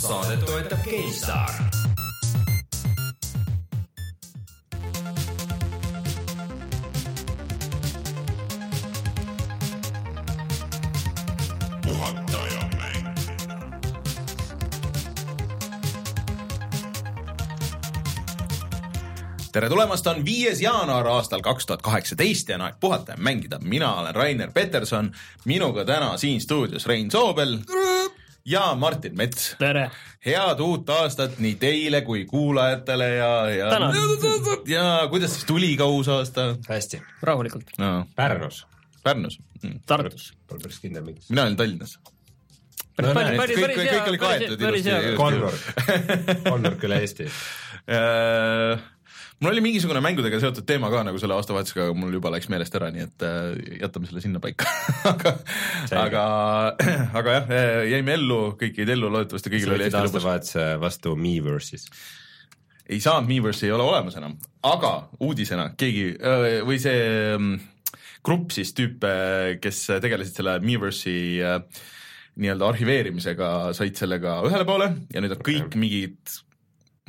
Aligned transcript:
saadet 0.00 0.44
toetab 0.46 0.78
GameStar. 0.84 1.50
tere 19.52 19.68
tulemast, 19.68 20.06
on 20.06 20.24
viies 20.24 20.60
jaanuar 20.62 21.06
aastal 21.06 21.40
kaks 21.42 21.66
tuhat 21.66 21.82
kaheksateist 21.82 22.48
ja 22.48 22.54
on 22.54 22.62
aeg 22.68 22.76
puhata 22.80 23.12
ja 23.12 23.18
mängida. 23.18 23.58
mina 23.58 23.94
olen 23.94 24.14
Rainer 24.14 24.52
Peterson, 24.52 25.12
minuga 25.44 25.84
täna 25.84 26.16
siin 26.16 26.40
stuudios 26.40 26.86
Rein 26.86 27.10
Soobel 27.10 27.58
ja 28.50 28.74
Martin 28.74 29.16
Mets. 29.16 29.54
tere! 29.58 29.90
head 30.26 30.60
uut 30.60 30.90
aastat 30.90 31.38
nii 31.40 31.54
teile 31.60 32.02
kui 32.04 32.24
kuulajatele 32.28 33.08
ja, 33.14 33.30
ja 33.54 33.70
Tänan. 33.70 33.94
ja 34.68 34.86
kuidas 35.10 35.34
siis 35.36 35.46
tuli 35.48 35.70
ka 35.78 35.86
uus 35.86 36.08
aasta 36.08 36.50
hästi. 36.68 37.02
rahulikult 37.22 37.78
no,? 37.78 38.06
Pärnus. 38.16 38.66
Pärnus 39.02 39.38
mm.. 39.62 39.80
Tartus. 39.86 40.32
Pole 40.48 40.60
päris 40.60 40.80
kindel, 40.82 41.06
miks. 41.06 41.30
mina 41.30 41.46
olin 41.46 41.56
Tallinnas. 41.56 41.98
No 43.00 43.14
päris, 43.16 43.38
päris 43.38 43.56
kõik- 43.56 43.78
hea, 43.78 43.92
kõik 43.92 44.08
oli 44.10 44.18
päris, 44.18 44.46
kaetud 44.46 44.66
ilusti. 44.68 44.90
hea. 44.90 45.16
kolmnurk, 45.16 46.42
kolmnurk 46.48 46.88
üle 46.88 47.00
Eesti. 47.06 47.30
Äh, 49.40 49.46
mul 49.46 49.54
oli 49.54 49.62
mingisugune 49.64 50.02
mängudega 50.04 50.36
seotud 50.40 50.66
teema 50.68 50.90
ka 50.92 51.00
nagu 51.06 51.18
selle 51.18 51.32
aastavahetusega, 51.32 51.86
aga 51.88 51.96
mul 51.96 52.12
juba 52.12 52.28
läks 52.34 52.50
meelest 52.52 52.74
ära, 52.76 52.90
nii 52.92 53.04
et 53.06 53.24
äh, 53.24 53.78
jätame 53.80 54.08
selle 54.10 54.20
sinnapaika 54.20 54.66
aga, 55.12 55.32
aga, 55.96 56.24
aga 57.20 57.36
jah, 57.38 57.54
jäime 57.88 58.18
ellu, 58.18 58.40
kõik 58.60 58.82
jäid 58.82 58.92
ellu, 58.92 59.08
loodetavasti 59.14 59.52
kõigil 59.54 59.72
oli 59.72 59.86
hästi 59.86 59.96
lõbus. 59.96 60.18
aastavahetuse 60.18 60.66
vastu 60.82 61.14
Miiverse'is. 61.16 61.88
ei 62.90 63.00
saanud, 63.00 63.30
Miiversi 63.32 63.70
ei 63.70 63.72
ole 63.72 63.86
olemas 63.88 64.18
enam, 64.20 64.36
aga 64.68 64.92
uudisena 65.24 65.70
keegi 65.80 66.10
öö, 66.20 66.60
või 66.68 66.76
see 66.82 67.00
mm, 67.38 67.56
grupp 68.26 68.52
siis 68.52 68.74
tüüpe, 68.76 69.14
kes 69.64 69.86
tegelesid 70.04 70.36
selle 70.36 70.58
Miiversi 70.60 71.16
äh, 71.40 71.62
nii-öelda 72.36 72.68
arhiveerimisega, 72.74 73.50
said 73.76 73.96
sellega 73.96 74.36
ühele 74.44 74.68
poole 74.68 74.92
ja 75.08 75.24
nüüd 75.24 75.32
on 75.38 75.44
kõik 75.48 75.80
mingid 75.80 76.40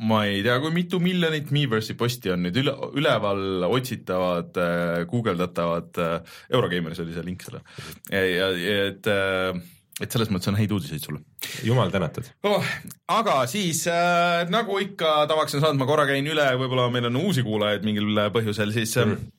ma 0.02 0.24
ei 0.26 0.40
tea, 0.42 0.56
kui 0.62 0.72
mitu 0.74 0.98
miljonit 1.02 1.52
Miiversi 1.54 1.94
posti 1.98 2.32
on 2.34 2.42
nüüd 2.46 2.56
üle, 2.62 2.74
üleval 2.98 3.68
otsitavad, 3.68 4.56
guugeldatavad, 5.10 6.00
Eurogeimeris 6.50 7.02
oli 7.04 7.14
see 7.14 7.26
link 7.26 7.46
selle. 7.46 7.62
ja, 8.10 8.24
ja, 8.26 8.48
ja 8.58 8.88
et, 8.88 9.06
äh, 9.10 9.62
et 10.02 10.14
selles 10.14 10.30
mõttes 10.32 10.50
on 10.50 10.58
häid 10.58 10.72
uudiseid 10.74 11.04
sulle 11.04 11.22
jumal 11.66 11.92
tänatud. 11.94 12.26
oh,. 12.48 12.72
aga 13.12 13.42
siis 13.50 13.84
äh, 13.90 14.42
nagu 14.52 14.78
ikka 14.82 15.22
tavaks 15.30 15.56
on 15.56 15.64
saanud, 15.64 15.80
ma 15.82 15.88
korra 15.88 16.08
käin 16.08 16.26
üle, 16.26 16.48
võib-olla 16.60 16.88
meil 16.94 17.10
on 17.10 17.22
uusi 17.22 17.44
kuulajaid 17.46 17.86
mingil 17.86 18.26
põhjusel, 18.34 18.74
siis 18.74 18.96
mm. 18.98 19.32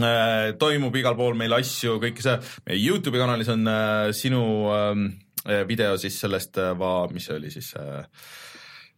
äh, 0.00 0.50
toimub 0.60 0.96
igal 1.00 1.18
pool 1.18 1.36
meil 1.38 1.56
asju, 1.58 1.98
kõike 2.02 2.24
see, 2.24 2.36
meie 2.68 2.80
Youtube'i 2.80 3.24
kanalis 3.24 3.52
on 3.54 3.66
äh, 3.72 4.10
sinu 4.16 4.42
äh, 4.72 5.64
video 5.68 5.96
siis 6.00 6.18
sellest 6.20 6.60
äh,, 6.62 6.76
mis 7.12 7.28
see 7.28 7.36
oli 7.36 7.52
siis 7.52 7.74
äh, 7.78 8.04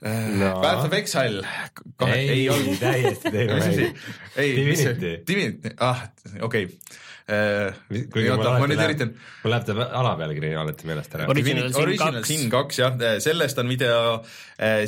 No. 0.00 0.54
Path 0.62 0.86
of 0.86 0.94
Exile 0.96 1.42
kahe, 2.00 2.14
ei, 2.16 2.28
ei 2.32 2.44
olnud 2.48 2.78
täiesti 2.80 3.32
teine 3.34 3.58
mäng., 3.60 3.98
ei, 4.40 4.54
mis 4.64 4.80
see 4.80 5.16
Divinity., 5.28 5.74
ah 5.76 6.06
okei 6.40 6.64
okay. 6.64 8.06
kuigi 8.08 8.30
mul 8.30 8.38
oota, 8.38 8.54
ma 8.62 8.68
nüüd 8.70 8.80
üritan 8.80 9.12
mul 9.42 9.52
läheb 9.52 9.66
ta 9.68 9.88
alapealkiri 10.00 10.54
alati 10.56 10.88
meelest 10.88 11.18
ära. 11.18 11.26
Original 11.30 11.68
Sin 11.68 11.82
Original 11.82 12.16
2. 12.22 12.30
Sin 12.30 12.48
kaks 12.54 12.80
jah, 12.80 12.96
sellest 13.20 13.60
on 13.60 13.68
video, 13.68 14.00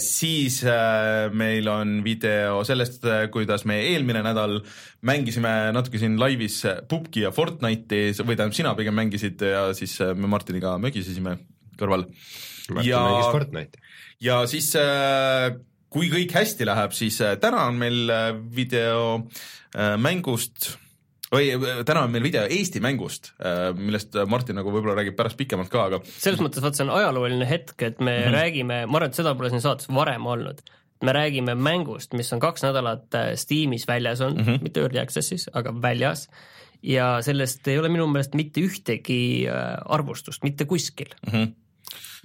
siis 0.01 0.63
äh, 0.65 1.29
meil 1.37 1.69
on 1.69 1.99
video 2.07 2.63
sellest, 2.65 3.05
kuidas 3.37 3.67
me 3.69 3.83
eelmine 3.93 4.25
nädal 4.25 4.63
mängisime 5.05 5.55
natuke 5.77 6.01
siin 6.01 6.17
laivis 6.21 6.63
Pupki 6.89 7.27
ja 7.27 7.35
Fortnite'i 7.37 8.17
või 8.25 8.33
tähendab, 8.33 8.57
sina 8.57 8.73
pigem 8.81 8.97
mängisid 8.97 9.45
ja 9.45 9.69
siis 9.77 9.99
äh, 10.01 10.17
me 10.17 10.31
Martiniga 10.33 10.79
mögisesime 10.81 11.37
kõrval. 11.77 12.09
Martin 12.73 12.89
ja 12.89 13.05
mängis, 13.05 13.33
Fortnite'i. 13.35 13.92
Ja 14.23 14.43
siis 14.51 14.71
äh, 14.79 15.51
kui 15.93 16.11
kõik 16.13 16.33
hästi 16.37 16.69
läheb, 16.69 16.95
siis 16.97 17.19
äh, 17.25 17.35
täna 17.43 17.67
on 17.71 17.81
meil 17.81 18.07
äh, 18.13 18.31
video 18.57 19.27
mängust 20.03 20.75
või 21.33 21.55
täna 21.89 22.03
on 22.05 22.11
meil 22.13 22.27
video 22.27 22.43
Eesti 22.45 22.83
mängust, 22.85 23.31
millest 23.79 24.19
Martin 24.29 24.59
nagu 24.61 24.69
võib-olla 24.69 24.99
räägib 24.99 25.15
pärast 25.17 25.39
pikemalt 25.39 25.71
ka, 25.73 25.87
aga 25.89 26.01
selles 26.05 26.43
mõttes 26.45 26.61
vaat 26.61 26.77
see 26.77 26.85
on 26.85 26.91
ajalooline 26.93 27.47
hetk, 27.49 27.73
et 27.81 28.03
me 28.05 28.19
mm 28.19 28.27
-hmm. 28.27 28.35
räägime, 28.37 28.77
ma 28.85 28.99
arvan, 28.99 29.09
et 29.09 29.17
seda 29.17 29.33
pole 29.39 29.49
siin 29.49 29.65
saates 29.65 29.89
varem 29.89 30.27
olnud. 30.29 30.61
me 31.03 31.13
räägime 31.13 31.55
mängust, 31.55 32.13
mis 32.13 32.33
on 32.33 32.41
kaks 32.41 32.63
nädalat 32.63 33.17
Steamis 33.35 33.89
väljas 33.89 34.21
olnud 34.21 34.45
mm, 34.45 34.53
-hmm. 34.53 34.63
mitte 34.63 34.81
Early 34.81 34.99
Access'is, 34.99 35.49
aga 35.53 35.73
väljas 35.83 36.29
ja 36.83 37.23
sellest 37.23 37.69
ei 37.69 37.79
ole 37.79 37.89
minu 37.89 38.07
meelest 38.07 38.35
mitte 38.35 38.61
ühtegi 38.61 39.49
arvustust 39.89 40.43
mitte 40.43 40.65
kuskil 40.65 41.17
mm 41.27 41.33
-hmm. 41.33 41.55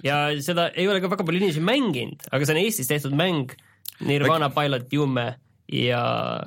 Ja 0.04 0.20
seda 0.44 0.68
ei 0.74 0.88
ole 0.88 1.02
ka 1.02 1.10
väga 1.12 1.26
palju 1.26 1.42
inimesi 1.42 1.64
mänginud, 1.64 2.28
aga 2.30 2.46
see 2.46 2.56
on 2.56 2.62
Eestis 2.62 2.90
tehtud 2.90 3.16
mäng 3.18 3.54
Nirvana 4.06 4.50
Pilot 4.54 4.92
Jume 4.94 5.32
ja 5.68 6.00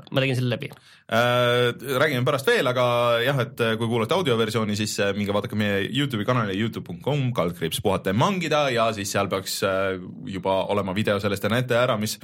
ma 0.09 0.23
tegin 0.23 0.37
selle 0.39 0.55
läbi. 0.55 0.71
Äh, 1.11 1.69
räägime 2.01 2.25
pärast 2.25 2.47
veel, 2.47 2.65
aga 2.71 2.85
jah, 3.21 3.41
et 3.43 3.59
kui 3.77 3.89
kuulate 3.89 4.15
audioversiooni, 4.17 4.77
siis 4.79 4.95
äh, 5.03 5.11
minge 5.17 5.35
vaadake 5.35 5.59
meie 5.59 5.83
Youtube'i 5.89 6.25
kanali 6.25 6.55
Youtube.com 6.57 7.27
kaldkriips 7.37 7.83
puhata 7.83 8.13
ja 8.13 8.17
mangida 8.17 8.63
ja 8.73 8.87
siis 8.95 9.11
seal 9.13 9.29
peaks 9.31 9.59
äh, 9.67 9.99
juba 10.31 10.63
olema 10.73 10.95
video 10.97 11.19
sellest 11.21 11.45
ja 11.45 11.53
näete 11.53 11.77
ära, 11.77 11.99
mis 12.01 12.17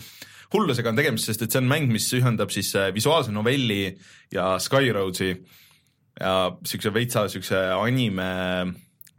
hullusega 0.54 0.90
on 0.90 0.98
tegemist, 0.98 1.28
sest 1.30 1.44
et 1.44 1.54
see 1.54 1.62
on 1.62 1.70
mäng, 1.70 1.92
mis 1.92 2.08
ühendab 2.18 2.54
siis 2.56 2.72
äh, 2.80 2.90
visuaalse 2.96 3.36
novelli 3.36 3.92
ja 4.34 4.56
Skyroadsi 4.64 5.32
ja 6.18 6.34
siukse 6.66 6.94
veitsa 6.94 7.28
siukse 7.30 7.60
anime 7.76 8.32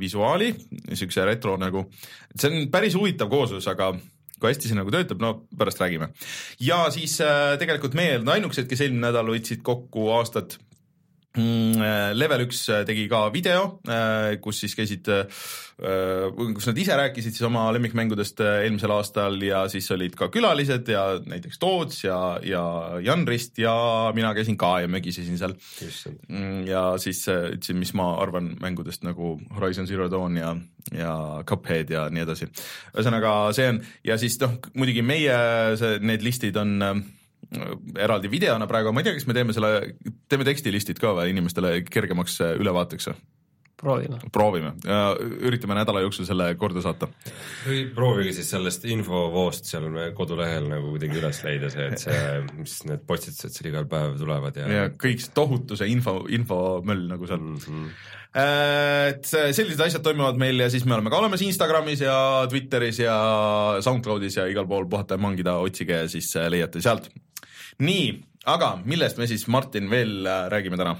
visuaali, 0.00 0.52
siukse 0.94 1.24
retro 1.26 1.56
nagu, 1.60 1.88
see 2.36 2.50
on 2.50 2.70
päris 2.72 2.96
huvitav 2.98 3.30
kooslus, 3.32 3.66
aga 3.70 3.92
kui 4.38 4.52
hästi 4.52 4.70
see 4.70 4.78
nagu 4.78 4.92
töötab, 4.94 5.20
no 5.22 5.32
pärast 5.58 5.80
räägime. 5.82 6.12
ja 6.60 6.84
siis 6.94 7.18
äh, 7.24 7.56
tegelikult 7.58 7.96
meie 7.98 8.14
ei 8.14 8.20
olnud 8.20 8.34
ainukesed, 8.36 8.68
kes 8.70 8.84
eelmine 8.86 9.08
nädal 9.08 9.30
võtsid 9.32 9.64
kokku 9.66 10.10
aastat 10.14 10.58
Level 11.36 12.46
üks 12.46 12.64
äh, 12.72 12.84
tegi 12.88 13.04
ka 13.10 13.28
video, 13.30 13.78
kus 14.42 14.62
siis 14.64 14.74
käisid, 14.74 15.08
kus 15.78 16.66
nad 16.66 16.78
ise 16.80 16.96
rääkisid 16.98 17.36
siis 17.36 17.44
oma 17.46 17.68
lemmikmängudest 17.76 18.40
äh, 18.42 18.62
eelmisel 18.64 18.90
aastal 18.96 19.36
ja 19.44 19.60
siis 19.70 19.86
olid 19.94 20.16
ka 20.18 20.26
külalised 20.34 20.88
ja 20.90 21.04
näiteks 21.22 21.60
Toots 21.62 22.00
ja, 22.04 22.18
ja 22.42 22.62
Jan 23.04 23.26
Rist 23.28 23.60
ja 23.62 23.74
mina 24.16 24.32
käisin 24.34 24.56
ka 24.58 24.80
ja 24.82 24.88
mögisesin 24.90 25.38
seal. 25.38 25.54
Mm, 26.28 26.64
ja 26.66 26.82
siis 26.98 27.22
äh, 27.30 27.52
ütlesin, 27.52 27.78
mis 27.78 27.94
ma 27.94 28.10
arvan 28.18 28.56
mängudest 28.62 29.06
nagu 29.06 29.36
Horizon 29.54 29.86
Zero 29.86 30.08
Dawn 30.10 30.40
ja, 30.40 30.56
ja 30.96 31.14
Cuphead 31.46 31.94
ja 31.94 32.08
nii 32.10 32.24
edasi. 32.26 32.50
ühesõnaga 32.96 33.36
see 33.54 33.68
on 33.70 33.82
ja 34.08 34.18
siis 34.18 34.40
noh, 34.42 34.58
muidugi 34.74 35.06
meie 35.06 35.38
see, 35.78 36.02
need 36.02 36.26
listid 36.26 36.58
on 36.58 36.74
äh, 36.82 36.98
eraldi 37.98 38.30
videona 38.30 38.68
praegu, 38.68 38.92
ma 38.92 39.00
ei 39.00 39.08
tea, 39.08 39.16
kas 39.16 39.26
me 39.28 39.36
teeme 39.36 39.56
selle, 39.56 39.72
teeme 40.28 40.46
tekstilistid 40.48 41.00
ka 41.00 41.14
või 41.16 41.32
inimestele 41.32 41.78
kergemaks 41.88 42.40
äh, 42.44 42.56
ülevaateks 42.60 43.12
või? 43.12 43.20
proovime. 43.78 44.18
proovime, 44.32 44.72
üritame 45.46 45.76
nädala 45.78 46.02
jooksul 46.02 46.26
selle 46.28 46.48
korda 46.58 46.82
saata. 46.82 47.08
või 47.66 47.84
proovige 47.94 48.34
siis 48.36 48.50
sellest 48.50 48.86
infovoost 48.90 49.70
seal 49.70 49.88
me 49.92 50.10
kodulehel 50.18 50.66
nagu 50.70 50.92
kuidagi 50.94 51.20
üles 51.20 51.40
leida 51.46 51.70
see, 51.72 51.86
et 51.92 52.02
see, 52.02 52.22
mis 52.58 52.78
need 52.88 53.04
postitused 53.08 53.54
seal 53.54 53.70
igal 53.70 53.86
päev 53.90 54.18
tulevad 54.20 54.58
ja, 54.58 54.68
ja 54.74 54.86
kõik 54.90 55.22
see 55.22 55.34
tohutu 55.36 55.78
see 55.78 55.90
info, 55.94 56.20
infomöll 56.34 57.06
nagu 57.12 57.30
seal 57.30 57.42
mm. 57.44 57.60
-hmm. 57.68 57.92
et 59.12 59.30
sellised 59.30 59.84
asjad 59.86 60.04
toimuvad 60.04 60.40
meil 60.42 60.66
ja 60.66 60.70
siis 60.74 60.84
me 60.84 60.98
oleme 60.98 61.14
ka 61.14 61.22
olemas 61.22 61.44
Instagramis 61.46 62.02
ja 62.02 62.18
Twitteris 62.50 63.02
ja 63.04 63.16
SoundCloudis 63.84 64.40
ja 64.42 64.50
igal 64.50 64.66
pool 64.66 64.90
puhata 64.90 65.14
ja 65.14 65.22
mangida, 65.22 65.58
otsige 65.62 66.02
ja 66.02 66.10
siis 66.10 66.34
äh, 66.36 66.50
leiate 66.50 66.82
sealt. 66.82 67.10
nii, 67.82 68.10
aga 68.46 68.74
millest 68.84 69.18
me 69.20 69.26
siis, 69.30 69.46
Martin, 69.48 69.90
veel 69.90 70.26
äh, 70.26 70.46
räägime 70.52 70.80
täna? 70.80 70.96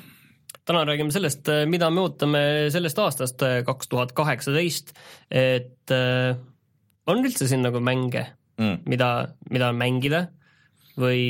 täna 0.69 0.83
räägime 0.85 1.13
sellest, 1.15 1.49
mida 1.67 1.89
me 1.91 2.03
ootame 2.05 2.41
sellest 2.73 2.99
aastast 3.01 3.41
kaks 3.65 3.89
tuhat 3.89 4.11
kaheksateist, 4.13 4.93
et 5.33 5.95
äh, 5.97 6.37
on 7.09 7.25
üldse 7.25 7.49
siin 7.49 7.65
nagu 7.65 7.81
mänge 7.81 8.27
Mm. 8.59 8.81
mida, 8.91 9.09
mida 9.55 9.69
mängida 9.71 10.25
või, 10.99 11.21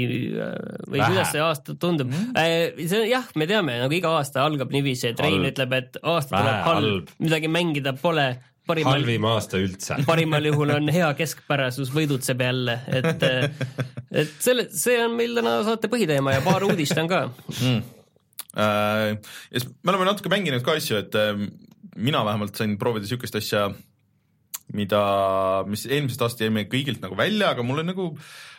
või 0.88 0.96
Vähe. 0.96 1.08
kuidas 1.10 1.32
see 1.34 1.42
aasta 1.44 1.74
tundub 1.76 2.08
mm.? 2.08 2.86
see 2.88 3.02
jah, 3.10 3.26
me 3.36 3.44
teame, 3.50 3.74
nagu 3.82 3.92
iga 3.92 4.14
aasta 4.16 4.46
algab 4.48 4.72
niiviisi, 4.72 5.10
et 5.10 5.20
Rein 5.20 5.36
Halb. 5.42 5.50
ütleb, 5.50 5.74
et 5.76 5.98
aasta 6.00 6.32
Vähe 6.32 6.46
tuleb 6.46 6.62
halb, 6.64 6.86
halb. 6.86 7.10
midagi 7.20 7.50
mängida 7.52 7.92
pole, 8.00 8.24
parimal, 8.68 8.98
halvim 8.98 9.26
aasta 9.30 9.60
üldse. 9.62 9.98
parimal 10.10 10.48
juhul 10.50 10.74
on 10.76 10.92
hea 10.94 11.08
keskpärasus 11.18 11.92
võidutseb 11.94 12.44
jälle, 12.44 12.78
et, 13.00 13.26
et 14.22 14.34
selle, 14.44 14.68
see 14.72 14.98
on 15.04 15.16
meil 15.18 15.36
täna 15.38 15.58
saate 15.66 15.90
põhiteema 15.92 16.36
ja 16.36 16.44
paar 16.46 16.66
uudist 16.68 17.00
on 17.00 17.10
ka. 17.10 17.24
mm.. 17.56 17.82
ja 18.58 19.18
siis 19.52 19.68
me 19.82 19.94
oleme 19.94 20.10
natuke 20.12 20.32
mänginud 20.32 20.64
ka 20.66 20.78
asju, 20.78 21.02
et 21.02 21.18
äh, 21.18 21.34
mina 21.98 22.24
vähemalt 22.28 22.58
sain 22.58 22.78
proovida 22.80 23.06
niisugust 23.06 23.40
asja 23.40 23.68
mida, 24.76 25.02
mis 25.68 25.86
eelmisest 25.88 26.22
aastast 26.24 26.44
jäi 26.44 26.52
meil 26.52 26.68
kõigilt 26.70 27.00
nagu 27.04 27.16
välja, 27.18 27.54
aga 27.54 27.64
mulle 27.64 27.86
nagu 27.86 28.10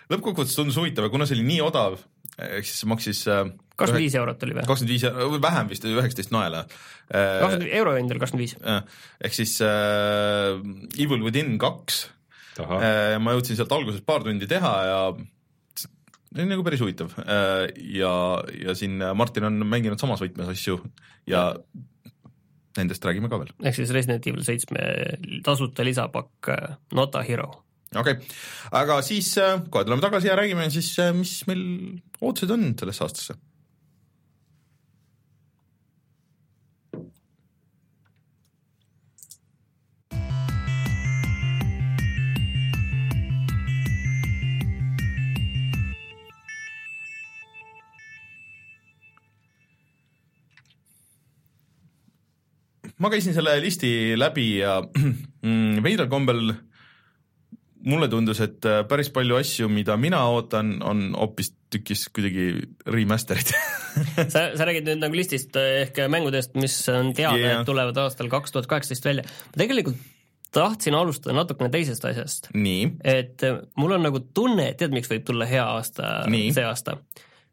lõppkokkuvõttes 0.09 0.55
tundus 0.57 0.77
huvitav 0.79 1.05
ja 1.05 1.13
kuna 1.13 1.27
see 1.29 1.37
oli 1.37 1.45
nii 1.51 1.59
odav, 1.61 1.99
ehk 2.41 2.65
siis 2.65 2.85
maksis 2.89 3.25
äh, 3.29 3.45
kakskümmend 3.79 4.05
viis 4.05 4.19
eurot 4.19 4.45
oli 4.45 4.55
või? 4.57 4.67
kakskümmend 4.67 4.93
viis, 4.93 5.07
või 5.33 5.41
vähem 5.43 5.71
vist, 5.71 5.87
üheksateist 5.89 6.35
naela. 6.35 6.65
kakskümmend 7.09 7.73
euro 7.79 7.95
hind 7.97 8.13
oli 8.13 8.23
kakskümmend 8.23 8.45
viis. 8.45 8.55
ehk 9.25 9.35
siis 9.37 9.57
äh, 9.65 10.59
Evil 10.99 11.25
Within 11.25 11.57
kaks, 11.61 12.05
ma 12.59 13.35
jõudsin 13.35 13.59
sealt 13.59 13.75
alguses 13.75 14.03
paar 14.05 14.25
tundi 14.25 14.49
teha 14.49 14.73
ja 14.89 15.01
see 16.29 16.43
on 16.43 16.51
nagu 16.51 16.65
päris 16.65 16.81
huvitav 16.83 17.13
ja, 17.17 18.11
ja 18.65 18.75
siin 18.77 18.99
Martin 19.17 19.47
on 19.49 19.63
mänginud 19.65 20.01
samas 20.01 20.21
võtmes 20.21 20.51
asju 20.51 20.77
ja 21.29 21.49
nendest 22.77 23.05
räägime 23.05 23.31
ka 23.31 23.39
veel. 23.41 23.55
ehk 23.63 23.79
siis 23.79 23.93
Resident 23.95 24.27
Evil 24.29 24.45
seitsme 24.45 24.85
tasuta 25.45 25.85
lisapakk 25.87 26.51
Not 26.95 27.17
a 27.17 27.23
Hero. 27.25 27.49
okei 27.95 28.19
okay., 28.19 28.31
aga 28.77 28.99
siis 29.05 29.33
kohe 29.71 29.87
tuleme 29.87 30.05
tagasi 30.05 30.29
ja 30.29 30.37
räägime 30.37 30.69
siis, 30.73 30.93
mis 31.17 31.39
meil 31.49 31.63
ootused 32.21 32.53
on 32.53 32.73
sellesse 32.77 33.07
aastasse 33.07 33.39
ma 52.99 53.11
käisin 53.11 53.35
selle 53.35 53.57
listi 53.63 53.91
läbi 54.19 54.49
ja 54.59 54.79
mm, 55.45 55.79
veidral 55.85 56.09
kombel 56.11 56.51
mulle 57.87 58.09
tundus, 58.11 58.41
et 58.43 58.65
äh, 58.67 58.81
päris 58.87 59.11
palju 59.15 59.37
asju, 59.39 59.69
mida 59.71 59.95
mina 59.97 60.19
ootan, 60.33 60.75
on 60.83 61.09
hoopistükkis 61.15 62.09
kuidagi 62.15 62.51
remaster'id 62.91 63.53
sa, 64.33 64.49
sa 64.51 64.67
räägid 64.67 64.89
nüüd 64.89 65.03
nagu 65.05 65.15
listist 65.15 65.55
ehk 65.59 66.03
mängudest, 66.11 66.57
mis 66.59 66.75
on 66.91 67.13
teada 67.15 67.39
yeah., 67.39 67.59
et 67.61 67.69
tulevad 67.69 67.97
aastal 68.03 68.31
kaks 68.31 68.55
tuhat 68.55 68.67
kaheksateist 68.71 69.07
välja. 69.07 69.23
ma 69.23 69.63
tegelikult 69.63 69.99
tahtsin 70.51 70.97
alustada 70.97 71.35
natukene 71.37 71.69
teisest 71.71 72.05
asjast. 72.09 72.51
et 72.51 73.47
äh, 73.47 73.61
mul 73.79 73.95
on 73.95 74.03
nagu 74.09 74.23
tunne, 74.33 74.71
et 74.73 74.81
tead, 74.81 74.95
miks 74.95 75.11
võib 75.11 75.23
tulla 75.27 75.47
hea 75.47 75.63
aasta 75.77 76.25
Nii. 76.27 76.51
see 76.55 76.67
aasta? 76.67 76.99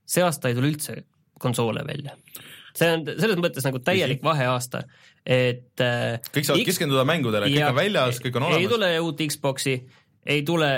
see 0.07 0.27
aasta 0.27 0.51
ei 0.51 0.59
tule 0.59 0.75
üldse 0.75 1.05
konsoole 1.39 1.87
välja 1.87 2.17
see 2.77 2.93
on 2.93 3.07
selles 3.07 3.39
mõttes 3.41 3.65
nagu 3.67 3.81
täielik 3.85 4.25
vaheaasta, 4.25 4.83
et 5.27 5.83
äh, 5.83 6.19
kõik 6.31 6.47
saavad 6.47 6.63
X... 6.63 6.71
keskenduda 6.71 7.03
mängudele, 7.09 7.51
kõik 7.51 7.73
on 7.73 7.81
väljas, 7.81 8.21
kõik 8.23 8.39
on 8.39 8.47
olemas. 8.47 8.63
ei 8.63 8.71
tule 8.71 8.91
uut 9.03 9.25
Xbox'i, 9.27 9.75
ei 10.27 10.45
tule 10.47 10.71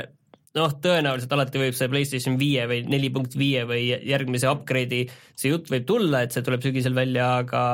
noh, 0.56 0.75
tõenäoliselt 0.83 1.35
alati 1.37 1.61
võib 1.61 1.77
see 1.77 1.91
PlayStation 1.93 2.39
viie 2.41 2.65
või 2.71 2.83
neli 2.89 3.12
punkt 3.15 3.37
viie 3.39 3.67
või 3.69 3.85
järgmise 3.93 4.49
upgrade'i, 4.50 5.05
see 5.37 5.53
jutt 5.53 5.69
võib 5.73 5.87
tulla, 5.89 6.25
et 6.25 6.35
see 6.35 6.45
tuleb 6.47 6.65
sügisel 6.65 6.97
välja, 6.97 7.29
aga 7.45 7.65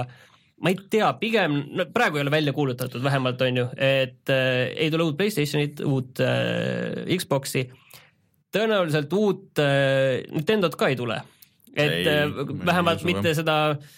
ma 0.65 0.73
ei 0.73 0.79
tea, 0.91 1.13
pigem, 1.21 1.61
no 1.79 1.87
praegu 1.95 2.19
ei 2.19 2.27
ole 2.27 2.35
välja 2.35 2.55
kuulutatud 2.57 3.03
vähemalt, 3.05 3.43
on 3.47 3.63
ju, 3.63 3.71
et 3.79 4.35
äh, 4.35 4.67
ei 4.75 4.91
tule 4.91 5.07
uut 5.07 5.19
Playstationit, 5.21 5.85
uut 5.87 6.23
äh, 6.25 7.05
Xbox'i, 7.15 7.69
tõenäoliselt 8.55 9.15
uut 9.15 9.63
äh, 9.63 10.25
Nintendot 10.35 10.75
ka 10.79 10.91
ei 10.91 10.99
tule. 10.99 11.23
et 11.75 12.01
ei, 12.03 12.07
äh, 12.07 12.51
vähemalt 12.67 13.03
mitte 13.07 13.33
seda 13.35 13.59
äh, 13.75 13.93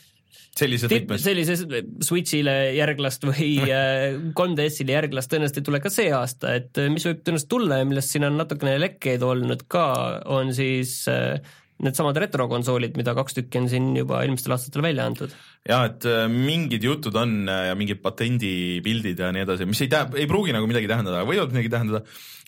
sellises 0.57 0.91
võtmes. 0.91 1.23
sellises 1.25 1.65
Switch'ile 2.07 2.55
järglast 2.77 3.27
või 3.29 3.51
3DS-ile 3.61 4.91
äh, 4.95 4.97
järglast 5.01 5.33
tõenäoliselt 5.33 5.61
ei 5.61 5.69
tule 5.69 5.83
ka 5.85 5.93
see 5.93 6.09
aasta, 6.17 6.57
et 6.61 6.81
äh, 6.81 6.91
mis 6.93 7.07
võib 7.09 7.23
tõenäoliselt 7.23 7.53
tulla 7.53 7.81
ja 7.81 7.87
millest 7.89 8.15
siin 8.15 8.27
on 8.29 8.41
natukene 8.41 8.77
lekkeid 8.81 9.25
olnud 9.27 9.67
ka, 9.73 9.87
on 10.33 10.53
siis 10.57 10.99
äh, 11.13 11.39
needsamad 11.85 12.17
retrokonsoolid, 12.23 12.97
mida 12.97 13.13
kaks 13.17 13.37
tükki 13.37 13.61
on 13.61 13.71
siin 13.73 13.91
juba 13.99 14.23
eelmistel 14.25 14.57
aastatel 14.57 14.87
välja 14.87 15.09
antud. 15.11 15.35
jah, 15.69 15.89
et 15.91 16.07
mingid 16.33 16.85
jutud 16.89 17.17
on 17.21 17.43
ja 17.49 17.75
mingid 17.77 18.01
patendipildid 18.05 19.21
ja 19.21 19.33
nii 19.35 19.45
edasi, 19.45 19.69
mis 19.69 19.85
ei 19.85 19.93
tä-, 19.93 20.09
ei 20.17 20.29
pruugi 20.31 20.57
nagu 20.57 20.69
midagi 20.71 20.89
tähendada, 20.89 21.21
aga 21.21 21.29
võivad 21.29 21.53
midagi 21.53 21.73
tähendada, 21.75 22.07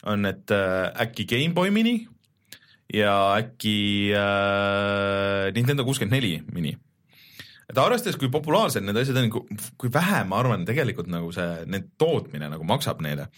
on, 0.09 0.25
et 0.31 0.55
äkki 1.05 1.29
GameBoy 1.29 1.75
mini 1.75 1.99
ja 2.95 3.15
äkki 3.37 4.11
äh, 4.17 5.53
Nintendo 5.53 5.85
kuuskümmend 5.85 6.17
neli 6.17 6.39
mini 6.53 6.79
et 7.69 7.79
arvestades, 7.79 8.17
kui 8.21 8.33
populaarsed 8.33 8.85
need 8.85 8.97
asjad 8.97 9.21
on, 9.21 9.31
kui 9.81 9.93
vähe, 9.93 10.25
ma 10.29 10.41
arvan, 10.43 10.67
tegelikult 10.69 11.11
nagu 11.13 11.31
see, 11.37 11.65
need 11.69 11.93
tootmine 12.01 12.51
nagu 12.55 12.67
maksab 12.69 13.03
neile. 13.05 13.29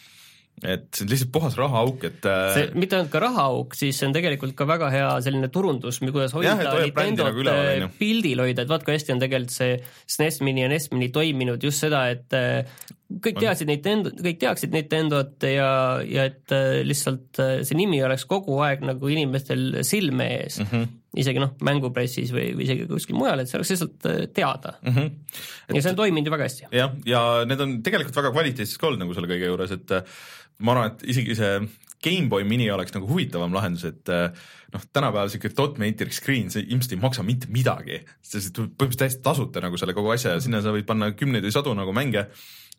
Et 0.61 0.83
see 0.93 1.07
on 1.07 1.09
lihtsalt 1.09 1.31
puhas 1.33 1.55
rahaauk, 1.57 2.03
et 2.05 2.27
äh, 2.29 2.51
see 2.53 2.65
mitte 2.77 2.99
ainult 2.99 3.09
ka 3.15 3.23
rahaauk, 3.23 3.73
siis 3.79 3.97
see 3.97 4.05
on 4.11 4.13
tegelikult 4.13 4.53
ka 4.59 4.67
väga 4.69 4.91
hea 4.93 5.09
selline 5.25 5.49
turundus, 5.53 6.03
kuidas 6.03 6.35
hoida 6.37 6.53
Nintendot 6.59 7.31
nagu 7.31 7.47
äh, 7.49 7.87
pildil 7.97 8.43
hoida, 8.45 8.67
et 8.67 8.69
vaat 8.69 8.85
kui 8.85 8.93
hästi 8.93 9.15
on 9.15 9.23
tegelikult 9.23 9.55
see 9.55 9.79
SNES 10.05 10.43
Mini 10.45 10.67
ja 10.67 10.69
NES 10.69 10.91
Mini 10.93 11.09
toiminud 11.15 11.65
just 11.65 11.87
seda, 11.87 12.03
et 12.13 12.37
äh, 12.37 12.85
kõik 13.25 13.41
teadsid 13.41 13.73
Nintendo, 13.73 14.13
kõik 14.21 14.43
teaksid 14.43 14.77
Nintendot 14.77 15.49
ja, 15.49 15.71
ja 16.05 16.29
et 16.29 16.53
lihtsalt 16.85 17.41
see 17.41 17.81
nimi 17.81 18.03
oleks 18.05 18.29
kogu 18.29 18.61
aeg 18.67 18.85
nagu 18.85 19.15
inimestel 19.17 19.81
silme 19.87 20.29
ees. 20.43 20.61
Mm. 20.61 20.73
-hmm 20.75 21.00
isegi 21.19 21.43
noh, 21.43 21.57
mängupressis 21.67 22.31
või, 22.35 22.51
või 22.55 22.67
isegi 22.69 22.87
kuskil 22.91 23.19
mujal, 23.19 23.43
et 23.43 23.51
see 23.51 23.59
oleks 23.59 23.73
lihtsalt 23.75 24.07
äh, 24.07 24.21
teada 24.35 24.77
mm. 24.79 24.95
-hmm. 24.95 25.39
Et, 25.67 25.75
ja 25.77 25.83
see 25.83 25.95
on 25.95 25.99
toiminud 25.99 26.27
ju 26.27 26.35
väga 26.37 26.47
hästi. 26.47 26.69
jah, 26.77 26.95
ja 27.07 27.23
need 27.51 27.65
on 27.65 27.79
tegelikult 27.87 28.21
väga 28.21 28.33
kvaliteetsed 28.37 28.79
ka 28.79 28.91
olnud 28.91 29.05
nagu 29.05 29.17
selle 29.17 29.31
kõige 29.31 29.51
juures, 29.51 29.75
et 29.75 29.97
äh, 29.97 30.21
ma 30.61 30.77
arvan, 30.77 30.95
et 30.95 31.07
isegi 31.15 31.35
see 31.39 31.55
GameBoy 32.01 32.47
mini 32.49 32.71
oleks 32.73 32.95
nagu 32.95 33.09
huvitavam 33.11 33.53
lahendus, 33.53 33.85
et 33.91 34.09
äh, 34.09 34.31
noh, 34.73 34.87
tänapäeval 34.93 35.33
siuke 35.33 35.51
dot 35.57 35.81
matrix 35.83 36.23
screen, 36.23 36.49
see 36.53 36.65
ilmselt 36.69 36.95
ei 36.95 37.03
maksa 37.03 37.27
mitte 37.27 37.51
midagi, 37.53 38.01
sest 38.23 38.55
põhimõtteliselt 38.57 39.03
täiesti 39.03 39.27
tasuta 39.27 39.65
nagu 39.65 39.81
selle 39.81 39.97
kogu 39.97 40.15
asja 40.15 40.37
ja 40.37 40.41
sinna 40.45 40.63
sa 40.65 40.73
võid 40.75 40.89
panna 40.89 41.11
kümneid 41.13 41.45
või 41.45 41.55
sadu 41.55 41.75
nagu 41.77 41.95
mänge 41.97 42.29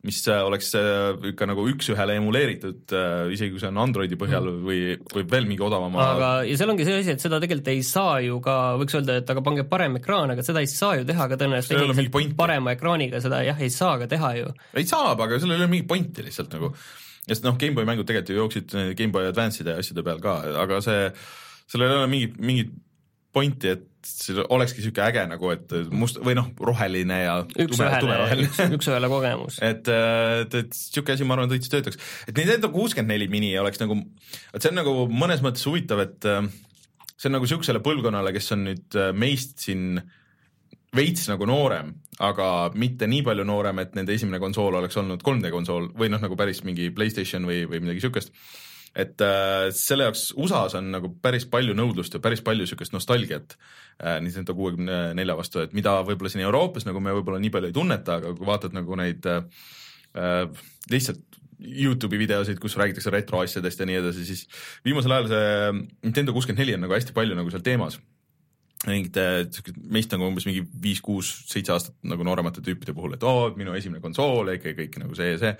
mis 0.07 0.21
äh, 0.27 0.39
oleks 0.41 0.71
äh, 0.77 1.13
ikka 1.29 1.45
nagu 1.49 1.63
üks-ühele 1.69 2.15
emuleeritud, 2.17 2.93
äh, 2.97 3.33
isegi 3.35 3.53
kui 3.53 3.61
see 3.61 3.69
on 3.69 3.79
Androidi 3.83 4.17
põhjal 4.19 4.47
mm. 4.49 4.63
või, 4.65 4.79
või 5.13 5.25
veel 5.29 5.49
mingi 5.49 5.65
odavama. 5.65 6.01
aga, 6.15 6.31
ja 6.47 6.57
seal 6.57 6.73
ongi 6.73 6.87
see 6.87 6.97
asi, 7.03 7.13
et 7.13 7.23
seda 7.23 7.37
tegelikult 7.43 7.69
ei 7.73 7.83
saa 7.85 8.15
ju 8.25 8.39
ka, 8.43 8.55
võiks 8.81 8.97
öelda, 8.97 9.19
et 9.21 9.29
aga 9.33 9.45
pange 9.45 9.65
parem 9.69 9.99
ekraan, 10.01 10.33
aga 10.33 10.45
seda 10.45 10.63
ei 10.65 10.71
saa 10.71 10.97
ju 10.97 11.05
teha 11.09 11.29
ka 11.29 11.37
tõenäoliselt 11.37 12.35
parema 12.39 12.73
ekraaniga, 12.73 13.21
seda 13.21 13.43
jah, 13.45 13.61
ei 13.61 13.69
saa 13.73 13.99
ka 14.01 14.09
teha 14.09 14.33
ju. 14.39 14.51
ei 14.81 14.89
saab, 14.89 15.21
aga 15.27 15.37
sellel 15.37 15.59
ei 15.59 15.65
ole 15.67 15.73
mingit 15.75 15.89
pointi 15.91 16.25
lihtsalt 16.25 16.57
nagu. 16.57 16.73
sest 17.27 17.45
noh, 17.45 17.59
GameBoy 17.61 17.85
mängud 17.85 18.09
tegelikult 18.09 18.33
ju 18.33 18.41
jooksid 18.41 18.77
GameBoy 18.97 19.29
Advance'ide 19.29 19.75
ja 19.75 19.85
asjade 19.85 20.05
peal 20.07 20.23
ka, 20.23 20.39
aga 20.63 20.81
see, 20.81 21.11
sellel 21.69 21.93
ei 21.93 22.01
ole 22.01 22.09
mingit, 22.15 22.41
mingit 22.41 22.73
pointi, 23.33 23.75
et 23.75 23.87
see 24.07 24.41
olekski 24.41 24.81
niisugune 24.81 25.05
äge 25.05 25.23
nagu, 25.29 25.51
et 25.53 25.73
must 25.93 26.17
või 26.25 26.33
noh, 26.37 26.47
roheline 26.59 27.19
ja 27.21 27.35
üks-ühele, 27.45 28.47
üks-ühele 28.77 29.09
kogemus. 29.11 29.59
et, 29.71 29.87
et, 29.91 30.57
et 30.63 30.73
niisugune 30.73 31.17
asi, 31.17 31.27
ma 31.27 31.37
arvan, 31.37 31.51
täitsa 31.51 31.75
töötaks. 31.75 32.01
et 32.27 32.37
Nintendo 32.37 32.71
kuuskümmend 32.73 33.13
neli 33.13 33.29
mini 33.31 33.51
oleks 33.61 33.81
nagu, 33.83 33.99
et 34.51 34.59
see 34.59 34.71
on 34.73 34.81
nagu 34.81 34.95
mõnes 35.11 35.43
mõttes 35.45 35.67
huvitav, 35.69 36.01
et 36.07 36.25
see 36.25 37.29
on 37.29 37.37
nagu 37.37 37.47
niisugusele 37.47 37.83
põlvkonnale, 37.85 38.33
kes 38.35 38.51
on 38.57 38.65
nüüd 38.71 38.99
meist 39.17 39.61
siin 39.67 40.01
veits 40.95 41.29
nagu 41.31 41.47
noorem, 41.47 41.93
aga 42.19 42.47
mitte 42.75 43.07
nii 43.07 43.23
palju 43.23 43.45
noorem, 43.47 43.79
et 43.83 43.93
nende 43.95 44.15
esimene 44.15 44.41
konsool 44.43 44.75
oleks 44.81 44.97
olnud 44.99 45.23
3D 45.23 45.53
konsool 45.53 45.87
või 45.97 46.11
noh, 46.11 46.19
nagu 46.23 46.35
päris 46.39 46.65
mingi 46.67 46.89
Playstation 46.95 47.47
või, 47.47 47.63
või 47.69 47.79
midagi 47.85 48.01
niisugust 48.01 48.33
et 48.95 49.23
äh, 49.23 49.69
selle 49.75 50.09
jaoks 50.09 50.31
USA-s 50.35 50.75
on 50.79 50.89
nagu 50.91 51.13
päris 51.23 51.45
palju 51.51 51.75
nõudlust 51.77 52.17
ja 52.17 52.23
päris 52.23 52.43
palju 52.43 52.65
niisugust 52.65 52.95
nostalgiat 52.95 53.55
äh, 53.55 54.17
Nintendo 54.23 54.55
kuuekümne 54.57 55.13
nelja 55.17 55.37
vastu, 55.39 55.61
et 55.63 55.75
mida 55.77 55.95
võib-olla 56.07 56.31
siin 56.33 56.43
Euroopas 56.43 56.87
nagu 56.87 57.03
me 57.03 57.15
võib-olla 57.15 57.39
nii 57.39 57.53
palju 57.53 57.71
ei 57.71 57.77
tunneta, 57.77 58.19
aga 58.19 58.33
kui 58.35 58.49
vaatad 58.49 58.75
nagu 58.75 58.99
neid 58.99 59.27
äh, 59.31 59.45
äh 60.19 60.67
lihtsalt 60.91 61.39
Youtube'i 61.61 62.17
videosid, 62.17 62.57
kus 62.59 62.73
räägitakse 62.79 63.11
retroasjadest 63.13 63.79
ja 63.79 63.85
nii 63.85 63.99
edasi, 63.99 64.25
siis 64.25 64.47
viimasel 64.85 65.13
ajal 65.13 65.27
see 65.29 65.51
Nintendo 66.07 66.33
kuuskümmend 66.33 66.63
neli 66.63 66.73
on 66.73 66.81
nagu 66.87 66.95
hästi 66.95 67.13
palju 67.13 67.37
nagu 67.37 67.53
seal 67.53 67.61
teemas. 67.65 67.99
Mingite 68.87 69.45
meist 69.93 70.09
nagu 70.09 70.25
umbes 70.25 70.47
mingi 70.49 70.63
viis, 70.81 71.03
kuus, 71.05 71.29
seitse 71.51 71.75
aastat 71.75 71.93
nagu 72.09 72.25
nooremate 72.25 72.63
tüüpide 72.65 72.95
puhul, 72.97 73.13
et 73.13 73.25
oo, 73.29 73.51
minu 73.53 73.75
esimene 73.77 74.01
konsool 74.01 74.49
ja 74.49 74.57
ikka 74.57 74.73
kõik 74.79 74.97
nagu 75.03 75.17
see 75.17 75.35
ja 75.35 75.41
see 75.43 75.51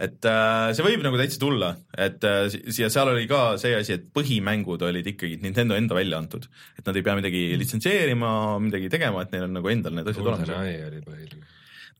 et 0.00 0.26
äh, 0.28 0.70
see 0.76 0.84
võib 0.86 1.04
nagu 1.04 1.18
täitsa 1.20 1.40
tulla, 1.42 1.74
et 1.92 2.24
äh, 2.24 2.48
ja 2.78 2.88
seal 2.92 3.12
oli 3.12 3.26
ka 3.30 3.58
see 3.60 3.74
asi, 3.76 3.98
et 3.98 4.06
põhimängud 4.16 4.82
olid 4.88 5.06
ikkagi 5.12 5.40
Nintendo 5.42 5.76
enda 5.76 5.98
välja 5.98 6.20
antud, 6.22 6.46
et 6.78 6.86
nad 6.86 6.96
ei 6.96 7.04
pea 7.04 7.16
midagi 7.18 7.42
litsentseerima, 7.60 8.32
midagi 8.64 8.88
tegema, 8.92 9.24
et 9.24 9.34
neil 9.34 9.48
on 9.48 9.58
nagu 9.58 9.72
endal 9.72 9.96
need 9.98 10.08
asjad 10.08 10.24
olemas. 10.24 10.48
GoldenEye 10.48 10.86
oli 10.88 11.02
põhiline. 11.04 11.50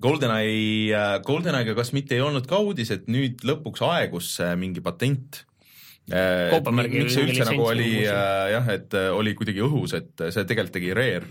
GoldenEye 0.00 0.96
äh,, 0.96 1.18
GoldenEye'ga 1.26 1.76
kas 1.76 1.92
mitte 1.92 2.16
ei 2.16 2.24
olnud 2.24 2.48
ka 2.48 2.62
uudis, 2.64 2.94
et 2.94 3.10
nüüd 3.12 3.44
lõpuks 3.44 3.84
aegus 3.84 4.32
mingi 4.60 4.80
patent 4.84 5.42
äh,. 6.08 6.56
miks 6.80 7.18
see 7.18 7.26
üldse 7.28 7.50
nagu 7.50 7.68
oli 7.68 7.92
äh, 8.06 8.48
jah, 8.54 8.72
et 8.78 8.96
äh, 8.96 9.10
oli 9.12 9.36
kuidagi 9.36 9.60
õhus, 9.66 9.94
et 9.98 10.24
see 10.32 10.48
tegelikult 10.48 10.78
tegi 10.78 10.96
Rare 10.96 11.28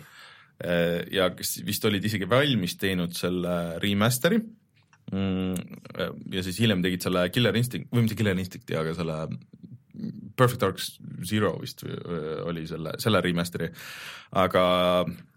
äh, 0.61 1.01
ja 1.17 1.31
kes 1.33 1.57
vist 1.65 1.89
olid 1.89 2.05
isegi 2.05 2.29
valmis 2.29 2.77
teinud 2.77 3.17
selle 3.17 3.57
remaster'i 3.81 4.37
mm, 4.37 4.58
ja 5.09 6.43
siis 6.45 6.59
hiljem 6.61 6.83
tegid 6.85 7.05
selle 7.05 7.23
Killer 7.33 7.55
Instinct 7.57 7.89
või 7.93 8.05
mitte 8.05 8.17
Killer 8.19 8.37
Instincti, 8.37 8.77
aga 8.77 8.93
selle 8.97 9.23
Perfect 10.39 10.61
Dark 10.61 10.77
Zero 11.27 11.55
vist 11.59 11.81
oli 12.47 12.61
selle, 12.69 12.93
selle 13.03 13.19
remaster'i, 13.25 13.67
aga 14.39 14.63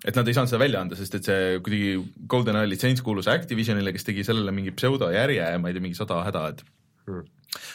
et 0.04 0.14
nad 0.14 0.28
ei 0.28 0.36
saanud 0.36 0.52
seda 0.52 0.60
välja 0.62 0.84
anda, 0.84 0.98
sest 0.98 1.16
et 1.18 1.26
see 1.26 1.56
kuidagi 1.64 1.96
GoldenEye 2.30 2.68
litsents 2.70 3.02
kuulus 3.02 3.30
Activisionile, 3.32 3.94
kes 3.96 4.06
tegi 4.06 4.22
sellele 4.28 4.54
mingi 4.54 4.74
pseudojärje, 4.76 5.48
ma 5.58 5.72
ei 5.72 5.78
tea, 5.78 5.86
mingi 5.88 5.98
sada 5.98 6.20
häda, 6.28 6.44
et 6.52 6.62
Hmm. 7.02 7.24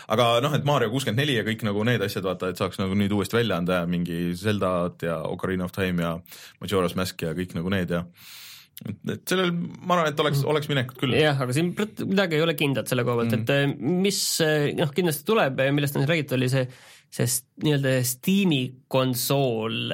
aga 0.08 0.26
noh, 0.40 0.54
et 0.56 0.64
Mario 0.64 0.88
kuuskümmend 0.94 1.20
neli 1.20 1.34
ja 1.36 1.44
kõik 1.44 1.66
nagu 1.68 1.82
need 1.84 2.02
asjad, 2.06 2.24
vaata, 2.24 2.54
et 2.54 2.60
saaks 2.60 2.80
nagu 2.80 2.96
nüüd 2.96 3.12
uuesti 3.12 3.36
välja 3.36 3.58
anda 3.60 3.82
ja 3.82 3.90
mingi 3.90 4.32
Zeldat 4.40 5.04
ja 5.04 5.18
Ocarina 5.28 5.68
of 5.68 5.74
Time 5.76 6.06
ja 6.06 6.14
Majora's 6.62 6.96
Mask 6.96 7.22
ja 7.26 7.34
kõik 7.36 7.52
nagu 7.58 7.74
need 7.74 7.92
ja 7.92 8.06
et, 8.86 9.24
sellel, 9.30 9.54
ma 9.54 9.96
arvan, 9.98 10.12
et 10.12 10.20
oleks, 10.22 10.44
oleks 10.48 10.70
minekut 10.72 11.00
küll. 11.02 11.16
jah, 11.18 11.40
aga 11.44 11.56
siin 11.56 11.72
midagi 11.74 12.38
ei 12.38 12.44
ole 12.46 12.54
kindlat 12.60 12.92
selle 12.92 13.06
koha 13.08 13.24
pealt 13.24 13.34
mm., 13.34 13.42
et 13.42 13.54
eh, 13.56 13.98
mis 14.06 14.22
eh, 14.46 14.68
noh, 14.78 14.92
kindlasti 14.94 15.26
tuleb, 15.28 15.64
millest 15.74 15.98
on 15.98 16.06
räägitud, 16.10 16.38
oli 16.38 16.52
see 16.54 16.68
see 17.18 17.26
s- 17.30 17.44
nii-öelda 17.58 17.92
Steam'i 18.06 18.62
konsool, 18.94 19.90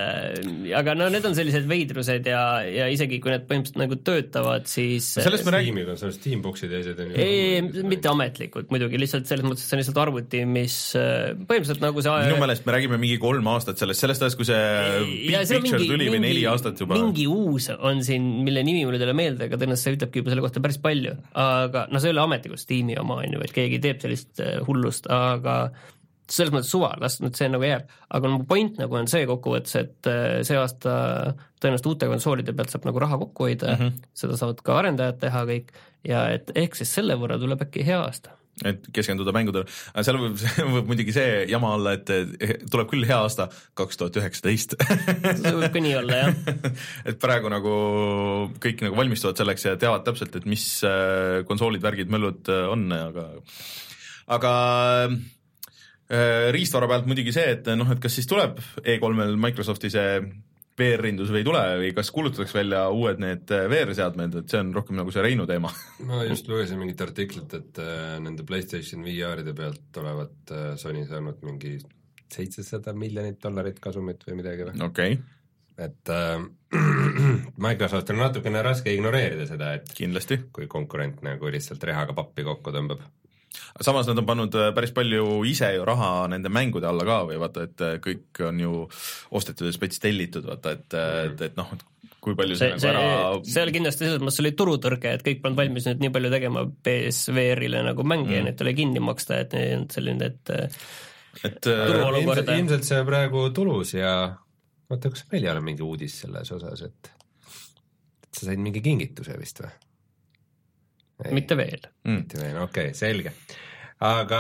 aga 0.76 0.94
no 0.98 1.06
need 1.12 1.24
on 1.26 1.36
sellised 1.38 1.64
veidrused 1.70 2.28
ja, 2.28 2.42
ja 2.68 2.88
isegi 2.92 3.18
kui 3.24 3.32
need 3.32 3.46
põhimõtteliselt 3.48 3.80
nagu 3.80 3.98
töötavad, 4.06 4.66
siis 4.70 5.08
sellest 5.16 5.46
me 5.48 5.54
räägime, 5.56 5.78
Steamil 5.84 5.94
on 5.94 6.00
seal 6.02 6.12
Steamboxid 6.18 6.74
ja 6.76 6.82
asjad 6.84 7.00
on 7.06 7.14
ju 7.14 7.24
ei, 7.24 7.86
mitte 7.88 8.12
ametlikult 8.12 8.74
muidugi, 8.74 9.00
lihtsalt 9.02 9.30
selles 9.32 9.48
mõttes, 9.48 9.64
et 9.64 9.72
see 9.72 9.78
on 9.78 9.82
lihtsalt 9.84 10.02
arvuti, 10.04 10.44
mis 10.50 10.76
eh, 11.00 11.32
põhimõtteliselt 11.40 11.86
nagu 11.86 12.04
see 12.06 12.18
minu 12.28 12.42
meelest 12.44 12.68
me 12.68 12.76
räägime 12.76 13.00
mingi 13.02 13.18
kolm 13.24 13.48
aastat 13.54 13.80
sellest, 13.82 14.04
sellest 14.04 14.28
ajast, 14.28 14.40
kui 14.42 14.50
see 14.52 14.60
Big 15.08 15.32
Ja 15.34 15.46
see 15.48 15.62
on 15.62 15.66
Picture 15.70 15.88
tuli 15.94 16.12
või 16.14 16.22
neli 16.28 16.44
aastat 16.52 16.84
juba. 16.84 17.00
mingi 17.00 17.26
uus 17.32 17.70
on 17.80 18.04
siin, 18.06 18.28
mille 18.46 18.66
nimi 18.68 18.84
mul 18.86 19.00
ei 19.00 19.06
tule 19.06 19.16
meelde, 19.18 19.48
aga 19.48 19.58
tõenäoliselt 19.64 19.88
see 19.88 19.98
ütlebki 19.98 20.22
juba 20.22 20.36
selle 20.36 20.46
kohta 20.46 20.62
päris 20.68 20.82
palju. 20.84 21.16
aga 21.48 21.88
noh, 21.90 22.04
see 22.04 22.12
ei 22.12 22.18
ole 22.18 22.28
ametlikult 22.28 22.62
Steam'i 22.62 23.00
oma, 23.00 23.22
on 23.24 23.38
ju, 23.38 23.42
vaid 23.48 23.56
keegi 23.56 23.80
teeb 23.88 24.04
sellist 24.04 24.44
äh, 24.44 24.60
hullust, 24.68 25.08
aga 25.14 25.58
selles 26.32 26.54
mõttes 26.54 26.72
suva, 26.72 26.94
las 27.02 27.20
nüüd 27.22 27.36
see 27.38 27.50
nagu 27.52 27.66
jääb. 27.68 27.90
aga 28.18 28.32
mu 28.32 28.44
point 28.50 28.78
nagu 28.80 29.00
on 29.00 29.10
see 29.12 29.26
kokkuvõttes, 29.30 29.76
et 29.80 30.12
äh, 30.12 30.44
see 30.48 30.60
aasta 30.60 30.94
tõenäoliselt 31.62 31.90
uute 31.92 32.12
konsoolide 32.12 32.56
pealt 32.56 32.74
saab 32.74 32.88
nagu 32.90 33.02
raha 33.04 33.20
kokku 33.26 33.50
hoida 33.50 33.74
mm. 33.74 33.82
-hmm. 33.82 34.14
seda 34.24 34.40
saavad 34.40 34.64
ka 34.64 34.80
arendajad 34.80 35.20
teha 35.26 35.44
kõik 35.50 35.76
ja 36.08 36.30
et 36.36 36.52
ehk 36.56 36.80
siis 36.80 36.96
selle 37.00 37.20
võrra 37.20 37.40
tuleb 37.40 37.68
äkki 37.68 37.86
hea 37.88 38.00
aasta 38.04 38.38
et 38.62 38.86
keskenduda 38.94 39.34
mängudele, 39.34 39.66
aga 39.94 40.04
seal 40.06 40.20
võib, 40.22 40.36
võib 40.76 40.90
muidugi 40.92 41.16
see 41.16 41.44
jama 41.50 41.74
olla, 41.74 41.96
et 41.98 42.12
tuleb 42.70 42.90
küll 42.92 43.08
hea 43.10 43.18
aasta 43.26 43.48
kaks 43.78 43.98
tuhat 43.98 44.20
üheksateist. 44.22 44.76
see 45.42 45.54
võib 45.58 45.74
ka 45.74 45.82
nii 45.82 45.96
olla, 45.98 46.20
jah. 46.22 46.60
et 47.10 47.18
praegu 47.22 47.50
nagu 47.52 47.74
kõik 48.64 48.86
nagu 48.86 49.00
valmistuvad 49.00 49.42
selleks 49.42 49.66
ja 49.66 49.76
teavad 49.82 50.06
täpselt, 50.06 50.38
et 50.38 50.46
mis 50.50 50.68
äh, 50.86 51.42
konsoolid, 51.50 51.82
värgid, 51.84 52.14
möllud 52.14 52.54
äh, 52.54 52.68
on, 52.70 52.86
aga 52.94 53.26
aga 54.38 54.54
riistvara 56.54 56.88
pealt 56.92 57.08
muidugi 57.10 57.32
see, 57.34 57.56
et 57.56 57.70
noh, 57.80 57.90
et 57.90 58.02
kas 58.02 58.14
siis 58.20 58.28
tuleb 58.30 58.60
E3-l 58.84 59.38
Microsofti 59.42 59.90
see 59.94 60.18
VR-rindus 60.80 61.30
või 61.30 61.44
ei 61.44 61.46
tule 61.46 61.62
või 61.82 61.90
kas 61.94 62.10
kuulutatakse 62.14 62.58
välja 62.58 62.86
uued 62.94 63.20
need 63.22 63.52
äh, 63.54 63.68
VR-seadmed, 63.70 64.40
et 64.42 64.54
see 64.54 64.62
on 64.64 64.72
rohkem 64.74 64.98
nagu 64.98 65.14
see 65.14 65.22
Reinu 65.26 65.46
teema 65.50 65.70
ma 66.10 66.24
just 66.26 66.50
lugesin 66.50 66.82
mingit 66.82 67.02
artiklit, 67.06 67.54
et 67.60 67.82
äh, 67.82 68.16
nende 68.24 68.46
Playstation 68.48 69.06
VR-ide 69.06 69.54
pealt 69.58 70.02
olevat 70.02 70.56
äh, 70.56 70.66
Sony 70.82 71.06
saanud 71.10 71.46
mingi 71.46 71.78
seitsesada 72.34 72.96
miljonit 72.98 73.38
dollarit 73.44 73.78
kasumit 73.82 74.26
või 74.28 74.42
midagi 74.42 74.70
või? 74.70 74.78
okei 74.82 75.18
okay., 75.20 75.86
et 75.86 76.14
äh, 76.14 76.42
Microsoftil 77.68 78.18
on 78.18 78.26
natukene 78.28 78.66
raske 78.66 78.94
ignoreerida 78.94 79.46
seda, 79.50 79.76
et 79.78 79.94
kindlasti 79.94 80.40
kui 80.54 80.66
konkurent 80.70 81.22
nagu 81.26 81.54
lihtsalt 81.54 81.86
rehaga 81.86 82.18
pappi 82.18 82.46
kokku 82.46 82.74
tõmbab. 82.74 83.06
Samas 83.82 84.10
nad 84.10 84.20
on 84.22 84.28
pannud 84.28 84.56
äh, 84.60 84.72
päris 84.76 84.94
palju 84.96 85.44
ise 85.50 85.74
ju 85.76 85.86
raha 85.88 86.28
nende 86.32 86.52
mängude 86.54 86.90
alla 86.90 87.06
ka 87.08 87.24
või 87.30 87.40
vaata, 87.42 87.68
et 87.70 87.86
äh, 87.86 87.96
kõik 88.04 88.44
on 88.48 88.62
ju 88.64 88.84
ostetud 89.38 89.70
ja 89.70 89.76
spets 89.76 90.02
tellitud, 90.04 90.46
vaata 90.50 90.76
et, 90.78 90.88
et, 90.98 91.44
et 91.50 91.58
noh, 91.60 91.74
kui 92.24 92.38
palju 92.40 92.58
see, 92.58 92.76
see, 92.82 92.92
nagu 92.94 93.08
ära, 93.14 93.32
see 93.48 93.66
oli 93.66 93.76
kindlasti 93.78 94.08
selles 94.08 94.24
mõttes 94.24 94.44
oli 94.44 94.54
turutõrge, 94.58 95.16
et 95.18 95.26
kõik 95.26 95.42
polnud 95.44 95.60
valmis 95.60 95.88
nüüd 95.90 96.06
nii 96.06 96.14
palju 96.18 96.32
tegema 96.34 96.66
BSVR-ile 96.88 97.84
nagu 97.90 98.06
mänge 98.08 98.32
mm. 98.32 98.38
ja 98.38 98.46
need 98.48 98.60
tuli 98.62 98.76
kinni 98.78 99.04
maksta, 99.04 99.42
et 99.44 99.56
neil 99.56 99.68
ei 99.68 99.80
olnud 99.80 99.98
selline, 99.98 100.32
et 100.32 100.54
et 101.44 101.68
äh, 101.72 101.96
ilmselt, 102.22 102.54
ilmselt 102.54 102.88
see 102.88 103.02
praegu 103.08 103.48
tulus 103.56 103.96
ja 103.98 104.14
oota, 104.90 105.10
kas 105.10 105.26
meil 105.32 105.48
ei 105.48 105.52
ole 105.54 105.64
mingi 105.66 105.86
uudis 105.86 106.22
selles 106.24 106.54
osas, 106.56 106.86
et 106.86 107.14
et 108.24 108.40
sa 108.40 108.48
said 108.48 108.62
mingi 108.62 108.82
kingituse 108.86 109.36
vist 109.40 109.62
või? 109.64 109.74
Mitte 111.34 111.58
veel. 111.60 111.86
mm, 112.06 112.24
mitte 112.24 112.42
veel, 112.42 112.58
okei 112.64 112.90
okay,, 112.92 112.98
selge. 112.98 113.34
aga 114.04 114.40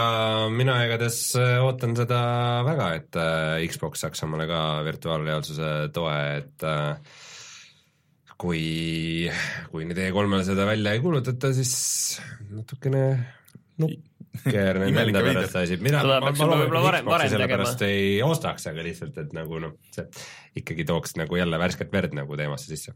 mina 0.53 0.79
igatahes 0.85 1.19
äh, 1.39 1.59
ootan 1.63 1.95
seda 1.97 2.21
väga, 2.67 2.89
et 2.99 3.19
äh, 3.19 3.67
Xbox 3.71 4.03
saaks 4.03 4.25
omale 4.27 4.47
ka 4.49 4.63
virtuaalreaalsuse 4.87 5.69
toe, 5.95 6.15
et 6.41 6.67
äh, 6.67 7.21
kui, 8.43 8.63
kui 9.71 9.85
nüüd 9.87 10.01
E3-l 10.03 10.41
seda 10.47 10.67
välja 10.67 10.95
ei 10.95 11.03
kuulutata, 11.03 11.53
siis 11.55 11.75
natukene 12.51 13.05
nukker 13.79 14.79
nende 14.81 15.05
enda 15.07 15.21
pärast 15.23 15.55
asi, 15.61 15.77
mina 15.81 16.01
ma, 16.03 16.17
ma 16.19 16.31
loomulikult 16.31 16.63
võib-olla 16.65 16.83
varem- 16.87 17.05
Xbox'i 17.05 17.13
varem 17.15 17.31
sellepärast 17.35 17.85
ei 17.87 18.09
ostaks, 18.25 18.67
aga 18.71 18.85
lihtsalt, 18.85 19.21
et 19.23 19.37
nagu 19.37 19.61
noh, 19.63 19.77
see 19.95 20.09
ikkagi 20.59 20.85
tooks 20.89 21.15
nagu 21.21 21.39
jälle 21.39 21.61
värsket 21.61 21.93
verd 21.93 22.17
nagu 22.17 22.37
teemasse 22.39 22.67
sisse. 22.69 22.95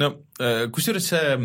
no 0.00 0.10
äh, 0.40 0.66
kusjuures 0.74 1.12
see 1.12 1.38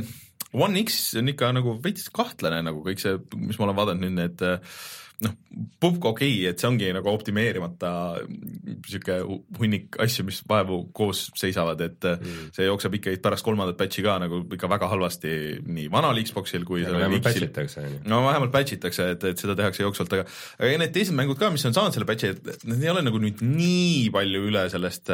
One 0.54 0.82
X 0.82 1.14
on 1.20 1.30
ikka 1.30 1.52
nagu 1.54 1.76
veits 1.84 2.10
kahtlane 2.14 2.64
nagu 2.66 2.82
kõik 2.86 3.02
see, 3.02 3.20
mis 3.38 3.60
ma 3.60 3.68
olen 3.68 3.78
vaadanud 3.78 4.06
nüüd 4.06 4.18
need 4.18 4.46
äh, 4.46 4.80
noh, 5.26 5.34
pupk 5.82 6.06
okei 6.14 6.32
okay,, 6.32 6.52
et 6.52 6.62
see 6.62 6.68
ongi 6.70 6.90
nagu 6.96 7.10
optimeerimata 7.12 7.92
niisugune 8.30 9.40
hunnik 9.60 9.98
asju, 10.02 10.26
mis 10.28 10.40
vaevu 10.48 10.80
koos 10.96 11.26
seisavad, 11.38 11.82
et 11.84 12.08
mm. 12.08 12.52
see 12.56 12.68
jookseb 12.68 12.96
ikka 13.00 13.16
pärast 13.26 13.46
kolmandat 13.46 13.78
patch'i 13.80 14.04
ka 14.06 14.16
nagu 14.24 14.42
ikka 14.56 14.70
väga 14.72 14.90
halvasti 14.94 15.34
nii 15.66 15.90
vanal 15.92 16.20
Xboxil 16.24 16.66
kui 16.68 16.86
sellel 16.86 17.04
vähemalt 17.04 17.30
X-il 17.34 18.00
no 18.10 18.22
vähemalt 18.28 18.54
patch 18.56 18.78
itakse, 18.78 19.10
et, 19.16 19.28
et 19.34 19.44
seda 19.44 19.58
tehakse 19.60 19.84
jooksvalt, 19.84 20.16
aga 20.18 20.28
aga 20.60 20.82
need 20.84 20.96
teised 20.96 21.18
mängud 21.18 21.40
ka, 21.42 21.52
mis 21.54 21.66
on 21.68 21.76
saanud 21.76 21.96
selle 21.96 22.08
patch'i, 22.10 22.34
et 22.36 22.68
need 22.70 22.86
ei 22.86 22.94
ole 22.94 23.04
nagu 23.06 23.22
nüüd 23.22 23.44
nii 23.44 24.10
palju 24.16 24.46
üle 24.52 24.66
sellest, 24.72 25.12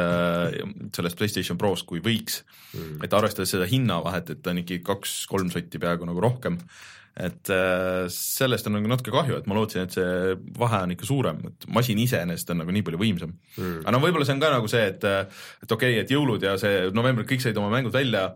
sellest 0.96 1.18
PlayStation 1.18 1.58
Prost, 1.60 1.88
kui 1.88 2.02
võiks 2.04 2.42
mm.. 2.74 3.00
et 3.06 3.16
arvestades 3.16 3.56
seda 3.56 3.66
hinnavahet, 3.70 4.30
et 4.34 4.44
ta 4.44 4.54
on 4.54 4.62
ikkagi 4.62 4.84
kaks-kolm 4.86 5.50
sotti 5.54 5.82
peaaegu 5.82 6.06
nagu 6.08 6.22
rohkem, 6.22 6.60
et 7.16 7.52
äh, 7.52 8.06
sellest 8.12 8.66
on 8.68 8.76
nagu 8.76 8.90
natuke 8.90 9.14
kahju, 9.14 9.38
et 9.40 9.46
ma 9.48 9.56
lootsin, 9.56 9.86
et 9.86 9.94
see 9.96 10.34
vahe 10.58 10.82
on 10.84 10.92
ikka 10.92 11.08
suurem, 11.08 11.38
et 11.48 11.68
masin 11.72 12.00
iseenesest 12.02 12.52
on 12.52 12.60
nagu 12.60 12.74
nii 12.74 12.84
palju 12.86 13.00
võimsam 13.00 13.32
mm.. 13.32 13.78
aga 13.86 13.94
no 13.94 14.02
võib-olla 14.02 14.28
see 14.28 14.36
on 14.36 14.42
ka 14.42 14.52
nagu 14.52 14.68
see, 14.68 14.84
et, 14.92 15.06
et 15.06 15.72
okei 15.78 15.96
okay,, 15.96 16.02
et 16.04 16.12
jõulud 16.12 16.44
ja 16.44 16.58
see 16.60 16.90
november, 16.96 17.24
kõik 17.28 17.44
said 17.44 17.56
oma 17.60 17.72
mängud 17.72 17.94
välja 17.96 18.28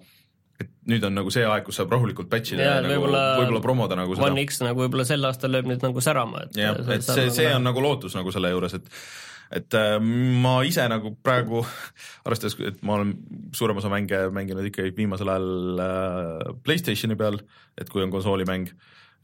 et 0.60 0.68
nüüd 0.92 1.04
on 1.08 1.16
nagu 1.16 1.32
see 1.32 1.44
aeg, 1.48 1.64
kus 1.66 1.78
saab 1.80 1.92
rahulikult 1.94 2.28
patch 2.32 2.54
ida 2.54 2.64
ja, 2.64 2.76
ja 2.78 2.84
nagu 2.84 2.96
võib-olla 2.96 3.24
võib-olla 3.40 3.62
promoda 3.64 3.96
nagu 3.98 4.16
seda 4.16 4.28
One. 4.28 4.44
X 4.48 4.60
nagu 4.64 4.84
võib-olla 4.84 5.06
sel 5.08 5.24
aastal 5.28 5.54
lööb 5.54 5.68
nüüd 5.70 5.84
nagu 5.84 6.04
särama, 6.04 6.44
et 6.46 6.60
jah, 6.60 6.80
et 6.96 7.06
see, 7.06 7.28
see 7.34 7.48
on 7.54 7.64
nagu 7.64 7.84
lootus 7.84 8.16
nagu 8.18 8.32
selle 8.34 8.52
juures, 8.52 8.76
et 8.76 8.90
et 9.50 9.74
äh, 9.74 9.96
ma 10.00 10.60
ise 10.66 10.86
nagu 10.90 11.14
praegu, 11.24 11.64
arvestades, 12.26 12.56
et 12.68 12.80
ma 12.86 12.98
olen 12.98 13.16
suurem 13.56 13.80
osa 13.80 13.90
mänge 13.92 14.22
mänginud 14.34 14.70
ikkagi 14.70 14.94
viimasel 14.96 15.32
ajal 15.32 15.84
äh, 15.84 16.54
Playstationi 16.64 17.18
peal, 17.18 17.40
et 17.80 17.90
kui 17.90 18.04
on 18.04 18.14
konsoolimäng, 18.14 18.70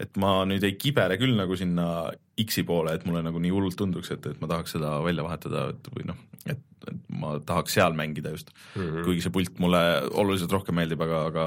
et 0.02 0.18
ma 0.20 0.38
nüüd 0.48 0.64
ei 0.66 0.76
kibele 0.80 1.16
küll 1.20 1.36
nagu 1.38 1.56
sinna 1.56 2.10
X-i 2.42 2.66
poole, 2.68 2.96
et 2.96 3.06
mulle 3.08 3.22
nagu 3.24 3.40
nii 3.40 3.54
hullult 3.54 3.78
tunduks, 3.80 4.10
et, 4.12 4.26
et 4.28 4.42
ma 4.42 4.50
tahaks 4.50 4.76
seda 4.76 4.98
välja 5.04 5.24
vahetada 5.24 5.70
et 5.72 5.88
või 5.94 6.10
noh, 6.10 6.18
et, 6.44 6.60
et 6.90 6.98
ma 7.22 7.36
tahaks 7.46 7.78
seal 7.78 7.96
mängida 7.96 8.34
just 8.34 8.52
mm, 8.52 8.82
-hmm. 8.82 9.06
kuigi 9.06 9.24
see 9.24 9.32
pult 9.32 9.62
mulle 9.62 9.82
oluliselt 10.10 10.52
rohkem 10.52 10.76
meeldib, 10.76 11.00
aga, 11.06 11.22
aga 11.30 11.46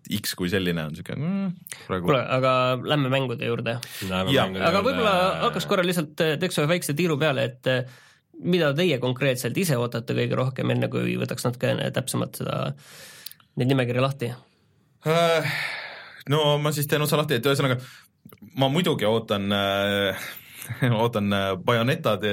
et 0.00 0.20
X 0.20 0.34
kui 0.38 0.50
selline 0.52 0.84
on 0.86 0.94
niisugune 0.94 1.20
mm, 1.20 1.50
praegu 1.86 2.08
kuule, 2.08 2.20
aga 2.36 2.52
lähme 2.82 3.10
mängude 3.12 3.48
juurde. 3.48 3.76
Aga 4.10 4.82
võib-olla 4.84 5.14
hakkaks 5.46 5.68
korra 5.70 5.84
lihtsalt, 5.86 6.14
teeks 6.16 6.60
ühe 6.60 6.70
väikse 6.70 6.96
tiiru 6.98 7.18
peale, 7.20 7.46
et 7.50 7.70
eh, 7.70 7.98
mida 8.40 8.72
teie 8.76 8.98
konkreetselt 9.02 9.56
ise 9.60 9.78
ootate 9.80 10.16
kõige 10.16 10.38
rohkem, 10.38 10.72
enne 10.72 10.90
kui 10.92 11.16
võtaks 11.20 11.46
natukene 11.46 11.90
täpsemalt 11.94 12.40
seda, 12.40 12.60
neid 13.60 13.72
nimekirja 13.72 14.04
lahti? 14.04 14.32
Äh, 15.08 15.56
no 16.32 16.58
ma 16.62 16.72
siis 16.76 16.88
teen 16.90 17.04
otsa 17.04 17.20
lahti, 17.20 17.38
et 17.40 17.48
ühesõnaga 17.48 17.80
ma 18.60 18.68
muidugi 18.72 19.08
ootan 19.08 19.52
äh, 19.54 20.28
ootan 21.02 21.32
äh, 21.32 21.46
Bayonetade 21.64 22.32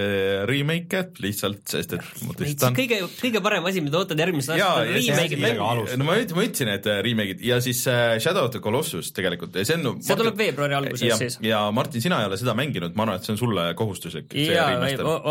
remake'e 0.50 1.04
lihtsalt, 1.24 1.64
sest 1.70 1.96
et 1.98 2.08
ma 2.28 2.36
tõstan 2.38 2.76
kõige, 2.78 3.00
kõige 3.20 3.42
parem 3.44 3.68
asi, 3.70 3.84
mida 3.86 4.00
ootad 4.02 4.20
järgmisel 4.22 4.60
jaa, 4.60 4.84
aastal, 4.84 4.94
remake'id 4.96 5.44
mängu. 5.44 5.68
no 6.02 6.08
ma 6.08 6.18
ütlesin, 6.20 6.38
ma 6.38 6.46
ütlesin, 6.48 6.72
et 6.74 6.90
äh, 6.92 7.00
remake'id 7.06 7.44
ja 7.48 7.60
siis 7.64 7.84
äh, 7.92 8.18
Shadow 8.24 8.48
of 8.48 8.54
the 8.56 8.62
Colossus 8.64 9.12
tegelikult 9.16 9.58
ja 9.58 9.66
see 9.68 9.80
on 9.80 10.02
see 10.04 10.20
tuleb 10.20 10.40
veebruari 10.40 10.78
alguses 10.78 11.06
ja, 11.08 11.20
siis. 11.20 11.40
ja 11.46 11.64
Martin, 11.76 12.04
sina 12.04 12.22
ei 12.24 12.30
ole 12.30 12.40
seda 12.40 12.56
mänginud, 12.58 12.96
ma 12.98 13.08
arvan, 13.08 13.22
et 13.22 13.28
see 13.28 13.36
on 13.36 13.42
sulle 13.42 13.68
kohustuslik. 13.80 14.34
jaa, 14.44 14.70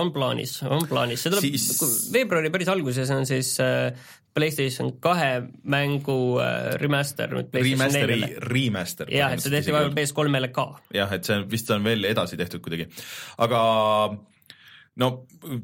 on 0.00 0.12
plaanis, 0.14 0.58
on 0.66 0.86
plaanis, 0.90 1.24
see 1.24 1.34
tuleb 1.34 1.46
siis... 1.46 2.10
veebruari 2.14 2.52
päris 2.54 2.72
alguses 2.72 3.12
on 3.14 3.26
siis 3.28 3.56
äh, 3.62 4.08
Playstation 4.36 4.92
kahe 5.00 5.30
mängu 5.64 6.16
äh, 6.42 6.74
remaster 6.80 7.32
nüüd 7.32 7.48
Playstation 7.52 7.80
Remasteri 7.80 8.20
neljale., 8.20 8.40
remaster. 8.52 9.10
jah, 9.12 9.32
et 9.32 9.44
see 9.44 9.52
tehti 9.54 9.74
vahepeal 9.74 9.96
PS3-le 9.96 10.50
ka. 10.52 10.66
jah, 10.94 11.12
et 11.16 11.24
see 11.24 11.38
on 11.38 11.46
vist 11.50 11.70
on 11.72 11.84
veel 11.86 12.04
edasi 12.08 12.36
tehtud 12.40 12.64
kuidagi, 12.64 12.88
aga 13.46 13.60
no 15.00 15.10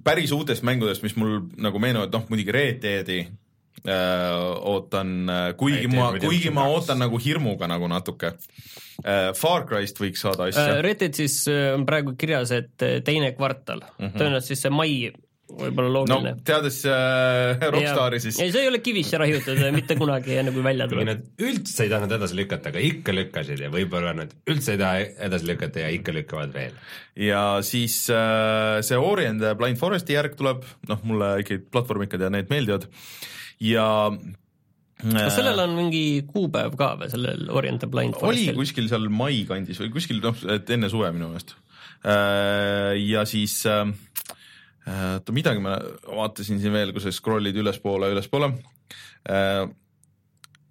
päris 0.04 0.32
uutest 0.32 0.64
mängudest, 0.64 1.04
mis 1.04 1.16
mul 1.20 1.40
nagu 1.60 1.80
meenuvad, 1.82 2.12
noh 2.14 2.24
muidugi 2.32 2.54
Red 2.56 2.80
Deadi 2.84 3.18
äh, 3.22 4.38
ootan, 4.72 5.12
kuigi 5.60 5.84
Red 5.86 5.96
ma, 5.96 6.06
kuigi 6.22 6.52
ma 6.54 6.68
ootan 6.72 7.02
nagu 7.02 7.20
hirmuga 7.20 7.68
nagu 7.70 7.90
natuke 7.92 8.32
äh,. 8.32 9.32
Far 9.36 9.66
Cryst 9.68 10.00
võiks 10.00 10.24
saada 10.24 10.48
asja. 10.48 10.80
Red 10.84 11.04
Dead 11.04 11.20
siis 11.20 11.42
äh, 11.50 11.74
on 11.76 11.84
praegu 11.88 12.16
kirjas, 12.16 12.54
et 12.56 12.86
äh, 12.86 13.00
teine 13.04 13.34
kvartal 13.36 13.84
mm 13.84 14.06
-hmm., 14.06 14.16
tõenäoliselt 14.16 14.54
siis 14.54 14.64
see 14.64 14.72
mai 14.72 15.12
võib-olla 15.58 15.88
no 15.90 15.94
loogiline. 15.98 16.34
teades 16.46 16.78
äh, 16.88 17.62
Rockstari 17.74 18.20
siis 18.22 18.38
ei, 18.42 18.52
see 18.54 18.64
ei 18.64 18.70
ole 18.70 18.80
kivisse 18.84 19.20
raiutud 19.20 19.60
mitte 19.74 19.96
kunagi, 20.00 20.36
enne 20.40 20.54
kui 20.54 20.64
välja 20.64 20.88
tuleb. 20.90 21.08
nad 21.08 21.46
üldse 21.48 21.86
ei 21.86 21.92
tahtnud 21.92 22.16
edasi 22.18 22.38
lükata, 22.38 22.72
aga 22.72 22.84
ikka 22.88 23.14
lükkasid 23.16 23.64
ja 23.64 23.70
võib-olla 23.72 24.14
nad 24.16 24.34
üldse 24.50 24.76
ei 24.76 24.82
taha 24.82 25.06
edasi 25.28 25.50
lükata 25.50 25.84
ja 25.84 25.90
ikka 25.94 26.14
lükkavad 26.16 26.54
veel. 26.56 26.76
ja 27.28 27.42
siis 27.66 27.98
äh, 28.12 28.80
see 28.86 29.00
Ori 29.00 29.28
and 29.30 29.44
the 29.44 29.54
Blind 29.58 29.80
Foresti 29.80 30.16
järg 30.16 30.36
tuleb, 30.38 30.64
noh 30.90 31.02
mulle 31.08 31.34
ikkagi 31.42 31.64
platvormikad 31.72 32.24
ja 32.24 32.30
need 32.32 32.52
meeldivad 32.52 32.88
ja 33.62 33.88
äh, 34.12 35.18
kas 35.18 35.36
sellel 35.38 35.64
on 35.64 35.76
mingi 35.78 36.04
kuupäev 36.28 36.78
ka 36.80 36.94
või, 37.00 37.10
sellel 37.12 37.50
Orient 37.52 37.84
the 37.84 37.90
Blind 37.90 38.16
oli 38.20 38.46
Forestil? 38.46 38.62
kuskil 38.62 38.88
seal 38.92 39.10
mai 39.12 39.42
kandis 39.48 39.82
või 39.82 39.92
kuskil 39.94 40.22
noh, 40.24 40.46
et 40.54 40.70
enne 40.74 40.90
suve 40.92 41.12
minu 41.14 41.32
meelest. 41.32 41.56
ja 42.02 43.22
siis 43.28 43.60
äh, 43.70 43.86
oota, 44.88 45.34
midagi 45.34 45.62
ma 45.62 45.76
vaatasin 46.06 46.60
siin 46.62 46.74
veel, 46.74 46.92
kui 46.94 47.02
sa 47.04 47.12
scroll'id 47.14 47.58
ülespoole, 47.62 48.10
ülespoole 48.14 48.52
äh,. 49.28 49.68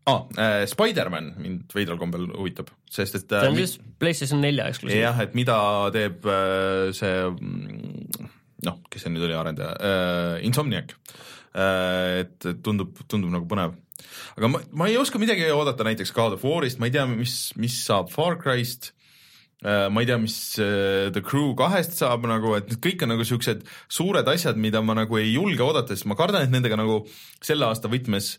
Ah, 0.10 0.24
äh, 0.34 0.64
Spider-man 0.66 1.28
mind 1.38 1.76
veidral 1.78 2.00
kombel 2.02 2.24
huvitab, 2.34 2.72
sest 2.90 3.20
et 3.20 3.28
see 3.30 3.38
äh, 3.38 3.52
on 3.52 3.54
mi- 3.54 3.68
siis 3.68 3.78
PlayStation 4.02 4.42
nelja 4.42 4.66
eksklusiiv. 4.72 4.98
jah, 4.98 5.20
et 5.22 5.36
mida 5.38 5.58
teeb 5.94 6.26
äh, 6.26 6.90
see 6.98 7.20
mm, 7.30 8.32
noh, 8.66 8.80
kes 8.90 9.06
see 9.06 9.14
nüüd 9.14 9.28
oli 9.28 9.38
arendaja 9.38 9.76
äh,, 9.78 10.40
Insomniac 10.48 10.96
äh,. 11.54 12.24
et 12.24 12.50
tundub, 12.66 12.98
tundub 13.06 13.30
nagu 13.30 13.46
põnev. 13.46 13.78
aga 14.34 14.50
ma, 14.50 14.64
ma 14.74 14.90
ei 14.90 14.98
oska 14.98 15.22
midagi 15.22 15.46
oodata 15.54 15.86
näiteks 15.86 16.16
God 16.18 16.40
of 16.40 16.50
War'ist, 16.50 16.82
ma 16.82 16.90
ei 16.90 16.98
tea, 16.98 17.06
mis, 17.06 17.38
mis 17.62 17.78
saab 17.86 18.10
Far 18.10 18.42
Cry'st 18.42 18.90
äh,. 18.90 19.01
Ma 19.62 20.02
ei 20.02 20.10
tea, 20.10 20.18
mis 20.18 20.38
äh, 20.58 21.12
The 21.14 21.22
Crew 21.26 21.52
kahest 21.58 21.94
saab 22.00 22.26
nagu, 22.30 22.56
et 22.58 22.72
kõik 22.82 23.04
on 23.06 23.14
nagu 23.14 23.26
siuksed 23.28 23.66
suured 23.92 24.30
asjad, 24.32 24.58
mida 24.58 24.82
ma 24.82 24.96
nagu 24.98 25.20
ei 25.22 25.36
julge 25.36 25.62
oodata, 25.66 25.94
sest 25.94 26.10
ma 26.10 26.18
kardan, 26.18 26.48
et 26.48 26.54
nendega 26.54 26.80
nagu 26.80 27.04
selle 27.46 27.70
aasta 27.70 27.92
võtmes 27.92 28.36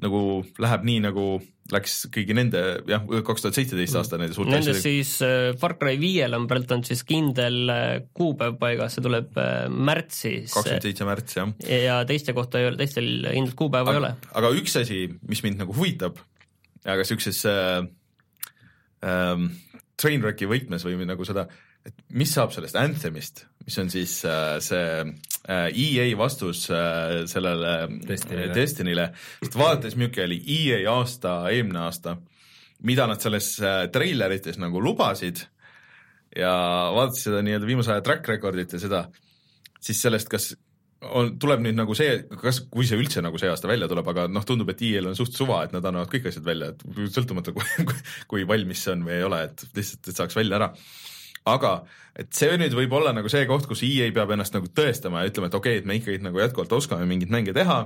nagu 0.00 0.20
läheb 0.60 0.84
nii, 0.86 1.00
nagu 1.04 1.24
läks 1.70 1.96
kõigi 2.14 2.34
nende 2.34 2.60
jah, 2.88 3.02
kaks 3.26 3.44
tuhat 3.44 3.58
seitseteist 3.58 3.98
aasta 4.00 4.18
nende 4.18 4.34
suurte 4.34 4.54
Nendest 4.54 4.80
asjadega. 4.80 5.04
siis 5.04 5.12
äh, 5.26 5.58
Far 5.60 5.76
Cry 5.78 5.98
viiel 6.00 6.34
on 6.38 6.46
praegu 6.50 6.74
on 6.74 6.84
siis 6.86 7.02
kindel 7.06 7.70
äh, 7.70 7.90
kuupäev 8.16 8.56
paigas, 8.62 8.96
see 8.96 9.04
tuleb 9.04 9.36
äh, 9.38 9.68
märtsis 9.70 10.54
kakskümmend 10.54 10.88
seitse 10.88 11.08
märts 11.08 11.38
jah. 11.38 11.52
ja 11.68 12.00
teiste 12.08 12.34
kohta 12.36 12.62
ei 12.62 12.70
ole, 12.70 12.80
teistel 12.80 13.10
kindlat 13.28 13.56
kuupäeva 13.58 13.94
ei 13.94 14.02
ole. 14.02 14.12
aga 14.40 14.52
üks 14.58 14.78
asi, 14.80 15.04
mis 15.30 15.44
mind 15.46 15.62
nagu 15.62 15.76
huvitab, 15.76 16.18
aga 16.86 17.06
siukses 17.06 17.44
äh, 17.50 17.84
ähm, 19.06 19.50
Trainwrecki 20.00 20.48
võtmes 20.48 20.84
või 20.86 21.06
nagu 21.08 21.26
seda, 21.28 21.46
et 21.86 21.94
mis 22.16 22.32
saab 22.32 22.54
sellest 22.54 22.78
Anthemist, 22.80 23.44
mis 23.66 23.76
on 23.82 23.90
siis 23.92 24.16
äh, 24.28 24.56
see 24.64 24.86
äh, 25.04 25.68
EA 25.68 26.08
vastus 26.18 26.66
äh, 26.72 27.22
sellele 27.30 27.74
Destinyle. 28.08 28.50
Destinyle, 28.56 29.06
sest 29.42 29.58
vaadates, 29.60 29.96
milline 30.00 30.26
oli 30.26 30.40
EA 30.56 30.82
aasta, 30.92 31.36
eelmine 31.52 31.84
aasta, 31.86 32.16
mida 32.88 33.06
nad 33.10 33.20
selles 33.22 33.52
äh, 33.60 33.86
treilerites 33.92 34.60
nagu 34.60 34.80
lubasid 34.82 35.44
ja 36.36 36.52
vaadates 36.94 37.26
seda 37.26 37.42
nii-öelda 37.44 37.68
viimase 37.68 37.94
aja 37.94 38.04
track 38.06 38.28
record'it 38.30 38.76
ja 38.76 38.82
seda, 38.82 39.04
siis 39.82 40.00
sellest, 40.02 40.30
kas 40.30 40.52
on, 41.00 41.34
tuleb 41.40 41.62
nüüd 41.64 41.78
nagu 41.78 41.94
see, 41.96 42.20
kas, 42.42 42.62
kui 42.72 42.86
see 42.88 42.98
üldse 43.00 43.22
nagu 43.24 43.40
see 43.40 43.50
aasta 43.50 43.70
välja 43.70 43.88
tuleb, 43.90 44.08
aga 44.12 44.26
noh, 44.30 44.44
tundub, 44.46 44.70
et 44.72 44.82
EL 44.84 45.10
on 45.10 45.16
suht 45.18 45.36
suva, 45.36 45.62
et 45.64 45.74
nad 45.74 45.86
annavad 45.86 46.10
kõik 46.12 46.28
asjad 46.30 46.46
välja, 46.46 46.72
et 46.74 46.84
sõltumata, 47.14 47.54
kui, 47.56 47.96
kui 48.30 48.44
valmis 48.48 48.84
see 48.84 48.94
on 48.96 49.06
või 49.08 49.16
ei 49.16 49.26
ole, 49.26 49.40
et 49.48 49.64
lihtsalt, 49.76 50.12
et 50.12 50.20
saaks 50.20 50.38
välja 50.38 50.60
ära. 50.60 50.70
aga 51.50 51.72
et 52.20 52.32
see 52.36 52.52
nüüd 52.60 52.74
võib 52.76 52.92
olla 52.98 53.14
nagu 53.16 53.30
see 53.32 53.46
koht, 53.48 53.66
kus 53.70 53.82
EA 53.86 54.10
peab 54.12 54.34
ennast 54.34 54.54
nagu 54.56 54.68
tõestama 54.68 55.22
ja 55.22 55.32
ütlema, 55.32 55.48
et 55.48 55.56
okei 55.56 55.78
okay,, 55.78 55.82
et 55.82 55.88
me 55.88 55.96
ikkagi 55.96 56.20
nagu 56.24 56.42
jätkuvalt 56.42 56.72
oskame 56.76 57.08
mingeid 57.08 57.32
mänge 57.32 57.56
teha 57.56 57.80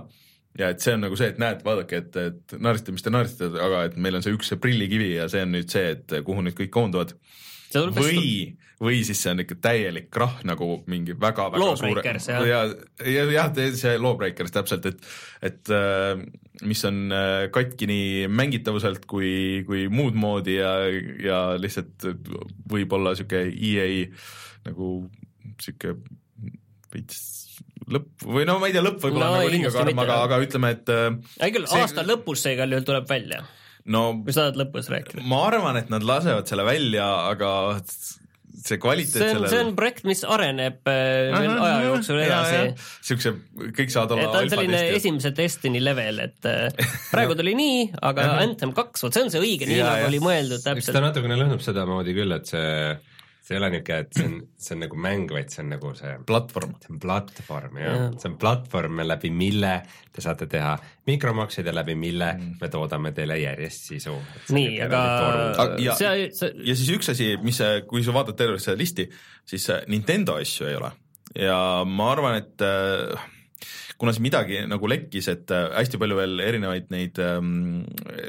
ja 0.58 0.70
et 0.74 0.82
see 0.82 0.94
on 0.96 1.04
nagu 1.06 1.16
see, 1.18 1.30
et 1.32 1.38
näed, 1.42 1.62
vaadake, 1.66 2.02
et, 2.02 2.18
et 2.18 2.56
naeristate, 2.58 2.94
mis 2.94 3.04
te 3.04 3.12
naeristate, 3.14 3.62
aga 3.62 3.84
et 3.88 3.96
meil 3.98 4.18
on 4.18 4.26
see 4.26 4.34
üks 4.34 4.50
see 4.50 4.60
prillikivi 4.62 5.14
ja 5.16 5.28
see 5.30 5.42
on 5.46 5.54
nüüd 5.54 5.70
see, 5.70 5.94
et 5.96 6.18
kuhu 6.26 6.44
nüüd 6.46 6.56
kõik 6.58 6.72
koonduvad 6.74 7.14
või, 7.94 8.54
või 8.82 9.02
siis 9.06 9.20
see 9.22 9.32
on 9.34 9.42
ikka 9.44 9.56
täielik 9.62 10.08
krahh 10.14 10.40
nagu 10.48 10.80
mingi 10.90 11.14
väga-väga 11.20 11.62
Lawbreakers, 11.62 12.28
jah. 12.32 12.46
ja, 12.48 12.62
ja 13.06 13.26
jah, 13.30 13.52
see 13.78 13.94
Lawbreakers 14.00 14.54
täpselt, 14.54 14.88
et, 14.90 15.04
et 15.50 15.70
äh, 15.74 16.24
mis 16.66 16.82
on 16.88 17.04
äh, 17.14 17.46
katki 17.54 17.88
nii 17.90 18.08
mängitavuselt 18.32 19.06
kui, 19.10 19.62
kui 19.68 19.86
muud 19.92 20.18
moodi 20.18 20.58
ja, 20.58 20.74
ja 21.22 21.40
lihtsalt 21.60 22.08
võib-olla 22.70 23.14
sihuke 23.18 23.46
EA 23.52 23.88
nagu 24.66 24.90
sihuke 25.62 25.96
veits 26.94 27.22
lõpp 27.90 28.24
või 28.24 28.46
no 28.48 28.56
ma 28.60 28.70
ei 28.70 28.74
tea, 28.76 28.84
lõpp 28.84 29.02
võib-olla 29.02 29.28
No 29.28 29.38
nagu 29.40 29.52
liiga 29.52 29.72
karm, 29.74 30.00
aga, 30.04 30.20
aga 30.28 30.40
ütleme, 30.44 30.72
et 30.76 30.92
äh, 30.94 31.10
hea 31.42 31.52
küll, 31.54 31.68
see- 31.68 31.84
aasta 31.84 32.06
lõpus 32.06 32.44
see 32.44 32.56
igal 32.56 32.72
juhul 32.74 32.86
tuleb 32.88 33.08
välja. 33.10 33.42
no 33.84 34.04
mis 34.20 34.36
sa 34.36 34.46
tahad 34.46 34.60
lõpus 34.62 34.90
rääkida? 34.92 35.24
ma 35.28 35.42
arvan, 35.48 35.78
et 35.80 35.90
nad 35.92 36.06
lasevad 36.06 36.48
selle 36.50 36.66
välja, 36.66 37.08
aga 37.34 37.50
see 38.54 38.78
kvaliteet 38.80 39.16
see 39.16 39.26
on, 39.26 39.36
sellel 39.38 39.50
see 39.50 39.62
on 39.64 39.72
projekt, 39.78 40.04
mis 40.08 40.22
areneb 40.26 40.90
äh, 40.90 41.30
veel 41.34 41.54
aja 41.54 41.80
jooksul 41.88 42.20
edasi. 42.22 42.60
siukse, 43.08 43.34
kõik 43.76 43.94
saavad 43.94 44.14
olla 44.16 44.26
et 44.26 44.30
ta 44.30 44.42
on 44.42 44.52
selline 44.52 44.78
alfatestijad. 44.78 45.00
esimese 45.00 45.32
Destiny 45.36 45.82
level, 45.82 46.20
et 46.26 46.50
äh, 46.50 46.84
praegu 47.14 47.36
tuli 47.38 47.56
nii, 47.58 47.80
aga 48.10 48.28
Anthem 48.44 48.74
kaks, 48.76 49.06
vot 49.06 49.16
see 49.16 49.26
on 49.26 49.34
see 49.34 49.42
õige, 49.42 49.68
nii 49.70 49.82
nagu 49.82 50.08
oli 50.10 50.22
mõeldud 50.22 50.60
eks 50.60 50.68
ta 50.68 50.76
täpselt. 50.76 51.02
natukene 51.08 51.40
lõhnab 51.40 51.64
sedamoodi 51.64 52.16
küll, 52.16 52.36
et 52.36 52.50
see, 52.50 52.70
see 53.44 53.54
ei 53.54 53.60
ole 53.60 53.68
niisugune, 53.74 53.98
et 54.00 54.16
see 54.16 54.26
on, 54.28 54.36
see 54.66 54.74
on 54.76 54.82
nagu 54.86 54.98
mäng, 55.04 55.32
vaid 55.36 55.52
see 55.52 55.60
on 55.64 55.70
nagu 55.74 55.92
see 55.98 56.14
platvorm. 56.28 56.74
see 56.80 56.94
on 56.94 57.00
platvorm 57.02 57.78
jah 57.82 57.90
ja., 57.98 58.08
see 58.22 58.30
on 58.30 58.38
platvorm, 58.40 59.02
läbi 59.04 59.30
mille 59.34 59.74
te 60.14 60.24
saate 60.24 60.48
teha 60.50 60.72
mikromakseid 61.10 61.68
ja 61.68 61.74
läbi 61.76 61.96
mille 61.98 62.30
mm. 62.32 62.56
me 62.62 62.72
toodame 62.72 63.12
teile 63.16 63.36
järjest 63.42 63.90
sisu. 63.92 64.16
nii, 64.56 64.80
aga 64.86 65.04
ja- 65.82 65.96
see, 66.00 66.28
see, 66.32 66.52
ja 66.64 66.76
siis 66.80 66.92
üks 66.96 67.12
asi, 67.12 67.34
mis, 67.44 67.60
kui 67.90 68.04
sa 68.06 68.16
vaatad 68.16 68.40
tervet 68.40 68.64
seda 68.64 68.80
listi, 68.80 69.08
siis 69.44 69.68
äh, 69.74 69.84
Nintendo 69.92 70.38
asju 70.40 70.70
ei 70.70 70.80
ole 70.80 70.94
ja 71.38 71.58
ma 71.88 72.10
arvan, 72.14 72.40
et 72.40 72.64
äh, 72.64 73.30
kuna 74.00 74.14
siin 74.14 74.26
midagi 74.26 74.60
nagu 74.68 74.88
lekkis, 74.90 75.28
et 75.32 75.54
äh, 75.54 75.68
hästi 75.78 76.00
palju 76.00 76.18
veel 76.18 76.42
erinevaid 76.44 76.90
neid 76.94 77.18
ähm, 77.22 77.84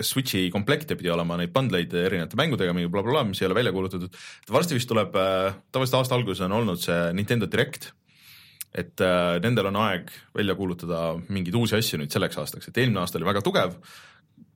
Switch'i 0.06 0.48
komplekte 0.54 0.98
pidi 1.00 1.12
olema, 1.14 1.38
neid 1.40 1.54
bundleid 1.56 1.94
erinevate 2.00 2.40
mängudega, 2.40 2.76
mingi 2.78 2.92
blablabla, 2.94 3.26
mis 3.30 3.42
ei 3.42 3.50
ole 3.50 3.58
välja 3.58 3.74
kuulutatud, 3.76 4.18
varsti 4.52 4.78
vist 4.78 4.90
tuleb 4.92 5.16
äh,, 5.20 5.54
tavaliselt 5.76 6.02
aasta 6.02 6.18
alguses 6.18 6.46
on 6.46 6.58
olnud 6.60 6.82
see 6.82 7.00
Nintendo 7.18 7.50
Direct, 7.52 7.92
et 8.76 9.02
äh, 9.04 9.38
nendel 9.44 9.72
on 9.72 9.80
aeg 9.86 10.12
välja 10.36 10.58
kuulutada 10.58 11.06
mingeid 11.30 11.56
uusi 11.58 11.80
asju 11.80 12.02
nüüd 12.02 12.14
selleks 12.14 12.42
aastaks, 12.42 12.70
et 12.70 12.84
eelmine 12.84 13.02
aasta 13.02 13.20
oli 13.22 13.30
väga 13.30 13.44
tugev, 13.46 13.78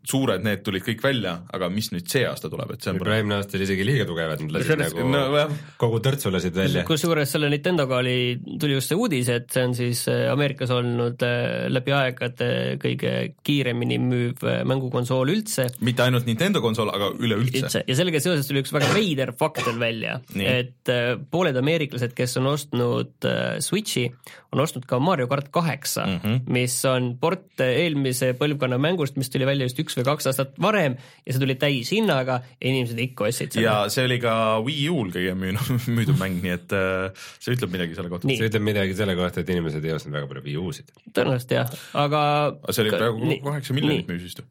suured 0.07 0.43
need 0.45 0.61
tulid 0.63 0.83
kõik 0.85 1.01
välja, 1.03 1.33
aga 1.53 1.67
mis 1.71 1.89
nüüd 1.91 2.07
see 2.09 2.23
aasta 2.27 2.49
tuleb, 2.51 2.71
et 2.73 2.83
see 2.83 2.91
on 2.91 2.97
võib-olla 2.97 3.17
eelmine 3.19 3.35
aasta 3.39 3.57
oli 3.57 3.65
isegi 3.67 3.85
liiga 3.85 4.05
tugev, 4.07 4.31
et 4.35 4.43
nad 4.45 4.53
lasid 4.55 4.79
nagu 4.79 5.07
no, 5.11 5.23
jah. 5.35 5.51
kogu 5.81 5.99
törtsu 6.03 6.31
lasid 6.31 6.55
välja. 6.55 6.83
kusjuures 6.87 7.33
selle 7.35 7.49
Nintendoga 7.51 7.99
oli, 7.99 8.15
tuli 8.61 8.77
just 8.77 8.93
see 8.93 8.99
uudis, 8.99 9.29
et 9.33 9.49
see 9.51 9.65
on 9.67 9.75
siis 9.77 10.05
äh, 10.11 10.25
Ameerikas 10.31 10.71
olnud 10.73 11.25
äh, 11.27 11.67
läbi 11.71 11.93
aegade 11.95 12.49
kõige 12.81 13.13
kiiremini 13.45 13.99
müüv 14.01 14.45
äh, 14.47 14.61
mängukonsool 14.69 15.33
üldse 15.35 15.67
mitte 15.85 16.05
ainult 16.05 16.29
Nintendo 16.29 16.63
konsool, 16.63 16.93
aga 16.95 17.11
üleüldse. 17.19 17.65
üldse 17.65 17.83
ja 17.83 17.99
sellega 17.99 18.23
seoses 18.23 18.47
tuli 18.49 18.63
üks 18.63 18.73
väga 18.75 18.93
veider 18.95 19.33
fakt 19.39 19.61
veel 19.67 19.81
välja, 19.83 20.19
et 20.39 20.93
pooled 21.29 21.57
ameeriklased, 21.59 22.15
kes 22.17 22.37
on 22.39 22.49
ostnud 22.53 23.29
Switchi, 23.63 24.07
on 24.53 24.63
ostnud 24.63 24.87
ka 24.89 25.01
Mario 25.03 25.27
kart 25.29 25.51
kaheksa 25.53 26.07
mm. 26.07 26.19
-hmm. 26.23 26.41
mis 26.55 26.79
on 26.87 27.11
port 27.19 27.61
eelmise 27.63 28.31
põlvkonna 28.39 28.79
mängust, 28.81 29.19
mis 29.19 29.29
tuli 29.29 29.45
välja 29.45 29.67
just 29.67 29.79
üks 29.79 29.88
või 29.97 30.05
kaks 30.07 30.29
aastat 30.31 30.55
varem 30.61 30.97
ja 30.99 31.33
see 31.33 31.41
tuli 31.41 31.55
täishinnaga 31.59 32.39
ja 32.45 32.69
inimesed 32.71 32.99
ikka 33.03 33.27
ostsid 33.29 33.55
seda. 33.55 33.65
ja 33.65 33.75
see 33.93 34.05
oli 34.09 34.19
ka 34.23 34.33
Wii 34.65 34.87
U-l 34.93 35.13
kõige 35.15 35.35
müüdud 35.97 36.19
mäng, 36.19 36.41
nii 36.45 36.55
et 36.55 36.75
äh, 36.77 37.25
see 37.39 37.55
ütleb 37.57 37.73
midagi 37.73 37.97
selle 37.97 38.11
kohta. 38.13 38.29
See 38.29 38.49
ütleb 38.49 38.65
midagi 38.65 38.97
selle 38.97 39.15
kohta, 39.19 39.43
et 39.43 39.53
inimesed 39.55 39.85
ei 39.85 39.95
ostnud 39.95 40.15
väga 40.17 40.29
palju 40.31 40.45
Wii 40.47 40.59
U-sid. 40.63 40.93
tõenäoliselt 41.15 41.55
jah, 41.57 41.73
aga 42.05 42.23
see 42.69 42.85
oli 42.85 42.95
peaaegu 42.95 43.39
kaheksa 43.47 43.77
miljonit 43.77 44.11
müüs 44.11 44.27
vist. 44.27 44.43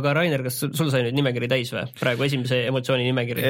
aga 0.00 0.16
Rainer, 0.16 0.46
kas 0.46 0.62
sul 0.62 0.74
sul 0.76 0.92
sai 0.92 1.04
nüüd 1.06 1.18
nimekiri 1.18 1.50
täis 1.50 1.74
või? 1.74 1.86
praegu 2.00 2.26
esimese 2.26 2.64
emotsiooni 2.70 3.06
nimekiri. 3.10 3.46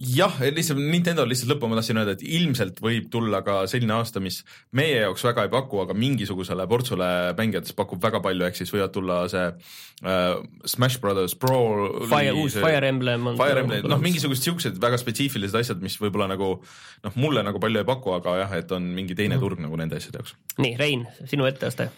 Jah, 0.00 0.38
lihtsalt 0.40 0.80
Nintendo 0.80 1.26
lihtsalt 1.28 1.52
lõppu 1.52 1.68
ma 1.68 1.76
tahtsin 1.76 2.00
öelda, 2.00 2.14
et 2.16 2.22
ilmselt 2.24 2.78
võib 2.80 3.10
tulla 3.12 3.42
ka 3.44 3.58
selline 3.70 3.92
aasta, 3.98 4.22
mis 4.24 4.40
meie 4.76 5.02
jaoks 5.02 5.24
väga 5.28 5.44
ei 5.44 5.52
paku, 5.52 5.82
aga 5.82 5.96
mingisugusele 5.96 6.64
portsule 6.70 7.08
mängijatest 7.38 7.76
pakub 7.76 8.00
väga 8.02 8.22
palju, 8.24 8.46
ehk 8.48 8.56
siis 8.56 8.72
võivad 8.72 8.94
tulla 8.94 9.20
see 9.32 9.44
äh, 9.50 10.40
Smash 10.72 11.02
Brothers 11.02 11.36
Brawl. 11.40 12.06
Fire, 12.08 12.32
uus 12.32 12.56
Fire 12.56 12.88
Emblem 12.88 13.32
on. 13.32 13.40
Fire 13.40 13.64
Emblem, 13.64 13.88
noh, 13.92 14.00
mingisugused 14.02 14.48
siuksed 14.48 14.80
väga 14.82 15.00
spetsiifilised 15.00 15.60
asjad, 15.60 15.84
mis 15.84 15.98
võib-olla 16.00 16.30
nagu 16.32 16.54
noh, 16.56 17.18
mulle 17.20 17.44
nagu 17.44 17.60
palju 17.62 17.82
ei 17.82 17.88
paku, 17.88 18.16
aga 18.16 18.38
jah, 18.44 18.56
et 18.62 18.72
on 18.76 18.88
mingi 18.96 19.18
teine 19.18 19.36
mm. 19.36 19.44
turg 19.44 19.60
nagu 19.60 19.80
nende 19.80 20.00
asjade 20.00 20.22
jaoks. 20.22 20.36
nii, 20.64 20.78
Rein, 20.80 21.04
sinu 21.28 21.48
etteaste 21.50 21.90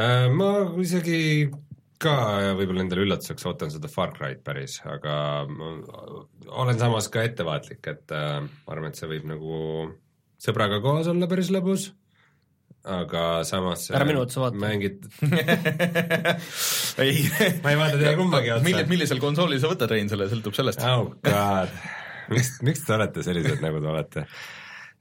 äh,? 0.00 0.30
ma 0.32 0.54
isegi 0.80 1.50
ka 2.02 2.14
võib-olla 2.58 2.84
endale 2.84 3.04
üllatuseks 3.06 3.46
ootan 3.48 3.72
seda 3.72 3.90
Far 3.90 4.14
Cry'd 4.16 4.42
päris, 4.46 4.78
aga 4.88 5.16
olen 6.50 6.80
samas 6.80 7.10
ka 7.12 7.24
ettevaatlik, 7.26 7.82
et 7.90 8.14
äh, 8.14 8.40
ma 8.44 8.74
arvan, 8.74 8.92
et 8.92 9.00
see 9.00 9.10
võib 9.10 9.28
nagu 9.30 9.58
sõbraga 10.42 10.80
koos 10.84 11.08
olla 11.10 11.28
päris 11.30 11.50
lõbus, 11.54 11.88
aga 12.84 13.44
samas 13.48 13.86
ära 13.94 14.06
minu 14.08 14.24
otsa 14.24 14.42
vaata. 14.42 14.60
mängid 14.60 15.06
ei 17.04 17.22
ma 17.64 17.72
ei 17.72 17.78
vaata 17.80 17.96
teile 17.96 18.16
kumbagi 18.18 18.52
otsa. 18.52 18.66
mille, 18.66 18.84
millisel 18.90 19.22
konsoolil 19.22 19.62
sa 19.62 19.70
võtad, 19.72 19.94
Rein, 19.94 20.10
selle 20.12 20.28
sõltub 20.32 20.56
sellest. 20.56 20.84
oh 20.84 21.14
god, 21.24 21.72
miks, 22.34 22.58
miks 22.66 22.84
te 22.84 22.98
olete 22.98 23.24
sellised, 23.24 23.62
nagu 23.64 23.80
te 23.80 23.92
olete? 23.94 24.26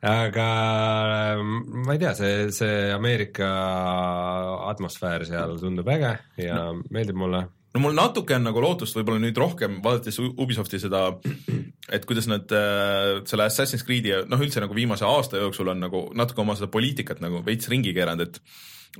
Aga 0.03 0.45
ma 1.39 1.95
ei 1.95 1.99
tea, 2.01 2.11
see, 2.17 2.47
see 2.51 2.91
Ameerika 2.91 3.49
atmosfäär 4.67 5.23
seal 5.27 5.55
tundub 5.61 5.87
äge 5.93 6.17
ja 6.43 6.57
no. 6.59 6.81
meeldib 6.91 7.19
mulle. 7.21 7.45
no 7.73 7.83
mul 7.85 7.95
natuke 7.95 8.35
on 8.35 8.43
nagu 8.49 8.63
lootust 8.63 8.97
võib-olla 8.99 9.23
nüüd 9.23 9.39
rohkem, 9.39 9.79
vaadates 9.85 10.19
Ubisofti 10.19 10.81
seda, 10.83 11.05
et 11.95 12.07
kuidas 12.09 12.27
nad 12.27 12.51
äh, 12.51 13.23
selle 13.29 13.47
Assassin's 13.47 13.85
Creed'i 13.87 14.25
noh, 14.27 14.43
üldse 14.43 14.63
nagu 14.63 14.75
viimase 14.75 15.07
aasta 15.07 15.39
jooksul 15.39 15.71
on 15.71 15.85
nagu 15.85 16.05
natuke 16.19 16.43
oma 16.43 16.57
seda 16.59 16.67
poliitikat 16.73 17.23
nagu 17.23 17.39
veits 17.47 17.71
ringi 17.71 17.95
keeranud, 17.95 18.27
et 18.27 18.41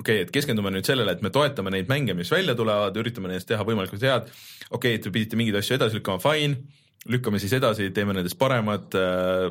okay,, 0.00 0.22
et 0.24 0.32
keskendume 0.32 0.72
nüüd 0.72 0.88
sellele, 0.88 1.12
et 1.12 1.22
me 1.22 1.32
toetame 1.34 1.74
neid 1.74 1.92
mänge, 1.92 2.16
mis 2.16 2.32
välja 2.32 2.56
tulevad, 2.56 2.96
üritame 2.96 3.28
neist 3.30 3.50
teha 3.50 3.66
võimalikult 3.66 4.08
head, 4.08 4.32
okei 4.70 4.78
okay,, 4.78 4.96
et 4.96 5.04
te 5.04 5.12
pidite 5.12 5.36
mingeid 5.36 5.60
asju 5.60 5.76
edasi 5.76 6.00
lükkama, 6.00 6.24
fine 6.24 6.64
lükkame 7.10 7.40
siis 7.42 7.52
edasi, 7.58 7.90
teeme 7.94 8.16
nendest 8.16 8.38
paremad, 8.40 8.88
äh, 8.96 9.50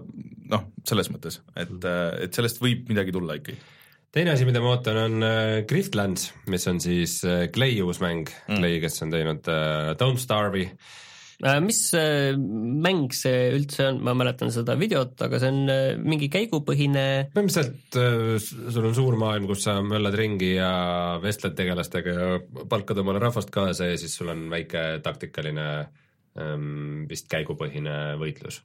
noh, 0.52 0.66
selles 0.88 1.12
mõttes, 1.13 1.39
et, 1.54 1.78
äh, 1.86 2.26
et 2.26 2.34
sellest 2.36 2.62
võib 2.63 2.89
midagi 2.89 3.13
tulla 3.13 3.38
ikkagi. 3.39 3.62
teine 4.13 4.34
asi, 4.34 4.46
mida 4.46 4.62
ma 4.62 4.76
ootan, 4.76 4.98
on 5.08 5.30
Griftlands, 5.70 6.30
äh, 6.32 6.50
mis 6.54 6.68
on 6.70 6.82
siis 6.82 7.22
Clay 7.54 7.80
uus 7.82 8.02
mäng 8.02 8.30
mm., 8.30 8.60
Clay, 8.60 8.82
kes 8.84 9.02
on 9.06 9.13
teinud 9.13 9.50
Don't 10.02 10.22
Starve'i 10.22 10.70
mis 11.60 11.80
mäng 11.92 13.12
see 13.12 13.50
üldse 13.52 13.89
on, 13.89 13.98
ma 14.06 14.13
mäletan 14.16 14.54
seda 14.54 14.78
videot, 14.80 15.18
aga 15.26 15.42
see 15.42 15.50
on 15.52 15.98
mingi 16.06 16.30
käigupõhine 16.32 17.34
põhimõtteliselt 17.34 17.98
sul 18.72 18.88
on 18.88 18.96
suur 18.96 19.18
maailm, 19.20 19.50
kus 19.50 19.66
sa 19.66 19.74
möllad 19.84 20.16
ringi 20.16 20.54
ja 20.54 20.70
vestled 21.20 21.58
tegelastega 21.58 22.13
ja 22.16 22.30
palkad 22.70 23.02
omale 23.02 23.20
rahvast 23.26 23.52
kaasa 23.52 23.89
ja 23.89 24.00
siis 24.00 24.16
sul 24.16 24.32
on 24.32 24.46
väike 24.54 24.86
taktikaline 25.04 25.68
äh, 25.82 25.92
vist 27.10 27.28
käigupõhine 27.30 28.15
võitlus. 28.17 28.62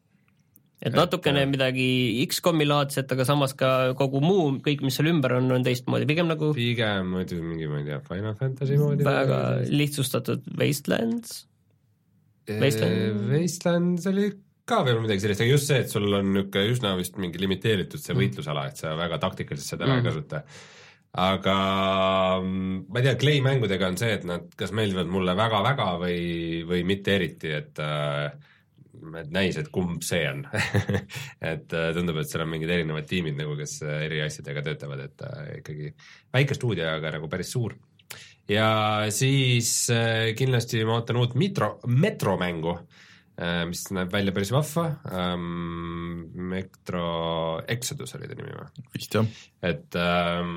et 0.80 0.94
natukene 0.94 1.42
et, 1.44 1.50
midagi 1.50 1.88
X-komi 2.24 2.64
laadset, 2.64 3.10
aga 3.12 3.26
samas 3.28 3.52
ka 3.58 3.92
kogu 3.98 4.22
muu, 4.24 4.46
kõik, 4.64 4.80
mis 4.86 4.96
seal 4.96 5.10
ümber 5.10 5.36
on, 5.36 5.50
on 5.52 5.66
teistmoodi, 5.66 6.08
pigem 6.08 6.30
nagu 6.30 6.54
pigem 6.56 7.12
muidu 7.16 7.42
mingi, 7.42 7.68
ma 7.68 7.82
ei 7.82 7.90
tea, 7.90 8.00
Final 8.08 8.38
Fantasy 8.38 8.80
moodi 8.80 9.04
väga 9.04 9.42
lihtsustatud 9.68 10.48
Wastelands 10.56 11.42
Wasteland. 12.56 13.28
Wastelands 13.32 14.06
oli 14.08 14.30
ka 14.68 14.82
veel 14.84 15.00
midagi 15.02 15.24
sellist, 15.24 15.42
aga 15.44 15.52
just 15.52 15.70
see, 15.70 15.82
et 15.84 15.92
sul 15.92 16.08
on 16.12 16.32
niisugune 16.32 16.72
üsna 16.74 16.92
vist 16.98 17.16
mingi 17.20 17.40
limiteeritud 17.40 18.00
see 18.00 18.14
mm. 18.14 18.22
võitlusala, 18.22 18.66
et 18.70 18.80
sa 18.80 18.92
väga 18.98 19.20
taktikaliselt 19.22 19.74
seda 19.76 19.86
ära 19.86 19.96
mm. 19.96 20.02
ei 20.02 20.08
kasuta 20.08 20.42
aga 21.18 21.56
mm, 22.42 22.84
ma 22.88 23.00
ei 23.00 23.06
tea, 23.06 23.16
Clay 23.20 23.40
mängudega 23.44 23.88
on 23.90 23.98
see, 24.00 24.12
et 24.18 24.26
nad 24.28 24.46
kas 24.58 24.72
meeldivad 24.76 25.10
mulle 25.10 25.34
väga-väga 25.38 25.88
või, 26.02 26.20
või 26.68 26.84
mitte 26.88 27.16
eriti, 27.18 27.50
et 27.54 27.82
äh, 27.82 28.28
et 29.18 29.30
näis, 29.30 29.56
et 29.60 29.68
kumb 29.74 30.02
see 30.06 30.24
on 30.26 30.44
et 31.52 31.74
äh, 31.74 31.90
tundub, 31.96 32.18
et 32.20 32.30
seal 32.30 32.44
on 32.44 32.52
mingid 32.52 32.70
erinevad 32.74 33.06
tiimid 33.10 33.38
nagu, 33.38 33.56
kes 33.58 33.80
äh, 33.86 34.04
eri 34.06 34.22
asjadega 34.24 34.64
töötavad, 34.70 35.04
et 35.06 35.26
ikkagi 35.60 35.92
väike 36.34 36.58
stuudio, 36.58 36.88
aga 36.96 37.16
nagu 37.18 37.30
päris 37.30 37.52
suur. 37.54 37.76
ja 38.48 38.70
siis 39.14 39.90
kindlasti 40.38 40.82
ma 40.88 41.00
ootan 41.00 41.20
uut 41.20 41.36
Metro, 41.38 41.76
Metro 41.86 42.38
mängu 42.40 42.78
mis 43.68 43.84
näeb 43.94 44.10
välja 44.10 44.32
päris 44.34 44.50
vahva 44.50 44.88
ähm,. 45.14 46.24
Metro 46.48 47.60
Exodus 47.70 48.16
oli 48.18 48.26
ta 48.26 48.34
nimi 48.34 48.50
või? 48.50 48.86
vist 48.96 49.14
jah. 49.14 49.28
et 49.62 49.94
ähm, 49.94 50.56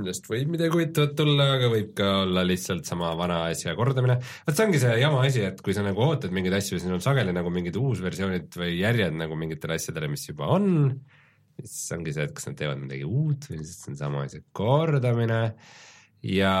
millest 0.00 0.26
võib 0.30 0.50
midagi 0.50 0.74
huvitavat 0.74 1.14
tulla, 1.18 1.46
aga 1.56 1.68
võib 1.70 1.92
ka 1.98 2.08
olla 2.24 2.42
lihtsalt 2.46 2.88
sama 2.88 3.12
vana 3.18 3.44
asja 3.52 3.76
kordamine. 3.78 4.18
vot 4.46 4.58
see 4.58 4.66
ongi 4.66 4.80
see 4.82 4.96
jama 4.98 5.22
asi, 5.28 5.44
et 5.46 5.62
kui 5.62 5.76
sa 5.76 5.84
nagu 5.86 6.02
ootad 6.02 6.34
mingeid 6.34 6.56
asju, 6.58 6.80
siis 6.80 6.90
on 6.90 7.04
sageli 7.04 7.34
nagu 7.34 7.52
mingid 7.54 7.78
uusversioonid 7.78 8.58
või 8.58 8.74
järjed 8.80 9.14
nagu 9.20 9.38
mingitele 9.38 9.78
asjadele, 9.78 10.10
mis 10.10 10.26
juba 10.26 10.50
on, 10.56 10.66
siis 11.62 11.94
ongi 11.94 12.16
see, 12.16 12.26
et 12.26 12.34
kas 12.36 12.50
nad 12.50 12.58
teevad 12.58 12.82
midagi 12.82 13.06
uut 13.06 13.48
või 13.50 13.62
lihtsalt 13.62 13.86
see 13.86 13.94
on 13.94 14.02
sama 14.02 14.26
asja 14.26 14.42
kordamine 14.56 15.40
ja 16.26 16.54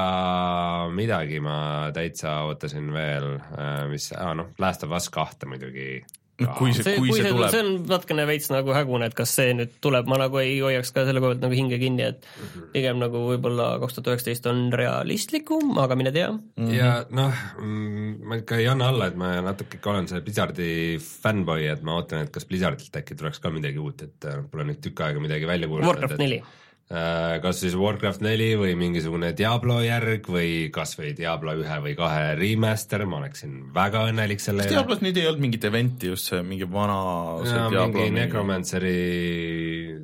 midagi 0.94 1.42
ma 1.42 1.58
täitsa 1.94 2.40
ootasin 2.48 2.90
veel, 2.94 3.32
äh, 3.58 3.84
mis 3.90 4.12
ah,, 4.14 4.34
noh, 4.38 4.54
Last 4.62 4.86
of 4.86 4.94
Us 4.94 5.10
kahte 5.12 5.50
muidugi 5.50 6.02
noh, 6.46 6.54
kui 6.58 6.74
see, 6.76 6.96
kui 6.98 7.12
see, 7.12 7.24
see 7.24 7.32
tuleb. 7.34 7.50
see 7.52 7.62
on 7.64 7.72
natukene 7.90 8.26
veits 8.28 8.50
nagu 8.52 8.74
hägune, 8.76 9.08
et 9.10 9.16
kas 9.18 9.34
see 9.38 9.56
nüüd 9.58 9.74
tuleb, 9.84 10.08
ma 10.10 10.18
nagu 10.22 10.40
ei 10.42 10.54
hoiaks 10.62 10.92
ka 10.94 11.06
selle 11.08 11.22
koha 11.22 11.34
pealt 11.34 11.44
nagu 11.46 11.58
hinge 11.58 11.78
kinni, 11.82 12.08
et 12.12 12.24
mhm. 12.26 12.70
pigem 12.76 13.02
nagu 13.02 13.24
võib-olla 13.30 13.68
kaks 13.82 13.98
tuhat 13.98 14.12
üheksateist 14.12 14.48
on 14.52 14.64
realistlikum, 14.82 15.76
aga 15.82 15.98
mine 15.98 16.14
tea 16.14 16.30
mm. 16.32 16.40
-hmm. 16.56 16.72
ja 16.76 16.92
noh, 17.10 17.44
mm, 17.58 18.16
ma 18.28 18.40
ikka 18.42 18.62
ei 18.62 18.70
anna 18.72 18.90
alla, 18.92 19.10
et 19.12 19.20
ma 19.20 19.34
natuke 19.44 19.78
ikka 19.78 19.94
olen 19.94 20.10
see 20.10 20.24
Blizzardi 20.24 20.72
fännboi, 21.02 21.68
et 21.72 21.86
ma 21.86 21.98
ootan, 22.00 22.26
et 22.26 22.34
kas 22.34 22.48
Blizzardilt 22.48 23.02
äkki 23.02 23.18
tuleks 23.18 23.42
ka 23.42 23.52
midagi 23.54 23.80
uut, 23.82 24.02
et 24.08 24.28
noh, 24.30 24.48
pole 24.52 24.68
nüüd 24.70 24.82
tükk 24.84 25.06
aega 25.06 25.22
midagi 25.22 25.48
välja 25.48 25.70
kuulutatud. 25.70 26.02
Warcraft 26.02 26.20
neli 26.22 26.42
Äh, 26.42 26.61
kas 26.92 27.60
siis 27.62 27.74
Warcraft 27.78 28.20
neli 28.24 28.50
või 28.58 28.74
mingisugune 28.76 29.30
Diablo 29.36 29.78
järg 29.80 30.26
või 30.28 30.68
kasvõi 30.74 31.14
Diablo 31.16 31.54
ühe 31.56 31.78
või 31.86 31.94
kahe 31.96 32.34
remaster, 32.36 33.06
ma 33.08 33.22
oleksin 33.22 33.54
väga 33.74 34.04
õnnelik 34.10 34.42
selle 34.44 34.66
kas 34.66 34.74
Diablos 34.74 35.00
nüüd 35.04 35.16
ei 35.16 35.28
olnud 35.30 35.44
mingit 35.46 35.64
event'i 35.68 36.10
just 36.12 36.28
see 36.28 36.42
mingi 36.44 36.68
vana 36.68 36.98
see 37.46 37.56
ja, 37.56 37.66
Diablo 37.72 38.04
mingi 38.04 38.16
Necromanceri 38.18 38.96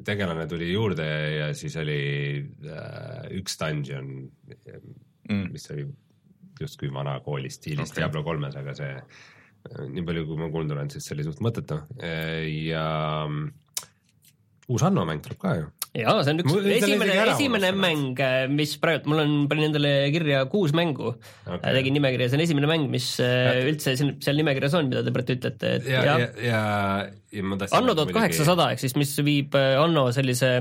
tegelane 0.07 0.48
tuli 0.48 0.70
juurde 0.72 1.09
ja 1.37 1.53
siis 1.59 1.77
oli 1.83 2.03
äh, 2.40 3.29
üks 3.37 3.61
dungeon 3.61 4.12
mm., 5.29 5.48
mis 5.53 5.68
oli 5.74 5.85
justkui 6.59 6.88
vana 6.94 7.18
kooli 7.24 7.53
stiilis 7.53 7.92
okay. 7.92 8.01
Diablo 8.01 8.24
kolmes, 8.27 8.57
aga 8.59 8.74
see 8.79 8.94
nii 9.92 10.05
palju, 10.07 10.24
kui 10.24 10.38
ma 10.40 10.48
kuulnud 10.48 10.72
olen, 10.72 10.88
siis 10.90 11.05
see 11.05 11.18
oli 11.18 11.27
suht 11.27 11.42
mõttetu 11.44 11.83
ja 12.01 12.87
mm, 13.29 13.51
uus 14.72 14.85
Anno 14.88 15.05
mäng 15.09 15.20
tuleb 15.24 15.42
ka 15.42 15.59
ju 15.59 15.68
jaa, 15.96 16.14
see 16.22 16.35
on 16.35 16.42
üks 16.42 16.53
mul 16.53 16.68
esimene, 16.77 17.16
esimene 17.33 17.70
mäng, 17.77 18.20
äh, 18.22 18.44
mis 18.53 18.74
praegu, 18.83 19.09
mul 19.11 19.22
on, 19.22 19.35
panin 19.51 19.68
endale 19.70 19.92
kirja 20.14 20.44
kuus 20.53 20.74
mängu 20.77 21.14
okay., 21.14 21.72
tegin 21.79 21.96
nimekirja, 21.96 22.29
see 22.31 22.38
on 22.38 22.44
esimene 22.44 22.70
mäng, 22.70 22.87
mis 22.92 23.09
äh, 23.24 23.33
ja. 23.48 23.66
üldse 23.70 23.96
seal, 23.98 24.14
seal 24.24 24.40
nimekirjas 24.40 24.77
on, 24.79 24.90
mida 24.92 25.03
te 25.07 25.14
praegu 25.14 25.37
ütlete, 25.38 25.74
et 25.81 25.88
ja, 25.88 26.05
ja, 26.05 26.16
ja, 26.20 26.31
ja, 26.44 26.62
ja 27.35 27.44
ma 27.44 27.61
tahtsin 27.61 27.81
Anno 27.81 27.96
tuhat 27.98 28.14
kaheksasada 28.16 28.70
ehk 28.74 28.85
siis, 28.85 28.96
mis 29.01 29.14
viib 29.24 29.57
äh, 29.59 29.77
Anno 29.81 30.09
sellise 30.14 30.53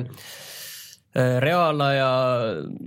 reaalaja 1.18 2.10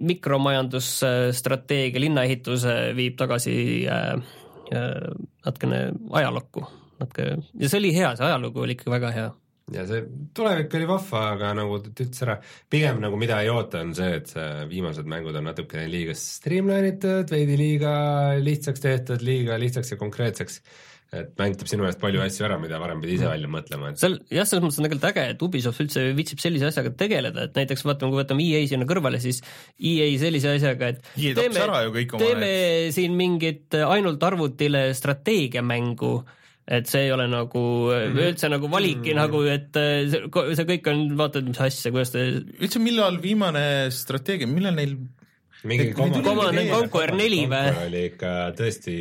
mikromajandusstrateegia 0.06 2.02
linnaehituse 2.04 2.74
viib 2.94 3.16
tagasi 3.18 3.54
äh, 3.90 4.12
natukene 5.44 5.80
ajalukku, 6.20 6.62
natuke, 7.02 7.24
ja 7.58 7.70
see 7.70 7.80
oli 7.82 7.94
hea, 7.96 8.14
see 8.16 8.28
ajalugu 8.28 8.62
oli 8.62 8.78
ikka 8.78 8.92
väga 8.92 9.14
hea 9.16 9.30
ja 9.74 9.86
see 9.88 10.04
tulevik 10.36 10.74
oli 10.78 10.90
vahva, 10.90 11.24
aga 11.34 11.54
nagu 11.58 11.80
ta 11.84 11.92
ütles 11.94 12.26
ära, 12.26 12.36
pigem 12.72 13.00
nagu 13.02 13.18
mida 13.20 13.40
ei 13.44 13.50
oota, 13.52 13.84
on 13.84 13.94
see, 13.96 14.12
et 14.20 14.30
see 14.34 14.46
viimased 14.70 15.08
mängud 15.10 15.38
on 15.40 15.50
natukene 15.50 15.88
liiga 15.90 16.14
streamline 16.18 16.94
itud, 16.94 17.32
veidi 17.32 17.58
liiga 17.60 17.94
lihtsaks 18.40 18.86
tehtud, 18.86 19.26
liiga 19.26 19.58
lihtsaks 19.60 19.94
ja 19.94 20.00
konkreetseks 20.00 20.62
et 21.10 21.30
mäng 21.40 21.56
teeb 21.58 21.66
sinu 21.66 21.86
eest 21.88 21.98
palju 21.98 22.22
asju 22.22 22.44
ära, 22.46 22.56
mida 22.62 22.78
varem 22.78 23.00
pidi 23.02 23.16
ise 23.16 23.26
mm. 23.26 23.32
välja 23.32 23.50
mõtlema 23.50 23.88
et.... 23.90 23.98
seal 23.98 24.14
jah, 24.30 24.46
selles 24.46 24.62
mõttes 24.62 24.78
on 24.78 24.86
tegelikult 24.86 25.08
äge, 25.08 25.24
et 25.32 25.42
Ubisoft 25.42 25.82
üldse 25.82 26.04
viitsib 26.14 26.42
sellise 26.42 26.68
asjaga 26.70 26.92
tegeleda, 27.00 27.48
et 27.48 27.58
näiteks 27.58 27.82
vaatame, 27.86 28.14
kui 28.14 28.22
võtame 28.22 28.46
EA 28.46 28.60
sinna 28.70 28.86
kõrvale, 28.86 29.18
siis 29.22 29.40
EA 29.74 30.06
sellise 30.22 30.54
asjaga, 30.54 30.92
et 30.94 31.10
EA 31.16 31.34
teeme, 31.40 32.04
teeme 32.14 32.52
siin 32.94 33.16
mingit 33.18 33.74
ainult 33.82 34.22
arvutile 34.30 34.84
strateegiamängu 34.94 36.12
et 36.70 36.90
see 36.90 37.06
ei 37.08 37.14
ole 37.14 37.26
nagu 37.30 37.60
mm 37.60 38.12
-hmm. 38.14 38.26
üldse 38.30 38.50
nagu 38.52 38.70
valiki 38.70 39.12
mm 39.12 39.16
-hmm. 39.16 39.22
nagu, 39.22 39.42
et 39.42 39.76
äh, 39.76 40.10
see, 40.10 40.54
see 40.58 40.68
kõik 40.74 40.90
on, 40.92 41.06
vaatad, 41.18 41.48
mis 41.48 41.60
asja, 41.60 41.90
kuidas 41.90 42.14
ta 42.14 42.22
üldse, 42.22 42.78
millal 42.82 43.18
viimane 43.22 43.64
strateegia, 43.90 44.46
millal 44.46 44.74
neil 44.78 44.94
mingi 45.62 45.92
Command 45.92 46.56
and 46.56 46.70
Conquer 46.70 47.12
neli 47.16 47.42
või? 47.50 47.72
oli 47.84 48.02
ikka 48.08 48.30
tõesti 48.56 48.94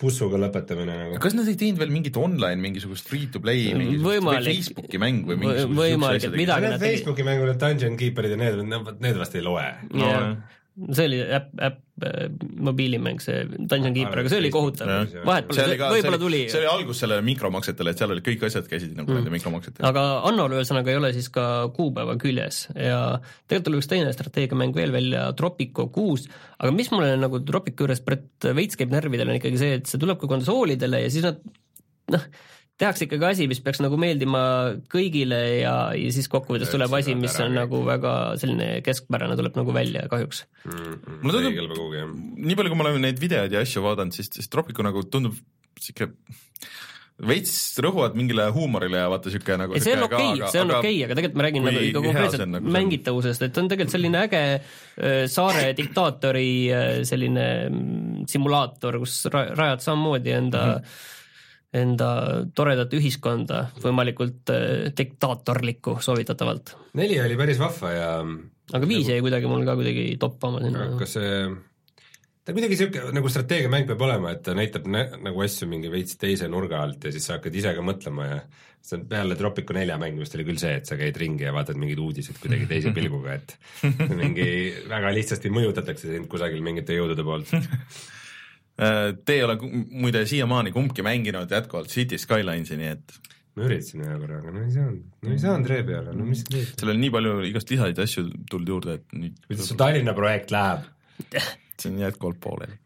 pussuga 0.00 0.40
lõpetamine 0.42 0.96
nagu. 1.02 1.18
kas 1.22 1.36
nad 1.38 1.46
ei 1.50 1.58
teinud 1.60 1.78
veel 1.82 1.92
mingit 1.94 2.18
online 2.18 2.58
mingisugust 2.62 3.06
free 3.06 3.28
to 3.30 3.42
play 3.44 3.70
mingisugust 3.74 4.08
Võimalik. 4.08 4.42
või 4.48 4.56
Facebooki 4.56 5.02
mängu 5.02 5.30
või 5.30 5.40
mingisugust 5.44 5.80
Võimalik, 5.82 6.26
et 6.26 6.38
midagi 6.42 6.72
nad 6.72 6.80
tegid. 6.80 6.96
Facebooki 6.96 7.26
mängu 7.28 7.46
need 7.46 7.60
Dungeon 7.62 7.98
Keeperid 8.00 8.34
ja 8.34 8.40
need, 8.42 8.62
need, 8.98 9.18
vast 9.20 9.38
ei 9.38 9.44
loe. 9.46 9.66
No, 9.92 10.10
jah. 10.10 10.32
See 10.94 11.06
oli 11.08 11.18
äpp, 11.34 11.50
äpp, 11.64 11.78
mobiilimäng, 12.62 13.18
see 13.22 13.40
Dungeon 13.48 13.94
Keeper, 13.96 14.20
aga 14.22 14.30
see 14.30 14.40
oli 14.42 14.50
kohutav 14.54 14.90
vahet 15.26 15.50
see 15.54 15.64
oli 15.64 15.78
pole, 15.80 15.88
võib-olla 15.96 16.18
oli, 16.18 16.22
tuli, 16.22 16.40
see 16.52 16.60
oli 16.60 16.68
algus 16.70 17.02
sellele 17.02 17.24
mikromaksetele, 17.26 17.94
et 17.94 18.02
seal 18.02 18.14
olid 18.14 18.26
kõik 18.28 18.44
asjad 18.46 18.68
käisid 18.70 18.92
nagu 18.94 19.10
mm. 19.10 19.18
nende 19.18 19.34
mikromaksetega. 19.34 19.88
aga 19.90 20.04
Annol 20.28 20.54
ühesõnaga 20.58 20.92
ei 20.92 21.00
ole 21.00 21.10
siis 21.16 21.30
ka 21.34 21.46
kuupäeva 21.74 22.14
küljes 22.20 22.60
ja 22.74 23.00
tegelikult 23.18 23.68
tuli 23.70 23.82
üks 23.82 23.90
teine 23.90 24.12
strateegiamäng 24.14 24.76
veel 24.78 24.94
välja, 24.94 25.24
Tropico 25.38 25.88
kuus, 25.94 26.28
aga 26.58 26.74
mis 26.76 26.92
mulle 26.94 27.16
nagu 27.18 27.42
Tropico 27.48 27.86
juures 27.86 28.04
Brett 28.06 28.50
veits 28.54 28.78
käib 28.78 28.94
närvidele, 28.94 29.34
on 29.34 29.40
ikkagi 29.40 29.60
see, 29.60 29.80
et 29.80 29.90
see 29.90 30.00
tuleb 30.00 30.20
ka 30.22 30.30
konsoolidele 30.30 31.02
ja 31.02 31.10
siis 31.10 31.26
nad 31.26 31.42
noh, 32.14 32.30
tehakse 32.78 33.06
ikkagi 33.08 33.26
asi, 33.26 33.48
mis 33.50 33.60
peaks 33.64 33.80
nagu 33.82 33.98
meeldima 34.00 34.40
kõigile 34.92 35.38
ja, 35.60 35.74
ja 35.98 36.14
siis 36.14 36.30
kokkuvõttes 36.30 36.70
tuleb 36.72 36.94
asi, 36.98 37.16
mis 37.18 37.34
on 37.42 37.56
nagu 37.58 37.82
väga 37.86 38.14
selline 38.40 38.68
keskpärane, 38.86 39.38
tuleb 39.38 39.58
nagu 39.58 39.74
välja 39.74 40.06
kahjuks. 40.10 40.44
mm. 40.64 40.98
Mulle 41.24 41.42
tundub- 41.42 42.18
nii 42.38 42.58
palju, 42.58 42.72
kui 42.72 42.78
ma 42.78 42.88
olen 42.88 43.08
neid 43.08 43.22
videoid 43.22 43.54
ja 43.54 43.64
asju 43.66 43.82
vaadanud, 43.84 44.14
siis, 44.14 44.30
siis 44.34 44.50
Tropico 44.52 44.86
nagu 44.86 45.02
tundub 45.10 45.34
sihuke 45.78 46.12
veits 47.18 47.52
rõhuvad 47.82 48.14
mingile 48.18 48.46
huumorile 48.54 49.00
ja 49.00 49.08
vaata 49.10 49.30
sihuke 49.32 49.56
nagu 49.58 49.78
see 49.82 49.96
on 49.96 50.04
okei 50.06 50.28
okay,, 50.36 50.50
see 50.52 50.62
on 50.62 50.70
okei 50.76 50.92
okay,, 50.94 51.04
aga 51.06 51.16
tegelikult 51.18 51.38
ma 51.40 51.46
räägin 51.48 51.64
nagu 51.66 51.82
ikka 51.88 52.02
konkreetselt 52.04 52.44
on, 52.44 52.52
nagu 52.54 52.74
mängitavusest, 52.78 53.44
et 53.48 53.58
on 53.58 53.70
tegelikult 53.72 53.96
selline 53.96 54.20
äge 54.22 54.42
äh, 54.54 55.20
saare 55.32 55.72
diktaatori 55.78 56.50
äh, 56.70 56.88
selline 57.08 57.46
mm, 57.66 58.26
simulaator, 58.30 59.00
kus 59.02 59.18
ra- 59.34 59.48
rajad 59.50 59.82
samamoodi 59.82 60.36
enda 60.36 60.64
mm, 60.64 60.76
-hmm. 60.78 61.16
Enda 61.74 62.10
toredat 62.56 62.94
ühiskonda, 62.96 63.66
võimalikult 63.82 64.52
äh, 64.54 64.88
diktaatorlikku 64.96 65.98
soovitatavalt. 66.04 66.76
neli 66.96 67.20
oli 67.20 67.36
päris 67.36 67.58
vahva 67.60 67.92
ja 67.92 68.12
aga 68.72 68.88
viis 68.88 69.08
jäi 69.08 69.20
kuidagi 69.24 69.50
mul 69.50 69.66
ka 69.68 69.76
kuidagi 69.76 70.14
toppama 70.20 70.62
sinna. 70.64 70.86
kas 71.00 71.18
see 71.18 71.34
ta 72.48 72.54
kuidagi 72.56 72.78
siuke 72.80 73.10
nagu 73.12 73.28
strateegiamäng 73.28 73.90
peab 73.90 74.06
olema, 74.06 74.32
et 74.32 74.40
ta 74.46 74.54
näitab 74.56 74.88
nä, 74.88 75.04
nagu 75.20 75.44
asju 75.44 75.68
mingi 75.68 75.92
veits 75.92 76.16
teise 76.20 76.48
nurga 76.48 76.80
alt 76.80 77.04
ja 77.04 77.12
siis 77.12 77.28
sa 77.28 77.36
hakkad 77.36 77.60
ise 77.60 77.74
ka 77.76 77.84
mõtlema 77.84 78.28
ja 78.30 78.38
see 78.80 78.96
on 78.96 79.04
peale 79.10 79.36
Tropico 79.36 79.74
nelja 79.76 79.98
mängimist 80.00 80.36
oli 80.38 80.46
küll 80.48 80.60
see, 80.60 80.78
et 80.80 80.88
sa 80.88 80.96
käid 80.96 81.16
ringi 81.20 81.44
ja 81.44 81.52
vaatad 81.52 81.76
mingeid 81.76 82.00
uudiseid 82.00 82.38
kuidagi 82.40 82.68
teise 82.70 82.94
pilguga, 82.96 83.36
et 83.36 83.56
mingi 84.22 84.48
väga 84.88 85.12
lihtsasti 85.18 85.52
mõjutatakse 85.52 86.14
sind 86.14 86.30
kusagil 86.32 86.64
mingite 86.64 86.96
jõudude 86.96 87.26
poolt. 87.26 87.52
Te 88.78 89.34
ei 89.34 89.42
ole 89.42 89.56
muide 89.60 90.22
siiamaani 90.30 90.70
kumbki 90.70 91.02
mänginud 91.02 91.50
jätkuvalt 91.50 91.90
City 91.90 92.18
Skylinesi, 92.20 92.76
nii 92.78 92.92
et 92.92 93.16
ma 93.58 93.66
üritasin 93.66 94.04
ühe 94.06 94.16
korra, 94.22 94.38
aga 94.38 94.52
no 94.54 94.62
ei 94.62 94.72
saanud, 94.74 94.98
no 95.24 95.32
ei 95.34 95.40
saanud 95.42 95.70
ree 95.72 95.84
peale, 95.86 96.14
no 96.14 96.26
mis 96.28 96.44
teed. 96.46 96.74
seal 96.78 96.92
on 96.94 97.00
nii 97.02 97.14
palju 97.14 97.38
igast 97.48 97.72
lisaid 97.74 98.02
asju 98.04 98.26
tulnud 98.50 98.74
juurde, 98.74 98.98
et 99.00 99.16
nüüd 99.18 99.40
kuidas 99.48 99.70
su 99.72 99.78
Tallinna 99.80 100.14
projekt 100.16 100.54
läheb? 100.54 100.86
see 101.78 101.90
on 101.90 102.02
jätkuvalt 102.04 102.38
pooleli. 102.44 102.78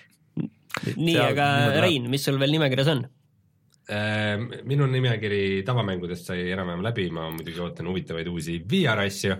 nii, 1.06 1.16
aga 1.24 1.48
Rein, 1.82 2.06
mis 2.12 2.28
sul 2.28 2.38
veel 2.40 2.54
nimekirjas 2.54 2.92
on? 2.94 3.02
Ehm, 3.90 4.46
minu 4.70 4.86
nimekiri 4.86 5.64
tavamängudest 5.66 6.30
sai 6.30 6.44
enam-vähem 6.54 6.86
läbi, 6.86 7.08
ma 7.14 7.26
muidugi 7.34 7.58
ootan 7.64 7.90
huvitavaid 7.90 8.28
uusi 8.30 8.60
VR 8.70 9.02
asju, 9.02 9.34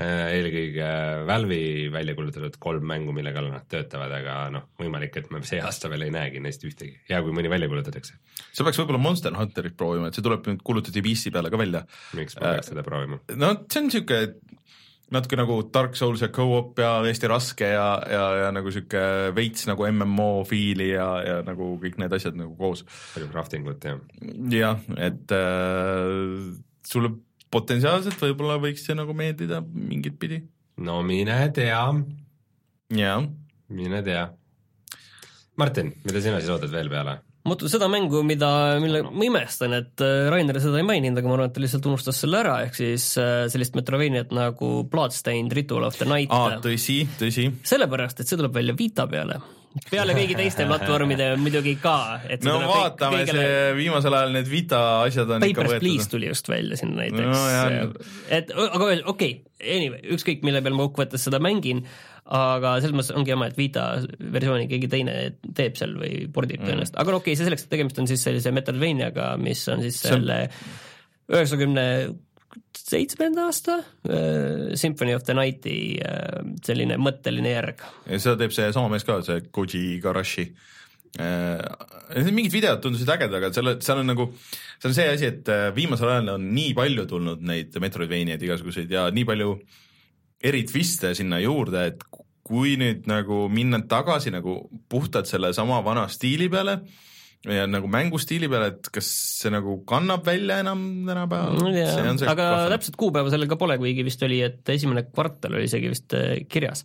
eelkõige 0.00 0.86
Valve'i 1.28 1.88
välja 1.92 2.14
kuulutatud 2.16 2.56
kolm 2.62 2.86
mängu, 2.88 3.12
mille 3.12 3.34
kallal 3.34 3.52
nad 3.52 3.66
töötavad, 3.70 4.14
aga 4.16 4.36
noh, 4.54 4.70
võimalik, 4.80 5.18
et 5.20 5.28
me 5.34 5.42
see 5.44 5.60
aasta 5.60 5.90
veel 5.92 6.06
ei 6.06 6.14
näegi 6.14 6.40
neist 6.40 6.64
ühtegi, 6.64 6.96
hea 7.10 7.20
kui 7.24 7.34
mõni 7.36 7.50
välja 7.52 7.68
kuulutatakse. 7.68 8.16
sa 8.52 8.64
peaks 8.64 8.80
võib-olla 8.80 9.02
Monster 9.02 9.36
Hunterit 9.36 9.76
proovima, 9.76 10.08
et 10.08 10.16
see 10.16 10.24
tuleb 10.24 10.48
nüüd, 10.48 10.64
kuulutati 10.64 11.04
PC 11.04 11.34
peale 11.34 11.52
ka 11.52 11.60
välja. 11.60 11.84
miks 12.16 12.38
ma 12.38 12.54
peaks 12.54 12.72
seda 12.72 12.86
proovima? 12.86 13.20
no 13.36 13.52
see 13.68 13.84
on 13.84 13.92
sihuke 13.92 14.22
natuke 15.12 15.36
nagu 15.36 15.58
Dark 15.74 15.96
Souls 15.98 16.22
ja 16.24 16.30
co-op 16.32 16.78
ja 16.80 16.94
hästi 17.04 17.28
raske 17.28 17.68
ja, 17.74 17.88
ja, 18.08 18.22
ja 18.46 18.52
nagu 18.54 18.72
sihuke 18.72 19.02
veits 19.36 19.66
nagu 19.68 19.84
MMO 19.90 20.46
fiili 20.48 20.88
ja, 20.94 21.08
ja 21.26 21.36
nagu 21.44 21.74
kõik 21.82 21.98
need 22.00 22.16
asjad 22.16 22.38
nagu 22.38 22.56
koos. 22.56 22.86
palju 23.12 23.28
crafting 23.34 23.68
ut 23.68 23.84
ja 23.84 23.98
jah, 24.56 24.80
et 24.96 25.36
äh, 25.36 26.56
sulle 26.88 27.12
potentsiaalselt 27.52 28.20
võib-olla 28.22 28.58
võiks 28.62 28.86
see 28.86 28.96
nagu 28.98 29.14
meeldida 29.16 29.62
mingit 29.62 30.18
pidi. 30.20 30.42
no 30.82 31.00
mine 31.06 31.36
tea, 31.54 31.82
jah, 32.96 33.26
mine 33.68 34.02
tea. 34.06 34.24
Martin, 35.60 35.92
mida 36.06 36.22
sina 36.24 36.40
siis 36.40 36.52
ootad 36.52 36.72
veel 36.72 36.88
peale? 36.92 37.20
ma 37.42 37.56
ootan 37.56 37.70
seda 37.72 37.88
mängu, 37.90 38.20
mida, 38.26 38.48
mille 38.82 39.00
ma 39.08 39.24
imestan, 39.26 39.72
et 39.74 40.02
äh, 40.04 40.28
Rainer 40.30 40.60
seda 40.62 40.78
ei 40.78 40.86
maininud, 40.86 41.18
aga 41.18 41.26
ma 41.26 41.34
arvan, 41.34 41.50
et 41.50 41.56
ta 41.56 41.62
lihtsalt 41.64 41.88
unustas 41.90 42.20
selle 42.22 42.38
ära, 42.38 42.60
ehk 42.68 42.78
siis 42.78 43.08
äh, 43.18 43.48
sellist 43.50 43.74
Metroidvaniat 43.74 44.30
nagu 44.36 44.70
Bloodstained 44.90 45.54
Ritual 45.56 45.88
of 45.88 45.98
the 45.98 46.06
Night 46.06 46.30
aa, 46.30 46.60
tõsi, 46.62 47.00
tõsi. 47.18 47.48
sellepärast, 47.66 48.22
et 48.22 48.30
see 48.30 48.38
tuleb 48.38 48.54
välja 48.54 48.76
Vita 48.78 49.08
peale. 49.10 49.40
Peale 49.90 50.14
kõigi 50.16 50.36
teiste 50.36 50.66
platvormide 50.68 51.30
muidugi 51.40 51.74
ka. 51.82 52.20
no 52.44 52.58
vaatame, 52.68 53.22
see 53.28 53.48
viimasel 53.78 54.14
ajal 54.18 54.32
need 54.36 54.48
Vita 54.52 54.80
asjad 55.06 55.30
on 55.36 55.44
ikka 55.46 55.62
Papers, 55.64 55.80
Please 55.82 56.04
võetud. 56.04 56.14
tuli 56.16 56.30
just 56.32 56.48
välja 56.52 56.76
siin 56.80 56.94
No 56.94 57.00
näiteks 57.02 57.44
jah. 57.54 57.92
et 58.38 58.52
aga 58.56 58.84
okei 58.86 59.02
okay,, 59.14 59.36
anyway, 59.62 60.00
ükskõik 60.16 60.42
mille 60.46 60.62
peal 60.64 60.74
ma 60.76 60.88
kokkuvõttes 60.88 61.24
seda 61.28 61.40
mängin, 61.42 61.84
aga 62.26 62.76
selles 62.82 62.94
mõttes 62.98 63.16
ongi 63.16 63.32
jama, 63.34 63.48
et 63.50 63.56
Vita 63.58 63.86
versiooni 64.34 64.68
keegi 64.70 64.88
teine 64.92 65.16
teeb 65.56 65.76
seal 65.80 65.96
või 65.98 66.26
pordib 66.32 66.60
Mm. 66.62 66.68
tõenäoliselt, 66.68 66.98
aga 67.00 67.10
no 67.14 67.22
okei 67.22 67.32
okay,, 67.32 67.38
see 67.40 67.48
selleks, 67.48 67.64
et 67.66 67.72
tegemist 67.76 67.98
on 67.98 68.06
siis 68.10 68.22
sellise 68.28 68.52
Metroidvaniaga, 68.54 69.32
mis 69.42 69.64
on 69.72 69.82
siis 69.82 69.98
See 70.02 70.12
on- 70.12 70.20
selle 70.20 70.38
üheksakümne 71.32 71.86
seitsmenda 72.92 73.46
aasta 73.48 73.78
äh, 73.80 74.74
Symphony 74.78 75.16
of 75.16 75.24
the 75.28 75.36
Nighti 75.36 75.76
äh, 76.02 76.42
selline 76.64 76.98
mõtteline 77.00 77.54
järg. 77.54 77.82
seda 78.12 78.36
teeb 78.40 78.54
see 78.54 78.70
sama 78.74 78.92
mees 78.92 79.06
ka, 79.08 79.20
see 79.26 79.44
Koji 79.50 79.82
Igarashi. 79.96 80.46
mingid 82.32 82.52
videod 82.54 82.80
tundusid 82.84 83.10
ägedad, 83.12 83.36
aga 83.36 83.52
selle, 83.52 83.76
seal 83.84 84.00
on 84.00 84.08
nagu, 84.08 84.30
see 84.80 84.90
on 84.90 84.96
see 84.96 85.08
asi, 85.12 85.30
et 85.32 85.52
äh, 85.52 85.68
viimasel 85.76 86.08
ajal 86.08 86.34
on 86.38 86.50
nii 86.56 86.72
palju 86.78 87.06
tulnud 87.10 87.44
neid 87.48 87.76
Metroidvaniaid 87.84 88.42
igasuguseid 88.42 88.92
ja 88.92 89.08
nii 89.12 89.28
palju 89.28 89.56
eri 90.42 90.64
twiste 90.66 91.12
sinna 91.14 91.38
juurde, 91.42 91.86
et 91.92 92.04
kui 92.42 92.74
nüüd 92.80 93.06
nagu 93.10 93.46
minna 93.52 93.78
tagasi 93.88 94.32
nagu 94.34 94.56
puhtalt 94.90 95.30
sellesama 95.30 95.78
vana 95.84 96.08
stiili 96.10 96.48
peale 96.52 96.80
ja 97.48 97.64
nagu 97.66 97.88
mängustiili 97.90 98.46
peale, 98.50 98.70
et 98.72 98.88
kas 98.94 99.08
see 99.40 99.50
nagu 99.52 99.80
kannab 99.88 100.22
välja 100.26 100.60
enam 100.62 100.84
tänapäeval? 101.08 102.28
aga 102.30 102.48
täpselt 102.70 102.98
kuupäeva 103.00 103.32
sellel 103.32 103.50
ka 103.50 103.58
pole, 103.58 103.78
kuigi 103.82 104.04
vist 104.06 104.22
oli, 104.26 104.38
et 104.46 104.68
esimene 104.70 105.04
kvartal 105.08 105.58
oli 105.58 105.66
isegi 105.70 105.90
vist 105.90 106.14
äh, 106.18 106.44
kirjas. 106.50 106.84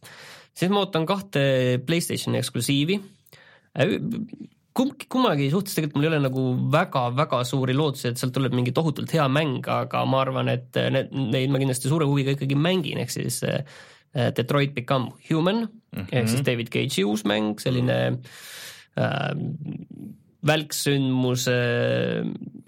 siis 0.58 0.74
ma 0.74 0.82
ootan 0.82 1.06
kahte 1.10 1.44
Playstationi 1.86 2.42
eksklusiivi. 2.42 3.00
kumbki, 4.78 5.06
kummagi 5.10 5.52
suhtes 5.54 5.78
tegelikult 5.78 6.00
mul 6.00 6.08
ei 6.08 6.14
ole 6.16 6.24
nagu 6.26 6.48
väga-väga 6.74 7.44
suuri 7.46 7.78
lootusi, 7.78 8.10
et 8.10 8.22
sealt 8.22 8.34
tuleb 8.34 8.58
mingi 8.58 8.74
tohutult 8.74 9.14
hea 9.14 9.28
mäng, 9.30 9.62
aga 9.70 10.04
ma 10.10 10.24
arvan, 10.26 10.50
et 10.54 10.74
need, 10.74 11.14
neid 11.14 11.54
ma 11.54 11.62
kindlasti 11.62 11.90
suure 11.92 12.10
huviga 12.10 12.34
ikkagi 12.34 12.58
mängin, 12.58 13.02
ehk 13.04 13.14
siis 13.14 13.44
äh, 13.46 13.62
Detroit 14.34 14.74
Become 14.74 15.14
Human 15.30 15.68
mm 15.68 16.02
-hmm. 16.02 16.10
ehk 16.12 16.30
siis 16.34 16.46
David 16.46 16.74
Cage'i 16.74 17.06
uus 17.06 17.26
mäng, 17.30 17.60
selline 17.62 18.18
äh, 18.98 19.32
välksündmuse 20.48 21.60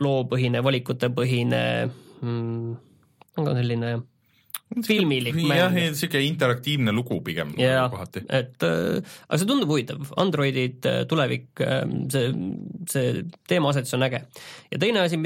loopõhine, 0.03 0.63
valikutepõhine 0.65 1.63
mm,, 1.87 2.77
on 3.39 3.49
ka 3.49 3.57
selline 3.57 3.97
filmilik 4.85 5.37
jah, 5.47 5.71
mäng. 5.73 5.95
sihuke 5.97 6.21
interaktiivne 6.21 6.93
lugu 6.93 7.17
pigem 7.25 7.55
nagu 7.55 7.95
kohati, 7.95 8.21
et 8.29 8.65
äh, 8.67 8.99
aga 9.25 9.39
see 9.41 9.49
tundub 9.49 9.71
huvitav, 9.73 10.11
Androidid, 10.21 10.85
tulevik, 11.09 11.63
see, 12.13 12.27
see 12.91 13.23
teemaasetus 13.49 13.97
on 13.97 14.05
äge. 14.05 14.21
ja 14.69 14.81
teine 14.81 15.01
asi, 15.07 15.17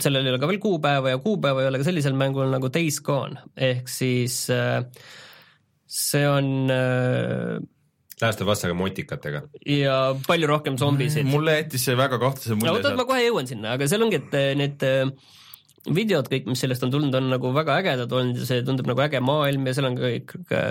sellel 0.00 0.24
ei 0.24 0.32
ole 0.32 0.40
ka 0.40 0.48
veel 0.48 0.62
kuupäeva 0.62 1.12
ja 1.12 1.20
kuupäeva 1.20 1.64
ei 1.64 1.68
ole 1.72 1.82
ka 1.82 1.88
sellisel 1.90 2.16
mängul 2.16 2.48
nagu 2.52 2.72
Days 2.72 3.02
Gone, 3.04 3.44
ehk 3.56 3.92
siis 3.92 4.46
äh, 4.54 4.80
see 5.90 6.24
on 6.28 6.72
äh, 6.72 7.60
Last 8.22 8.40
of 8.44 8.48
Us 8.52 8.64
aga 8.66 8.76
motikatega. 8.76 9.42
ja 9.66 9.98
palju 10.26 10.48
rohkem 10.50 10.78
zombisid. 10.80 11.28
mulle 11.28 11.60
jättis 11.60 11.84
see 11.88 11.98
väga 11.98 12.20
kahtlase 12.20 12.56
mulje 12.58 12.72
oota, 12.76 12.94
ma 12.98 13.08
kohe 13.08 13.22
jõuan 13.24 13.48
sinna, 13.48 13.76
aga 13.78 13.88
seal 13.90 14.04
ongi, 14.06 14.20
et 14.20 14.36
eh, 14.38 14.52
need 14.58 14.84
eh, 14.86 15.06
videod 15.88 16.28
kõik, 16.28 16.48
mis 16.50 16.60
sellest 16.60 16.84
on 16.84 16.92
tulnud, 16.92 17.14
on 17.16 17.30
nagu 17.32 17.52
väga 17.56 17.78
ägedad 17.80 18.12
olnud 18.12 18.40
ja 18.42 18.46
see 18.48 18.64
tundub 18.66 18.88
nagu 18.90 19.00
äge 19.04 19.20
maailm 19.24 19.68
ja 19.68 19.76
seal 19.76 19.88
on 19.88 19.98
kõik 19.98 20.34
ka 20.50 20.62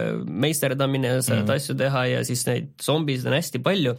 meisterdamine 0.45 1.15
ja 1.15 1.21
saad 1.21 1.41
mm 1.41 1.45
-hmm. 1.45 1.55
asju 1.55 1.77
teha 1.79 2.05
ja 2.13 2.23
siis 2.23 2.45
neid 2.47 2.73
zombisid 2.83 3.27
on 3.27 3.38
hästi 3.39 3.63
palju. 3.65 3.95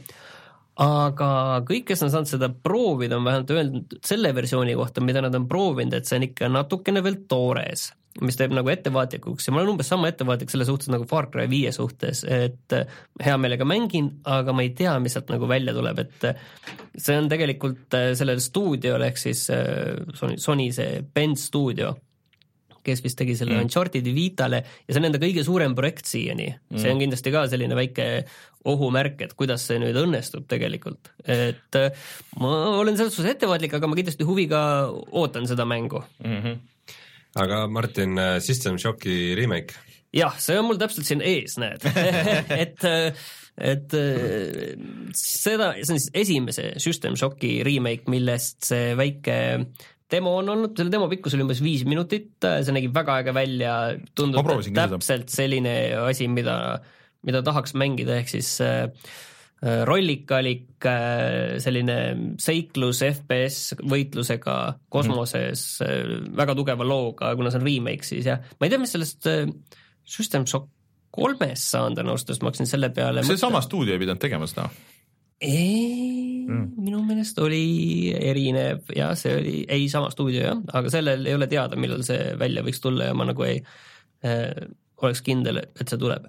aga 0.81 1.61
kõik, 1.69 1.85
kes 1.91 2.03
on 2.03 2.11
saanud 2.11 2.29
seda 2.31 2.49
proovida, 2.49 3.17
on 3.17 3.25
vähemalt 3.25 3.51
öelnud 3.51 3.99
selle 4.07 4.35
versiooni 4.35 4.75
kohta, 4.75 5.01
mida 5.01 5.21
nad 5.21 5.35
on 5.35 5.49
proovinud, 5.49 5.93
et 5.93 6.07
see 6.07 6.17
on 6.17 6.23
ikka 6.23 6.49
natukene 6.49 7.03
veel 7.03 7.19
toores. 7.29 7.93
Mis 8.19 8.39
teeb 8.39 8.53
nagu 8.55 8.71
ettevaatlikuks. 8.73 9.47
Ja 9.47 9.55
ma 9.55 9.63
olen 9.63 9.77
umbes 9.77 9.91
sama 9.91 10.11
ettevaatlik 10.11 10.51
selle 10.51 10.67
suhtes 10.69 10.91
nagu 10.91 11.07
Far 11.09 11.31
Cry 11.31 11.47
viie 11.51 11.71
suhtes, 11.75 12.25
et 12.27 12.75
äh, 12.75 13.01
hea 13.23 13.37
meelega 13.41 13.67
mängin, 13.69 14.11
aga 14.29 14.55
ma 14.57 14.67
ei 14.67 14.75
tea, 14.77 14.97
mis 15.03 15.15
sealt 15.15 15.31
nagu 15.33 15.49
välja 15.51 15.75
tuleb, 15.77 16.03
et 16.03 16.29
äh, 16.33 16.45
see 16.97 17.19
on 17.21 17.31
tegelikult 17.31 17.97
äh, 17.97 18.11
sellel 18.19 18.43
stuudiol 18.43 19.07
ehk 19.07 19.21
siis 19.21 19.47
Sony, 19.47 20.39
Sony 20.43 20.71
see 20.75 21.05
Bend 21.15 21.39
stuudio, 21.41 21.95
kes 22.85 23.03
vist 23.05 23.19
tegi 23.21 23.37
selle 23.37 23.55
mm. 23.55 23.67
Uncharted'i 23.69 24.13
Vitale 24.17 24.63
ja 24.65 24.91
see 24.91 24.99
on 24.99 25.07
nende 25.07 25.21
kõige 25.23 25.45
suurem 25.47 25.75
projekt 25.77 26.09
siiani. 26.09 26.49
Mm.. 26.73 26.81
see 26.81 26.93
on 26.95 27.03
kindlasti 27.03 27.33
ka 27.35 27.45
selline 27.53 27.77
väike 27.79 28.09
ohumärk, 28.71 29.23
et 29.25 29.37
kuidas 29.39 29.63
see 29.69 29.79
nüüd 29.81 29.97
õnnestub 29.97 30.49
tegelikult, 30.51 31.13
et 31.25 31.79
ma 32.41 32.51
olen 32.81 32.99
selles 32.99 33.15
suhtes 33.15 33.37
ettevaatlik, 33.37 33.79
aga 33.79 33.89
ma 33.89 33.97
kindlasti 33.97 34.27
huviga 34.29 34.61
ootan 34.91 35.47
seda 35.49 35.69
mängu. 35.69 36.03
Mm. 36.25 36.43
-hmm 36.43 36.61
aga 37.39 37.67
Martin, 37.71 38.19
äh, 38.19 38.39
System 38.43 38.79
Shocki 38.81 39.35
remake? 39.39 39.77
jah, 40.15 40.35
see 40.43 40.59
on 40.59 40.67
mul 40.67 40.81
täpselt 40.81 41.07
siin 41.07 41.23
ees, 41.23 41.59
näed. 41.61 41.85
Et 42.63 42.89
et 43.61 43.93
äh, 43.93 44.77
seda, 45.13 45.73
see 45.83 45.93
on 45.93 45.99
siis 46.01 46.11
esimese 46.17 46.71
System 46.81 47.17
Shocki 47.19 47.59
remake, 47.67 48.09
millest 48.09 48.65
see 48.71 48.95
väike 48.97 49.35
demo 50.11 50.37
on 50.39 50.49
olnud, 50.55 50.73
selle 50.79 50.93
demo 50.95 51.11
pikkus 51.11 51.37
oli 51.37 51.45
umbes 51.45 51.61
viis 51.63 51.83
minutit, 51.87 52.33
see 52.41 52.73
nägi 52.75 52.89
väga 52.95 53.19
äge 53.21 53.35
välja, 53.37 53.75
tundub 54.17 54.49
täpselt 54.73 55.29
selline 55.35 55.75
asi, 56.07 56.31
mida, 56.33 56.57
mida 57.27 57.45
tahaks 57.47 57.77
mängida, 57.79 58.17
ehk 58.23 58.33
siis 58.33 58.55
äh, 58.65 58.89
Äh, 58.89 59.30
rollikalik 59.61 60.87
äh, 60.89 61.59
selline 61.61 61.97
seiklus 62.41 63.03
FPS 63.05 63.75
võitlusega 63.85 64.57
kosmoses 64.89 65.65
mm., 65.85 66.31
väga 66.39 66.57
tugeva 66.57 66.87
looga, 66.87 67.35
kuna 67.37 67.53
see 67.53 67.61
on 67.61 67.67
remake 67.69 68.09
siis 68.09 68.29
jah, 68.31 68.41
ma 68.57 68.67
ei 68.67 68.73
tea, 68.73 68.81
mis 68.81 68.95
sellest 68.97 69.29
System 70.11 70.47
Shock 70.49 70.71
kolmest 71.11 71.75
saanud 71.75 72.01
on 72.01 72.13
ausalt 72.15 72.31
öeldes, 72.31 72.41
ma 72.43 72.51
hakkasin 72.53 72.71
selle 72.71 72.91
peale 72.95 73.27
see 73.27 73.41
sama 73.41 73.61
stuudio 73.65 73.97
ei 73.97 74.03
pidanud 74.03 74.23
tegema 74.23 74.49
seda? 74.51 74.69
ei 75.41 76.45
mm., 76.47 76.67
minu 76.81 77.03
meelest 77.07 77.39
oli 77.43 78.13
erinev 78.17 78.93
ja 78.97 79.13
see 79.19 79.37
oli, 79.39 79.55
ei 79.69 79.89
sama 79.93 80.11
stuudio 80.15 80.45
jah, 80.45 80.61
aga 80.77 80.93
sellel 80.93 81.25
ei 81.27 81.37
ole 81.37 81.49
teada, 81.51 81.79
millal 81.81 82.05
see 82.07 82.35
välja 82.41 82.65
võiks 82.67 82.83
tulla 82.85 83.11
ja 83.11 83.17
ma 83.17 83.27
nagu 83.29 83.47
ei 83.49 83.59
äh, 84.25 84.69
oleks 85.01 85.25
kindel, 85.25 85.63
et 85.65 85.87
see 85.89 86.01
tuleb 86.01 86.29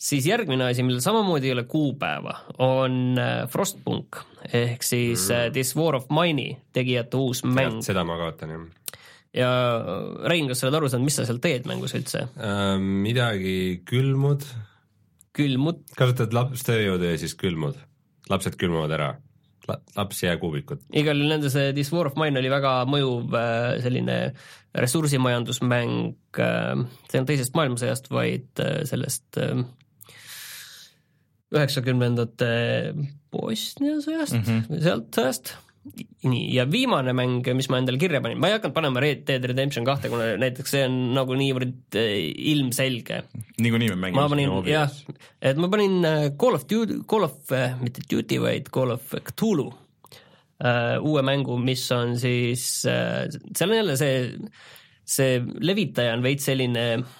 siis 0.00 0.26
järgmine 0.26 0.70
asi, 0.70 0.84
millel 0.86 1.02
samamoodi 1.04 1.50
ei 1.50 1.54
ole 1.54 1.66
kuupäeva, 1.68 2.34
on 2.64 3.18
äh, 3.20 3.44
Frostpunk 3.52 4.22
ehk 4.48 4.84
siis 4.86 5.28
mm. 5.28 5.34
Äh, 5.36 5.52
This 5.52 5.74
War 5.76 5.98
of 5.98 6.08
Mine'i 6.14 6.56
tegijate 6.72 7.20
uus 7.20 7.44
mäng. 7.44 7.82
seda 7.84 8.04
ma 8.08 8.16
kaotan 8.20 8.54
jah. 8.54 8.66
ja 9.36 9.50
äh, 9.76 10.28
Rein, 10.32 10.48
kas 10.48 10.62
sa 10.62 10.68
oled 10.68 10.80
aru 10.80 10.90
saanud, 10.90 11.08
mis 11.10 11.20
sa 11.20 11.28
seal 11.28 11.40
teed 11.44 11.68
mängus 11.68 11.94
üldse 11.98 12.26
äh,? 12.32 12.76
midagi 12.80 13.56
külmud. 13.88 14.46
külmud? 15.36 15.82
kasutad 15.98 16.36
lapstööjõudu 16.36 17.12
ja 17.12 17.18
siis 17.20 17.36
külmud, 17.38 17.76
lapsed 18.32 18.56
külmuvad 18.60 18.96
ära 18.96 19.16
laps 19.70 20.24
jääkuubikut. 20.24 20.80
igal 20.96 21.20
juhul 21.20 21.30
nende 21.30 21.50
see 21.52 21.74
This 21.76 21.92
War 21.92 22.08
of 22.08 22.16
Mine 22.18 22.40
oli 22.40 22.48
väga 22.50 22.72
mõjuv 22.90 23.36
selline 23.84 24.16
ressursimajandusmäng, 24.74 26.16
see 26.32 27.20
olnud 27.20 27.28
teisest 27.28 27.54
maailmasõjast, 27.58 28.08
vaid 28.10 28.64
sellest 28.88 29.38
üheksakümnendate 31.54 32.52
Bosnia 33.32 33.98
sõjast 34.02 34.36
mm 34.38 34.46
-hmm. 34.46 34.80
sealt 34.84 35.10
sõjast. 35.16 35.52
nii, 36.28 36.42
ja 36.54 36.66
viimane 36.68 37.14
mäng, 37.16 37.46
mis 37.56 37.70
ma 37.72 37.78
endale 37.80 37.98
kirja 37.98 38.20
panin, 38.20 38.38
ma 38.38 38.50
ei 38.50 38.58
hakanud 38.58 38.74
panema 38.76 39.00
Red 39.00 39.24
Dead 39.26 39.44
Redemption 39.48 39.84
kahte, 39.84 40.10
kuna 40.12 40.34
näiteks 40.36 40.74
see 40.76 40.82
on 40.84 40.98
nagu 41.16 41.34
niivõrd 41.34 41.96
ilmselge. 42.52 43.22
niikuinii 43.58 43.88
me 43.94 43.96
mängime. 43.96 44.20
ma 44.20 44.28
panin 44.28 44.52
jah, 44.68 44.90
et 45.40 45.56
ma 45.56 45.68
panin 45.68 46.04
äh, 46.04 46.30
Call 46.36 46.54
of 46.54 46.66
Duty, 46.68 47.00
Call 47.08 47.24
of, 47.24 47.52
äh, 47.52 47.80
mitte 47.80 48.04
Duty, 48.10 48.40
vaid 48.40 48.68
Call 48.70 48.90
of 48.90 49.14
Cthulhu 49.32 49.72
uh, 50.64 50.96
uue 51.00 51.22
mängu, 51.22 51.56
mis 51.58 51.86
on 51.96 52.16
siis 52.20 52.84
uh,, 52.88 53.24
seal 53.56 53.72
on 53.72 53.80
jälle 53.80 53.96
see, 53.96 54.30
see 55.04 55.40
levitaja 55.60 56.14
on 56.14 56.22
veits 56.22 56.44
selline 56.50 56.86
uh, 57.00 57.18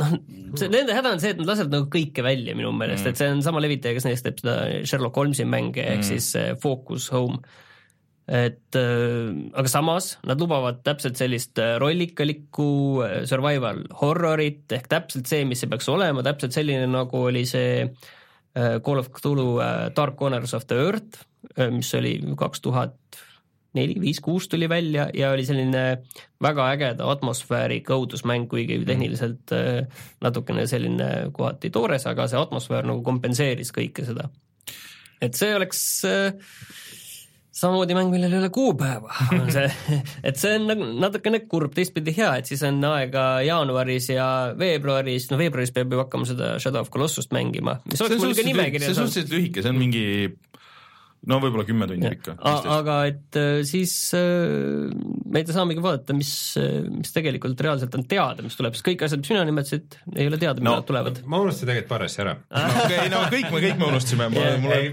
noh, 0.00 0.14
see 0.58 0.70
nende 0.72 0.96
häda 0.96 1.12
on 1.14 1.20
see, 1.22 1.34
et 1.34 1.40
nad 1.40 1.50
lasevad 1.50 1.74
nagu 1.74 1.90
kõike 1.92 2.24
välja 2.26 2.56
minu 2.58 2.72
meelest 2.76 3.04
mm., 3.04 3.12
et 3.12 3.20
see 3.20 3.34
on 3.34 3.44
sama 3.46 3.62
levitaja, 3.62 3.96
kes 3.96 4.08
näiteks 4.08 4.24
teeb 4.26 4.40
seda 4.42 4.56
Sherlock 4.86 5.20
Holmesi 5.20 5.46
mänge 5.48 5.84
ehk 5.84 6.02
mm. 6.02 6.08
siis 6.08 6.32
Focus 6.62 7.10
Home. 7.14 7.42
et 8.24 8.78
äh, 8.80 9.28
aga 9.52 9.68
samas 9.68 10.14
nad 10.24 10.40
lubavad 10.40 10.80
täpselt 10.86 11.20
sellist 11.20 11.60
äh, 11.60 11.76
rollikalikku 11.82 12.68
survival 13.28 13.84
horrorit 14.00 14.72
ehk 14.72 14.88
täpselt 14.88 15.28
see, 15.30 15.44
mis 15.44 15.60
see 15.62 15.70
peaks 15.70 15.90
olema, 15.92 16.24
täpselt 16.24 16.56
selline, 16.56 16.88
nagu 16.90 17.26
oli 17.28 17.44
see 17.48 17.88
Call 18.54 19.00
of 19.00 19.08
Cthulhu 19.10 19.58
Dark 19.96 20.14
Corners 20.14 20.52
of 20.54 20.68
the 20.70 20.76
Earth 20.78 21.24
mis 21.74 21.90
oli 21.98 22.20
kaks 22.38 22.62
tuhat 22.62 22.94
neli, 23.74 23.96
viis, 24.00 24.20
kuus 24.24 24.48
tuli 24.50 24.68
välja 24.70 25.08
ja 25.14 25.32
oli 25.34 25.46
selline 25.46 25.84
väga 26.42 26.68
ägeda 26.74 27.10
atmosfääriga 27.10 27.96
õudusmäng, 27.98 28.48
kuigi 28.50 28.78
mhm. 28.78 28.88
tehniliselt 28.90 29.54
äh, 29.56 30.06
natukene 30.24 30.66
selline 30.70 31.10
kohati 31.34 31.72
toores, 31.74 32.06
aga 32.10 32.28
see 32.30 32.40
atmosfäär 32.40 32.88
nagu 32.88 33.04
kompenseeris 33.06 33.74
kõike 33.74 34.06
seda. 34.06 34.30
et 35.22 35.36
see 35.38 35.54
oleks 35.56 35.84
äh, 36.08 36.34
samamoodi 37.54 37.94
mäng, 37.94 38.10
millel 38.10 38.32
ei 38.32 38.40
ole 38.42 38.50
kuupäeva, 38.54 39.14
on 39.40 39.50
see, 39.54 39.68
et 40.26 40.38
see 40.40 40.56
on 40.58 40.66
nagu 40.70 40.88
natukene 41.04 41.44
kurb, 41.50 41.74
teistpidi 41.76 42.14
hea, 42.16 42.32
et 42.40 42.50
siis 42.50 42.64
on 42.66 42.80
aega 42.90 43.26
jaanuaris 43.46 44.10
ja 44.14 44.28
veebruaris, 44.58 45.30
no 45.30 45.38
veebruaris 45.40 45.74
peab 45.74 45.94
ju 45.94 46.02
hakkama 46.02 46.28
seda 46.28 46.54
Shadow 46.62 46.82
of 46.82 46.90
Colossust 46.94 47.34
mängima, 47.36 47.78
mis 47.90 48.02
oleks 48.02 48.22
mul 48.22 48.34
ka 48.34 48.46
nimekirjas. 48.48 48.90
see 48.90 48.96
on 48.96 49.08
suhteliselt 49.08 49.36
lühike, 49.36 49.62
see 49.62 49.74
on 49.74 49.78
mingi 49.78 50.04
no 51.30 51.38
võib-olla 51.42 51.64
kümme 51.66 51.86
tundi 51.88 52.10
ikka. 52.12 52.34
aga 52.42 52.96
et 53.08 53.38
äh, 53.40 53.60
siis 53.66 53.94
äh, 54.16 54.90
me 54.92 55.40
ei 55.40 55.54
saamegi 55.54 55.82
vaadata, 55.84 56.16
mis, 56.16 56.32
äh, 56.60 56.84
mis 56.92 57.14
tegelikult 57.14 57.60
reaalselt 57.64 57.94
on 57.98 58.04
teada, 58.10 58.44
mis 58.44 58.56
tuleb, 58.58 58.76
sest 58.76 58.86
kõik 58.86 59.04
asjad, 59.06 59.22
mis 59.22 59.30
sina 59.32 59.44
nimetasid, 59.48 59.98
ei 60.14 60.28
ole 60.30 60.40
teada, 60.40 60.60
millal 60.60 60.82
no, 60.82 60.88
tulevad. 60.88 61.22
ma 61.30 61.40
unustasin 61.44 61.70
tegelikult 61.70 61.92
paar 61.92 62.06
asja 62.08 62.24
ära. 62.26 62.36
okei, 62.84 63.06
no 63.12 63.22
kõik 63.32 63.48
me, 63.48 63.62
kõik 63.66 63.80
me 63.80 63.90
unustasime. 63.92 64.30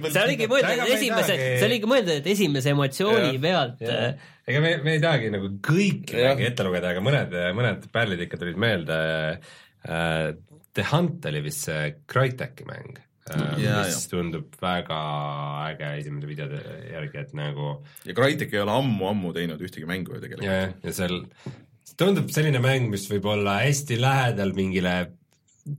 see 0.08 0.24
oligi 0.24 0.50
mõeldud 0.52 0.86
esimese, 0.88 1.40
see 1.42 1.68
oligi 1.68 1.92
mõeldud, 1.92 2.14
et 2.22 2.32
esimese 2.36 2.76
emotsiooni 2.76 3.36
ja, 3.36 3.44
pealt. 3.48 3.86
ega 4.48 4.64
me, 4.64 4.76
me 4.86 4.98
ei 4.98 5.04
tahagi 5.04 5.34
nagu 5.36 5.54
kõiki 5.68 6.26
ette 6.48 6.68
lugeda, 6.68 6.96
aga 6.96 7.04
mõned, 7.04 7.38
mõned 7.58 7.92
pärlid 7.94 8.28
ikka 8.28 8.40
tulid 8.42 8.60
meelde. 8.62 8.98
The 10.72 10.84
Hunt 10.88 11.26
oli 11.28 11.42
vist 11.44 11.66
see 11.68 11.96
Crytek'i 12.08 12.64
mäng 12.70 13.02
ja, 13.62 13.82
mis 13.86 13.98
ja. 13.98 14.04
tundub 14.12 14.56
väga 14.62 15.00
äge 15.70 15.90
esimese 16.02 16.30
videode 16.30 16.62
järgi, 16.92 17.24
et 17.24 17.34
nagu 17.38 17.74
ja 18.08 18.16
Crytek 18.18 18.54
ei 18.56 18.64
ole 18.64 18.76
ammu-ammu 18.80 19.34
teinud 19.36 19.62
ühtegi 19.64 19.88
mängu 19.90 20.16
ju 20.16 20.24
tegelikult. 20.24 20.48
ja, 20.48 20.72
ja 20.84 20.96
seal 20.96 21.22
tundub 22.00 22.32
selline 22.34 22.62
mäng, 22.64 22.90
mis 22.92 23.08
võib 23.12 23.28
olla 23.32 23.60
hästi 23.62 24.00
lähedal 24.02 24.56
mingile 24.58 24.96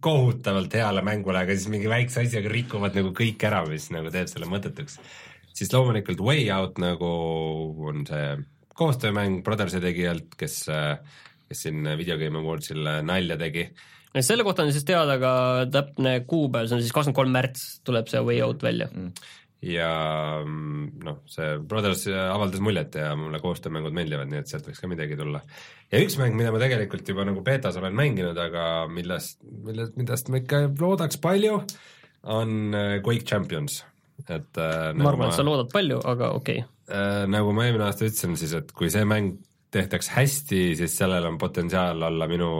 kohutavalt 0.02 0.74
heale 0.78 1.02
mängule, 1.04 1.42
aga 1.42 1.56
siis 1.56 1.70
mingi 1.72 1.90
väikse 1.90 2.22
asjaga 2.22 2.50
rikuvad 2.52 2.94
nagu 2.98 3.10
kõik 3.16 3.42
ära, 3.48 3.64
mis 3.66 3.88
nagu 3.94 4.12
teeb 4.14 4.30
selle 4.30 4.46
mõttetuks. 4.50 4.98
siis 5.52 5.72
loomulikult 5.72 6.22
Way 6.22 6.50
Out 6.54 6.78
nagu 6.82 7.12
on 7.88 8.06
see 8.08 8.36
koostöömäng 8.78 9.42
Brothersi 9.44 9.82
tegijalt, 9.82 10.36
kes, 10.38 10.64
kes 11.48 11.64
siin 11.66 11.82
Video 11.98 12.16
Game 12.18 12.38
Awardsil 12.38 12.86
nalja 13.04 13.36
tegi 13.40 13.66
selle 14.20 14.44
kohta 14.44 14.66
on 14.66 14.72
siis 14.74 14.86
teada 14.88 15.18
ka 15.20 15.34
täpne 15.72 16.18
kuupäev, 16.28 16.68
see 16.68 16.76
on 16.76 16.82
siis 16.84 16.94
kakskümmend 16.94 17.18
kolm 17.18 17.32
märts 17.32 17.68
tuleb 17.86 18.10
see 18.12 18.20
Way 18.26 18.42
Out 18.44 18.64
välja 18.64 18.88
mm. 18.90 19.12
ja 19.72 19.92
mm, 20.44 20.82
noh, 21.06 21.22
see 21.32 21.54
Brothers 21.68 22.04
avaldas 22.10 22.60
muljet 22.64 22.98
ja 23.00 23.14
mulle 23.18 23.40
koostöömängud 23.42 23.96
meeldivad, 23.96 24.28
nii 24.30 24.42
et 24.42 24.52
sealt 24.52 24.68
võiks 24.68 24.82
ka 24.82 24.90
midagi 24.90 25.16
tulla. 25.20 25.40
ja 25.92 26.02
üks 26.02 26.18
mäng, 26.20 26.36
mida 26.38 26.52
ma 26.52 26.60
tegelikult 26.62 27.08
juba 27.08 27.24
nagu 27.28 27.44
betas 27.46 27.78
olen 27.80 27.96
mänginud, 27.96 28.36
aga 28.38 28.66
millest, 28.92 29.40
millest, 29.64 29.96
millest 30.00 30.28
ma 30.32 30.42
ikka 30.42 30.66
loodaks 30.68 31.20
palju, 31.22 31.62
on 32.32 32.76
äh, 32.76 32.98
Quake 33.00 33.24
Champions, 33.28 33.80
et 34.28 34.60
äh, 34.60 34.92
ma 34.92 35.08
arvan 35.08 35.26
nagu, 35.26 35.30
et 35.32 35.40
sa 35.40 35.46
loodad 35.46 35.72
palju, 35.72 36.02
aga 36.04 36.34
okei 36.36 36.60
okay. 36.66 36.92
äh,. 36.92 37.24
nagu 37.32 37.56
ma 37.56 37.64
eelmine 37.66 37.88
aasta 37.88 38.04
ütlesin 38.04 38.36
siis, 38.36 38.52
et 38.60 38.76
kui 38.76 38.92
see 38.92 39.08
mäng 39.08 39.40
tehtaks 39.72 40.10
hästi, 40.12 40.64
siis 40.76 40.94
sellel 41.00 41.24
on 41.30 41.38
potentsiaal 41.40 42.02
olla 42.10 42.28
minu 42.28 42.50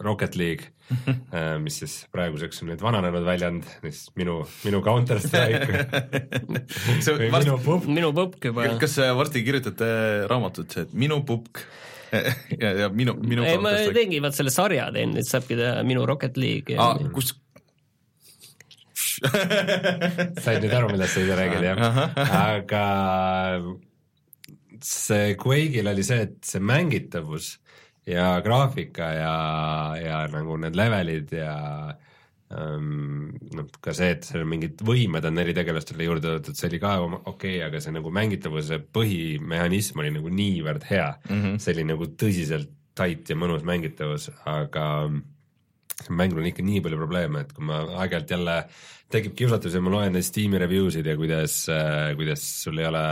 Rocket 0.00 0.36
League 0.38 0.70
äh, 1.34 1.58
mis 1.62 1.80
siis 1.82 1.96
praeguseks 2.14 2.62
on 2.62 2.72
nüüd 2.72 2.82
vananenud 2.82 3.26
väljend, 3.26 3.66
siis 3.84 4.08
minu, 4.18 4.40
minu 4.64 4.80
Counter 4.86 5.20
Strike 5.24 5.68
või 5.70 7.30
varsti, 7.32 7.50
minu 7.50 7.58
pupk. 7.64 7.92
minu 8.00 8.14
pupk 8.16 8.50
juba. 8.50 8.66
kas 8.80 8.98
varsti 9.18 9.44
kirjutate 9.46 9.90
raamatut, 10.30 10.76
et 10.84 10.96
minu 10.98 11.20
pupk 11.26 11.62
ja, 12.62 12.72
ja 12.84 12.88
minu, 12.90 13.14
minu 13.22 13.44
ei, 13.46 13.58
ma 13.62 13.74
teengi, 13.94 14.18
vaat 14.22 14.36
selle 14.38 14.52
sarja 14.54 14.88
teen, 14.94 15.14
nüüd 15.14 15.28
saabki 15.28 15.58
teha 15.58 15.84
minu 15.86 16.06
Rocket 16.08 16.40
League. 16.40 16.74
aa, 16.78 16.98
kus 17.14 17.34
said 19.20 20.64
nüüd 20.64 20.74
aru, 20.74 20.90
millest 20.92 21.14
sa 21.14 21.22
ise 21.22 21.36
räägid, 21.38 21.64
jah? 21.68 21.80
aga 22.40 22.84
see 24.84 25.34
Quake'il 25.40 25.90
oli 25.92 26.04
see, 26.06 26.24
et 26.26 26.38
see 26.46 26.62
mängitavus 26.64 27.58
ja 28.08 28.40
graafika 28.44 29.10
ja, 29.14 29.34
ja 30.00 30.20
nagu 30.32 30.56
need 30.60 30.76
levelid 30.78 31.32
ja 31.36 31.54
ähm, 32.54 33.30
noh, 33.54 33.68
ka 33.82 33.94
see, 33.96 34.14
et 34.16 34.28
seal 34.28 34.46
mingid 34.48 34.80
võimed 34.86 35.26
on 35.28 35.42
eritegelastele 35.42 36.06
juurde 36.06 36.26
toodud, 36.28 36.56
see 36.56 36.70
oli 36.70 36.80
ka 36.82 36.94
okei 37.04 37.24
okay,, 37.34 37.56
aga 37.66 37.82
see 37.82 37.94
nagu 37.94 38.12
mängitavuse 38.14 38.80
põhimehhanism 38.94 40.00
oli 40.02 40.14
nagu 40.16 40.32
niivõrd 40.32 40.86
hea 40.90 41.10
mm, 41.28 41.42
-hmm. 41.42 41.58
see 41.62 41.76
oli 41.76 41.88
nagu 41.92 42.08
tõsiselt 42.20 42.72
tait 43.00 43.28
ja 43.30 43.36
mõnus 43.38 43.62
mängitavus, 43.64 44.30
aga 44.50 44.86
see 46.00 46.16
mängul 46.16 46.42
on 46.42 46.48
ikka 46.50 46.64
nii 46.64 46.80
palju 46.84 46.98
probleeme, 46.98 47.44
et 47.44 47.52
kui 47.54 47.64
ma 47.64 47.84
aeg-ajalt 48.00 48.34
jälle 48.34 48.56
tekib 49.10 49.36
kiusatus 49.38 49.74
ja 49.74 49.82
ma 49.82 49.92
loen 49.92 50.12
neid 50.14 50.26
Steam'i 50.26 50.58
review 50.60 50.90
sid 50.92 51.06
ja 51.06 51.16
kuidas, 51.18 51.62
kuidas 52.16 52.44
sul 52.62 52.78
ei 52.78 52.88
ole 52.90 53.04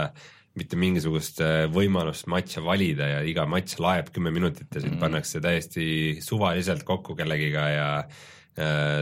mitte 0.58 0.78
mingisugust 0.80 1.42
võimalust 1.74 2.26
matše 2.30 2.62
valida 2.64 3.06
ja 3.06 3.20
iga 3.26 3.44
matš 3.46 3.76
laeb 3.82 4.08
kümme 4.14 4.32
minutit 4.34 4.66
ja 4.74 4.80
sind 4.80 4.94
mm 4.96 5.04
pannakse 5.04 5.40
täiesti 5.44 5.84
suvaliselt 6.24 6.82
kokku 6.88 7.14
kellegiga 7.18 7.68
ja 7.70 7.88
Äh, 8.08 8.14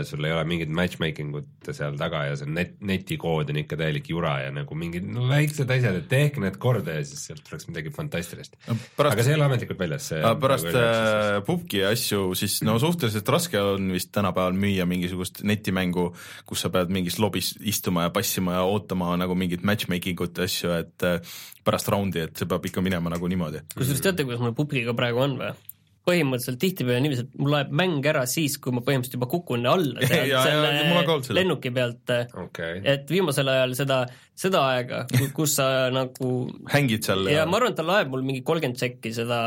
sul 0.07 0.25
ei 0.27 0.33
ole 0.35 0.45
mingit 0.49 0.73
matchmaking 0.73 1.35
ut 1.39 1.71
seal 1.75 1.97
taga 1.99 2.25
ja 2.29 2.35
see 2.39 2.49
net, 2.51 2.75
netikood 2.85 3.51
on 3.53 3.61
ikka 3.63 3.79
täielik 3.81 4.11
jura 4.11 4.35
ja 4.45 4.53
nagu 4.55 4.77
mingid 4.79 5.07
no, 5.09 5.27
väiksed 5.31 5.71
asjad, 5.73 6.01
et 6.01 6.09
tehke 6.11 6.43
need 6.43 6.59
korda 6.63 6.99
ja 6.99 7.05
siis 7.07 7.25
sealt 7.31 7.45
tuleks 7.47 7.69
midagi 7.71 7.93
fantastilist 7.95 8.59
no,. 8.67 8.77
aga 9.07 9.25
see 9.25 9.35
ei 9.35 9.39
ole 9.39 9.47
ametlikult 9.49 9.81
väljas. 9.81 10.11
pärast 10.43 10.69
nagu 10.69 10.83
äh, 10.83 11.39
pubgi 11.47 11.83
asju, 11.89 12.29
siis 12.39 12.59
no 12.67 12.77
suhteliselt 12.83 13.33
raske 13.33 13.61
on 13.63 13.93
vist 13.95 14.13
tänapäeval 14.17 14.57
müüa 14.57 14.87
mingisugust 14.89 15.43
netimängu, 15.47 16.09
kus 16.49 16.67
sa 16.67 16.73
pead 16.75 16.93
mingis 16.93 17.21
lobis 17.23 17.55
istuma 17.61 18.09
ja 18.09 18.15
passima 18.15 18.59
ja 18.59 18.67
ootama 18.67 19.15
nagu 19.21 19.39
mingit 19.39 19.65
matchmaking 19.67 20.21
ut 20.27 20.37
ja 20.37 20.49
asju, 20.51 20.75
et 20.81 21.07
äh, 21.07 21.39
pärast 21.67 21.89
raundi, 21.93 22.27
et 22.27 22.37
see 22.37 22.51
peab 22.51 22.67
ikka 22.69 22.85
minema 22.85 23.13
nagu 23.13 23.31
niimoodi. 23.31 23.65
kusjuures 23.75 24.05
teate, 24.05 24.27
kuidas 24.27 24.45
mul 24.45 24.55
pubgiga 24.57 24.95
praegu 24.97 25.25
on 25.25 25.41
või? 25.41 25.55
Põhimõtteliselt 26.07 26.61
tihtipeale 26.63 27.03
niiviisi, 27.03 27.25
et 27.27 27.41
mul 27.43 27.53
läheb 27.57 27.73
mäng 27.81 28.05
ära 28.07 28.23
siis, 28.31 28.57
kui 28.63 28.75
ma 28.75 28.83
põhimõtteliselt 28.87 29.19
juba 29.19 29.29
kukun 29.31 29.67
alla 29.67 30.03
sealt 30.11 30.31
ja, 30.31 30.43
selle 30.47 31.39
lennuki 31.41 31.73
pealt 31.75 32.13
okay.. 32.45 32.81
et 32.87 33.11
viimasel 33.11 33.51
ajal 33.51 33.75
seda, 33.79 34.01
seda 34.39 34.65
aega, 34.73 35.05
kus 35.37 35.59
sa 35.59 35.69
nagu 35.95 36.33
hängid 36.73 37.07
seal 37.09 37.27
ja, 37.27 37.41
ja 37.43 37.47
ma 37.51 37.59
arvan, 37.61 37.75
et 37.75 37.81
ta 37.81 37.87
laeb 37.87 38.13
mul 38.15 38.27
mingi 38.27 38.45
kolmkümmend 38.47 38.79
tšekki 38.79 39.15
seda 39.17 39.41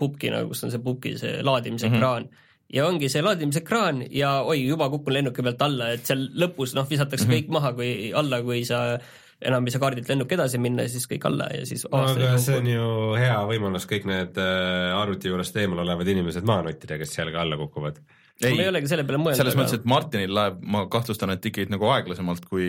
pubki 0.00 0.32
nagu, 0.32 0.52
kus 0.54 0.64
on 0.64 0.72
see 0.72 0.84
pubki 0.84 1.16
see 1.20 1.40
laadimisekraan 1.46 2.28
mm. 2.28 2.30
-hmm 2.30 2.46
ja 2.70 2.84
ongi 2.86 3.08
see 3.10 3.22
laadimisekraan 3.22 4.04
ja 4.14 4.40
oi, 4.46 4.60
juba 4.62 4.86
kukun 4.92 5.16
lennuki 5.16 5.42
pealt 5.42 5.62
alla, 5.66 5.90
et 5.94 6.06
seal 6.06 6.28
lõpus 6.38 6.76
noh, 6.78 6.86
visatakse 6.90 7.26
mm 7.26 7.32
-hmm. 7.32 7.48
kõik 7.48 7.56
maha, 7.56 7.72
kui 7.74 8.12
alla, 8.14 8.38
kui 8.46 8.62
sa 8.64 9.00
enam 9.40 9.66
ei 9.66 9.74
saa 9.74 9.82
kaardilt 9.82 10.08
lennuk 10.10 10.32
edasi 10.36 10.60
minna 10.60 10.84
ja 10.84 10.92
siis 10.92 11.06
kõik 11.10 11.24
alla 11.30 11.46
ja 11.54 11.64
siis 11.68 11.86
no, 11.86 12.02
aga 12.04 12.32
see 12.42 12.58
on 12.60 12.66
ju 12.68 12.88
hea 13.20 13.38
võimalus 13.48 13.86
kõik 13.90 14.08
need 14.10 14.40
äh, 14.40 14.90
arvuti 14.98 15.30
juurest 15.32 15.56
eemal 15.62 15.80
olevad 15.84 16.08
inimesed 16.12 16.46
maha 16.48 16.66
nottida, 16.68 16.98
kes 17.00 17.14
seal 17.16 17.32
ka 17.32 17.40
alla 17.44 17.56
kukuvad. 17.60 18.02
ei, 18.42 18.52
ma 18.52 18.66
ei 18.66 18.72
olegi 18.72 18.90
selle 18.92 19.06
peale 19.08 19.22
mõelnud. 19.22 19.40
selles 19.40 19.56
mõttes, 19.58 19.80
et 19.80 19.88
Martinil 19.88 20.36
läheb, 20.36 20.60
ma 20.76 20.84
kahtlustan, 20.92 21.32
et 21.36 21.50
ikkagi 21.52 21.72
nagu 21.72 21.88
aeglasemalt 21.94 22.44
kui 22.50 22.68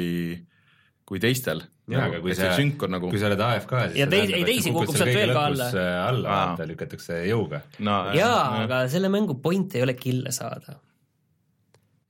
kui 1.12 1.20
teistel. 1.20 1.66
jaa, 1.92 2.06
aga 2.08 2.22
kui 2.24 2.36
sa, 2.38 2.54
nagu... 2.88 3.10
kui 3.12 3.20
sa 3.20 3.28
oled 3.28 3.42
AFK, 3.44 3.74
siis 3.90 4.00
ja 4.00 4.08
teisi, 4.12 4.38
ei 4.38 4.48
teisi 4.48 4.72
kukub 4.72 4.96
sealt 4.96 5.12
veel 5.12 5.34
ka 5.36 5.44
alla. 5.50 5.68
alla, 6.06 6.30
vaata, 6.30 6.70
lükatakse 6.70 7.20
jõuga 7.28 7.66
no,. 7.84 7.98
jaa, 8.16 8.64
aga 8.64 8.86
selle 8.94 9.12
mängu 9.12 9.36
point 9.44 9.76
ei 9.76 9.84
ole 9.84 9.98
kill'e 10.00 10.32
saada 10.36 10.78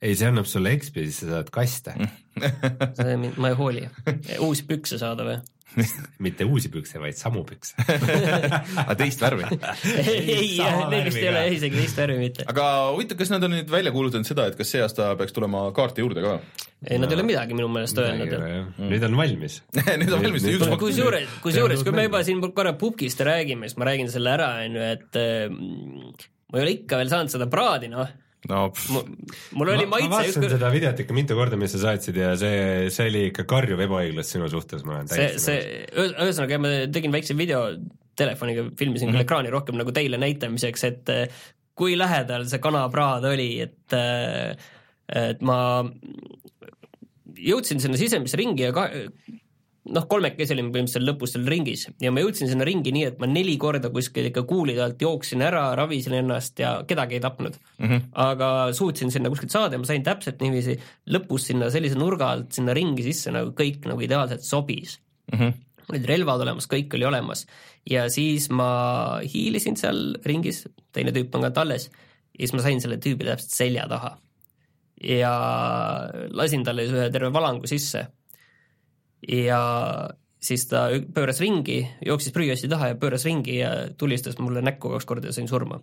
ei, 0.02 0.14
see 0.18 0.30
annab 0.30 0.46
sulle 0.50 0.76
XP, 0.78 1.02
siis 1.08 1.24
sa 1.24 1.32
saad 1.38 1.50
kaste 1.54 1.96
see, 1.98 2.12
ma 3.42 3.52
ei 3.52 3.58
hooli. 3.58 3.88
uusi 4.40 4.68
pükse 4.70 5.00
saada 5.02 5.28
või? 5.28 5.42
mitte 6.26 6.46
uusi 6.46 6.70
pükse, 6.72 7.00
vaid 7.00 7.16
samu 7.16 7.44
pükse 7.48 7.76
aga 8.82 8.96
teist 9.00 9.22
värvi 9.24 9.46
ei, 10.02 10.58
neid 10.92 11.08
vist 11.08 11.20
ei 11.22 11.30
ole 11.32 11.44
isegi 11.56 11.80
teist 11.80 12.02
värvi 12.02 12.18
mitte. 12.20 12.48
aga 12.52 12.66
huvitav, 12.92 13.20
kas 13.22 13.32
nad 13.34 13.46
on 13.48 13.56
nüüd 13.56 13.72
välja 13.72 13.94
kuulutanud 13.96 14.28
seda, 14.28 14.50
et 14.52 14.58
kas 14.60 14.74
see 14.74 14.84
aasta 14.84 15.14
peaks 15.20 15.36
tulema 15.36 15.64
kaarte 15.76 16.04
juurde 16.04 16.24
ka? 16.26 16.38
ei 16.88 17.00
nad 17.00 17.12
ei 17.12 17.20
ole 17.20 17.28
midagi 17.28 17.56
minu 17.56 17.70
meelest 17.72 18.00
öelnud. 18.02 18.36
Mm. 18.36 18.90
nüüd 18.92 19.06
on 19.08 19.16
valmis 19.20 19.62
nüüd 19.78 20.12
on 20.12 20.26
valmis. 20.26 20.50
kusjuures, 20.82 21.38
kusjuures, 21.46 21.86
kui 21.88 21.96
me 21.96 22.08
juba 22.10 22.24
siin 22.28 22.44
korra 22.52 22.76
pubgist 22.80 23.24
räägime, 23.28 23.70
siis 23.70 23.80
ma 23.80 23.88
räägin 23.92 24.12
selle 24.12 24.36
ära, 24.36 24.52
on 24.66 24.80
ju, 24.80 24.90
et 24.98 25.22
äh, 25.22 25.48
ma 26.52 26.60
ei 26.60 26.66
ole 26.66 26.76
ikka 26.82 27.00
veel 27.00 27.14
saanud 27.14 27.32
seda 27.32 27.48
praadi, 27.52 27.92
noh 27.92 28.12
no 28.50 28.72
mul 29.58 29.70
oli 29.76 29.86
maitse 29.86 30.10
ma 30.10 30.18
vaatasin 30.18 30.34
ükskord... 30.34 30.56
seda 30.56 30.72
videot 30.74 31.02
ikka 31.04 31.16
mitu 31.16 31.38
korda, 31.38 31.60
mis 31.62 31.76
sa 31.76 31.82
saatsid 31.84 32.18
ja 32.18 32.34
see, 32.40 32.90
see 32.94 33.10
oli 33.12 33.24
ikka 33.30 33.46
karjuv 33.50 33.84
ebaõiglus 33.86 34.34
sinu 34.34 34.50
suhtes, 34.52 34.86
ma 34.88 34.98
olen 34.98 35.12
täiesti 35.12 35.44
see, 35.44 35.60
see, 35.62 36.06
ühesõnaga 36.10 36.62
ma 36.62 36.74
tegin 36.94 37.14
väikse 37.14 37.38
video 37.38 37.64
telefoniga, 38.18 38.66
filmisin 38.78 39.10
mm 39.10 39.16
-hmm. 39.16 39.28
ekraani 39.28 39.54
rohkem 39.54 39.78
nagu 39.80 39.94
teile 39.96 40.18
näitamiseks, 40.22 40.84
et 40.90 41.14
eh, 41.14 41.42
kui 41.78 41.98
lähedal 41.98 42.48
see 42.50 42.62
kanapraad 42.64 43.26
oli, 43.30 43.52
et 43.68 43.98
eh, 43.98 44.70
et 45.12 45.42
ma 45.44 45.60
jõudsin 47.42 47.82
sinna 47.84 48.00
sisemisringi 48.00 48.68
ja 48.68 48.74
ka, 48.76 48.88
noh, 49.90 50.06
kolmekesi 50.10 50.54
olime 50.54 50.70
põhimõtteliselt 50.74 51.08
lõpus 51.08 51.34
seal 51.34 51.48
ringis 51.50 51.88
ja 52.02 52.12
ma 52.14 52.22
jõudsin 52.22 52.50
sinna 52.52 52.66
ringi 52.68 52.94
nii, 52.94 53.06
et 53.10 53.18
ma 53.22 53.30
neli 53.30 53.56
korda 53.62 53.90
kuskil 53.94 54.28
ikka 54.30 54.44
kuulide 54.50 54.84
alt 54.86 55.02
jooksin 55.02 55.42
ära, 55.46 55.64
ravisin 55.78 56.20
ennast 56.20 56.62
ja 56.62 56.76
kedagi 56.88 57.18
ei 57.18 57.24
tapnud 57.24 57.58
mm. 57.58 57.88
-hmm. 57.88 58.06
aga 58.28 58.52
suutsin 58.78 59.14
sinna 59.14 59.32
kuskilt 59.34 59.54
saada 59.54 59.76
ja 59.76 59.82
ma 59.82 59.90
sain 59.90 60.06
täpselt 60.06 60.42
niiviisi 60.44 60.78
lõpus 61.16 61.50
sinna 61.50 61.72
sellise 61.74 61.98
nurga 61.98 62.30
alt 62.36 62.54
sinna 62.54 62.78
ringi 62.78 63.06
sisse 63.08 63.34
nagu 63.34 63.56
kõik 63.58 63.90
nagu 63.90 64.06
ideaalselt 64.06 64.46
sobis 64.46 65.00
mm. 65.34 65.40
-hmm. 65.40 65.54
olid 65.90 66.10
relvad 66.14 66.46
olemas, 66.46 66.70
kõik 66.70 66.94
oli 67.00 67.10
olemas 67.10 67.48
ja 67.90 68.06
siis 68.10 68.50
ma 68.54 69.20
hiilisin 69.26 69.78
seal 69.78 70.18
ringis, 70.26 70.68
teine 70.94 71.12
tüüp 71.12 71.34
on 71.36 71.50
ka 71.50 71.54
alles 71.62 71.90
ja 71.90 72.46
siis 72.46 72.54
ma 72.54 72.62
sain 72.62 72.82
selle 72.82 73.02
tüübi 73.02 73.26
täpselt 73.26 73.58
selja 73.58 73.90
taha 73.90 74.18
ja 75.02 75.34
lasin 76.30 76.64
talle 76.64 76.86
ühe 76.86 77.10
terve 77.10 77.34
valangu 77.34 77.66
sisse 77.66 78.06
ja 79.28 79.62
siis 80.42 80.66
ta 80.70 80.88
pööras 81.14 81.42
ringi, 81.44 81.84
jooksis 82.06 82.34
prügikasti 82.34 82.70
taha 82.72 82.92
ja 82.92 83.00
pööras 83.00 83.26
ringi 83.28 83.60
ja 83.60 83.72
tulistas 83.98 84.40
mulle 84.42 84.64
näkku 84.66 84.90
kaks 84.96 85.06
korda 85.10 85.30
ja 85.30 85.36
sain 85.36 85.50
surma. 85.50 85.82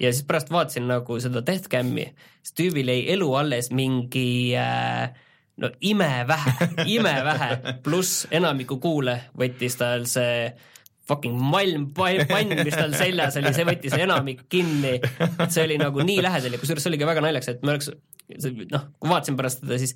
ja 0.00 0.12
siis 0.12 0.26
pärast 0.26 0.50
vaatasin 0.50 0.88
nagu 0.90 1.20
seda 1.22 1.44
deathcam'i, 1.46 2.08
siis 2.42 2.58
tüübil 2.58 2.90
jäi 2.90 3.06
elu 3.14 3.30
alles 3.38 3.70
mingi 3.70 4.56
äh, 4.58 5.14
no 5.56 5.70
imevähe, 5.80 6.70
imevähe, 6.98 7.50
pluss 7.84 8.26
enamiku 8.30 8.80
kuule 8.82 9.20
võttis 9.38 9.78
tal 9.78 10.08
see 10.10 10.48
fucking 11.04 11.36
malm 11.36 11.90
pann, 11.94 12.56
mis 12.64 12.74
tal 12.74 12.94
seljas 12.96 13.36
oli, 13.38 13.52
see 13.54 13.66
võttis 13.68 13.94
enamik 13.98 14.46
kinni. 14.50 14.96
see 15.52 15.64
oli 15.66 15.78
nagu 15.78 16.02
nii 16.02 16.22
lähedal 16.24 16.56
ja 16.56 16.60
kusjuures 16.62 16.86
see 16.86 16.94
oli 16.94 17.00
ka 17.02 17.10
väga 17.10 17.24
naljakas, 17.26 17.52
et 17.52 17.62
me 17.62 17.74
oleks, 17.74 17.92
noh, 18.72 18.86
kui 18.98 19.12
vaatasin 19.12 19.36
pärast 19.38 19.62
teda, 19.62 19.78
siis 19.82 19.94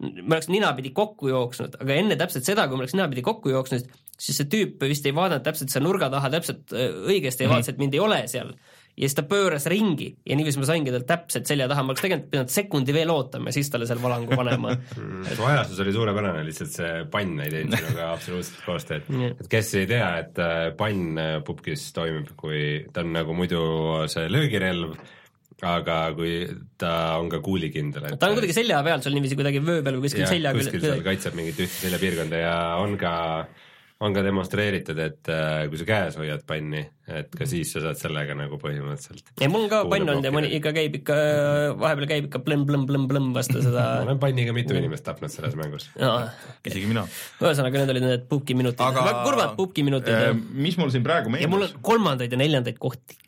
me 0.00 0.36
oleks 0.36 0.48
ninapidi 0.50 0.92
kokku 0.96 1.30
jooksnud, 1.30 1.76
aga 1.82 1.96
enne 2.00 2.16
täpselt 2.20 2.46
seda, 2.48 2.66
kui 2.68 2.78
me 2.78 2.86
oleks 2.86 2.96
ninapidi 2.96 3.24
kokku 3.24 3.52
jooksnud, 3.52 3.88
siis 4.20 4.40
see 4.40 4.50
tüüp 4.52 4.84
vist 4.88 5.06
ei 5.08 5.16
vaadanud 5.16 5.44
täpselt 5.44 5.72
selle 5.72 5.88
nurga 5.88 6.10
taha 6.12 6.30
täpselt 6.32 6.72
äh, 6.72 6.88
õigesti 6.90 7.44
mm 7.44 7.48
-hmm. 7.48 7.54
vaatas, 7.54 7.72
et 7.72 7.80
mind 7.80 7.96
ei 7.96 8.00
ole 8.04 8.22
seal. 8.28 8.54
ja 8.96 9.06
siis 9.06 9.14
ta 9.14 9.22
pööras 9.22 9.64
ringi 9.70 10.08
ja 10.26 10.36
niiviisi 10.36 10.58
ma 10.58 10.66
saingi 10.66 10.90
talt 10.92 11.06
täpselt 11.06 11.46
selja 11.46 11.68
taha, 11.68 11.82
ma 11.82 11.92
oleks 11.92 12.02
tegelikult 12.02 12.30
pidanud 12.30 12.52
sekundi 12.52 12.92
veel 12.92 13.10
ootama 13.10 13.48
ja 13.48 13.52
siis 13.52 13.70
talle 13.70 13.86
seal 13.86 14.02
valangu 14.02 14.36
panema 14.36 14.74
su 15.36 15.44
ajastus 15.44 15.80
oli 15.84 15.92
suurepärane, 15.92 16.42
lihtsalt 16.44 16.74
see 16.74 17.04
pann 17.12 17.40
ei 17.40 17.54
teinud 17.54 17.76
sinuga 17.78 18.10
absoluutselt 18.12 18.66
koostööd. 18.66 19.08
et 19.40 19.48
kes 19.48 19.74
ei 19.74 19.86
tea, 19.86 20.10
et 20.24 20.42
äh, 20.42 20.74
pann 20.76 21.18
äh, 21.18 21.38
pubgis 21.44 21.92
toimib, 21.92 22.34
kui 22.36 22.86
ta 22.92 23.04
on 23.06 23.12
nagu 23.12 23.36
muidu 23.36 23.62
see 24.10 24.28
löögirelv 24.28 24.98
aga 25.66 25.96
kui 26.16 26.34
ta 26.80 26.92
on 27.20 27.30
ka 27.32 27.40
kuulikindel, 27.44 28.10
et 28.10 28.20
ta 28.20 28.30
on 28.30 28.38
kuidagi 28.38 28.56
selja 28.56 28.80
peal 28.86 29.02
sul 29.04 29.16
niiviisi 29.16 29.38
kuidagi 29.38 29.62
vöö 29.64 29.82
peal 29.84 29.98
või 29.98 30.08
kuskil 30.08 30.28
selja 30.28 30.54
külge 30.56 30.70
kuskil 30.70 30.86
seal 30.86 31.02
kaitseb 31.04 31.36
mingit 31.36 31.60
ühte 31.60 31.82
seljapiirkonda 31.84 32.40
ja 32.40 32.54
on 32.80 32.96
ka, 33.00 33.12
on 34.00 34.16
ka 34.16 34.24
demonstreeritud, 34.24 35.02
et 35.04 35.30
äh, 35.32 35.66
kui 35.68 35.80
sa 35.80 35.86
käes 35.90 36.16
hoiad 36.16 36.46
panni, 36.48 36.80
et 37.12 37.36
ka 37.36 37.48
siis 37.48 37.74
sa 37.74 37.82
saad 37.84 38.00
sellega 38.00 38.36
nagu 38.38 38.56
põhimõtteliselt 38.62 39.34
ei, 39.36 39.50
mul 39.52 39.66
on 39.66 39.70
ka 39.72 39.82
pann 39.92 40.14
olnud 40.14 40.30
ja 40.30 40.32
mõni 40.32 40.52
ikka 40.56 40.72
käib 40.76 40.96
ikka, 41.02 41.20
vahepeal 41.82 42.08
käib 42.14 42.30
ikka 42.30 42.42
plõmm-plõmm-plõmm-plõmm 42.48 43.36
vastu 43.36 43.60
seda 43.60 43.86
ma 44.00 44.08
olen 44.08 44.22
panniga 44.22 44.56
mitu 44.56 44.76
inimest 44.80 45.04
tapnud 45.10 45.32
selles 45.34 45.58
mängus 45.60 45.90
no,. 46.00 46.16
isegi 46.64 46.88
mina. 46.88 47.04
ühesõnaga, 47.42 47.84
need 47.84 47.96
olid 47.96 48.08
need 48.08 48.28
pubgi 48.32 48.56
minutid 48.56 48.86
Aga..., 48.88 49.04
väga 49.10 49.24
kurvad 49.28 49.56
pubgi 49.60 49.84
minutid 49.84 50.16
äh,. 50.16 50.30
mis 50.56 50.80
mul 50.80 50.94
siin 50.94 51.04
praegu 51.04 51.28
meenus? 51.28 51.44
ja 51.44 51.52
mul 51.52 51.68
on 51.68 51.82
kolmandaid 51.84 52.32
ja 52.32 52.40
neljandaid 52.40 52.80
kohti 52.80 53.20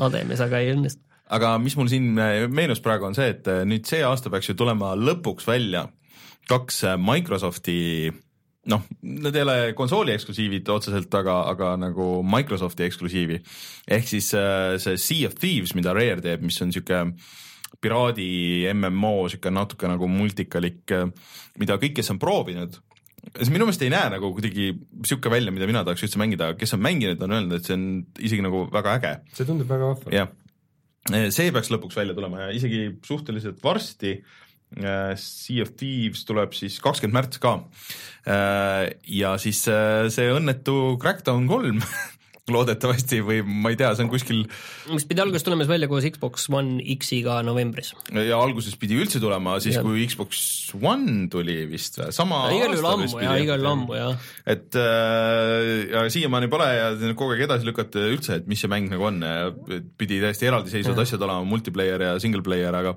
lademes, 0.00 0.40
aga 0.44 0.62
ei 0.62 0.72
õnnestu. 0.74 1.02
aga 1.28 1.56
mis 1.60 1.76
mul 1.76 1.90
siin 1.90 2.14
äh, 2.16 2.46
meenus 2.48 2.80
praegu 2.84 3.08
on 3.08 3.16
see, 3.18 3.32
et 3.34 3.48
äh, 3.50 3.64
nüüd 3.68 3.88
see 3.88 4.00
aasta 4.06 4.32
peaks 4.32 4.50
ju 4.50 4.56
tulema 4.58 4.94
lõpuks 4.96 5.48
välja 5.48 5.86
kaks 6.48 6.84
äh, 6.88 6.96
Microsofti 7.00 7.76
noh, 8.68 8.86
need 9.02 9.36
ei 9.36 9.44
ole 9.44 9.58
konsooli 9.76 10.14
eksklusiivid 10.14 10.68
otseselt, 10.72 11.12
aga, 11.20 11.40
aga 11.52 11.74
nagu 11.80 12.08
Microsofti 12.24 12.84
eksklusiivi. 12.88 13.38
ehk 13.96 14.08
siis 14.08 14.32
see 14.32 14.96
Sea 15.00 15.28
of 15.28 15.38
Thieves, 15.40 15.74
mida 15.76 15.94
Rare 15.96 16.20
teeb, 16.24 16.44
mis 16.44 16.60
on 16.64 16.72
sihuke 16.74 17.06
piraadi 17.80 18.66
MMO, 18.74 19.28
sihuke 19.30 19.52
natuke 19.54 19.88
nagu 19.88 20.08
multikalik, 20.10 20.92
mida 21.60 21.78
kõik, 21.80 21.94
kes 22.00 22.12
on 22.12 22.20
proovinud, 22.20 22.76
see 23.36 23.52
minu 23.54 23.66
meelest 23.68 23.84
ei 23.84 23.92
näe 23.92 24.10
nagu 24.14 24.32
kuidagi 24.36 24.72
sihuke 25.06 25.30
välja, 25.32 25.52
mida 25.54 25.68
mina 25.68 25.84
tahaks 25.86 26.04
üldse 26.06 26.20
mängida, 26.20 26.52
kes 26.58 26.74
on 26.76 26.82
mänginud, 26.84 27.22
on 27.24 27.36
öelnud, 27.36 27.56
et 27.58 27.68
see 27.68 27.76
on 27.76 27.86
isegi 28.18 28.44
nagu 28.44 28.66
väga 28.74 28.98
äge. 28.98 29.14
see 29.36 29.48
tundub 29.48 29.70
väga 29.70 29.92
vahva. 29.92 30.12
jah, 30.14 30.30
see 31.34 31.54
peaks 31.54 31.72
lõpuks 31.74 31.98
välja 31.98 32.16
tulema 32.16 32.46
ja 32.46 32.52
isegi 32.56 32.84
suhteliselt 33.06 33.62
varsti 33.64 34.18
äh, 34.18 35.14
Sea 35.20 35.64
of 35.64 35.74
Thieves 35.80 36.24
tuleb 36.28 36.54
siis 36.56 36.78
kakskümmend 36.84 37.18
märts 37.18 37.42
ka. 37.42 37.56
Äh, 38.28 38.94
ja 39.08 39.36
siis 39.40 39.64
äh, 39.72 40.08
see 40.12 40.30
õnnetu 40.34 40.96
Crackdown 41.02 41.48
kolm 41.50 41.82
loodetavasti 42.52 43.20
või 43.24 43.42
ma 43.46 43.72
ei 43.72 43.78
tea, 43.80 43.92
see 43.96 44.06
on 44.06 44.10
kuskil. 44.12 44.42
mis 44.92 45.06
pidi 45.08 45.24
alguses 45.24 45.46
tulema 45.46 45.64
siis 45.64 45.72
välja 45.72 45.90
koos 45.90 46.06
Xbox 46.08 46.48
One 46.52 46.82
X-iga 46.96 47.38
novembris. 47.46 47.92
ja 48.14 48.40
alguses 48.40 48.76
pidi 48.80 48.98
üldse 49.00 49.22
tulema 49.22 49.58
siis, 49.64 49.78
kui 49.84 50.06
Xbox 50.08 50.42
One 50.78 51.28
tuli 51.32 51.60
vist 51.70 52.00
või, 52.00 52.10
sama 52.14 52.44
ja, 52.48 52.58
igal 52.58 52.76
juhul 52.76 52.90
ammu 52.92 53.22
ja 53.24 53.36
igal 53.42 53.62
juhul 53.62 53.72
ammu 53.72 53.98
jah. 53.98 54.28
et 54.56 54.80
äh, 54.80 55.94
ja 55.94 56.04
siiamaani 56.12 56.50
pole 56.52 56.68
ja 56.74 56.90
kogu 57.14 57.36
aeg 57.36 57.46
edasi 57.48 57.68
lükata 57.68 58.08
üldse, 58.08 58.40
et 58.40 58.50
mis 58.50 58.60
see 58.62 58.70
mäng 58.70 58.90
nagu 58.92 59.08
on, 59.08 59.22
pidi 59.98 60.20
täiesti 60.22 60.48
eraldiseisvad 60.50 61.04
asjad 61.04 61.22
olema, 61.26 61.46
multiplayer 61.48 62.08
ja 62.10 62.14
single 62.22 62.44
player, 62.46 62.74
aga 62.74 62.96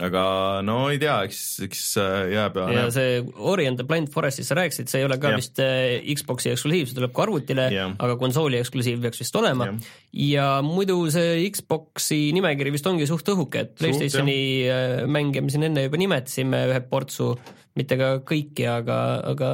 aga 0.00 0.22
no 0.64 0.76
ei 0.88 0.96
tea, 1.00 1.18
eks, 1.26 1.40
eks 1.66 1.82
äh, 2.00 2.30
jääb 2.32 2.56
ja 2.56 2.68
ja 2.72 2.84
see 2.94 3.18
Ori 3.36 3.66
and 3.68 3.76
the 3.76 3.84
Blind 3.84 4.08
Forestist 4.14 4.48
sa 4.48 4.56
rääkisid, 4.56 4.88
see 4.88 5.02
ei 5.02 5.08
ole 5.08 5.18
ka 5.20 5.34
ja. 5.34 5.40
vist 5.40 5.60
äh, 5.60 6.00
Xbox'i 6.16 6.52
eksklusiiv, 6.54 6.88
see 6.88 6.96
tuleb 6.96 7.12
ka 7.12 7.26
arvutile, 7.26 7.66
aga 7.92 8.16
konsooli 8.20 8.60
eksklusiiv 8.62 9.02
peaks 9.04 9.20
vist 9.20 9.36
olema. 9.36 9.68
ja 10.16 10.46
muidu 10.64 10.96
see 11.12 11.42
Xbox'i 11.52 12.22
nimekiri 12.36 12.72
vist 12.72 12.88
ongi 12.88 13.08
suht 13.10 13.28
õhuke, 13.34 13.66
et 13.66 13.74
Playstationi 13.80 14.38
äh, 14.64 15.02
mänge 15.04 15.44
me 15.44 15.52
siin 15.52 15.68
enne 15.68 15.84
juba 15.88 16.00
nimetasime 16.00 16.64
ühe 16.70 16.80
portsu, 16.88 17.34
mitte 17.76 18.00
ka 18.00 18.14
kõiki, 18.24 18.64
aga, 18.72 19.02
aga 19.34 19.52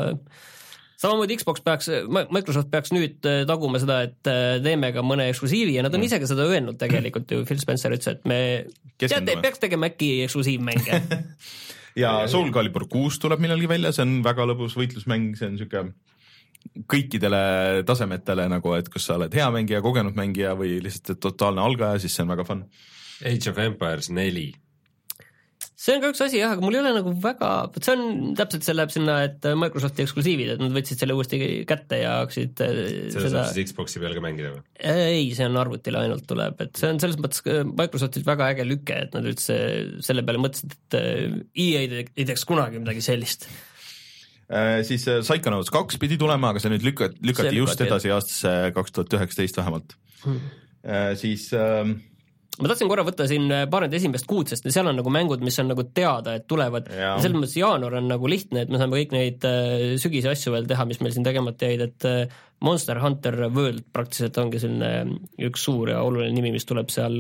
samamoodi 0.99 1.39
Xbox 1.39 1.63
peaks, 1.65 1.91
Microsoft 2.09 2.71
peaks 2.73 2.93
nüüd 2.95 3.27
äh, 3.29 3.45
taguma 3.49 3.81
seda, 3.83 4.01
et 4.09 4.31
äh, 4.31 4.59
teeme 4.65 4.91
ka 4.95 5.05
mõne 5.07 5.29
eksklusiivi 5.31 5.77
ja 5.77 5.85
nad 5.87 5.95
on 5.95 6.03
mm. 6.03 6.09
ise 6.11 6.21
ka 6.23 6.31
seda 6.31 6.49
öelnud 6.49 6.79
tegelikult 6.81 7.31
ju, 7.35 7.45
Phil 7.49 7.63
Spencer 7.63 7.95
ütles, 7.95 8.19
et 8.19 8.29
me 8.29 8.41
teate, 8.99 9.39
peaks 9.43 9.63
tegema 9.63 9.91
äkki 9.93 10.11
eksklusiivmänge 10.27 11.01
ja 12.03 12.13
Soul 12.31 12.53
Calibur 12.55 12.89
kuus 12.91 13.21
tuleb 13.23 13.43
millalgi 13.45 13.71
välja, 13.71 13.95
see 13.95 14.07
on 14.07 14.19
väga 14.27 14.47
lõbus 14.51 14.77
võitlusmäng, 14.79 15.35
see 15.39 15.53
on 15.53 15.59
siuke 15.63 15.89
kõikidele 16.91 17.41
tasemetele 17.87 18.49
nagu, 18.51 18.73
et 18.75 18.89
kas 18.91 19.07
sa 19.07 19.17
oled 19.17 19.35
hea 19.35 19.47
mängija, 19.55 19.83
kogenud 19.85 20.17
mängija 20.19 20.57
või 20.59 20.81
lihtsalt 20.83 21.21
totaalne 21.23 21.63
algaja, 21.63 22.03
siis 22.03 22.17
see 22.19 22.27
on 22.27 22.33
väga 22.35 22.47
fun. 22.49 22.65
Age 23.27 23.51
of 23.51 23.61
Empires 23.63 24.11
neli 24.15 24.51
see 25.79 25.95
on 25.95 26.03
ka 26.03 26.11
üks 26.11 26.21
asi 26.25 26.41
jah, 26.41 26.57
aga 26.57 26.65
mul 26.65 26.75
ei 26.75 26.81
ole 26.81 26.91
nagu 26.97 27.13
väga, 27.23 27.49
vot 27.71 27.87
see 27.87 27.95
on 27.95 28.33
täpselt, 28.39 28.65
see 28.67 28.75
läheb 28.75 28.91
sinna, 28.91 29.19
et 29.29 29.47
Microsofti 29.61 30.03
eksklusiivid, 30.03 30.51
et 30.57 30.63
nad 30.63 30.75
võtsid 30.75 30.99
selle 30.99 31.15
uuesti 31.15 31.39
kätte 31.71 32.01
ja 32.01 32.17
hakkasid 32.25 32.63
äh, 32.65 32.81
seda 33.15 33.31
saab 33.37 33.53
siis 33.55 33.71
Xbox'i 33.71 34.03
peal 34.03 34.17
ka 34.17 34.25
mängida 34.25 34.51
või? 34.57 34.65
ei, 34.83 35.31
see 35.39 35.47
on 35.47 35.61
arvutile 35.63 36.03
ainult 36.03 36.27
tuleb, 36.31 36.59
et 36.67 36.83
see 36.83 36.91
on 36.91 36.99
selles 37.03 37.21
mõttes 37.23 37.45
äh, 37.47 37.63
Microsoftilt 37.69 38.27
väga 38.27 38.51
äge 38.57 38.67
lüke, 38.67 38.99
et 39.07 39.15
nad 39.15 39.31
üldse 39.31 39.59
selle 40.05 40.27
peale 40.27 40.43
mõtlesid, 40.43 40.75
et 40.75 40.99
äh, 40.99 41.39
EA 41.69 41.87
ei 41.87 42.27
teeks 42.27 42.47
kunagi 42.49 42.83
midagi 42.83 43.05
sellist 43.07 43.47
äh,. 44.51 44.83
siis 44.89 45.07
Psychonauts 45.07 45.71
kaks 45.75 46.03
pidi 46.03 46.19
tulema, 46.19 46.51
aga 46.51 46.65
see 46.65 46.75
nüüd 46.75 46.91
lükati, 46.91 47.23
lükati 47.23 47.55
just 47.55 47.87
edasi 47.87 48.11
aastasse 48.17 48.57
kaks 48.75 48.99
tuhat 48.99 49.21
üheksateist 49.21 49.63
vähemalt 49.63 49.95
hmm.. 50.27 50.49
Siis 51.19 51.51
äh, 51.59 51.91
ma 52.59 52.71
tahtsin 52.71 52.91
korra 52.91 53.05
võtta 53.07 53.27
siin 53.31 53.47
äh, 53.55 53.67
paar 53.71 53.85
nende 53.85 53.99
esimest 53.99 54.27
kuud, 54.29 54.51
sest 54.51 54.67
seal 54.67 54.91
on 54.91 54.99
nagu 54.99 55.13
mängud, 55.15 55.43
mis 55.45 55.59
on 55.63 55.71
nagu 55.71 55.85
teada, 55.95 56.35
et 56.39 56.49
tulevad 56.51 56.89
selles 56.91 57.37
mõttes 57.37 57.55
jaanuar 57.59 57.99
on 58.01 58.11
nagu 58.11 58.31
lihtne, 58.31 58.65
et 58.65 58.73
me 58.73 58.81
saame 58.81 58.99
kõik 58.99 59.15
neid 59.15 59.47
äh, 59.47 59.95
sügise 60.03 60.33
asju 60.33 60.55
veel 60.55 60.67
teha, 60.71 60.87
mis 60.89 60.99
meil 61.05 61.15
siin 61.15 61.27
tegemata 61.27 61.71
jäid, 61.71 61.85
et 61.87 62.09
äh, 62.09 62.41
Monster 62.65 62.99
Hunter 63.03 63.45
World 63.47 63.87
praktiliselt 63.95 64.41
ongi 64.43 64.59
selline 64.63 65.21
üks 65.47 65.63
suur 65.69 65.93
ja 65.93 66.03
oluline 66.03 66.35
nimi, 66.35 66.51
mis 66.57 66.67
tuleb 66.67 66.91
seal 66.91 67.15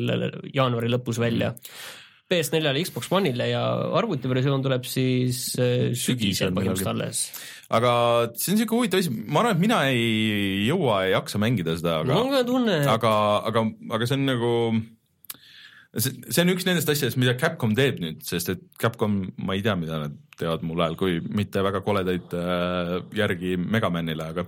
jaanuari 0.50 0.90
lõpus 0.90 1.22
välja 1.22 1.52
mm. 1.54 1.94
PS4-le, 2.28 2.82
Xbox 2.84 3.08
One'ile 3.14 3.46
ja 3.48 3.62
arvutiversioon 3.96 4.60
tuleb 4.60 4.82
siis 4.84 5.46
sügisel 5.96 6.50
põhimõtteliselt 6.52 6.90
alles. 6.90 7.22
aga 7.72 7.92
see 8.34 8.50
on 8.50 8.58
niisugune 8.58 8.82
huvitav 8.82 9.00
asi, 9.00 9.14
ma 9.14 9.40
arvan, 9.40 9.54
et 9.54 9.62
mina 9.62 9.78
ei 9.88 10.66
jõua, 10.66 11.06
ei 11.06 11.14
jaksa 11.14 11.40
mängida 11.40 11.78
seda, 11.78 12.02
aga 12.02 12.18
mul 12.18 12.26
on 12.26 12.34
ka 12.34 12.44
tunne. 12.50 12.78
aga, 12.98 13.14
aga, 13.48 13.64
aga 13.96 14.10
see 14.10 14.18
on 14.18 14.28
nagu 14.34 14.52
see, 15.96 16.14
see 16.28 16.44
on 16.44 16.54
üks 16.54 16.66
nendest 16.68 16.90
asjadest, 16.92 17.20
mida 17.20 17.36
Capcom 17.40 17.74
teeb 17.78 18.00
nüüd, 18.02 18.24
sest 18.26 18.52
et 18.54 18.64
Capcom, 18.80 19.20
ma 19.40 19.56
ei 19.56 19.64
tea, 19.64 19.76
mida 19.80 20.02
nad 20.04 20.16
teevad 20.38 20.64
mul 20.66 20.82
ajal, 20.84 20.98
kui 21.00 21.20
mitte 21.34 21.62
väga 21.64 21.82
koledaid 21.86 22.34
äh, 22.38 22.96
järgi 23.18 23.56
Megamanile, 23.60 24.32
aga 24.34 24.46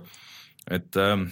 et 0.71 0.99
äh, 1.01 1.25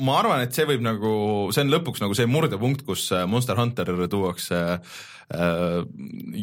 ma 0.00 0.18
arvan, 0.20 0.44
et 0.44 0.56
see 0.56 0.66
võib 0.68 0.84
nagu, 0.84 1.12
see 1.54 1.64
on 1.64 1.72
lõpuks 1.72 2.02
nagu 2.02 2.16
see 2.16 2.28
murdepunkt, 2.30 2.84
kus 2.86 3.08
äh, 3.16 3.26
Monster 3.30 3.58
Hunter 3.60 3.92
tuuakse 4.10 4.60
äh, 4.76 5.76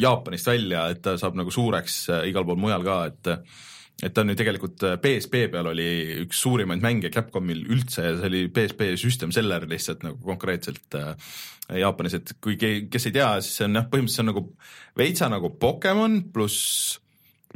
Jaapanist 0.01 0.49
välja, 0.49 0.87
et 0.93 1.03
ta 1.05 1.17
saab 1.19 1.37
nagu 1.39 1.53
suureks 1.53 1.99
äh, 2.13 2.27
igal 2.31 2.47
pool 2.47 2.59
mujal 2.61 2.85
ka, 2.87 2.99
et 3.11 3.31
et 4.03 4.13
ta 4.13 4.21
on 4.21 4.29
ju 4.29 4.37
tegelikult 4.37 4.83
PSP 5.01 5.39
äh, 5.47 5.51
peal 5.53 5.71
oli 5.71 5.87
üks 6.23 6.43
suurimaid 6.43 6.83
mänge 6.83 7.09
Capcomil 7.13 7.63
üldse 7.65 8.05
ja 8.05 8.15
see 8.19 8.29
oli 8.29 8.43
PSP 8.53 8.91
system 9.01 9.33
seller 9.33 9.65
lihtsalt 9.69 10.05
nagu 10.05 10.19
konkreetselt 10.25 10.97
äh, 10.99 11.15
Jaapanis, 11.81 12.13
et 12.15 12.37
kui 12.39 12.55
keegi, 12.59 12.85
kes 12.93 13.09
ei 13.09 13.17
tea, 13.17 13.31
siis 13.43 13.57
see 13.59 13.65
on 13.67 13.75
jah, 13.75 13.87
põhimõtteliselt 13.91 14.21
see 14.21 14.23
on 14.23 14.31
nagu 14.31 14.43
veitsa 15.01 15.27
nagu 15.33 15.51
Pokemon 15.59 16.21
pluss 16.31 17.01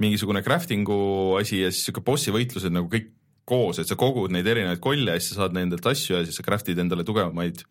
mingisugune 0.02 0.42
crafting'u 0.44 0.98
asi 1.40 1.62
ja 1.62 1.72
siis 1.72 1.86
sihuke 1.88 2.04
bossi 2.06 2.34
võitlused 2.34 2.74
nagu 2.74 2.90
kõik 2.92 3.14
koos, 3.48 3.82
et 3.82 3.90
sa 3.90 3.98
kogud 4.00 4.32
neid 4.34 4.48
erinevaid 4.48 4.82
kolle 4.84 5.16
ja 5.16 5.22
siis 5.22 5.36
sa 5.36 5.44
saad 5.44 5.56
nendelt 5.58 5.86
asju 5.88 6.18
ja 6.18 6.26
siis 6.26 6.38
sa 6.40 6.46
craft'id 6.46 6.80
endale 6.82 7.06
tugevamaid 7.08 7.64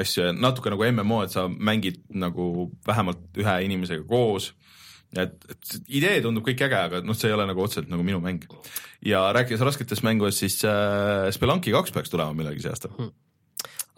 asju. 0.00 0.24
Ja 0.26 0.34
natuke 0.34 0.72
nagu 0.72 0.86
MMO, 0.90 1.22
et 1.24 1.34
sa 1.34 1.46
mängid 1.50 2.00
nagu 2.10 2.70
vähemalt 2.86 3.22
ühe 3.38 3.56
inimesega 3.66 4.06
koos 4.08 4.52
et, 5.18 5.48
et 5.50 5.72
idee 6.00 6.20
tundub 6.24 6.44
kõik 6.46 6.60
äge, 6.66 6.78
aga 6.90 7.00
noh, 7.06 7.16
see 7.18 7.30
ei 7.30 7.36
ole 7.36 7.48
nagu 7.50 7.64
otseselt 7.64 7.90
nagu 7.90 8.04
minu 8.06 8.20
mäng. 8.22 8.44
ja 9.06 9.24
rääkides 9.34 9.64
rasketest 9.64 10.04
mängudest, 10.06 10.44
siis 10.44 10.60
äh, 10.68 11.30
Spelunky 11.34 11.72
kaks 11.74 11.94
peaks 11.94 12.12
tulema 12.12 12.36
millalgi 12.36 12.62
see 12.64 12.72
aasta. 12.74 12.92
Hmm. 12.98 13.10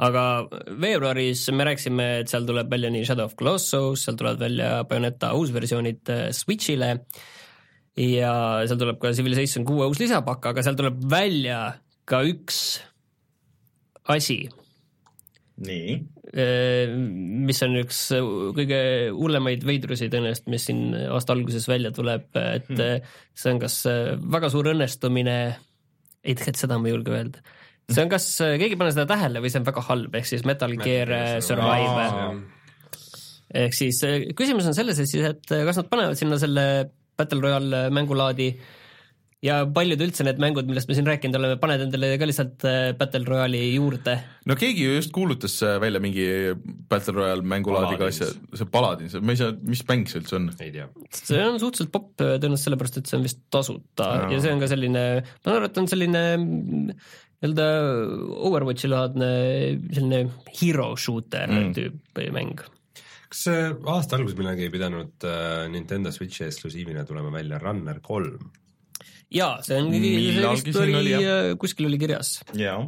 Aga 0.03 0.49
veebruaris 0.81 1.45
me 1.53 1.67
rääkisime, 1.69 2.07
et 2.23 2.33
seal 2.33 2.47
tuleb 2.49 2.71
välja 2.73 2.91
nii 2.91 3.05
Shadow 3.07 3.29
of 3.29 3.37
Colossus, 3.39 4.07
seal 4.07 4.17
tulevad 4.19 4.41
välja 4.41 4.71
Bayoneta 4.89 5.35
uusversioonid 5.39 6.11
äh, 6.11 6.25
Switch'ile. 6.35 6.97
Ja 8.01 8.33
seal 8.65 8.81
tuleb 8.81 8.97
ka 9.03 9.13
Civilization 9.13 9.67
kuue 9.69 9.85
uus 9.91 10.01
lisapakk, 10.01 10.49
aga 10.49 10.65
seal 10.65 10.79
tuleb 10.79 10.97
välja 11.13 11.75
ka 12.09 12.23
üks 12.25 12.81
asi, 14.11 14.47
nii. 15.67 15.97
Äh, 16.33 16.93
mis 17.49 17.61
on 17.67 17.77
üks 17.83 18.05
kõige 18.57 18.81
hullemaid 19.17 19.67
veidrusi 19.69 20.09
tõenäoliselt, 20.13 20.49
mis 20.53 20.69
siin 20.69 20.95
aasta 21.09 21.37
alguses 21.37 21.69
välja 21.71 21.93
tuleb, 21.95 22.29
et 22.39 22.71
hmm. 22.71 23.13
see 23.37 23.55
on 23.55 23.61
kas 23.63 23.79
väga 24.37 24.53
suur 24.53 24.73
õnnestumine, 24.73 25.37
ei 26.23 26.39
tegelikult 26.39 26.63
seda 26.63 26.79
ma 26.79 26.89
ei 26.89 26.97
julge 26.97 27.15
öelda, 27.17 27.45
see 27.91 28.05
on 28.05 28.13
kas, 28.13 28.29
keegi 28.41 28.77
ei 28.77 28.81
pane 28.81 28.95
seda 28.95 29.09
tähele 29.11 29.43
või 29.45 29.53
see 29.53 29.63
on 29.63 29.69
väga 29.69 29.87
halb, 29.91 30.19
ehk 30.21 30.29
siis 30.31 30.45
Metal 30.49 30.77
Gear 30.81 31.15
Survive. 31.45 32.29
ehk 33.63 33.77
siis 33.77 34.03
küsimus 34.39 34.69
on 34.71 34.79
selles, 34.79 35.03
et 35.03 35.11
siis, 35.11 35.27
et 35.35 35.57
kas 35.67 35.83
nad 35.83 35.91
panevad 35.91 36.21
sinna 36.21 36.39
selle 36.41 36.67
Battle 37.19 37.43
Royale 37.45 37.89
mängulaadi 37.93 38.55
äh, 38.55 38.79
ja 39.43 39.63
paljud 39.75 40.03
üldse 40.05 40.25
need 40.27 40.39
mängud, 40.43 40.69
millest 40.71 40.89
me 40.89 40.97
siin 40.97 41.09
rääkinud 41.09 41.37
oleme, 41.39 41.59
paned 41.61 41.83
endale 41.87 42.13
ka 42.21 42.29
lihtsalt 42.29 42.67
äh, 42.69 42.93
Battle 42.99 43.27
Royale'i 43.27 43.73
juurde. 43.75 44.15
no 44.49 44.57
keegi 44.59 44.87
ju 44.87 44.95
just 44.95 45.13
kuulutas 45.15 45.57
äh, 45.67 45.79
välja 45.83 46.03
mingi 46.03 46.27
Battle 46.91 47.17
Royale 47.17 47.47
mängulaadiga 47.55 48.07
asja, 48.13 48.31
see 48.55 48.71
Paladin, 48.71 49.11
see, 49.11 49.23
ma 49.23 49.35
ei 49.35 49.41
saa, 49.41 49.57
mis 49.67 49.83
mäng 49.89 50.07
see 50.11 50.23
üldse 50.23 50.39
on? 50.39 50.47
ei 50.63 50.71
tea. 50.75 50.87
see 51.19 51.43
on 51.43 51.59
suhteliselt 51.63 51.91
popp 51.95 52.23
äh, 52.23 52.37
tõenäoliselt 52.37 52.69
sellepärast, 52.69 53.01
et 53.03 53.11
see 53.11 53.19
on 53.19 53.27
vist 53.27 53.43
tasuta 53.53 54.13
no. 54.23 54.31
ja 54.37 54.45
see 54.45 54.55
on 54.55 54.63
ka 54.63 54.71
selline, 54.71 55.05
ma 55.27 55.49
saan 55.49 55.59
aru, 55.59 55.71
et 55.73 55.83
on 55.83 55.91
selline 55.91 56.23
nii-öelda 56.45 57.67
Overwatchi 58.47 58.93
laadne 58.93 59.33
selline 59.91 60.23
hero 60.61 60.93
shooter 60.95 61.51
mm. 61.51 61.75
tüüp 61.75 62.25
mäng 62.31 62.63
kas 63.33 63.47
aasta 63.51 64.19
alguses 64.21 64.37
millalgi 64.39 64.69
ei 64.69 64.71
pidanud 64.71 65.25
Nintendo 65.73 66.13
Switchi 66.15 66.45
eksklusiivina 66.47 67.03
tulema 67.09 67.33
välja 67.35 67.59
Runner 67.59 67.99
kolm? 68.05 68.53
Jaa, 69.33 69.55
see 69.65 69.79
on, 69.81 69.93
see 69.93 70.67
vist 70.69 70.83
oli, 70.83 70.99
oli, 70.99 71.15
äh, 71.21 71.53
kuskil 71.61 71.89
oli 71.91 72.01
kirjas. 72.01 72.41
jaa 72.59 72.83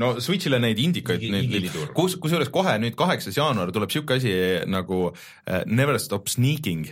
no 0.00 0.12
Switch'ile 0.20 0.60
neid 0.62 0.80
indikaid, 0.82 1.24
neid, 1.32 1.70
kus, 1.96 2.18
kusjuures 2.20 2.52
kohe 2.52 2.76
nüüd 2.82 2.96
kaheksas 2.98 3.38
jaanuar 3.38 3.72
tuleb 3.74 3.92
sihuke 3.92 4.20
asi 4.20 4.34
nagu 4.68 5.08
uh, 5.10 5.62
Never 5.66 5.98
Stop 6.02 6.30
Sneaking 6.32 6.88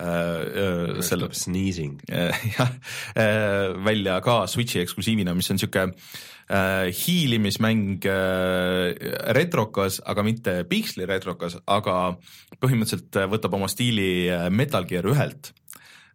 uh,. 0.00 1.02
selle, 1.04 1.30
sneezing 1.36 1.98
uh,. 2.08 2.32
jah 2.56 2.72
uh,, 2.72 3.76
välja 3.84 4.18
ka 4.24 4.40
Switch'i 4.50 4.82
eksklusiivina, 4.84 5.36
mis 5.36 5.50
on 5.52 5.60
sihuke 5.60 5.88
uh, 5.90 6.88
hiilimismäng 7.02 8.08
uh, 8.08 8.90
retrokas, 9.36 10.00
aga 10.08 10.24
mitte 10.26 10.58
piiksli 10.70 11.08
retrokas, 11.08 11.58
aga 11.66 12.16
põhimõtteliselt 12.58 13.22
võtab 13.30 13.60
oma 13.60 13.70
stiili 13.70 14.28
Metal 14.50 14.88
Gear 14.88 15.06
ühelt 15.10 15.52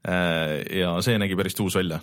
ja 0.03 0.95
see 1.05 1.19
nägi 1.21 1.37
päris 1.39 1.55
tuus 1.55 1.77
välja, 1.79 2.01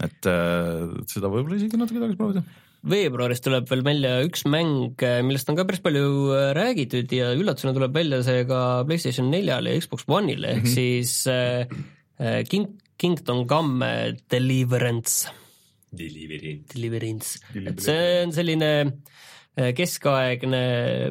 et 0.00 0.24
seda 0.24 1.28
võib-olla 1.28 1.58
isegi 1.58 1.76
natuke 1.76 2.00
tahaks 2.00 2.16
proovida 2.16 2.44
veebruaris 2.84 3.40
tuleb 3.44 3.68
veel 3.70 3.82
välja 3.84 4.14
üks 4.26 4.44
mäng, 4.50 5.00
millest 5.24 5.48
on 5.48 5.56
ka 5.58 5.64
päris 5.68 5.82
palju 5.84 6.08
räägitud 6.56 7.12
ja 7.16 7.30
üllatusena 7.36 7.72
tuleb 7.76 7.96
välja 7.96 8.20
see 8.26 8.44
ka 8.48 8.60
PlayStation 8.88 9.30
neljale 9.32 9.72
ja 9.72 9.84
Xbox 9.84 10.04
One'ile 10.08 10.50
ehk 10.56 10.64
mm 10.64 10.68
-hmm. 10.68 10.74
siis 10.74 11.26
äh, 11.26 12.44
King, 12.48 12.68
Kingdom 12.98 13.46
Come 13.48 14.14
Deliverance. 14.30 15.30
Deliverance. 15.94 16.74
Deliverance, 16.74 17.38
et 17.54 17.80
see 17.80 18.22
on 18.24 18.32
selline 18.32 18.70
keskaegne 19.54 20.60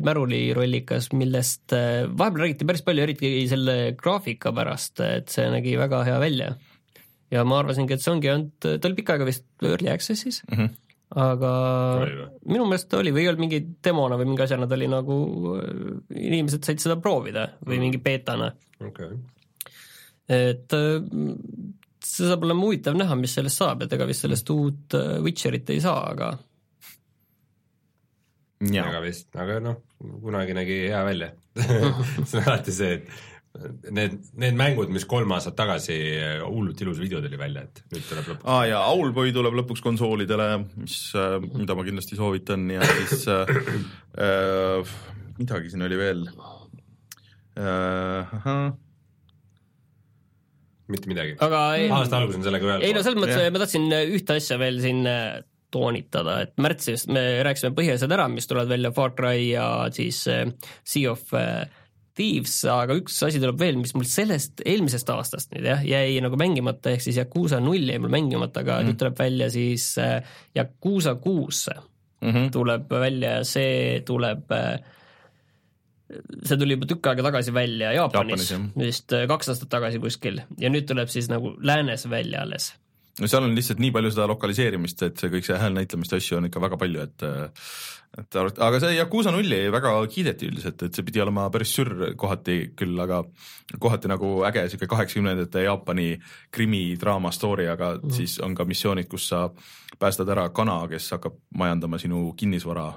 märulirollikas, 0.03 1.11
millest 1.15 1.71
vahepeal 1.71 2.41
räägiti 2.41 2.67
päris 2.67 2.83
palju, 2.83 3.05
eriti 3.05 3.33
selle 3.47 3.75
graafika 3.95 4.51
pärast, 4.55 4.99
et 4.99 5.31
see 5.31 5.45
nägi 5.53 5.77
väga 5.79 6.01
hea 6.09 6.17
välja. 6.19 6.49
ja 7.31 7.43
ma 7.47 7.61
arvasingi, 7.63 7.95
et 7.95 8.03
see 8.03 8.11
ongi 8.11 8.29
olnud, 8.29 8.51
ta 8.59 8.89
oli 8.89 8.97
pikka 8.99 9.15
aega 9.15 9.29
vist 9.29 9.47
Early 9.63 9.89
Access'is 9.93 10.43
mm, 10.49 10.57
-hmm 10.57 10.73
aga 11.13 11.51
oli 12.01 12.15
minu 12.49 12.65
meelest 12.65 12.89
ta 12.89 12.99
oli 13.01 13.13
või 13.13 13.23
ei 13.23 13.29
olnud 13.29 13.43
mingi 13.43 13.59
demona 13.85 14.17
või 14.17 14.31
mingi 14.31 14.45
asjana, 14.45 14.67
ta 14.69 14.77
oli 14.77 14.89
nagu, 14.89 15.17
inimesed 16.09 16.65
said 16.65 16.81
seda 16.81 16.97
proovida 17.01 17.47
või 17.67 17.79
mingi 17.83 18.01
beetana. 18.01 18.49
Okay.. 18.83 19.19
et 20.33 20.73
see 22.03 22.27
saab 22.27 22.47
olema 22.47 22.65
huvitav 22.65 22.97
näha, 22.97 23.15
mis 23.19 23.35
sellest 23.37 23.61
saab, 23.61 23.85
et 23.85 23.93
ega 23.95 24.07
vist 24.09 24.25
sellest 24.25 24.49
uut 24.53 24.97
äh, 24.97 25.19
Witcherit 25.23 25.69
ei 25.73 25.83
saa, 25.83 26.01
aga 26.11 26.33
aga 28.63 29.03
vist, 29.03 29.29
aga 29.35 29.59
noh, 29.63 29.81
kunagi 30.23 30.55
nägi 30.57 30.79
hea 30.87 31.03
välja 31.05 31.33
see 32.27 32.39
on 32.39 32.47
alati 32.47 32.73
see, 32.73 32.97
et 32.97 33.93
need, 33.93 34.15
need 34.41 34.55
mängud, 34.57 34.89
mis 34.93 35.05
kolm 35.09 35.33
aastat 35.35 35.55
tagasi 35.57 35.95
hullult 36.41 36.79
ilus 36.81 37.01
video 37.01 37.21
tuli 37.21 37.37
välja, 37.39 37.65
et 37.67 37.83
nüüd 37.93 38.07
tuleb 38.09 38.29
lõpuks. 38.31 38.45
aa 38.47 38.55
ah, 38.55 38.63
ja 38.71 38.79
Owlboy 38.89 39.33
tuleb 39.35 39.57
lõpuks 39.61 39.83
konsoolidele, 39.85 40.47
mis 40.79 40.97
äh,, 41.19 41.37
mida 41.53 41.77
ma 41.77 41.85
kindlasti 41.85 42.17
soovitan 42.17 42.65
ja 42.73 42.87
siis 42.87 43.27
äh, 43.29 43.53
äh, 44.17 44.95
midagi 45.37 45.73
siin 45.73 45.85
oli 45.85 45.99
veel 46.01 46.25
äh,. 47.61 48.33
mitte 50.93 51.09
midagi. 51.11 51.37
aasta 51.37 52.19
algus 52.19 52.39
on 52.39 52.47
sellega 52.47 52.71
ühel 52.71 52.87
ei 52.89 52.97
no 52.97 53.05
selles 53.05 53.21
mõttes 53.21 53.53
ma 53.53 53.65
tahtsin 53.65 53.89
ühte 54.17 54.39
asja 54.41 54.57
veel 54.61 54.81
siin 54.81 55.05
äh, 55.09 55.43
toonitada, 55.73 56.39
et 56.45 56.53
märtsis 56.61 57.07
me 57.11 57.21
rääkisime 57.45 57.75
põhiasjad 57.77 58.13
ära, 58.15 58.27
mis 58.31 58.49
tulevad 58.49 58.71
välja 58.73 58.93
Far 58.95 59.15
Cry 59.17 59.47
ja 59.51 59.67
siis 59.93 60.23
äh, 60.31 60.45
Sea 60.87 61.11
of 61.11 61.33
äh, 61.37 61.63
Thieves, 62.13 62.59
aga 62.69 62.93
üks 62.99 63.15
asi 63.25 63.41
tuleb 63.41 63.57
veel, 63.57 63.79
mis 63.81 63.95
mul 63.97 64.05
sellest 64.05 64.61
eelmisest 64.69 65.07
aastast 65.09 65.53
nüüd 65.55 65.65
jah, 65.65 65.81
jäi 65.81 66.19
nagu 66.21 66.37
mängimata, 66.37 66.93
ehk 66.93 67.01
siis 67.01 67.17
Yakuusa 67.17 67.57
null 67.63 67.89
jäi 67.89 68.01
mul 68.01 68.13
mängimata, 68.13 68.61
aga 68.61 68.79
mm. 68.79 68.89
nüüd 68.89 68.99
tuleb 69.01 69.17
välja 69.23 69.49
siis 69.53 69.87
äh, 70.01 70.19
Yakuusa 70.57 71.15
kuus 71.23 71.65
mm 71.73 72.29
-hmm. 72.29 72.51
tuleb 72.53 72.91
välja 72.91 73.39
ja 73.39 73.47
see 73.47 74.03
tuleb 74.05 74.53
see 76.45 76.57
tuli 76.59 76.75
juba 76.75 76.85
tükk 76.85 77.07
aega 77.09 77.23
tagasi 77.25 77.53
välja 77.53 77.91
Jaapanis, 77.95 78.51
Jaapanis, 78.51 78.77
vist 78.77 79.15
kaks 79.27 79.49
aastat 79.49 79.69
tagasi 79.69 79.99
kuskil 79.99 80.43
ja 80.59 80.69
nüüd 80.69 80.85
tuleb 80.85 81.09
siis 81.09 81.31
nagu 81.31 81.55
läänes 81.57 82.05
välja 82.09 82.45
alles 82.45 82.73
no 83.21 83.29
seal 83.29 83.45
on 83.45 83.55
lihtsalt 83.57 83.81
nii 83.83 83.93
palju 83.93 84.13
seda 84.13 84.27
lokaliseerimist, 84.31 85.03
et 85.05 85.19
see 85.19 85.33
kõik 85.33 85.47
see 85.47 85.59
häälnäitlemist 85.61 86.15
asju 86.17 86.39
on 86.39 86.49
ikka 86.49 86.63
väga 86.63 86.79
palju, 86.81 87.09
et 87.09 87.27
et 88.13 88.37
aga 88.37 88.77
see 88.77 88.93
Yakuusa 88.93 89.31
nulli 89.33 89.57
väga 89.73 89.93
kiideti 90.09 90.45
üldiselt, 90.51 90.83
et 90.85 90.93
see 90.93 91.05
pidi 91.05 91.21
olema 91.23 91.47
päris 91.53 91.71
sürr 91.73 92.11
kohati 92.19 92.57
küll, 92.77 92.93
aga 93.01 93.23
kohati 93.81 94.11
nagu 94.11 94.35
äge 94.45 94.67
sihuke 94.69 94.89
kaheksakümnendate 94.91 95.65
Jaapani 95.65 96.11
krimidraama 96.53 97.33
story, 97.33 97.65
aga 97.73 97.95
mm. 97.97 98.13
siis 98.13 98.37
on 98.45 98.53
ka 98.57 98.67
missioonid, 98.69 99.09
kus 99.09 99.31
sa 99.33 99.47
päästad 99.99 100.29
ära 100.29 100.49
kana, 100.53 100.83
kes 100.91 101.09
hakkab 101.17 101.41
majandama 101.57 101.97
sinu 102.01 102.27
kinnisvara 102.37 102.91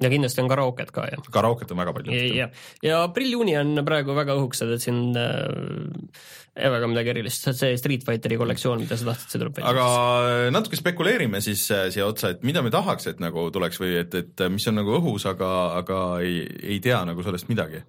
ja 0.00 0.10
kindlasti 0.12 0.40
on 0.42 0.48
karaoket 0.50 0.92
ka, 0.94 1.04
jah. 1.10 1.24
karaoket 1.32 1.72
on 1.74 1.80
väga 1.82 1.94
palju. 1.96 2.20
ja, 2.36 2.48
ja 2.84 3.02
aprill-juuni 3.06 3.56
on 3.60 3.82
praegu 3.86 4.16
väga 4.16 4.36
õhukesed, 4.38 4.72
et 4.76 4.84
siin 4.84 5.16
äh, 5.18 6.70
väga 6.72 6.88
midagi 6.90 7.12
erilist, 7.14 7.48
see 7.58 7.76
Street 7.80 8.06
Fighteri 8.06 8.38
kollektsioon, 8.40 8.82
mida 8.84 8.98
sa 8.98 9.10
tahtsid, 9.10 9.34
see 9.34 9.42
tuleb 9.42 9.58
välja. 9.60 9.72
aga 9.72 10.52
natuke 10.54 10.80
spekuleerime 10.80 11.42
siis 11.44 11.64
äh, 11.74 11.88
siia 11.94 12.08
otsa, 12.08 12.32
et 12.34 12.46
mida 12.46 12.64
me 12.64 12.72
tahaks, 12.74 13.10
et 13.12 13.22
nagu 13.22 13.48
tuleks 13.54 13.82
või 13.82 13.96
et, 14.00 14.16
et 14.22 14.46
mis 14.52 14.68
on 14.70 14.80
nagu 14.80 14.96
õhus, 15.00 15.28
aga, 15.30 15.52
aga 15.82 16.04
ei, 16.24 16.44
ei 16.74 16.80
tea 16.84 17.02
nagu 17.08 17.24
sellest 17.26 17.50
midagi. 17.52 17.84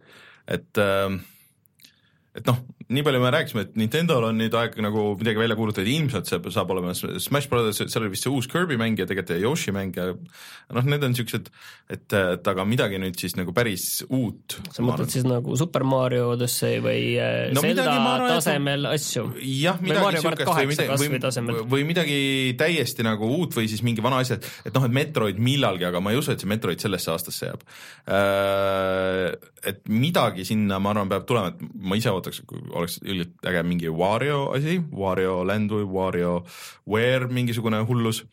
et 0.47 0.83
äh, 0.83 1.21
et 2.33 2.47
noh, 2.49 2.57
nii 2.93 3.03
palju 3.05 3.21
me 3.23 3.31
rääkisime, 3.33 3.65
et 3.67 3.77
Nintendo'l 3.79 4.29
on 4.29 4.39
nüüd 4.39 4.55
aeg 4.57 4.75
nagu 4.83 5.05
midagi 5.19 5.41
välja 5.41 5.57
kuulutada, 5.59 5.89
ilmselt 5.89 6.29
see 6.29 6.39
saab 6.53 6.73
olema 6.75 6.93
Smash 6.95 7.49
Brothers, 7.51 7.81
seal 7.83 8.03
oli 8.03 8.13
vist 8.13 8.27
see 8.27 8.33
uus 8.33 8.49
Kirby 8.51 8.77
mäng 8.79 8.99
ja 8.99 9.07
tegelikult 9.09 9.43
Yoshi 9.43 9.73
mäng 9.75 9.97
ja 9.97 10.11
noh, 10.13 10.87
need 10.87 11.03
on 11.05 11.15
siuksed, 11.17 11.49
et, 11.91 12.05
et 12.13 12.49
aga 12.53 12.65
midagi 12.67 12.99
nüüd 13.01 13.17
siis 13.19 13.35
nagu 13.39 13.53
päris 13.55 14.03
uut. 14.09 14.57
sa 14.73 14.85
mõtled 14.85 15.11
siis 15.13 15.25
nagu 15.27 15.57
Super 15.59 15.85
Mario 15.87 16.31
Odyssey 16.33 16.81
või 16.83 17.15
äh, 17.21 17.51
no, 17.55 17.63
Zelda 17.65 17.87
arvan, 17.91 18.27
tasemel 18.35 18.89
asju? 18.93 19.25
jah, 19.41 19.81
midagi 19.83 20.23
siukest 20.23 20.53
või 20.53 20.69
midagi, 20.73 21.45
või, 21.49 21.65
või 21.75 21.87
midagi 21.89 22.19
täiesti 22.59 23.05
nagu 23.05 23.29
uut 23.39 23.57
või 23.57 23.69
siis 23.71 23.83
mingi 23.85 24.03
vana 24.05 24.21
asja, 24.23 24.39
et 24.63 24.73
noh, 24.75 24.87
et 24.87 24.97
Metroid 24.99 25.41
millalgi, 25.43 25.87
aga 25.89 26.01
ma 26.03 26.13
ei 26.13 26.21
usu, 26.21 26.33
et 26.33 26.43
see 26.43 26.49
Metroid 26.49 26.81
sellesse 26.83 27.11
aastasse 27.13 27.49
jääb. 27.49 27.65
Äh, 28.13 29.33
et 29.63 29.83
midagi 29.91 30.45
sinna, 30.47 30.79
ma 30.83 30.91
arvan, 30.93 31.11
peab 31.11 31.27
tulema, 31.27 31.53
et 31.53 31.83
ma 31.83 31.97
ise 31.99 32.11
ootaks, 32.11 32.41
oleks 32.83 32.99
ilgelt 33.03 33.49
äge 33.49 33.63
mingi 33.67 33.91
Wario 33.91 34.45
asi, 34.55 34.77
Wario 34.93 35.41
Land 35.47 35.73
või 35.73 35.87
Wario 35.89 36.33
Ware 36.89 37.29
mingisugune 37.31 37.81
hullus. 37.87 38.23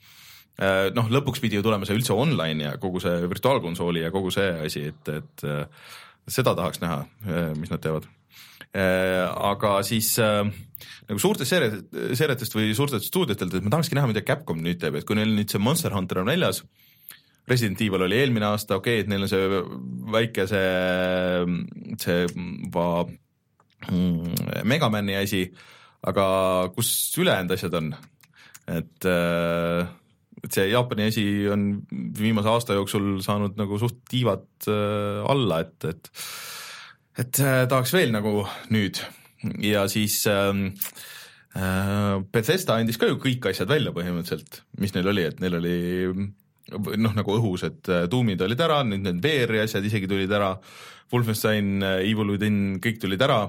Äh, 0.61 0.91
noh, 0.97 1.09
lõpuks 1.09 1.41
pidi 1.41 1.57
ju 1.57 1.65
tulema 1.65 1.89
see 1.89 1.97
üldse 1.97 2.17
online 2.17 2.67
ja 2.67 2.77
kogu 2.81 3.01
see 3.03 3.23
virtuaalkonsooli 3.31 4.05
ja 4.05 4.13
kogu 4.13 4.33
see 4.35 4.51
asi, 4.67 4.89
et, 4.93 5.13
et 5.15 5.45
äh, 5.49 5.93
seda 6.29 6.55
tahaks 6.59 6.83
näha, 6.83 7.05
äh, 7.27 7.53
mis 7.59 7.73
nad 7.73 7.83
teevad. 7.83 8.09
aga 8.71 9.71
siis 9.83 10.13
nagu 10.15 11.19
suurtest 11.19 11.51
seeriat-, 11.51 11.81
seeriatest 12.15 12.55
või 12.55 12.69
suurtest 12.79 13.09
stuudiotelt, 13.09 13.57
et 13.57 13.65
ma 13.67 13.73
tahakski 13.75 13.97
näha, 13.99 14.07
mida 14.07 14.23
Capcom 14.23 14.61
nüüd 14.63 14.79
teeb, 14.79 14.95
et 15.01 15.07
kui 15.09 15.19
neil 15.19 15.33
nüüd 15.35 15.51
see 15.51 15.59
Monster 15.59 15.91
Hunter 15.97 16.21
on 16.23 16.31
väljas 16.31 16.61
Resident 17.51 17.81
Evil 17.83 18.07
oli 18.07 18.19
eelmine 18.21 18.47
aasta, 18.47 18.79
okei 18.79 19.01
okay,, 19.01 19.05
et 19.05 19.11
neil 19.11 19.27
on 19.27 19.31
see 19.31 19.63
väike 20.15 20.47
see, 20.51 20.69
see 21.99 22.27
mm, 22.29 22.71
Megamani 23.89 25.17
asi, 25.17 25.47
aga 26.07 26.25
kus 26.75 26.91
ülejäänud 27.21 27.55
asjad 27.57 27.77
on? 27.81 27.95
et, 28.71 29.07
äh, 29.09 29.87
et 30.45 30.57
see 30.57 30.69
Jaapani 30.71 31.09
asi 31.11 31.25
on 31.51 31.67
viimase 32.19 32.51
aasta 32.53 32.77
jooksul 32.79 33.19
saanud 33.25 33.59
nagu 33.61 33.79
suht 33.81 34.03
tiivad 34.11 34.47
äh, 34.71 35.23
alla, 35.31 35.63
et, 35.65 35.89
et 35.91 36.13
et 37.21 37.41
äh, 37.43 37.65
tahaks 37.69 37.93
veel 37.97 38.13
nagu 38.15 38.45
nüüd 38.73 39.01
ja 39.65 39.87
siis 39.91 40.23
ähm, 40.31 40.69
äh, 41.59 42.21
Bethesda 42.33 42.79
andis 42.79 43.01
ka 43.01 43.11
ju 43.11 43.19
kõik 43.21 43.51
asjad 43.51 43.71
välja 43.71 43.95
põhimõtteliselt, 43.97 44.63
mis 44.81 44.95
neil 44.95 45.11
oli, 45.11 45.27
et 45.29 45.43
neil 45.43 45.59
oli 45.59 45.75
noh, 46.71 47.17
nagu 47.17 47.35
õhus, 47.35 47.65
et 47.67 47.91
tuumid 48.13 48.41
olid 48.47 48.61
ära, 48.63 48.85
nüüd 48.87 49.03
need 49.03 49.25
VR-i 49.25 49.65
asjad 49.65 49.85
isegi 49.89 50.09
tulid 50.11 50.31
ära, 50.31 50.53
Wolfenstein, 51.11 51.81
Evil 51.83 52.37
Within, 52.37 52.79
kõik 52.79 53.01
tulid 53.03 53.25
ära, 53.27 53.41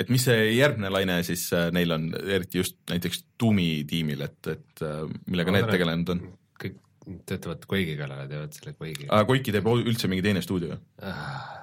et 0.00 0.10
mis 0.12 0.24
see 0.28 0.50
järgmine 0.56 0.90
laine 0.92 1.20
siis 1.26 1.46
äh, 1.56 1.68
neil 1.74 1.94
on, 1.96 2.08
eriti 2.24 2.60
just 2.62 2.78
näiteks 2.90 3.24
Doomi 3.40 3.84
tiimil, 3.88 4.24
et, 4.26 4.40
et 4.52 4.84
äh, 4.84 5.04
millega 5.26 5.52
no, 5.52 5.60
need 5.60 5.70
tegelenud 5.72 6.12
on? 6.14 6.24
kõik 6.62 6.80
töötavad 7.28 7.64
Quake'i 7.70 7.96
kallale, 7.98 8.26
teevad 8.30 8.56
selle 8.56 8.74
Quake'i. 8.76 9.08
aa, 9.08 9.24
Quake'i 9.28 9.54
teeb 9.56 9.70
üldse 9.76 10.10
mingi 10.12 10.26
teine 10.26 10.44
stuudio 10.44 10.78
ah.? 11.02 11.54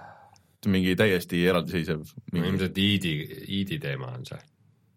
mingi 0.72 0.96
täiesti 0.96 1.42
eraldiseisev 1.44 2.06
mingi... 2.32 2.48
ilmselt 2.48 2.78
ID, 2.80 3.08
ID 3.60 3.78
teema 3.84 4.14
on 4.16 4.28
see. 4.30 4.40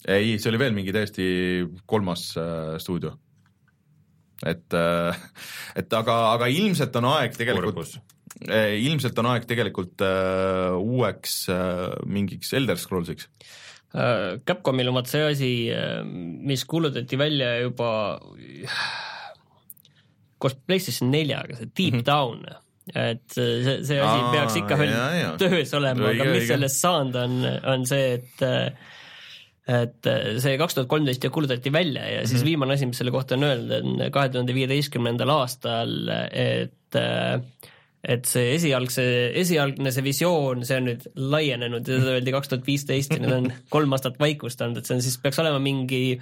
ei, 0.07 0.37
see 0.39 0.53
oli 0.53 0.61
veel 0.63 0.77
mingi 0.77 0.95
täiesti 0.95 1.25
kolmas 1.91 2.29
äh, 2.39 2.77
stuudio 2.83 3.17
et, 4.45 4.67
äh, 4.75 5.17
et 5.81 5.97
aga, 5.97 6.19
aga 6.35 6.49
ilmselt 6.53 6.97
on 7.01 7.11
aeg 7.15 7.37
tegelikult, 7.39 7.97
äh, 7.97 8.16
ilmselt 8.45 9.17
on 9.23 9.31
aeg 9.33 9.47
tegelikult 9.49 10.03
uh, 10.05 10.77
uueks 10.77 11.47
uh, 11.49 11.95
mingiks 12.05 12.53
Elder 12.57 12.77
Scrollsiks. 12.81 13.31
Capcomil 14.45 14.91
on 14.91 14.97
vaat 14.99 15.09
see 15.09 15.23
asi, 15.25 15.51
mis 16.05 16.67
kuulutati 16.69 17.17
välja 17.17 17.55
juba 17.63 17.87
koos 20.43 20.57
PlayStation 20.67 21.09
neljaga, 21.15 21.57
see 21.57 21.71
Deep 21.71 21.95
mm 21.95 22.03
-hmm. 22.03 22.05
Down 22.05 22.45
et 22.95 23.25
see, 23.35 23.79
see 23.83 23.99
asi 23.99 24.21
Aa, 24.21 24.33
peaks 24.35 24.59
ikka 24.61 24.77
veel 24.79 24.93
töös 25.41 25.73
olema, 25.75 26.13
aga 26.13 26.29
mis 26.31 26.47
sellest 26.47 26.83
saanud 26.83 27.17
on, 27.19 27.41
on 27.73 27.87
see, 27.89 28.21
et 28.21 28.45
et 29.67 30.07
äh, 30.07 30.37
see 30.39 30.55
kaks 30.61 30.77
tuhat 30.77 30.91
kolmteist 30.91 31.25
ju 31.27 31.31
kuulutati 31.35 31.73
välja 31.75 32.05
ja 32.07 32.21
siis 32.21 32.33
mm 32.33 32.39
-hmm. 32.39 32.45
viimane 32.45 32.75
asi, 32.75 32.87
mis 32.87 32.99
selle 32.99 33.11
kohta 33.11 33.35
on 33.35 33.45
öeldud, 33.45 33.73
on 33.83 34.11
kahe 34.15 34.29
tuhande 34.29 34.55
viieteistkümnendal 34.55 35.33
aastal, 35.35 35.97
et 36.31 36.95
äh, 36.95 37.41
et 38.05 38.27
see 38.29 38.53
esialgse, 38.55 39.05
esialgne 39.43 39.93
see 39.95 40.05
visioon, 40.07 40.67
see 40.67 40.81
on 40.81 40.91
nüüd 40.91 41.07
laienenud 41.17 41.89
ja 41.89 42.01
seda 42.03 42.19
öeldi 42.19 42.35
kaks 42.35 42.53
tuhat 42.53 42.69
viisteist 42.69 43.17
ja 43.17 43.23
nüüd 43.23 43.39
on 43.39 43.49
kolm 43.75 43.97
aastat 43.97 44.21
vaikust 44.23 44.63
olnud, 44.63 44.83
et 44.83 44.89
see 44.89 44.99
on 44.99 45.03
siis, 45.05 45.19
peaks 45.23 45.41
olema 45.43 45.63
mingi, 45.63 46.21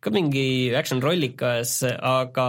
ka 0.00 0.12
mingi 0.14 0.46
action 0.78 1.02
rollikas, 1.02 1.80
aga 1.86 2.46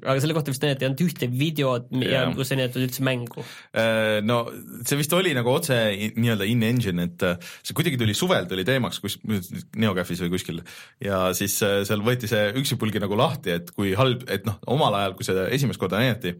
aga 0.00 0.20
selle 0.22 0.34
kohta 0.36 0.52
vist 0.52 0.62
näidati 0.64 0.86
ainult 0.86 1.02
ühte 1.04 1.28
videot 1.28 1.90
ja 1.98 2.22
Jah. 2.22 2.30
kus 2.36 2.52
ei 2.52 2.60
näidatud 2.60 2.84
üldse 2.86 3.04
mängu. 3.04 3.44
Äh, 3.76 4.20
no 4.24 4.38
see 4.86 4.98
vist 5.00 5.12
oli 5.16 5.32
nagu 5.36 5.52
otse 5.52 5.76
nii-öelda 6.16 6.46
in-engine, 6.48 7.08
et 7.10 7.26
äh, 7.26 7.50
see 7.66 7.76
kuidagi 7.76 8.00
tuli 8.00 8.14
suvel 8.16 8.48
tuli 8.50 8.64
teemaks 8.68 9.02
kus 9.02 9.18
Neocafis 9.24 10.22
või 10.24 10.32
kuskil 10.36 10.62
ja 11.04 11.22
siis 11.36 11.58
äh, 11.66 11.80
seal 11.88 12.04
võeti 12.06 12.30
see 12.30 12.48
üksipulgi 12.60 13.02
nagu 13.02 13.18
lahti, 13.18 13.54
et 13.58 13.74
kui 13.76 13.92
halb, 13.98 14.24
et 14.30 14.48
noh, 14.48 14.60
omal 14.72 14.96
ajal, 15.00 15.18
kui 15.18 15.28
seda 15.28 15.48
esimest 15.52 15.80
korda 15.82 16.00
näidati, 16.00 16.36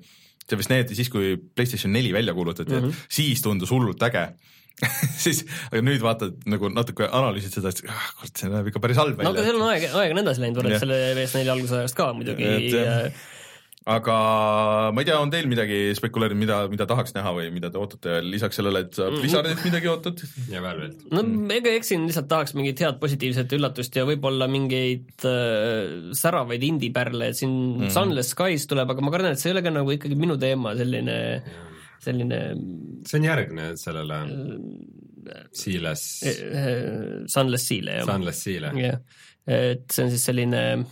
see 0.50 0.60
vist 0.60 0.72
näidati 0.72 0.98
siis, 0.98 1.10
kui 1.12 1.34
PlayStation 1.38 1.92
neli 1.94 2.12
välja 2.16 2.34
kuulutati 2.36 2.74
mm. 2.74 2.86
-hmm. 2.88 3.04
siis 3.08 3.42
tundus 3.44 3.72
hullult 3.74 4.02
äge 4.08 4.30
siis, 5.24 5.42
aga 5.70 5.82
nüüd 5.84 6.00
vaatad 6.04 6.46
nagu 6.48 6.70
natuke 6.72 7.08
analüüsid 7.08 7.58
seda, 7.58 7.72
et 7.72 7.82
ah, 7.90 8.06
kurat, 8.20 8.32
see 8.36 8.52
näeb 8.52 8.70
ikka 8.70 8.80
päris 8.80 9.00
halb 9.00 9.20
no 9.20 9.32
aga 9.32 9.42
välja 9.42 9.50
seal 9.50 9.60
on 9.60 9.68
aeg, 9.68 9.90
aeg 10.02 10.14
on 10.14 10.22
edasi 10.22 10.44
läinud 10.44 10.60
võrreldes 10.60 10.84
selle 10.86 11.02
PS4 11.18 11.52
algusajast 11.56 11.98
ka 11.98 12.08
muidugi 12.16 12.48
Et, 12.48 12.72
jah. 12.72 13.04
ja 13.04 13.39
aga 13.88 14.14
ma 14.92 15.00
ei 15.00 15.06
tea, 15.08 15.16
on 15.18 15.30
teil 15.32 15.46
midagi 15.48 15.78
spekuleerida, 15.96 16.36
mida, 16.36 16.56
mida 16.68 16.84
tahaks 16.86 17.14
näha 17.16 17.30
või 17.32 17.46
mida 17.54 17.70
te 17.72 17.78
ootate 17.80 18.10
veel 18.12 18.28
lisaks 18.34 18.58
sellele, 18.60 18.82
et 18.84 18.94
sa 18.94 19.06
Mhm. 19.08 19.20
Blizzardilt 19.22 19.64
midagi 19.64 19.88
ootad? 19.88 20.20
ja 20.52 20.60
Valvelt. 20.60 21.06
no 21.10 21.22
ega 21.54 21.72
eks 21.78 21.88
siin 21.88 22.04
lihtsalt 22.06 22.28
tahaks 22.28 22.52
mingit 22.54 22.78
head 22.84 23.00
positiivset 23.00 23.52
üllatust 23.56 23.96
ja 23.96 24.04
võib-olla 24.04 24.46
mingeid 24.52 25.24
äh, 25.24 26.12
säravaid 26.12 26.62
indie-pärle, 26.62 27.28
et 27.32 27.36
siin 27.40 27.50
mm 27.50 27.80
-hmm. 27.86 27.90
Sunless 27.96 28.30
Skies 28.36 28.66
tuleb, 28.66 28.90
aga 28.90 29.00
ma 29.00 29.10
kardan, 29.10 29.32
et 29.32 29.38
see 29.38 29.48
ei 29.50 29.56
ole 29.56 29.62
ka 29.62 29.70
nagu 29.70 29.90
ikkagi 29.96 30.14
minu 30.14 30.36
teema, 30.36 30.76
selline, 30.76 31.42
selline 32.00 32.40
see 33.06 33.18
on 33.18 33.24
järgne 33.24 33.76
sellele 33.80 34.20
Seales, 35.52 36.04
äh, 36.26 37.24
Sunless 37.26 37.66
Seale 37.68 37.90
jah. 38.00 38.06
Sunless 38.06 38.44
Seale, 38.44 38.72
jah, 38.76 39.00
et 39.46 39.84
see 39.92 40.04
on 40.04 40.10
siis 40.10 40.24
selline 40.24 40.84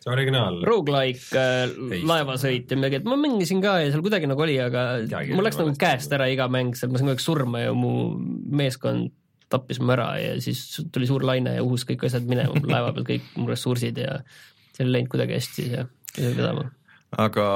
see 0.00 0.12
originaal. 0.12 0.60
rogu-like 0.64 1.36
äh, 1.36 2.02
laevasõit 2.08 2.70
ja 2.70 2.78
midagi, 2.78 3.00
et 3.00 3.08
ma 3.08 3.18
mängisin 3.20 3.60
ka 3.64 3.76
ja 3.82 3.90
seal 3.92 4.04
kuidagi 4.04 4.30
nagu 4.30 4.44
oli, 4.46 4.56
aga 4.62 4.84
Midagi 5.04 5.36
mul 5.36 5.46
läks 5.46 5.60
nagu 5.60 5.74
käest 5.80 6.12
ära 6.16 6.28
iga 6.32 6.48
mäng, 6.52 6.76
seal 6.78 6.92
ma 6.92 7.00
sain 7.00 7.10
kogu 7.10 7.18
aeg 7.18 7.24
surma 7.24 7.64
ja 7.66 7.74
mu 7.76 7.94
meeskond 8.60 9.12
tappis 9.50 9.80
mu 9.82 9.92
ära 9.92 10.12
ja 10.22 10.34
siis 10.42 10.62
tuli 10.94 11.08
suur 11.10 11.24
laine 11.26 11.56
ja 11.58 11.64
uhus 11.66 11.84
kõik 11.88 12.06
asjad 12.08 12.28
minema 12.30 12.60
laeva 12.72 12.92
peal, 12.96 13.08
kõik 13.12 13.32
mu 13.36 13.48
ressursid 13.50 13.98
ja 14.00 14.20
see 14.72 14.86
ei 14.86 14.92
läinud 14.94 15.10
kuidagi 15.12 15.36
hästi 15.36 15.66
ja 15.74 15.86
ei 16.16 16.32
vedama. 16.38 16.70
aga 17.18 17.46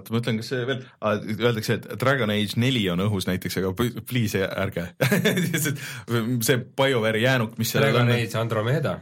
ma 0.00 0.16
mõtlen, 0.16 0.40
kas 0.40 0.50
see 0.54 0.66
veel, 0.66 0.82
öeldakse, 1.04 1.78
et 1.78 1.88
Dragon 2.00 2.32
Age 2.32 2.58
neli 2.60 2.86
on 2.90 3.04
õhus 3.06 3.28
näiteks, 3.28 3.60
aga 3.60 3.74
please 4.00 4.42
ärge 4.48 4.88
see 6.48 6.60
BioWare'i 6.64 7.26
jäänuk, 7.26 7.58
mis 7.60 7.74
seal 7.74 7.86
Dragon 7.86 8.08
on, 8.08 8.16
Age 8.16 8.40
Andromeda. 8.40 8.98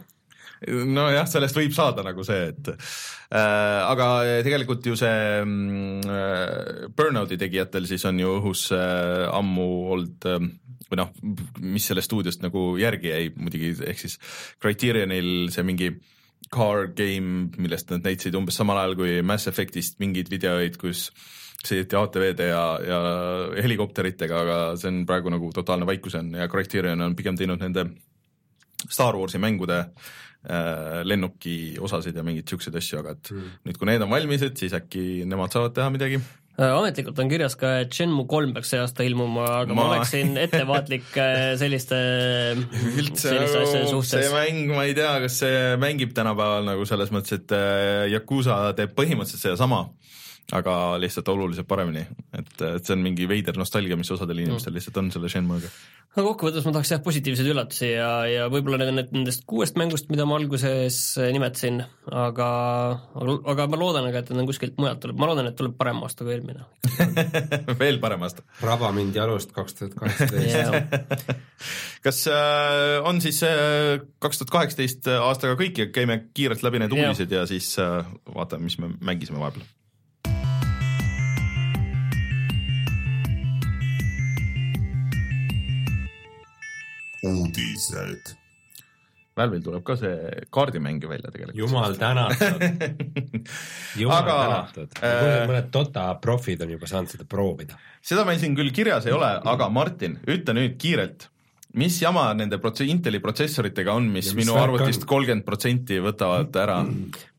nojah, 0.69 1.29
sellest 1.29 1.57
võib 1.57 1.73
saada 1.77 2.05
nagu 2.05 2.25
see, 2.27 2.51
et 2.53 2.71
äh, 2.73 3.81
aga 3.87 4.09
tegelikult 4.45 4.85
ju 4.91 4.97
see 4.99 5.41
mm, 5.41 6.05
äh, 6.05 6.87
Burnouti 6.97 7.39
tegijatel 7.41 7.89
siis 7.89 8.05
on 8.09 8.21
ju 8.21 8.37
õhus 8.41 8.67
äh, 8.77 9.27
ammu 9.33 9.69
olnud 9.97 10.29
äh, 10.29 10.49
või 10.91 11.01
noh, 11.01 11.13
mis 11.63 11.87
sellest 11.87 12.11
stuudiost 12.11 12.43
nagu 12.45 12.75
järgi 12.81 13.13
jäi 13.13 13.27
muidugi, 13.37 13.75
ehk 13.87 14.01
siis 14.03 14.19
Criterionil 14.61 15.51
see 15.55 15.65
mingi 15.67 15.93
car 16.51 16.89
game, 16.97 17.51
millest 17.61 17.93
nad 17.93 18.05
näitasid 18.05 18.35
umbes 18.35 18.59
samal 18.59 18.81
ajal 18.81 18.97
kui 18.99 19.21
Mass 19.23 19.49
Effectist 19.51 20.01
mingeid 20.03 20.31
videoid, 20.33 20.77
kus 20.81 21.11
sõideti 21.61 21.97
ATV-de 21.99 22.49
ja, 22.49 22.63
ja 22.83 23.01
helikopteritega, 23.61 24.45
aga 24.45 24.61
see 24.81 24.91
on 24.91 25.03
praegu 25.09 25.33
nagu 25.33 25.51
totaalne 25.55 25.87
vaikus 25.89 26.17
on 26.19 26.33
ja 26.41 26.49
Criterion 26.51 27.05
on 27.05 27.17
pigem 27.17 27.37
teinud 27.39 27.61
nende 27.63 27.87
Star 28.89 29.17
Warsi 29.17 29.39
mängude 29.39 29.85
lennuki 30.41 31.77
osasid 31.85 32.17
ja 32.17 32.23
mingeid 32.25 32.49
siukseid 32.49 32.77
asju, 32.81 33.03
aga 33.03 33.13
et 33.13 33.29
mm. 33.35 33.49
nüüd, 33.69 33.77
kui 33.77 33.89
need 33.91 34.05
on 34.07 34.09
valmis, 34.09 34.45
et 34.47 34.57
siis 34.57 34.73
äkki 34.73 35.27
nemad 35.29 35.53
saavad 35.53 35.75
teha 35.77 35.91
midagi. 35.93 36.23
Äh, 36.61 36.75
ametlikult 36.77 37.19
on 37.23 37.29
kirjas 37.31 37.55
ka, 37.57 37.71
et 37.85 37.95
Shenmue 37.95 38.27
kolm 38.29 38.51
peaks 38.53 38.73
see 38.75 38.81
aasta 38.83 39.05
ilmuma, 39.07 39.47
aga 39.63 39.73
ma, 39.73 39.85
Ma- 39.87 39.95
oleksin 39.95 40.35
ettevaatlik 40.43 41.07
äh, 41.23 41.45
selliste, 41.61 42.01
üldse 42.99 43.31
selliste 43.31 43.63
asjade 43.63 43.87
nagu 43.87 44.03
see 44.03 44.21
suhtes. 44.21 44.35
mäng, 44.35 44.75
ma 44.75 44.85
ei 44.89 44.97
tea, 44.99 45.15
kas 45.25 45.39
see 45.41 45.63
mängib 45.81 46.13
tänapäeval 46.17 46.67
nagu 46.69 46.85
selles 46.89 47.13
mõttes, 47.15 47.39
et 47.41 47.55
äh, 47.57 48.11
Yakuusa 48.13 48.59
teeb 48.77 48.93
põhimõtteliselt 48.99 49.47
sedasama, 49.47 49.87
aga 50.57 50.75
lihtsalt 51.01 51.29
oluliselt 51.31 51.69
paremini, 51.71 52.03
et, 52.35 52.53
et 52.59 52.85
see 52.85 52.95
on 52.97 53.03
mingi 53.05 53.27
veider 53.31 53.57
nostalgia, 53.59 53.99
mis 53.99 54.11
osadel 54.11 54.43
inimestel 54.43 54.75
lihtsalt 54.75 54.99
on 55.03 55.11
selle 55.15 55.31
Shenmue'ga. 55.31 55.71
aga 56.11 56.25
kokkuvõttes 56.27 56.67
ma 56.67 56.73
tahaks 56.75 56.91
jah 56.95 57.03
positiivseid 57.05 57.51
üllatusi 57.53 57.93
ja, 57.93 58.11
ja 58.27 58.49
võib-olla 58.51 58.81
need 58.83 59.13
nendest 59.15 59.45
kuuest 59.51 59.79
mängust, 59.79 60.11
mida 60.11 60.27
ma 60.27 60.39
alguses 60.41 60.99
nimetasin, 61.21 61.81
aga, 62.11 62.51
aga, 63.23 63.37
aga 63.55 63.69
ma 63.71 63.81
loodan 63.81 64.11
aga, 64.11 64.25
et 64.25 64.33
need 64.33 64.43
on 64.43 64.51
kuskilt 64.51 64.79
mujalt 64.83 65.03
tuleb, 65.05 65.21
ma 65.23 65.31
loodan, 65.31 65.51
et 65.53 65.59
tuleb 65.59 65.77
parem 65.79 66.03
aasta 66.07 66.27
kui 66.27 66.35
eelmine. 66.35 66.67
veel 67.79 68.01
parem 68.03 68.27
aasta. 68.27 68.47
raba 68.67 68.91
mind 68.97 69.19
jalust 69.21 69.55
kaks 69.57 69.79
tuhat 69.79 69.99
kaheksateist. 70.03 71.37
kas 72.07 72.23
äh, 72.33 72.97
on 73.07 73.23
siis 73.23 73.43
kaks 74.19 74.43
tuhat 74.43 74.57
kaheksateist 74.57 75.13
aastaga 75.21 75.59
kõik 75.61 75.85
ja 75.85 75.91
käime 75.95 76.25
kiirelt 76.35 76.65
läbi 76.67 76.83
need 76.83 76.97
uudised 76.97 77.39
ja 77.39 77.47
siis 77.51 77.77
äh, 77.79 78.03
vaatame, 78.35 78.67
mis 78.67 78.81
me 78.83 78.91
mängisime 78.99 79.39
vahepeal. 79.39 79.69
uudised. 87.29 88.37
Valve'il 89.41 89.63
tuleb 89.65 89.85
ka 89.87 89.95
see 89.97 90.45
kaardimäng 90.53 91.01
ju 91.03 91.09
välja 91.09 91.31
tegelikult. 91.33 91.59
jumal 91.59 91.95
tänatud, 91.97 92.65
jumal 94.03 94.25
Aga, 94.25 94.39
tänatud. 94.43 94.97
äh, 95.07 95.43
mõned 95.49 95.71
Dota 95.73 96.07
profid 96.21 96.65
on 96.67 96.75
juba 96.75 96.91
saanud 96.91 97.15
seda 97.15 97.27
proovida. 97.31 97.79
seda 98.05 98.27
meil 98.29 98.41
siin 98.43 98.57
küll 98.59 98.73
kirjas 98.75 99.07
ei 99.09 99.15
ole, 99.17 99.31
aga 99.53 99.69
Martin, 99.73 100.19
ütle 100.29 100.57
nüüd 100.59 100.75
kiirelt, 100.83 101.29
mis 101.79 102.01
jama 102.03 102.27
nende 102.35 102.59
prots-, 102.59 102.83
Inteli 102.85 103.23
protsessoritega 103.23 103.95
on, 103.95 104.11
mis 104.11 104.33
mis 104.35 104.43
minu 104.43 104.59
arvutist 104.59 105.07
kolmkümmend 105.09 105.47
protsenti 105.47 106.01
võtavad 106.03 106.61
ära? 106.61 106.81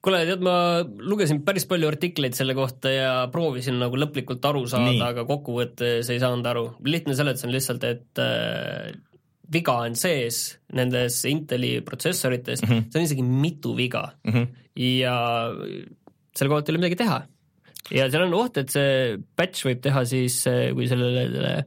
kuule, 0.02 0.24
tead, 0.32 0.42
ma 0.48 0.56
lugesin 0.82 1.44
päris 1.46 1.68
palju 1.70 1.92
artikleid 1.92 2.40
selle 2.40 2.56
kohta 2.58 2.90
ja 2.96 3.14
proovisin 3.36 3.78
nagu 3.84 4.00
lõplikult 4.00 4.48
aru 4.48 4.64
saada, 4.72 5.12
aga 5.12 5.28
kokkuvõttes 5.30 6.10
ei 6.10 6.24
saanud 6.24 6.48
aru. 6.56 6.68
lihtne 6.88 7.20
seletus 7.20 7.46
on 7.46 7.54
lihtsalt, 7.54 7.84
et 7.92 8.24
äh, 8.24 8.96
viga 9.54 9.78
on 9.86 9.98
sees 10.00 10.42
nendes 10.74 11.24
Inteli 11.30 11.82
protsessorites 11.86 12.64
mm. 12.64 12.70
-hmm. 12.70 12.88
see 12.92 13.00
on 13.00 13.10
isegi 13.10 13.24
mitu 13.24 13.76
viga 13.78 14.12
Mm 14.24 14.34
-hmm. 14.34 14.48
ja 14.76 15.16
selle 16.36 16.50
kohta 16.50 16.72
ei 16.72 16.74
ole 16.76 16.84
midagi 16.84 16.96
teha. 16.96 17.22
ja 17.92 18.10
seal 18.10 18.24
on 18.24 18.34
oht, 18.34 18.58
et 18.58 18.70
see 18.70 19.18
patch 19.36 19.66
võib 19.66 19.82
teha 19.82 20.06
siis, 20.06 20.44
kui 20.74 20.88
sellele 20.88 21.66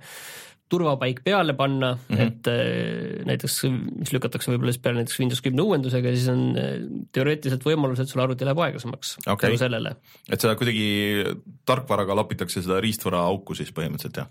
turvapaik 0.75 1.21
peale 1.25 1.55
panna 1.55 1.93
mm. 1.95 2.17
-hmm. 2.17 2.23
et 2.27 2.49
äh, 2.49 3.27
näiteks, 3.29 3.59
mis 4.01 4.13
lükatakse 4.15 4.53
võib-olla 4.53 4.73
siis 4.73 4.83
peale 4.83 5.03
näiteks 5.03 5.21
Windows 5.21 5.43
kümne 5.45 5.63
uuendusega, 5.63 6.15
siis 6.17 6.29
on 6.33 6.43
äh, 6.59 6.73
teoreetiliselt 7.13 7.67
võimalus, 7.69 8.01
et 8.01 8.11
sul 8.11 8.23
arvuti 8.25 8.49
läheb 8.49 8.63
aeglasemaks 8.67 9.17
Okei. 9.27 9.49
tänu 9.49 9.61
sellele. 9.61 9.97
et 10.31 10.41
seda 10.41 10.57
kuidagi 10.59 10.89
tarkvaraga 11.69 12.17
lapitakse 12.23 12.63
seda 12.65 12.81
riistvara 12.85 13.23
auku 13.29 13.57
siis 13.59 13.73
põhimõtteliselt 13.77 14.23
jah? 14.23 14.31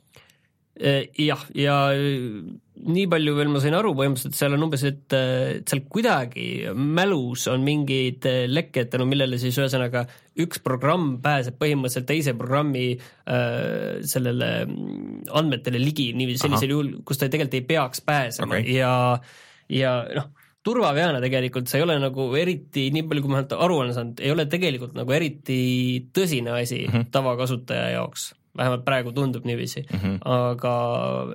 Eh, 0.74 1.12
jah, 1.22 1.42
ja 1.54 1.76
äh, 1.94 2.24
nii 2.84 3.04
palju 3.06 3.36
veel 3.38 3.52
ma 3.54 3.60
sain 3.62 3.76
aru 3.78 3.92
põhimõtteliselt, 3.94 4.34
seal 4.34 4.56
on 4.56 4.66
umbes, 4.66 4.82
et 4.90 5.14
äh, 5.14 5.60
et 5.60 5.70
seal 5.70 5.84
kuidagi 5.86 6.48
mälus 6.74 7.46
on 7.52 7.62
mingid 7.62 8.26
lekked, 8.50 8.90
tänu 8.90 9.06
millele 9.06 9.38
siis 9.42 9.60
ühesõnaga 9.62 10.08
üks 10.42 10.64
programm 10.66 11.20
pääseb 11.22 11.60
põhimõtteliselt 11.62 12.10
teise 12.10 12.34
programmi 12.40 12.88
äh, 12.98 14.02
sellele 14.02 14.50
mm, 14.66 15.30
andmetele 15.38 15.78
ligi 15.78 16.10
niiviisi 16.18 16.48
sellisel 16.48 16.74
juhul, 16.74 16.94
kus 17.06 17.22
ta 17.22 17.30
tegelikult 17.30 17.60
ei 17.62 17.68
peaks 17.70 18.02
pääsema 18.10 18.58
okay. 18.58 18.74
ja, 18.74 18.94
ja 19.70 19.96
noh, 20.18 20.32
turvaveana 20.66 21.22
tegelikult 21.22 21.70
see 21.70 21.84
ei 21.84 21.86
ole 21.86 22.02
nagu 22.02 22.32
eriti, 22.40 22.88
nii 22.96 23.06
palju 23.10 23.28
kui 23.28 23.36
ma 23.36 23.46
aru 23.46 23.82
olen 23.84 23.94
saanud, 23.94 24.26
ei 24.26 24.34
ole 24.34 24.50
tegelikult 24.50 24.98
nagu 24.98 25.14
eriti 25.14 25.60
tõsine 26.16 26.58
asi 26.58 26.88
mm 26.88 26.94
-hmm. 26.94 27.12
tavakasutaja 27.14 27.92
jaoks, 28.00 28.32
vähemalt 28.58 28.86
praegu 28.86 29.12
tundub 29.12 29.46
niiviisi 29.46 29.82
mm, 29.82 30.00
-hmm. 30.00 30.18
aga 30.30 30.74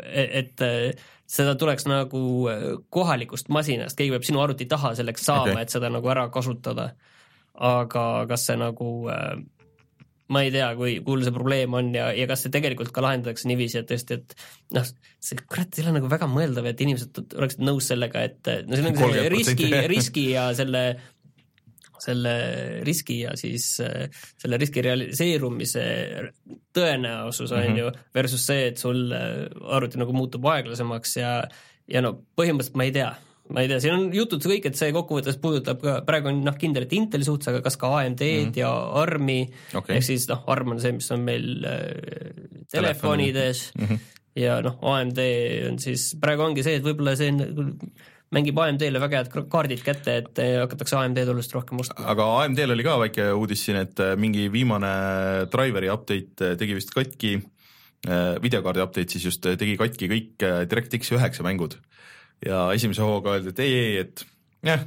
e- 0.07 0.31
et 0.41 0.61
e, 0.61 0.73
seda 1.27 1.55
tuleks 1.55 1.87
nagu 1.91 2.23
kohalikust 2.91 3.49
masinast, 3.49 3.97
keegi 3.99 4.15
peab 4.15 4.27
sinu 4.27 4.41
arvuti 4.41 4.67
taha 4.67 4.95
selleks 4.95 5.27
saama 5.27 5.53
okay., 5.53 5.63
et 5.63 5.75
seda 5.75 5.91
nagu 5.91 6.09
ära 6.09 6.29
kasutada. 6.29 6.91
aga 7.59 8.27
kas 8.31 8.47
see 8.47 8.57
nagu 8.57 9.09
äh, 9.11 9.41
ma 10.29 10.43
ei 10.45 10.53
tea, 10.53 10.69
kui, 10.77 10.99
kuul 11.05 11.23
see 11.25 11.35
probleem 11.35 11.75
on 11.79 11.91
ja, 11.97 12.11
ja 12.17 12.27
kas 12.29 12.45
see 12.45 12.53
tegelikult 12.53 12.93
ka 12.95 13.05
lahendatakse 13.05 13.49
niiviisi, 13.49 13.81
et 13.81 13.89
tõesti, 13.89 14.19
et 14.19 14.35
noh, 14.77 14.89
see 15.25 15.41
kurat 15.41 15.79
ei 15.79 15.85
ole 15.85 15.95
nagu 15.97 16.11
väga 16.13 16.29
mõeldav, 16.31 16.69
et 16.69 16.83
inimesed 16.85 17.23
oleksid 17.39 17.65
nõus 17.65 17.89
sellega, 17.93 18.27
et 18.29 18.51
no 18.69 18.77
see 18.77 18.85
on 18.85 18.91
nagu 18.91 19.01
see 19.01 19.25
30%. 19.25 19.33
riski, 19.35 19.71
riski 19.89 20.27
ja 20.35 20.51
selle 20.59 20.83
selle 22.03 22.35
riski 22.87 23.21
ja 23.21 23.37
siis 23.39 23.81
äh, 23.85 24.09
selle 24.39 24.59
riski 24.61 24.83
realiseerumise 24.85 25.87
tõenäosus 26.75 27.53
on 27.53 27.63
mm 27.63 27.73
-hmm. 27.73 27.79
ju, 27.79 27.93
versus 28.15 28.47
see, 28.47 28.69
et 28.73 28.79
sul 28.79 29.13
äh, 29.13 29.47
arvuti 29.77 29.99
nagu 29.99 30.13
muutub 30.13 30.45
aeglasemaks 30.47 31.17
ja 31.17 31.33
ja 31.89 32.03
no 32.05 32.15
põhimõtteliselt 32.37 32.77
ma 32.77 32.85
ei 32.85 32.93
tea, 32.93 33.09
ma 33.55 33.65
ei 33.65 33.71
tea, 33.71 33.81
siin 33.81 33.95
on 33.97 34.05
jutud 34.15 34.45
kõik, 34.45 34.69
et 34.69 34.77
see 34.79 34.93
kokkuvõttes 34.93 35.39
puudutab 35.41 35.81
ka, 35.83 35.95
praegu 36.07 36.31
on 36.33 36.43
noh, 36.45 36.57
kindel, 36.61 36.85
et 36.85 36.93
Inteli 36.97 37.25
suhtes, 37.27 37.49
aga 37.53 37.63
kas 37.65 37.79
ka 37.81 37.91
AMD-d 38.01 38.29
mm 38.29 38.51
-hmm. 38.51 38.61
ja 38.61 38.73
ARM-i 39.03 39.41
okay., 39.75 39.97
ehk 39.97 40.05
siis 40.11 40.29
noh, 40.29 40.45
ARM 40.47 40.77
on 40.77 40.85
see, 40.85 40.93
mis 40.93 41.11
on 41.15 41.25
meil 41.25 41.65
äh, 41.65 42.63
telefonides 42.73 43.71
mm 43.79 43.87
-hmm. 43.87 43.99
ja 44.45 44.61
noh, 44.61 44.79
AMD 44.83 45.19
on 45.71 45.79
siis, 45.79 46.15
praegu 46.21 46.43
ongi 46.43 46.63
see, 46.63 46.77
et 46.77 46.85
võib-olla 46.85 47.17
see 47.17 47.33
mängib 48.35 48.59
AMD-le 48.61 49.01
väga 49.03 49.23
head 49.23 49.47
kaardid 49.53 49.83
kätte, 49.85 50.17
et 50.23 50.41
eh, 50.43 50.57
hakatakse 50.63 50.99
AMD-d 50.99 51.33
oluliselt 51.33 51.57
rohkem 51.59 51.81
ostma. 51.83 52.07
aga 52.13 52.27
AMD-l 52.43 52.75
oli 52.75 52.87
ka 52.87 52.97
väike 53.03 53.29
uudis 53.37 53.65
siin, 53.65 53.81
et 53.81 54.03
eh, 54.05 54.15
mingi 54.21 54.49
viimane 54.53 54.91
driveri 55.53 55.91
update 55.93 56.53
eh, 56.53 56.59
tegi 56.61 56.77
vist 56.79 56.93
katki, 56.95 57.39
videokaardi 58.39 58.79
update 58.79 59.11
siis 59.11 59.25
just 59.27 59.43
tegi 59.43 59.73
katki 59.75 60.07
kõik 60.07 60.45
DirectX 60.71 61.09
üheksa 61.17 61.43
mängud. 61.43 61.81
ja 62.47 62.69
esimese 62.71 63.03
hooga 63.03 63.33
öeldi, 63.35 63.51
et 63.51 63.63
ei, 63.65 63.73
ei, 63.75 63.97
et 64.05 64.23
jah, 64.63 64.85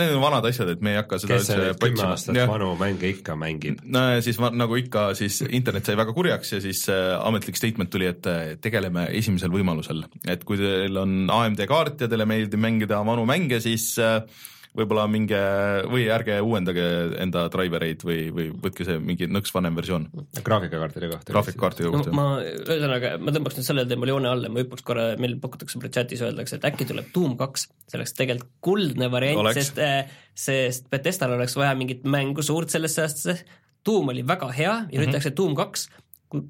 Need 0.00 0.14
on 0.14 0.22
vanad 0.22 0.46
asjad, 0.48 0.70
et 0.72 0.80
me 0.84 0.94
ei 0.94 0.96
hakka 0.96 1.18
seda 1.20 1.36
kes 1.36 1.50
üldse 1.52 1.72
kümme 1.82 2.04
aastat 2.06 2.36
ja. 2.38 2.46
vanu 2.48 2.70
mänge 2.80 3.10
ikka 3.12 3.34
mängib? 3.36 3.82
no 3.84 4.06
ja 4.14 4.22
siis 4.24 4.38
nagu 4.40 4.78
ikka, 4.80 5.10
siis 5.18 5.42
internet 5.44 5.84
sai 5.88 5.98
väga 6.00 6.14
kurjaks 6.16 6.54
ja 6.54 6.60
siis 6.64 6.80
äh, 6.88 7.10
ametlik 7.20 7.60
statement 7.60 7.92
tuli, 7.92 8.08
et 8.08 8.28
äh, 8.30 8.54
tegeleme 8.64 9.04
esimesel 9.20 9.52
võimalusel. 9.52 10.00
et 10.24 10.46
kui 10.48 10.56
teil 10.60 10.96
on 10.96 11.26
AMD 11.28 11.60
kaart 11.68 12.06
ja 12.06 12.08
teile 12.08 12.24
meeldib 12.28 12.64
mängida 12.64 13.02
vanu 13.04 13.26
mänge, 13.28 13.60
siis 13.60 13.90
äh, 14.00 14.22
võib-olla 14.76 15.04
minge 15.10 15.38
või 15.90 16.06
ärge 16.12 16.38
uuendage 16.44 16.84
enda 17.20 17.44
drivereid 17.52 18.04
või, 18.06 18.18
või 18.32 18.48
võtke 18.64 18.86
see 18.88 18.98
mingi 19.02 19.28
nõks 19.28 19.52
vanem 19.54 19.76
versioon. 19.76 20.06
graafikakaartide 20.38 21.10
kohta. 21.12 21.32
graafikakaartide 21.34 21.92
kohta 21.92 22.12
no,. 22.12 22.16
ma, 22.16 22.26
ühesõnaga, 22.42 23.14
ma 23.20 23.34
tõmbaks 23.36 23.58
nüüd 23.58 23.68
sellele 23.68 23.90
teemal 23.90 24.12
joone 24.14 24.30
alla, 24.32 24.52
ma 24.52 24.64
hüppaks 24.64 24.86
korra, 24.86 25.08
meil 25.20 25.36
pakutakse 25.42 25.80
praegu 25.80 25.96
chatis, 25.98 26.24
öeldakse, 26.24 26.56
et 26.58 26.68
äkki 26.70 26.88
tuleb 26.88 27.10
Doom 27.14 27.36
kaks, 27.40 27.68
see 27.90 28.00
oleks 28.00 28.16
tegelikult 28.16 28.52
kuldne 28.64 29.10
variant, 29.12 29.52
sest, 29.58 29.80
äh, 29.82 30.06
sest 30.32 30.88
Bethesdal 30.92 31.36
oleks 31.36 31.56
vaja 31.60 31.74
mingit 31.78 32.06
mängu 32.08 32.44
suurt 32.46 32.72
sellesse 32.72 33.04
aastasse, 33.04 33.60
Doom 33.84 34.12
oli 34.12 34.22
väga 34.26 34.48
hea 34.54 34.72
ja 34.72 34.86
nüüd 34.86 34.94
mm 34.94 35.04
-hmm. 35.04 35.16
tehakse 35.18 35.36
Doom 35.36 35.56
kaks, 35.58 35.88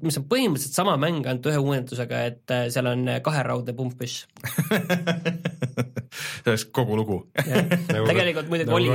mis 0.03 0.17
on 0.19 0.25
põhimõtteliselt 0.29 0.77
sama 0.77 0.95
mäng, 1.01 1.25
ainult 1.27 1.47
ühe 1.51 1.59
uuendusega, 1.61 2.21
et 2.29 2.53
äh, 2.53 2.65
seal 2.73 2.87
on 2.91 3.05
äh, 3.11 3.19
kaheraudne 3.25 3.75
pumppüss 3.77 4.23
see 6.13 6.51
oleks 6.51 6.65
kogu 6.75 6.97
lugu 6.99 7.19
nagu 7.35 8.07
tegelikult 8.09 8.51
muidugi 8.51 8.69
nagu 8.69 8.77
oli, 8.77 8.89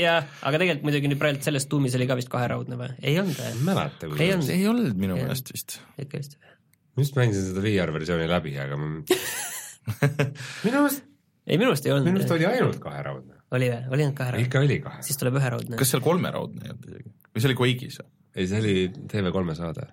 jah, 0.00 0.26
aga 0.42 0.60
tegelikult 0.60 0.86
muidugi 0.88 1.12
nüüd 1.12 1.20
praegu 1.22 1.44
selles 1.44 1.68
tuumis 1.70 1.96
oli 1.98 2.08
ka 2.10 2.18
vist 2.18 2.30
kaheraudne 2.32 2.78
või? 2.80 2.90
ei 3.02 3.18
olnud 3.20 3.38
või? 3.38 3.52
mäleta. 3.68 4.10
ei 4.18 4.32
olnud, 4.34 4.52
ei 4.54 4.66
olnud 4.72 5.02
minu 5.06 5.18
meelest 5.18 5.52
vist. 5.54 5.78
ikka 6.00 6.22
vist. 6.22 6.38
ma 6.42 7.04
just 7.04 7.18
mängisin 7.18 7.50
seda 7.50 7.64
VR 7.64 7.94
versiooni 7.94 8.28
läbi, 8.30 8.56
aga 8.62 8.80
ma 8.80 8.92
minu 10.66 10.76
meelest 10.82 11.04
ei, 11.48 11.56
minu 11.56 11.70
meelest 11.70 11.88
ei 11.88 11.94
olnud. 11.94 12.08
minu 12.08 12.18
meelest 12.18 12.36
oli 12.36 12.48
ainult 12.48 12.78
kaheraudne. 12.82 13.40
oli 13.56 13.72
või, 13.72 13.82
oli 13.94 14.06
ainult 14.06 14.18
kaheraudne? 14.20 14.46
ikka 14.48 14.62
oli 14.64 14.80
kahe. 14.84 15.02
siis 15.06 15.20
tuleb 15.20 15.40
üheraudne. 15.40 15.80
kas 15.80 15.94
seal 15.94 16.04
kolmeraudne 16.04 16.66
ei 16.66 16.74
olnud 16.74 16.88
isegi? 16.92 17.12
või 17.32 17.44
see 17.44 17.52
oli 17.52 17.60
Quake'is 17.62 18.00
või? 18.02 18.10
Ei, 18.34 18.46
see 18.46 18.60
oli 18.62 18.76
TV3 19.10 19.56
saade. 19.58 19.88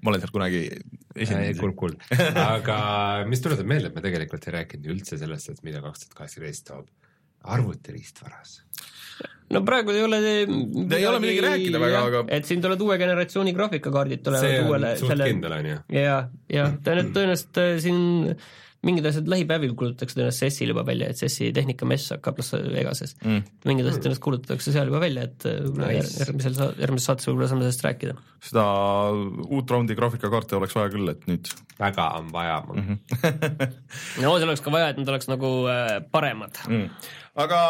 Ma 0.00 0.12
olen 0.12 0.22
seal 0.22 0.32
kunagi 0.32 0.62
esinenud. 1.14 1.58
kurb 1.60 1.76
kuulda, 1.76 2.20
aga 2.56 2.78
mis 3.28 3.42
tuletab 3.44 3.68
meelde, 3.68 3.90
et 3.90 3.98
me 3.98 4.04
tegelikult 4.04 4.46
ei 4.48 4.56
rääkinud 4.60 4.88
üldse 4.94 5.18
sellest, 5.20 5.52
et 5.52 5.60
mida 5.66 5.82
kaks 5.84 6.06
tuhat 6.06 6.18
kaheksateist 6.22 6.66
toob. 6.70 6.88
Arvutiriistvaras 7.50 8.58
no 9.50 9.62
praegu 9.66 9.94
ei 9.94 10.02
ole 10.04 10.18
ei 10.20 11.06
ole 11.06 11.20
midagi 11.22 11.42
rääkida 11.44 11.80
väga, 11.82 12.02
aga 12.08 12.22
et 12.36 12.48
siin 12.48 12.62
tulevad 12.62 12.84
uue 12.86 12.98
generatsiooni 13.00 13.54
graafikakaardid 13.56 14.22
tulevad 14.26 14.46
see 14.46 14.60
on 14.62 14.70
uuele, 14.70 14.92
suht 15.00 15.12
selle... 15.14 15.28
kindel, 15.32 15.56
on 15.56 15.70
ju? 15.70 15.78
ja, 15.96 16.16
ja 16.52 16.66
tõenäoliselt 16.86 17.62
äh, 17.62 17.72
siin 17.82 18.02
mingid 18.86 19.04
asjad 19.10 19.28
lähipäevil 19.28 19.74
kuulutatakse 19.76 20.16
tõenäoliselt 20.16 20.54
SES-il 20.54 20.70
juba 20.72 20.84
välja, 20.88 21.10
et 21.10 21.20
SES-i 21.20 21.50
tehnikamess 21.56 22.14
hakkab 22.14 22.38
Las 22.40 22.52
Vegases 22.54 23.12
mm.. 23.20 23.42
mingid 23.68 23.88
asjad 23.90 24.06
tõenäoliselt 24.06 24.24
kuulutatakse 24.24 24.72
seal 24.72 24.88
juba 24.88 25.02
välja, 25.02 25.26
et 25.28 25.46
nice. 25.76 26.14
järgmisel, 26.22 26.56
järgmises 26.80 27.08
saates 27.10 27.28
võib-olla 27.28 27.50
saame 27.50 27.66
sellest 27.66 27.84
rääkida. 27.84 28.16
seda 28.48 28.64
uut 29.44 29.74
raundi 29.74 29.96
graafikakaarte 29.98 30.56
oleks 30.56 30.76
vaja 30.78 30.92
küll, 30.94 31.12
et 31.12 31.26
nüüd 31.28 31.52
väga 31.80 32.08
on 32.20 32.30
vaja 32.32 32.60
mm. 32.64 32.86
-hmm. 32.88 33.66
no 34.24 34.36
seal 34.38 34.48
oleks 34.48 34.64
ka 34.64 34.72
vaja, 34.72 34.92
et 34.94 35.00
nad 35.02 35.12
oleks 35.12 35.28
nagu 35.28 35.52
äh, 35.68 35.98
paremad 36.12 36.62
mm.. 36.68 37.10
aga 37.44 37.60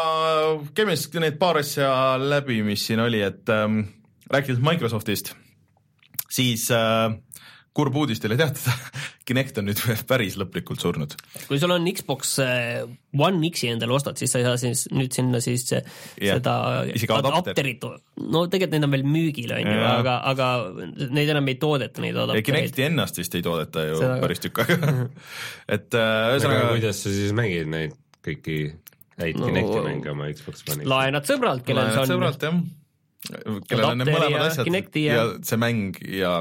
käime 0.77 0.95
siis 0.95 1.11
need 1.19 1.39
paar 1.41 1.59
asja 1.59 1.91
läbi, 2.23 2.61
mis 2.63 2.87
siin 2.87 3.03
oli, 3.03 3.19
et 3.25 3.51
ähm, 3.51 3.83
rääkides 4.31 4.63
Microsoftist, 4.63 5.35
siis 6.29 6.69
äh, 6.71 7.11
kurb 7.75 7.95
uudis 8.01 8.19
teile 8.19 8.35
teatada 8.39 8.73
Kinect 9.27 9.59
on 9.61 9.69
nüüd 9.69 9.79
päris 10.09 10.35
lõplikult 10.39 10.81
surnud. 10.83 11.13
kui 11.47 11.59
sul 11.61 11.71
on 11.71 11.85
Xbox 11.95 12.33
äh, 12.43 12.81
One 13.15 13.39
X-i 13.51 13.71
endale 13.71 13.95
ostad, 13.95 14.19
siis 14.19 14.33
sa 14.33 14.41
ei 14.41 14.47
saa 14.47 14.57
siis 14.59 14.85
nüüd 14.91 15.13
sinna 15.15 15.39
siis 15.43 15.65
yeah. 15.71 16.35
seda 16.35 16.55
adapterit, 17.17 17.83
no 17.83 18.43
tegelikult 18.51 18.75
neid 18.75 18.87
on 18.87 18.95
veel 18.95 19.07
müügil, 19.07 19.55
on 19.55 19.71
ju, 19.71 19.79
aga, 19.87 20.17
aga 20.31 20.49
neid 21.15 21.31
enam 21.31 21.47
ei 21.51 21.57
toodeta, 21.61 22.03
neid 22.03 22.17
adaptereid. 22.17 22.47
Kinecti 22.49 22.87
ennast 22.89 23.19
vist 23.21 23.39
ei 23.39 23.45
toodeta 23.45 23.87
ju 23.87 23.99
seda... 24.01 24.19
päris 24.23 24.43
tükk 24.43 24.63
aega 24.65 24.91
et 25.77 25.99
äh, 25.99 26.27
ühesõnaga 26.35 26.67
äh, 26.67 26.69
kuidas 26.75 27.03
sa 27.05 27.15
siis 27.15 27.35
mängid 27.37 27.71
neid 27.71 27.97
kõiki 28.25 28.59
häid 29.21 29.39
no, 29.39 29.47
Kinecti 29.47 29.81
mänge 29.87 30.15
oma 30.15 30.31
Xbox 30.35 30.67
One'is? 30.67 30.87
laenad 30.91 31.29
sõbralt, 31.29 31.63
kellel 31.67 31.93
see 31.93 32.03
on. 32.03 32.15
sõbralt 32.15 32.47
jah 32.49 32.61
kellel 33.69 33.91
on 33.91 33.99
need 34.01 34.09
mõlemad 34.09 34.47
asjad 34.47 34.67
ja, 34.97 35.13
ja 35.13 35.25
see 35.45 35.59
mäng 35.61 35.99
ja 36.09 36.39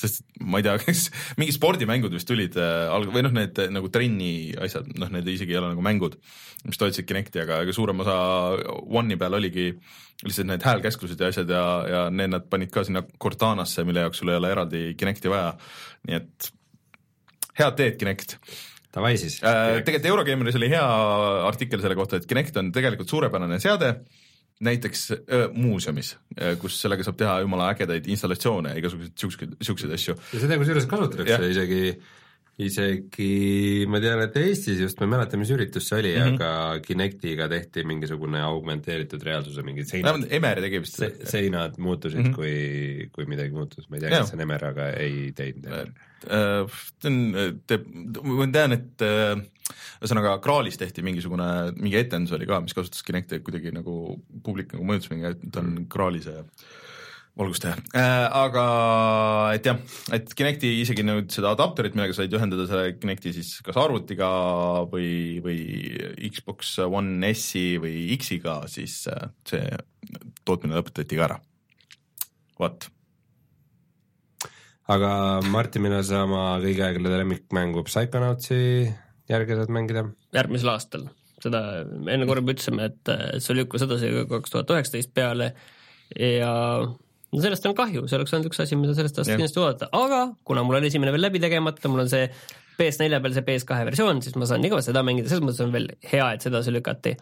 sest 0.00 0.22
ma 0.40 0.60
ei 0.60 0.66
tea, 0.66 0.76
kas 0.82 1.06
mingid 1.40 1.56
spordimängud 1.56 2.14
vist 2.16 2.28
tulid 2.30 2.56
äh, 2.60 2.86
alg- 2.92 3.12
või 3.14 3.24
noh, 3.26 3.34
need 3.36 3.58
äh, 3.60 3.70
nagu 3.72 3.90
trenni 3.92 4.52
asjad, 4.60 4.88
noh, 5.00 5.10
need 5.14 5.28
isegi 5.30 5.56
ei 5.56 5.60
ole 5.60 5.72
nagu 5.74 5.84
mängud, 5.84 6.16
mis 6.66 6.80
toetasid 6.80 7.08
Kinecti, 7.08 7.42
aga 7.44 7.62
ega 7.64 7.74
suurem 7.76 8.02
osa 8.04 8.16
One'i 8.84 9.18
peal 9.20 9.36
oligi 9.38 9.70
lihtsalt 10.24 10.50
need 10.50 10.64
häälkäsklused 10.66 11.20
ja 11.20 11.30
asjad 11.32 11.52
ja, 11.52 11.66
ja 11.88 12.00
need 12.12 12.34
nad 12.34 12.48
panid 12.52 12.72
ka 12.72 12.84
sinna 12.84 13.02
Cortanasse, 13.22 13.84
mille 13.88 14.04
jaoks 14.04 14.20
sul 14.20 14.32
ei 14.32 14.40
ole 14.40 14.50
eraldi 14.52 14.82
Kinecti 15.00 15.32
vaja. 15.32 15.54
nii 16.08 16.18
et 16.18 16.50
head 17.60 17.78
teed, 17.78 17.96
Kinect. 18.00 18.36
Davai 18.90 19.14
siis 19.20 19.38
äh,. 19.46 19.78
tegelikult 19.86 20.10
Eurogeimeris 20.10 20.56
oli 20.58 20.68
hea 20.72 20.86
artikkel 21.46 21.82
selle 21.82 21.96
kohta, 21.98 22.18
et 22.18 22.26
Kinect 22.28 22.56
on 22.58 22.72
tegelikult 22.74 23.12
suurepärane 23.12 23.60
seade 23.62 23.94
näiteks 24.64 25.10
öö, 25.16 25.48
muuseumis, 25.56 26.14
kus 26.60 26.76
sellega 26.82 27.04
saab 27.06 27.18
teha 27.20 27.40
jumala 27.44 27.70
ägedaid 27.72 28.08
installatsioone 28.12 28.74
ja 28.74 28.80
igasuguseid 28.80 29.16
siukseid, 29.22 29.54
siukseid 29.64 29.92
asju. 29.96 30.16
ja 30.34 30.40
seda 30.42 30.58
kusjuures 30.60 30.88
kasutatakse 30.90 31.48
isegi, 31.54 31.84
isegi 32.60 33.28
ma 33.88 34.02
tean, 34.04 34.20
et 34.26 34.36
Eestis 34.42 34.82
just, 34.82 35.00
ma 35.00 35.08
ei 35.08 35.12
mäleta, 35.14 35.40
mis 35.40 35.52
üritus 35.54 35.88
see 35.88 36.02
oli 36.02 36.10
mm, 36.12 36.26
-hmm. 36.26 36.34
aga 36.36 36.82
Kinectiga 36.84 37.48
tehti 37.48 37.86
mingisugune 37.88 38.42
augmenteeritud 38.44 39.24
reaalsuse 39.24 39.64
mingid 39.64 39.88
seinad. 39.88 40.26
Emeri 40.28 40.66
tegi 40.66 40.82
vist 40.84 41.00
se. 41.00 41.10
seinad 41.24 41.78
muutusid 41.78 42.20
mm, 42.20 42.26
-hmm. 42.28 42.36
kui, 42.36 43.08
kui 43.16 43.30
midagi 43.32 43.56
muutus, 43.56 43.88
ma 43.88 43.96
ei 43.96 44.04
tea, 44.04 44.12
kas 44.18 44.34
see 44.34 44.40
on 44.40 44.44
Emer, 44.44 44.66
aga 44.74 44.90
ei 44.92 45.32
teinud. 45.36 45.96
see 46.20 47.14
on, 47.14 47.22
teeb, 47.66 47.88
ma 48.28 48.50
tean, 48.52 48.76
et 48.76 49.08
ühesõnaga 50.00 50.36
Graalis 50.44 50.78
tehti 50.80 51.04
mingisugune, 51.06 51.48
mingi 51.78 51.98
etendus 52.00 52.34
oli 52.36 52.48
ka, 52.48 52.60
mis 52.64 52.76
kasutas 52.76 53.04
Kinecti 53.06 53.40
kuidagi 53.44 53.74
nagu 53.74 54.16
publik 54.44 54.74
nagu 54.74 54.86
mõjutas 54.86 55.12
mingi, 55.12 55.34
et 55.34 55.42
ta 55.50 55.62
on 55.62 55.74
mm. 55.74 55.90
Graali 55.92 56.22
see 56.24 56.38
valgustaja 57.38 57.76
äh,, 57.96 58.26
aga 58.36 58.64
et 59.56 59.66
jah, 59.68 59.80
et 60.16 60.32
Kinecti 60.36 60.72
isegi 60.82 61.04
nüüd 61.06 61.30
seda 61.32 61.54
adapterit, 61.54 61.96
millega 61.96 62.16
said 62.16 62.34
ühendada 62.36 62.66
selle 62.70 62.94
Kinecti 62.98 63.34
siis 63.36 63.52
kas 63.66 63.78
arvutiga 63.80 64.30
või, 64.90 65.40
või 65.44 65.60
Xbox 66.30 66.76
One 66.86 67.32
S-i 67.34 67.78
või 67.82 68.08
X-iga, 68.18 68.60
siis 68.70 69.02
äh, 69.10 69.28
see 69.48 69.68
tootmine 70.44 70.78
lõpetati 70.78 71.18
ka 71.18 71.28
ära. 71.30 71.38
vot 72.60 72.90
aga 74.90 75.12
Martin, 75.46 75.84
millal 75.86 76.02
sa 76.06 76.24
oma 76.26 76.44
kõigi 76.62 76.82
aegade 76.84 77.22
lemmikmängu 77.22 77.84
Psychonautsi 77.86 78.90
järgi 79.30 79.58
saad 79.58 79.74
mängida? 79.74 80.06
järgmisel 80.36 80.72
aastal, 80.74 81.06
seda 81.42 81.62
enne 81.84 82.26
korra 82.28 82.42
juba 82.42 82.56
ütlesime, 82.56 82.90
et 82.90 83.12
see 83.42 83.56
lükkus 83.58 83.86
edasi 83.86 84.10
kaks 84.30 84.56
tuhat 84.56 84.74
üheksateist 84.76 85.14
peale 85.16 85.52
ja 86.18 86.52
no 87.30 87.42
sellest 87.44 87.68
on 87.70 87.76
kahju, 87.78 88.06
see 88.10 88.18
oleks 88.18 88.34
olnud 88.34 88.50
üks 88.50 88.62
asi, 88.64 88.78
mida 88.78 88.96
sellest 88.96 89.20
aastast 89.20 89.36
kindlasti 89.36 89.62
oodata, 89.62 89.90
aga 89.96 90.22
kuna 90.46 90.64
mul 90.66 90.80
on 90.80 90.88
esimene 90.90 91.14
veel 91.14 91.28
läbi 91.28 91.42
tegemata, 91.42 91.90
mul 91.92 92.04
on 92.04 92.10
see 92.12 92.26
PS4 92.80 93.22
peal 93.22 93.36
see 93.36 93.46
PS2 93.46 93.88
versioon, 93.92 94.22
siis 94.24 94.36
ma 94.40 94.48
saan 94.48 94.64
igavesti 94.66 94.94
seda 94.94 95.04
mängida, 95.06 95.30
selles 95.30 95.46
mõttes 95.46 95.64
on 95.66 95.74
veel 95.76 95.90
hea, 96.12 96.32
et 96.34 96.46
sedasi 96.48 96.74
lükati 96.74 97.16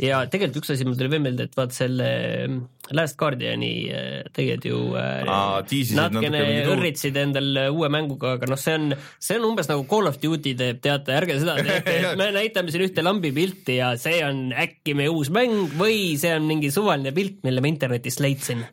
ja 0.00 0.20
tegelikult 0.28 0.60
üks 0.60 0.72
asi 0.74 0.84
mul 0.86 0.96
tuli 0.98 1.08
veel 1.12 1.22
meelde, 1.24 1.46
et 1.48 1.56
vaat 1.56 1.72
selle 1.74 2.06
mm, 2.46 2.56
Last 2.96 3.16
Guardiani 3.18 3.70
äh, 3.90 4.18
tegid 4.36 4.66
ju 4.68 4.78
äh, 4.98 5.24
Aa, 5.24 5.62
natukene 5.96 6.42
õrritsid 6.74 7.16
endal 7.20 7.48
äh, 7.64 7.70
uue 7.72 7.88
mänguga, 7.92 8.34
aga 8.36 8.48
noh, 8.50 8.60
see 8.60 8.76
on, 8.76 8.92
see 9.22 9.38
on 9.40 9.48
umbes 9.48 9.70
nagu 9.70 9.86
Call 9.88 10.10
of 10.10 10.20
Duty 10.22 10.52
teeb, 10.58 10.82
teate, 10.84 11.16
ärge 11.16 11.38
seda 11.40 11.56
tehke, 11.64 11.96
et 11.96 12.20
me 12.20 12.28
näitame 12.36 12.74
siin 12.74 12.84
ühte 12.86 13.04
lambipilti 13.04 13.80
ja 13.80 13.94
see 14.00 14.20
on 14.26 14.50
äkki 14.52 14.96
meie 14.98 15.12
uus 15.12 15.32
mäng 15.34 15.72
või 15.80 16.14
see 16.20 16.34
on 16.36 16.46
mingi 16.48 16.70
suvaline 16.74 17.14
pilt, 17.16 17.40
mille 17.46 17.64
ma 17.64 17.72
internetist 17.72 18.20
leidsin. 18.24 18.66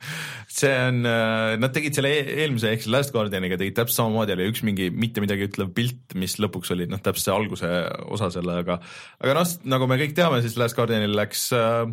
See 0.54 0.72
on, 0.88 1.01
nad 1.60 1.74
tegid 1.74 1.97
selle 1.97 2.12
e-, 2.14 2.38
eelmise 2.43 2.72
ehk 2.74 2.84
siis 2.84 2.93
Last 2.93 3.14
Guardianiga 3.16 3.58
tegid 3.60 3.78
täpselt 3.80 3.99
samamoodi, 3.99 4.36
oli 4.36 4.49
üks 4.51 4.64
mingi 4.68 4.89
mitte 4.93 5.24
midagi 5.24 5.47
ütlev 5.49 5.74
pilt, 5.76 6.16
mis 6.20 6.38
lõpuks 6.41 6.74
oli 6.76 6.88
noh, 6.91 7.01
täpselt 7.04 7.30
see 7.30 7.36
alguse 7.36 7.70
osa 8.14 8.30
selle, 8.34 8.60
aga 8.64 8.80
aga 9.24 9.38
noh, 9.39 9.54
nagu 9.76 9.89
me 9.89 9.99
kõik 10.01 10.18
teame, 10.18 10.41
siis 10.45 10.58
Last 10.62 10.78
Guardianil 10.78 11.16
läks 11.18 11.47
äh, 11.58 11.88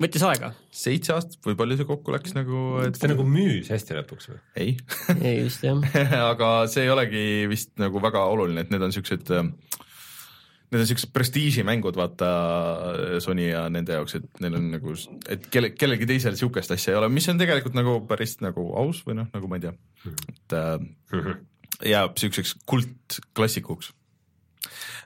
võttis 0.00 0.24
aega? 0.26 0.52
seitse 0.74 1.14
aastat 1.14 1.46
või 1.46 1.56
palju 1.58 1.78
see 1.78 1.88
kokku 1.88 2.14
läks 2.14 2.34
nagu 2.36 2.64
et.... 2.84 2.98
ta 2.98 3.10
nagu 3.10 3.26
müüs 3.28 3.70
hästi 3.72 3.98
lõpuks 4.00 4.30
või? 4.30 4.40
ei 4.58 4.76
ei 5.20 5.44
vist 5.46 5.64
jah 5.66 5.98
aga 6.32 6.50
see 6.70 6.86
ei 6.86 6.92
olegi 6.94 7.24
vist 7.50 7.74
nagu 7.82 8.02
väga 8.02 8.24
oluline, 8.32 8.64
et 8.64 8.74
need 8.74 8.84
on 8.84 8.94
siuksed 8.94 9.34
äh, 9.34 9.50
need 10.72 10.82
on 10.82 10.88
siuksed 10.88 11.12
prestiižimängud, 11.14 11.96
vaata 11.98 12.28
Sony 13.22 13.48
ja 13.50 13.64
nende 13.72 13.98
jaoks, 13.98 14.18
et 14.18 14.44
neil 14.44 14.58
on 14.58 14.70
nagu, 14.74 14.94
et 15.30 15.48
kelle, 15.52 15.72
kellelgi 15.78 16.08
teisel 16.10 16.38
siukest 16.40 16.74
asja 16.74 16.94
ei 16.94 17.00
ole, 17.00 17.10
mis 17.12 17.28
on 17.30 17.40
tegelikult 17.40 17.76
nagu 17.78 17.98
päris 18.10 18.38
nagu 18.44 18.70
aus 18.80 19.02
või 19.06 19.20
noh, 19.20 19.28
nagu 19.34 19.50
ma 19.50 19.60
ei 19.60 19.66
tea, 19.66 19.74
et 20.32 20.56
äh, 20.58 21.36
jääb 21.94 22.18
siukseks 22.20 22.56
kultklassikuks. 22.70 23.92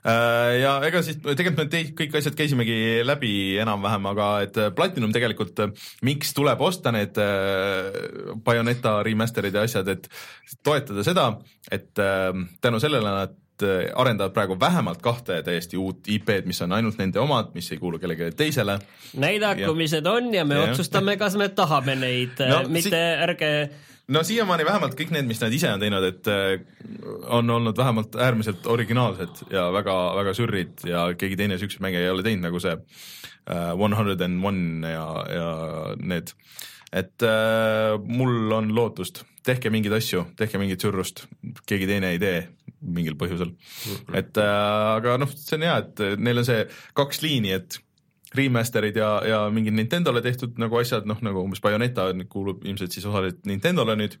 Äh, 0.07 0.61
ja 0.61 0.77
ega 0.87 1.01
siis 1.03 1.19
tegelikult 1.19 1.59
me 1.59 1.67
teid 1.73 1.91
kõik 1.97 2.15
asjad 2.15 2.37
käisimegi 2.39 2.79
läbi 3.03 3.33
enam-vähem, 3.59 4.07
aga 4.13 4.29
et 4.47 4.59
Platinum 4.77 5.13
tegelikult, 5.15 5.59
miks 6.07 6.31
tuleb 6.37 6.63
osta 6.65 6.95
need 6.95 7.19
Bayoneta 8.45 8.99
remaster'id 9.05 9.59
ja 9.59 9.67
asjad, 9.67 9.91
et 9.91 10.09
toetada 10.63 11.05
seda, 11.05 11.29
et 11.69 11.91
tänu 12.63 12.81
sellele 12.81 13.13
nad 13.19 13.38
Äh, 13.63 13.91
arendavad 13.95 14.31
praegu 14.31 14.55
vähemalt 14.59 15.01
kahte 15.01 15.41
täiesti 15.43 15.77
uut 15.77 16.07
IP-d, 16.07 16.45
mis 16.47 16.61
on 16.61 16.71
ainult 16.77 16.99
nende 17.01 17.19
omad, 17.19 17.51
mis 17.53 17.71
ei 17.73 17.77
kuulu 17.81 17.99
kellelegi 17.99 18.31
teisele. 18.37 18.77
näidaku, 19.19 19.73
mis 19.75 19.91
need 19.97 20.07
on 20.07 20.33
ja 20.33 20.45
me 20.45 20.55
ja. 20.55 20.69
otsustame, 20.69 21.17
kas 21.17 21.35
me 21.35 21.49
tahame 21.49 21.95
neid 21.99 22.39
no,, 22.47 22.61
mitte 22.71 22.89
si 22.89 23.23
ärge 23.25 23.49
no 24.07 24.23
siiamaani 24.23 24.65
vähemalt 24.65 24.95
kõik 24.99 25.11
need, 25.13 25.27
mis 25.29 25.41
nad 25.43 25.53
ise 25.53 25.71
on 25.73 25.81
teinud, 25.81 26.07
et 26.07 26.29
äh, 26.31 26.55
on 27.35 27.49
olnud 27.49 27.77
vähemalt 27.77 28.15
äärmiselt 28.15 28.67
originaalsed 28.67 29.43
ja 29.51 29.67
väga-väga 29.75 30.33
sürrid 30.37 30.87
ja 30.87 31.09
keegi 31.17 31.37
teine 31.39 31.59
siukseid 31.59 31.83
mänge 31.83 31.99
ei 31.99 32.09
ole 32.09 32.23
teinud, 32.23 32.47
nagu 32.47 32.63
see 32.63 32.75
äh, 32.75 33.73
One 33.75 33.95
Hundred 33.97 34.21
and 34.25 34.45
One 34.45 34.93
ja, 34.93 35.05
ja 35.35 35.51
need. 35.99 36.31
Et 36.91 37.25
äh, 37.25 37.97
mul 38.01 38.53
on 38.55 38.71
lootust, 38.73 39.23
tehke 39.45 39.71
mingeid 39.73 39.93
asju, 39.99 40.23
tehke 40.39 40.61
mingit 40.61 40.81
sürrust, 40.81 41.25
keegi 41.69 41.87
teine 41.89 42.13
ei 42.15 42.21
tee 42.21 42.39
mingil 42.79 43.17
põhjusel 43.19 43.51
mm. 43.51 43.59
-hmm. 43.59 44.17
et 44.17 44.37
äh, 44.37 44.95
aga 44.95 45.17
noh, 45.21 45.29
see 45.35 45.57
on 45.59 45.67
hea, 45.67 45.77
et 45.83 46.03
neil 46.17 46.41
on 46.41 46.47
see 46.47 46.65
kaks 46.97 47.21
liini, 47.25 47.53
et 47.53 47.79
remaster'id 48.35 48.97
ja, 48.97 49.09
ja 49.25 49.39
mingid 49.53 49.73
Nintendole 49.73 50.21
tehtud 50.21 50.59
nagu 50.61 50.77
asjad, 50.77 51.07
noh 51.09 51.21
nagu 51.25 51.41
umbes 51.41 51.61
Bayoneta 51.61 52.09
kuulub 52.29 52.65
ilmselt 52.65 52.93
siis 52.93 53.05
osaliselt 53.09 53.45
Nintendole 53.49 53.95
nüüd. 53.99 54.17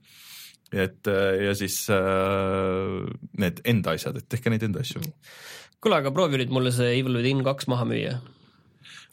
et 0.71 1.07
äh, 1.07 1.45
ja 1.45 1.55
siis 1.55 1.87
äh, 1.89 3.05
need 3.37 3.61
enda 3.65 3.95
asjad, 3.97 4.17
et 4.17 4.29
tehke 4.29 4.49
neid 4.49 4.63
enda 4.63 4.79
asju. 4.85 5.01
kuule, 5.81 5.95
aga 5.95 6.11
proovi 6.11 6.37
nüüd 6.37 6.53
mulle 6.53 6.71
see 6.71 6.99
Evil 6.99 7.17
Within 7.17 7.43
kaks 7.43 7.67
maha 7.67 7.85
müüa. 7.85 8.19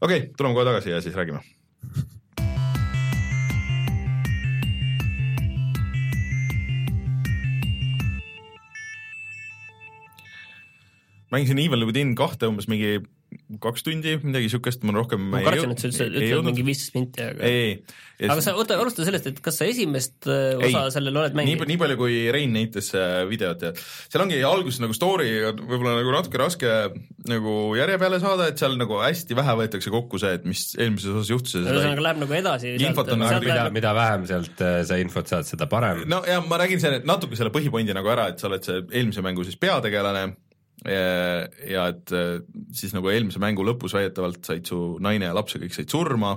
okei 0.00 0.18
okay,, 0.18 0.28
tuleme 0.36 0.54
kohe 0.54 0.68
tagasi 0.68 0.92
ja 0.92 1.00
siis 1.00 1.16
räägime 1.16 1.40
mängisin 11.34 11.60
Evil 11.62 11.86
Within 11.88 12.14
kahte 12.18 12.50
umbes 12.50 12.68
mingi 12.70 12.98
kaks 13.62 13.84
tundi, 13.86 14.16
midagi 14.26 14.48
siukest, 14.50 14.82
ma 14.86 14.92
rohkem 14.96 15.22
ma 15.30 15.40
kartsin, 15.44 15.72
et 15.74 15.82
sa 15.82 15.88
üldse 15.88 16.06
ütled 16.08 16.46
mingi 16.46 16.64
viisteist 16.66 16.94
minti, 16.96 17.22
aga 17.22 17.46
ei, 17.46 17.72
ei. 18.18 18.28
aga 18.30 18.42
sa, 18.42 18.54
oota, 18.58 18.76
alusta 18.80 19.04
sellest, 19.06 19.28
et 19.30 19.38
kas 19.44 19.58
sa 19.60 19.68
esimest 19.70 20.26
äh, 20.30 20.56
osa 20.58 20.86
ei, 20.86 20.94
sellel 20.94 21.18
oled 21.20 21.36
mänginud? 21.36 21.68
nii 21.70 21.78
palju, 21.78 21.98
kui 22.00 22.16
Rein 22.34 22.54
näitas 22.56 22.90
äh, 22.98 23.20
videot 23.30 23.62
ja 23.66 23.72
seal 23.76 24.24
ongi 24.24 24.40
alguses 24.46 24.80
nagu 24.82 24.96
story 24.96 25.28
võib-olla 25.58 25.96
nagu 26.00 26.14
natuke 26.14 26.40
raske 26.42 26.72
nagu 27.30 27.56
järje 27.78 28.00
peale 28.02 28.22
saada, 28.22 28.48
et 28.50 28.62
seal 28.62 28.78
nagu 28.80 28.98
hästi 29.02 29.38
vähe 29.38 29.58
võetakse 29.62 29.94
kokku 29.94 30.22
see, 30.22 30.32
et 30.40 30.48
mis 30.48 30.64
eelmises 30.78 31.12
osas 31.14 31.30
juhtus. 31.34 31.58
ühesõnaga 31.60 32.08
läheb 32.08 32.22
nagu 32.24 32.38
edasi. 32.40 32.74
infot 32.82 33.14
on 33.14 33.22
nagu, 33.26 33.42
mida, 33.46 33.68
mida 33.74 33.94
vähem 33.98 34.26
sealt 34.30 34.64
äh, 34.64 34.80
sa 34.88 34.98
infot 35.02 35.30
saad, 35.30 35.46
seda 35.46 35.70
parem. 35.70 36.02
no 36.10 36.22
ja 36.26 36.40
ma 36.46 36.62
räägin 36.62 36.82
selle 36.82 37.04
natuke 37.06 37.38
selle 37.38 37.54
põhipointi 37.54 37.94
nagu 37.94 38.10
ära, 38.14 38.30
et 38.32 38.42
sa 38.42 38.50
oled 38.50 38.66
see 38.66 38.82
eelmise 38.90 39.22
mängu 39.26 39.46
siis 39.46 39.58
peategelane 39.60 40.32
ja 40.84 41.88
et 41.92 42.12
äh, 42.14 42.38
siis 42.76 42.94
nagu 42.96 43.08
eelmise 43.10 43.40
mängu 43.42 43.64
lõpus 43.66 43.96
väidetavalt 43.96 44.44
said 44.44 44.68
su 44.68 44.96
naine 45.02 45.30
ja 45.30 45.36
laps 45.36 45.56
ja 45.56 45.62
kõik 45.62 45.74
said 45.74 45.92
surma, 45.92 46.36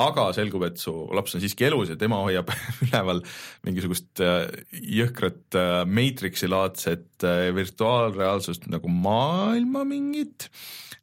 aga 0.00 0.28
selgub, 0.36 0.66
et 0.68 0.78
su 0.80 0.92
laps 1.16 1.34
on 1.34 1.42
siiski 1.42 1.66
elus 1.66 1.90
ja 1.90 1.96
tema 1.98 2.20
hoiab 2.22 2.52
üleval 2.86 3.22
mingisugust 3.66 4.22
äh, 4.24 4.46
jõhkrat 4.72 5.58
Matrixi 5.88 6.50
laadset 6.52 7.26
virtuaalreaalsust 7.56 8.68
nagu 8.70 8.92
maailma 8.92 9.84
mingit, 9.88 10.50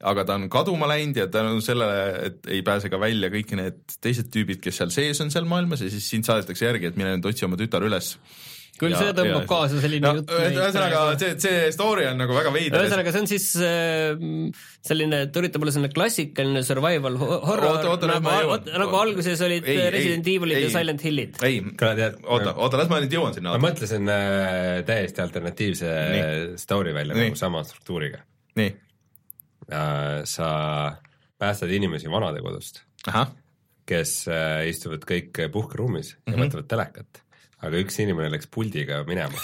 aga 0.03 0.26
ta 0.28 0.39
on 0.39 0.47
kaduma 0.51 0.88
läinud 0.91 1.20
ja 1.20 1.28
tänu 1.32 1.59
sellele, 1.64 2.30
et 2.30 2.49
ei 2.53 2.64
pääse 2.66 2.91
ka 2.91 2.99
välja 3.01 3.32
kõik 3.34 3.53
need 3.59 3.99
teised 3.99 4.32
tüübid, 4.32 4.64
kes 4.64 4.80
seal 4.80 4.95
sees 4.95 5.22
on 5.26 5.34
seal 5.34 5.47
maailmas 5.49 5.84
ja 5.84 5.91
siis 5.91 6.07
sind 6.09 6.28
saadetakse 6.30 6.70
järgi, 6.70 6.91
et 6.91 6.99
mine 6.99 7.18
nüüd 7.18 7.32
otsi 7.34 7.47
oma 7.47 7.59
tütar 7.59 7.84
üles 7.86 8.16
küll 8.80 8.95
see 8.97 9.13
tõmbab 9.13 9.45
kaasa 9.49 9.80
selline 9.84 10.01
no, 10.03 10.13
jutt. 10.17 10.32
ühesõnaga 10.34 11.01
see, 11.21 11.36
see 11.41 11.67
story 11.76 12.07
on 12.09 12.17
nagu 12.21 12.34
väga 12.36 12.53
veider. 12.55 12.82
ühesõnaga, 12.82 13.13
see 13.13 13.21
on 13.21 13.30
siis 13.30 13.45
äh, 13.61 14.24
selline, 14.88 15.19
ta 15.30 15.41
üritab 15.43 15.65
olla 15.65 15.74
selline 15.76 15.91
klassikaline 15.93 16.63
survival 16.65 17.19
horror, 17.21 17.78
nagu, 18.09 18.57
nagu 18.65 18.99
alguses 18.99 19.43
olid 19.45 19.67
ei, 19.69 19.78
Resident 19.93 20.30
Evilid 20.34 20.65
ja 20.65 20.71
Silent 20.74 21.05
Hillid. 21.05 21.38
ei, 21.45 21.61
oota, 21.61 22.55
oota, 22.55 22.82
las 22.82 22.89
ma 22.91 23.01
nüüd 23.03 23.13
jõuan 23.13 23.38
sinna. 23.38 23.53
ma 23.53 23.61
mõtlesin 23.67 24.09
äh, 24.09 24.82
täiesti 24.88 25.21
alternatiivse 25.26 25.93
Nii. 26.13 26.61
story 26.61 26.95
välja 26.97 27.17
Nii. 27.17 27.30
nagu 27.30 27.39
sama 27.39 27.61
struktuuriga. 27.67 28.24
nii 28.59 28.71
äh,. 29.69 30.24
sa 30.30 30.47
päästad 31.38 31.71
inimesi 31.76 32.09
vanadekodust, 32.11 32.82
kes 33.86 34.24
äh, 34.32 34.63
istuvad 34.71 35.05
kõik 35.05 35.45
puhkeruumis 35.53 36.15
ja 36.15 36.17
mm 36.17 36.34
-hmm. 36.34 36.47
mõtlevad 36.47 36.71
telekat 36.74 37.22
aga 37.64 37.84
üks 37.84 37.99
inimene 38.03 38.32
läks 38.34 38.49
puldiga 38.51 39.01
minema 39.07 39.39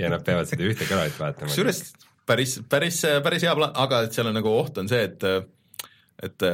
ja 0.00 0.10
nad 0.12 0.24
peavad 0.26 0.48
seda 0.50 0.66
ühte 0.68 0.88
kanalit 0.88 1.16
vaatama. 1.20 1.50
kusjuures 1.50 1.82
päris, 2.28 2.58
päris, 2.68 3.02
päris 3.24 3.46
hea 3.46 3.54
plaan, 3.56 3.74
aga 3.74 4.02
et 4.06 4.16
seal 4.16 4.30
on 4.30 4.36
nagu 4.36 4.52
oht 4.52 4.78
on 4.82 4.90
see, 4.90 5.04
et 5.08 5.24
et, 6.28 6.46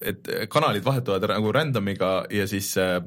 et 0.00 0.30
kanalid 0.52 0.84
vahetuvad 0.86 1.28
nagu 1.30 1.52
random'iga 1.52 2.12
ja 2.32 2.46
siis 2.50 2.72
äh, 2.80 2.98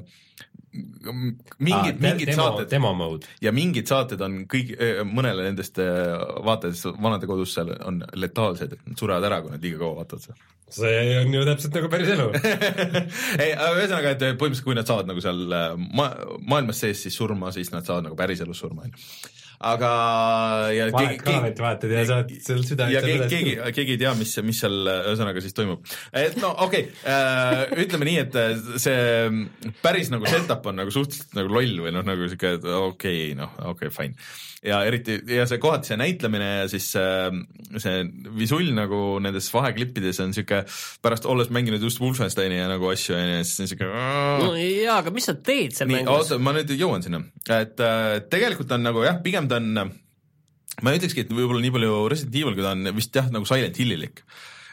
mingid 0.70 1.96
ah,, 1.96 2.02
mingid 2.04 2.30
demo, 2.30 2.42
saated. 2.42 2.70
demo 2.70 2.92
mode. 2.94 3.26
ja 3.42 3.52
mingid 3.54 3.90
saated 3.90 4.20
on 4.22 4.44
kõik, 4.50 4.76
mõnele 5.08 5.48
nendest 5.48 5.80
äh, 5.82 6.14
vaatajatest 6.46 7.00
vanadekodus 7.02 7.56
seal 7.56 7.72
on 7.86 8.04
letaalsed, 8.14 8.76
et 8.76 8.86
nad 8.92 9.02
surevad 9.02 9.26
ära, 9.26 9.40
kui 9.42 9.54
nad 9.54 9.66
liiga 9.66 9.80
kaua 9.82 10.02
vaatavad 10.02 10.28
seal. 10.28 10.46
See 10.70 10.94
on 11.18 11.34
ju 11.34 11.42
täpselt 11.48 11.74
nagu 11.74 11.88
päris 11.90 12.12
elu. 12.14 12.28
Ei, 13.42 13.50
aga 13.50 13.72
ühesõnaga, 13.74 14.14
et 14.14 14.22
põhimõtteliselt 14.22 14.68
kui 14.68 14.78
nad 14.78 14.86
saavad 14.86 15.10
nagu 15.10 15.24
seal 15.24 15.42
äh, 15.58 15.74
ma-, 15.98 16.12
maailmas 16.46 16.84
sees 16.84 17.02
siis 17.06 17.18
surma, 17.18 17.50
siis 17.56 17.72
nad 17.74 17.86
saavad 17.88 18.06
nagu 18.06 18.18
päriselus 18.18 18.62
surma, 18.62 18.86
on 18.86 18.94
ju 18.94 19.38
aga 19.60 19.90
ja 20.72 20.86
keegi, 20.94 21.18
keegi 21.20 21.60
vaatad 21.60 21.92
ja 21.92 22.04
saad 22.08 22.30
seal 22.40 22.62
südamest 22.64 22.96
ja 22.96 23.02
keegi, 23.04 23.26
keegi, 23.28 23.56
keegi 23.76 23.96
ei 23.96 24.00
tea, 24.00 24.12
mis, 24.16 24.32
mis 24.46 24.60
seal 24.64 24.78
ühesõnaga 24.88 25.42
siis 25.44 25.56
toimub. 25.56 25.84
et 26.16 26.38
no 26.40 26.54
okei 26.64 26.86
okay, 26.88 27.02
äh,, 27.04 27.66
ütleme 27.84 28.08
nii, 28.08 28.22
et 28.24 28.38
äh, 28.40 28.54
see 28.80 29.74
päris 29.84 30.08
nagu 30.12 30.28
setup 30.30 30.64
on 30.70 30.80
nagu 30.80 30.94
suhteliselt 30.94 31.36
nagu 31.36 31.52
loll 31.52 31.84
või 31.84 31.92
noh, 31.92 32.06
nagu 32.08 32.30
sihuke 32.30 32.56
okei 32.56 32.86
okay,, 32.86 33.36
noh, 33.36 33.52
okei 33.74 33.90
okay,, 33.90 33.96
fine 33.98 34.49
ja 34.64 34.80
eriti 34.84 35.16
ja 35.32 35.46
see 35.48 35.60
kohati 35.60 35.90
see 35.90 35.98
näitlemine 36.00 36.48
ja 36.60 36.66
siis 36.68 36.90
see, 36.92 37.78
see 37.80 38.02
visull 38.36 38.68
nagu 38.76 39.16
nendes 39.24 39.48
vaheklippides 39.54 40.20
on 40.24 40.34
sihuke, 40.36 40.62
pärast 41.04 41.28
olles 41.30 41.48
mänginud 41.54 41.82
just 41.84 42.02
Wolfensteini 42.02 42.58
ja 42.58 42.68
nagu 42.68 42.90
asju 42.92 43.16
ja 43.16 43.40
siis 43.40 43.64
on 43.64 43.70
sihuke. 43.72 43.88
no 44.44 44.52
jaa, 44.58 44.98
aga 45.00 45.14
mis 45.16 45.30
sa 45.30 45.36
teed 45.38 45.76
seal 45.76 45.88
mängus? 45.92 46.12
oota, 46.12 46.40
ma 46.42 46.54
nüüd 46.56 46.74
jõuan 46.76 47.04
sinna, 47.06 47.22
et 47.56 47.80
äh, 47.84 48.20
tegelikult 48.32 48.76
on 48.76 48.84
nagu 48.84 49.04
jah, 49.06 49.20
pigem 49.24 49.48
ta 49.48 49.62
on, 49.62 49.72
ma 49.80 50.92
ei 50.92 51.00
ütlekski, 51.00 51.24
et 51.24 51.32
võib-olla 51.32 51.64
nii 51.64 51.74
palju 51.78 52.04
Resident 52.12 52.40
Evil, 52.42 52.56
kui 52.58 52.66
ta 52.66 52.76
on 52.76 52.94
vist 53.00 53.16
jah, 53.16 53.32
nagu 53.32 53.48
Silent 53.48 53.80
Hillilik 53.80 54.24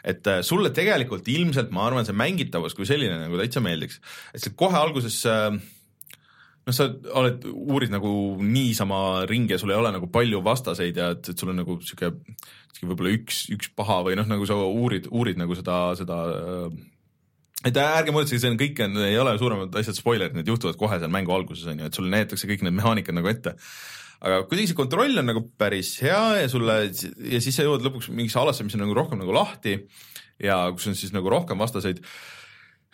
et 0.08 0.28
äh, 0.30 0.44
sulle 0.46 0.70
tegelikult 0.76 1.28
ilmselt, 1.32 1.72
ma 1.76 1.88
arvan, 1.88 2.06
see 2.08 2.16
mängitavus 2.16 2.76
kui 2.78 2.88
selline 2.88 3.18
nagu 3.24 3.40
täitsa 3.40 3.64
meeldiks, 3.64 4.02
et 4.36 4.44
see 4.44 4.54
kohe 4.60 4.78
alguses 4.80 5.18
äh, 5.28 5.50
noh, 6.68 6.76
sa 6.76 6.89
oled, 7.20 7.47
uurid 7.47 7.93
nagu 7.93 8.11
niisama 8.43 8.99
ringi 9.30 9.55
ja 9.55 9.61
sul 9.61 9.72
ei 9.72 9.80
ole 9.80 9.93
nagu 9.95 10.09
palju 10.11 10.43
vastaseid 10.45 10.99
ja 10.99 11.13
et, 11.15 11.32
et 11.32 11.39
sul 11.39 11.53
on 11.53 11.61
nagu 11.61 11.80
sihuke, 11.86 12.11
võib-olla 12.82 13.15
üks, 13.15 13.45
üks 13.55 13.72
paha 13.78 14.01
või 14.07 14.18
noh, 14.20 14.28
nagu 14.30 14.45
sa 14.49 14.57
uurid, 14.68 15.07
uurid 15.09 15.39
nagu 15.39 15.55
seda, 15.57 15.80
seda 15.99 16.20
et 17.65 17.80
ärge 17.82 18.13
muretsege, 18.13 18.41
see 18.43 18.51
on 18.53 18.59
kõik 18.59 18.82
ei 18.86 19.20
ole 19.20 19.36
suuremad 19.39 19.78
asjad 19.80 19.97
spoilerid, 19.97 20.36
need 20.38 20.49
juhtuvad 20.51 20.78
kohe 20.80 20.99
seal 20.99 21.13
mängu 21.13 21.34
alguses 21.34 21.65
on 21.72 21.82
ju, 21.82 21.89
et 21.89 21.97
sulle 21.97 22.13
näidatakse 22.13 22.49
kõik 22.49 22.65
need 22.68 22.76
mehaanikad 22.78 23.18
nagu 23.18 23.32
ette. 23.32 23.55
aga 24.18 24.43
kuidagi 24.49 24.72
see 24.72 24.78
kontroll 24.78 25.22
on 25.22 25.28
nagu 25.30 25.43
päris 25.61 25.95
hea 26.01 26.41
ja 26.41 26.47
sulle 26.49 26.78
ja 26.89 27.41
siis 27.41 27.55
sa 27.55 27.65
jõuad 27.65 27.86
lõpuks 27.86 28.09
mingisse 28.09 28.39
alasse, 28.41 28.65
mis 28.65 28.78
on 28.78 28.82
nagu 28.86 28.95
rohkem 28.97 29.22
nagu 29.22 29.34
lahti 29.34 29.78
ja 30.41 30.68
kus 30.74 30.88
on 30.89 30.97
siis 30.97 31.13
nagu 31.13 31.30
rohkem 31.30 31.57
vastaseid 31.57 32.01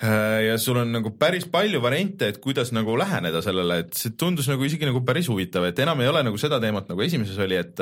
ja 0.02 0.58
sul 0.60 0.80
on 0.82 0.90
nagu 0.92 1.14
päris 1.20 1.46
palju 1.52 1.82
variante, 1.84 2.32
et 2.34 2.42
kuidas 2.44 2.74
nagu 2.76 2.96
läheneda 3.00 3.44
sellele, 3.46 3.84
et 3.86 3.94
see 3.98 4.16
tundus 4.20 4.50
nagu 4.52 4.66
isegi 4.66 4.90
nagu 4.90 5.04
päris 5.06 5.30
huvitav, 5.32 5.68
et 5.70 5.80
enam 5.80 6.02
ei 6.02 6.10
ole 6.12 6.24
nagu 6.26 6.40
seda 6.42 6.60
teemat 6.64 6.90
nagu 6.92 7.06
esimeses 7.06 7.40
oli, 7.44 7.60
et 7.62 7.80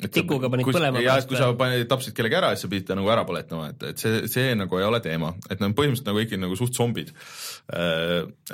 et 0.00 0.12
tikuga 0.14 0.48
panid 0.48 0.64
kus, 0.64 0.78
põlema. 0.78 1.02
ja, 1.04 1.18
et 1.20 1.28
kui 1.28 1.36
sa 1.36 1.50
panid, 1.58 1.84
tapsid 1.90 2.14
kellegi 2.16 2.38
ära, 2.38 2.54
siis 2.54 2.64
sa 2.64 2.72
pidid 2.72 2.86
ta 2.88 2.96
nagu 2.96 3.10
ära 3.12 3.26
põletama, 3.28 3.70
et, 3.74 3.82
et 3.92 4.00
see, 4.00 4.22
see 4.32 4.54
nagu 4.56 4.78
ei 4.78 4.86
ole 4.86 5.02
teema, 5.04 5.34
et 5.50 5.58
nad 5.58 5.68
on 5.68 5.76
põhimõtteliselt 5.76 6.08
nagu 6.08 6.22
ikkagi 6.22 6.40
nagu 6.40 6.56
suht 6.56 6.78
zombid. 6.78 7.12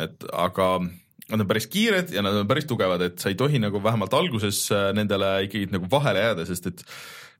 et 0.03 0.27
aga 0.33 0.71
nad 1.27 1.43
on 1.43 1.47
päris 1.51 1.69
kiired 1.71 2.11
ja 2.15 2.23
nad 2.23 2.41
on 2.41 2.49
päris 2.51 2.67
tugevad, 2.71 3.03
et 3.03 3.23
sa 3.23 3.31
ei 3.31 3.39
tohi 3.39 3.61
nagu 3.63 3.83
vähemalt 3.83 4.15
alguses 4.15 4.65
nendele 4.97 5.37
ikkagi 5.47 5.71
nagu 5.75 5.91
vahele 5.91 6.25
jääda, 6.25 6.49
sest 6.49 6.73
et 6.73 6.85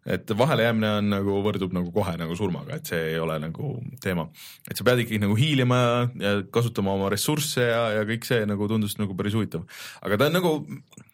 et 0.07 0.31
vahele 0.39 0.67
jäämine 0.67 0.91
on 1.01 1.09
nagu, 1.11 1.39
võrdub 1.43 1.73
nagu 1.75 1.91
kohe 1.95 2.15
nagu 2.21 2.37
surmaga, 2.39 2.79
et 2.79 2.91
see 2.93 3.01
ei 3.13 3.19
ole 3.19 3.39
nagu 3.43 3.73
teema. 4.03 4.29
et 4.71 4.79
sa 4.79 4.87
pead 4.87 5.03
ikkagi 5.03 5.19
nagu 5.23 5.35
hiilima 5.39 5.81
ja 6.23 6.37
kasutama 6.55 6.95
oma 6.95 7.11
ressursse 7.13 7.67
ja, 7.67 7.83
ja 7.99 8.07
kõik 8.09 8.29
see 8.29 8.47
nagu 8.47 8.69
tundus 8.71 8.97
nagu 9.01 9.17
päris 9.19 9.35
huvitav. 9.35 9.67
aga 10.03 10.21
ta 10.21 10.31
on 10.31 10.39
nagu, 10.39 10.55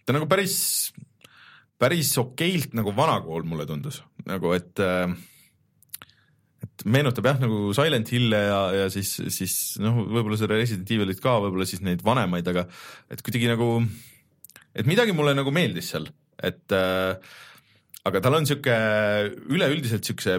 ta 0.05 0.13
on 0.13 0.21
nagu 0.21 0.29
päris 0.31 0.57
päris 1.83 2.13
okeilt 2.21 2.77
nagu 2.79 2.95
vanakool 2.95 3.47
mulle 3.49 3.67
tundus, 3.67 4.03
nagu 4.29 4.53
et 4.55 4.83
äh, 4.83 5.11
et 6.63 6.85
meenutab 6.87 7.27
jah, 7.27 7.41
nagu 7.43 7.73
Silent 7.77 8.11
Hill'e 8.13 8.41
ja, 8.45 8.61
ja 8.83 8.91
siis, 8.93 9.17
siis 9.35 9.57
noh, 9.83 10.03
võib-olla 10.05 10.39
seda 10.39 10.59
Resident 10.59 10.91
Evilit 10.95 11.23
ka, 11.23 11.39
võib-olla 11.43 11.67
siis 11.69 11.83
neid 11.85 12.05
vanemaid, 12.07 12.49
aga 12.53 12.67
et 13.11 13.25
kuidagi 13.25 13.51
nagu, 13.51 13.71
et 14.77 14.89
midagi 14.89 15.17
mulle 15.17 15.35
nagu 15.35 15.55
meeldis 15.55 15.91
seal, 15.95 16.07
et 16.39 16.77
äh, 16.77 17.17
aga 18.09 18.23
tal 18.23 18.37
on 18.37 18.47
niisugune 18.47 19.33
üleüldiselt 19.53 20.03
niisuguse 20.03 20.39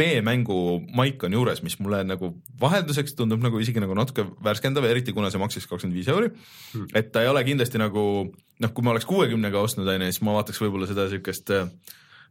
B-mängu 0.00 0.56
maik 0.96 1.22
on 1.26 1.34
juures, 1.36 1.60
mis 1.64 1.76
mulle 1.82 2.00
nagu 2.06 2.32
vahelduseks 2.60 3.16
tundub 3.18 3.42
nagu 3.44 3.60
isegi 3.60 3.82
nagu 3.82 3.96
natuke 3.98 4.24
värskendav, 4.44 4.86
eriti 4.88 5.12
kuna 5.16 5.28
see 5.32 5.42
maksis 5.42 5.66
kakskümmend 5.68 5.98
viis 5.98 6.08
euri. 6.12 6.30
Hmm.. 6.72 6.86
et 6.96 7.10
ta 7.12 7.24
ei 7.24 7.30
ole 7.32 7.42
kindlasti 7.44 7.80
nagu 7.82 8.04
noh, 8.30 8.74
kui 8.74 8.86
ma 8.86 8.94
oleks 8.94 9.08
kuuekümnega 9.10 9.60
ostnud, 9.60 9.88
on 9.88 10.06
ju, 10.06 10.12
siis 10.12 10.22
ma 10.24 10.36
vaataks 10.38 10.62
võib-olla 10.62 10.88
seda 10.88 11.08
niisugust 11.08 11.52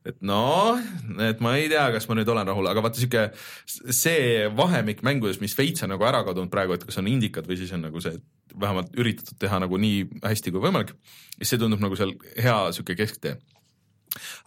et 0.07 0.21
noh, 0.23 0.79
et 1.27 1.41
ma 1.43 1.53
ei 1.59 1.67
tea, 1.69 1.83
kas 1.91 2.07
ma 2.07 2.15
nüüd 2.15 2.29
olen 2.31 2.47
rahul, 2.47 2.71
aga 2.71 2.81
vaata 2.85 3.01
sihuke 3.01 3.25
see 3.67 4.47
vahemik 4.55 5.03
mängudes, 5.05 5.41
mis 5.43 5.57
veits 5.59 5.83
on 5.83 5.91
nagu 5.91 6.07
ära 6.07 6.23
kadunud 6.25 6.51
praegu, 6.53 6.77
et 6.77 6.87
kas 6.87 7.01
on 7.01 7.09
indikad 7.11 7.49
või 7.49 7.59
siis 7.59 7.75
on 7.75 7.83
nagu 7.83 8.01
see, 8.03 8.15
vähemalt 8.55 8.95
üritatud 8.95 9.37
teha 9.43 9.59
nagu 9.61 9.77
nii 9.77 10.23
hästi 10.23 10.55
kui 10.55 10.63
võimalik, 10.63 10.95
siis 11.35 11.53
see 11.53 11.61
tundub 11.61 11.83
nagu 11.83 11.99
seal 11.99 12.15
hea 12.39 12.59
sihuke 12.73 12.95
kesktee 12.97 13.35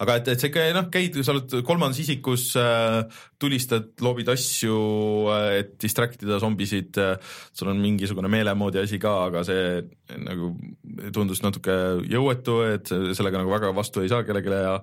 aga 0.03 0.19
et, 0.21 0.33
et 0.35 0.43
sa 0.43 0.51
ikka 0.51 0.67
noh, 0.77 0.89
käid, 0.93 1.19
sa 1.23 1.35
oled 1.35 1.57
kolmandas 1.67 2.01
isikus 2.03 2.51
äh,, 2.61 3.03
tulistad, 3.43 3.93
loobid 4.03 4.31
asju 4.33 4.77
äh,, 5.33 5.49
et 5.63 5.75
distract 5.83 6.23
ida 6.27 6.41
zombisid 6.43 6.99
äh,, 7.03 7.17
sul 7.55 7.73
on 7.73 7.83
mingisugune 7.83 8.31
meelemoodi 8.33 8.83
asi 8.83 9.01
ka, 9.03 9.17
aga 9.29 9.45
see 9.47 9.83
nagu 10.23 10.53
tundus 11.15 11.41
natuke 11.45 11.75
jõuetu, 12.11 12.59
et 12.69 12.91
sellega 13.17 13.41
nagu 13.41 13.53
väga 13.53 13.73
vastu 13.77 14.03
ei 14.03 14.11
saa 14.13 14.27
kellelegi 14.27 14.53
ja 14.53 14.75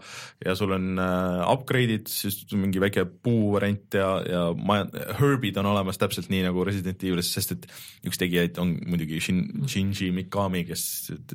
ja 0.46 0.56
sul 0.58 0.74
on 0.76 1.00
äh, 1.02 1.44
upgrade'id, 1.54 2.08
siis 2.10 2.42
mingi 2.56 2.82
väike 2.82 3.06
puuvariant 3.24 3.98
ja, 4.00 4.10
ja 4.26 4.44
maja, 4.56 4.88
herb'id 5.20 5.60
on 5.62 5.70
olemas 5.74 6.00
täpselt 6.02 6.30
nii 6.32 6.44
nagu 6.48 6.64
Resident 6.68 7.04
Evilis, 7.04 7.32
sest 7.36 7.56
et 7.56 7.68
üks 8.08 8.20
tegijaid 8.22 8.58
on 8.62 8.76
muidugi 8.88 9.20
Shin, 9.24 9.44
Shinji 9.70 10.12
Mikami, 10.16 10.64
kes 10.68 10.84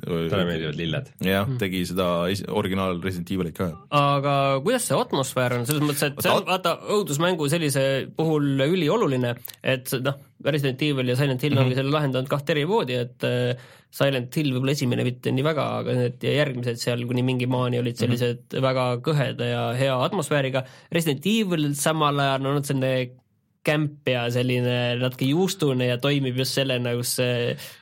talle 0.01 0.45
meeldivad 0.47 0.79
lilled. 0.79 1.11
jah, 1.25 1.49
tegi 1.61 1.85
seda 1.87 2.09
originaal 2.55 2.99
Resident 3.03 3.34
Evilit 3.35 3.57
ka. 3.57 3.69
aga 3.99 4.35
kuidas 4.65 4.87
see 4.89 4.97
atmosfäär 4.97 5.57
on, 5.59 5.65
selles 5.69 5.85
mõttes, 5.85 6.03
et 6.09 6.21
see 6.23 6.33
on 6.33 6.45
vaata 6.47 6.77
õudusmängu 6.95 7.49
sellise 7.51 7.83
puhul 8.17 8.65
ülioluline, 8.67 9.35
et 9.63 9.91
noh, 10.05 10.21
Resident 10.45 10.81
Evil 10.85 11.11
ja 11.11 11.17
Silent 11.19 11.43
Hill 11.43 11.55
mm 11.55 11.59
-hmm. 11.59 11.71
ongi 11.71 11.79
selle 11.79 11.95
lahendanud 11.95 12.29
kahte 12.29 12.55
eri 12.55 12.65
moodi, 12.69 12.99
et 13.05 13.23
äh, 13.27 13.67
Silent 13.95 14.35
Hill 14.35 14.51
võib-olla 14.53 14.75
esimene 14.75 15.05
mitte 15.07 15.31
nii 15.31 15.45
väga, 15.45 15.65
aga 15.81 15.93
need 15.99 16.23
järgmised 16.27 16.81
seal 16.81 17.05
kuni 17.07 17.23
mingi 17.23 17.47
maani 17.47 17.79
olid 17.79 17.99
sellised 17.99 18.41
mm 18.41 18.57
-hmm. 18.57 18.65
väga 18.65 18.87
kõheda 19.05 19.51
ja 19.51 19.61
hea 19.77 19.95
atmosfääriga, 20.07 20.65
Resident 20.91 21.25
Evil 21.25 21.73
samal 21.73 22.19
ajal 22.19 22.51
on 22.51 22.63
selline 22.63 23.11
kämp 23.65 24.07
ja 24.07 24.27
selline 24.29 24.95
natuke 25.01 25.25
juustune 25.25 25.87
ja 25.89 25.97
toimib 25.97 26.37
just 26.37 26.53
sellena, 26.59 26.93
kus, 26.99 27.17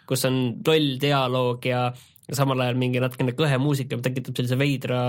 kus 0.07 0.25
on 0.29 0.39
loll 0.67 0.95
dialoog 1.01 1.65
ja 1.65 1.91
ja 2.29 2.37
samal 2.37 2.61
ajal 2.63 2.77
mingi 2.79 3.01
natukene 3.03 3.33
kõhe 3.37 3.57
muusika 3.61 3.99
tekitab 4.03 4.37
sellise 4.37 4.57
veidra 4.59 4.99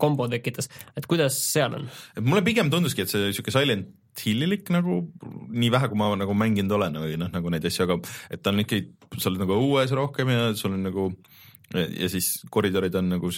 kombo 0.00 0.28
tekitas, 0.32 0.70
et 0.96 1.08
kuidas 1.10 1.36
seal 1.52 1.76
on? 1.78 1.90
mulle 2.20 2.44
pigem 2.46 2.70
tunduski, 2.72 3.04
et 3.04 3.12
see 3.12 3.28
niisugune 3.28 3.56
Silent 3.56 3.92
Hillilik 4.22 4.68
nagu 4.74 4.98
nii 5.52 5.70
vähe, 5.72 5.88
kui 5.88 5.96
ma 5.96 6.10
nagu 6.20 6.34
mänginud 6.36 6.74
olen 6.76 6.98
või 7.00 7.14
noh, 7.20 7.30
nagu 7.32 7.52
neid 7.52 7.64
asju, 7.68 7.86
aga 7.86 7.96
et 8.32 8.42
ta 8.44 8.52
on 8.52 8.60
ikkagi, 8.60 8.90
sa 9.16 9.30
oled 9.30 9.40
nagu 9.40 9.56
õues 9.56 9.94
rohkem 9.96 10.32
ja 10.32 10.50
sul 10.58 10.76
on 10.76 10.84
nagu 10.84 11.06
ja 11.72 12.08
siis 12.12 12.34
koridorid 12.52 12.94
on 13.00 13.14
nagu 13.14 13.30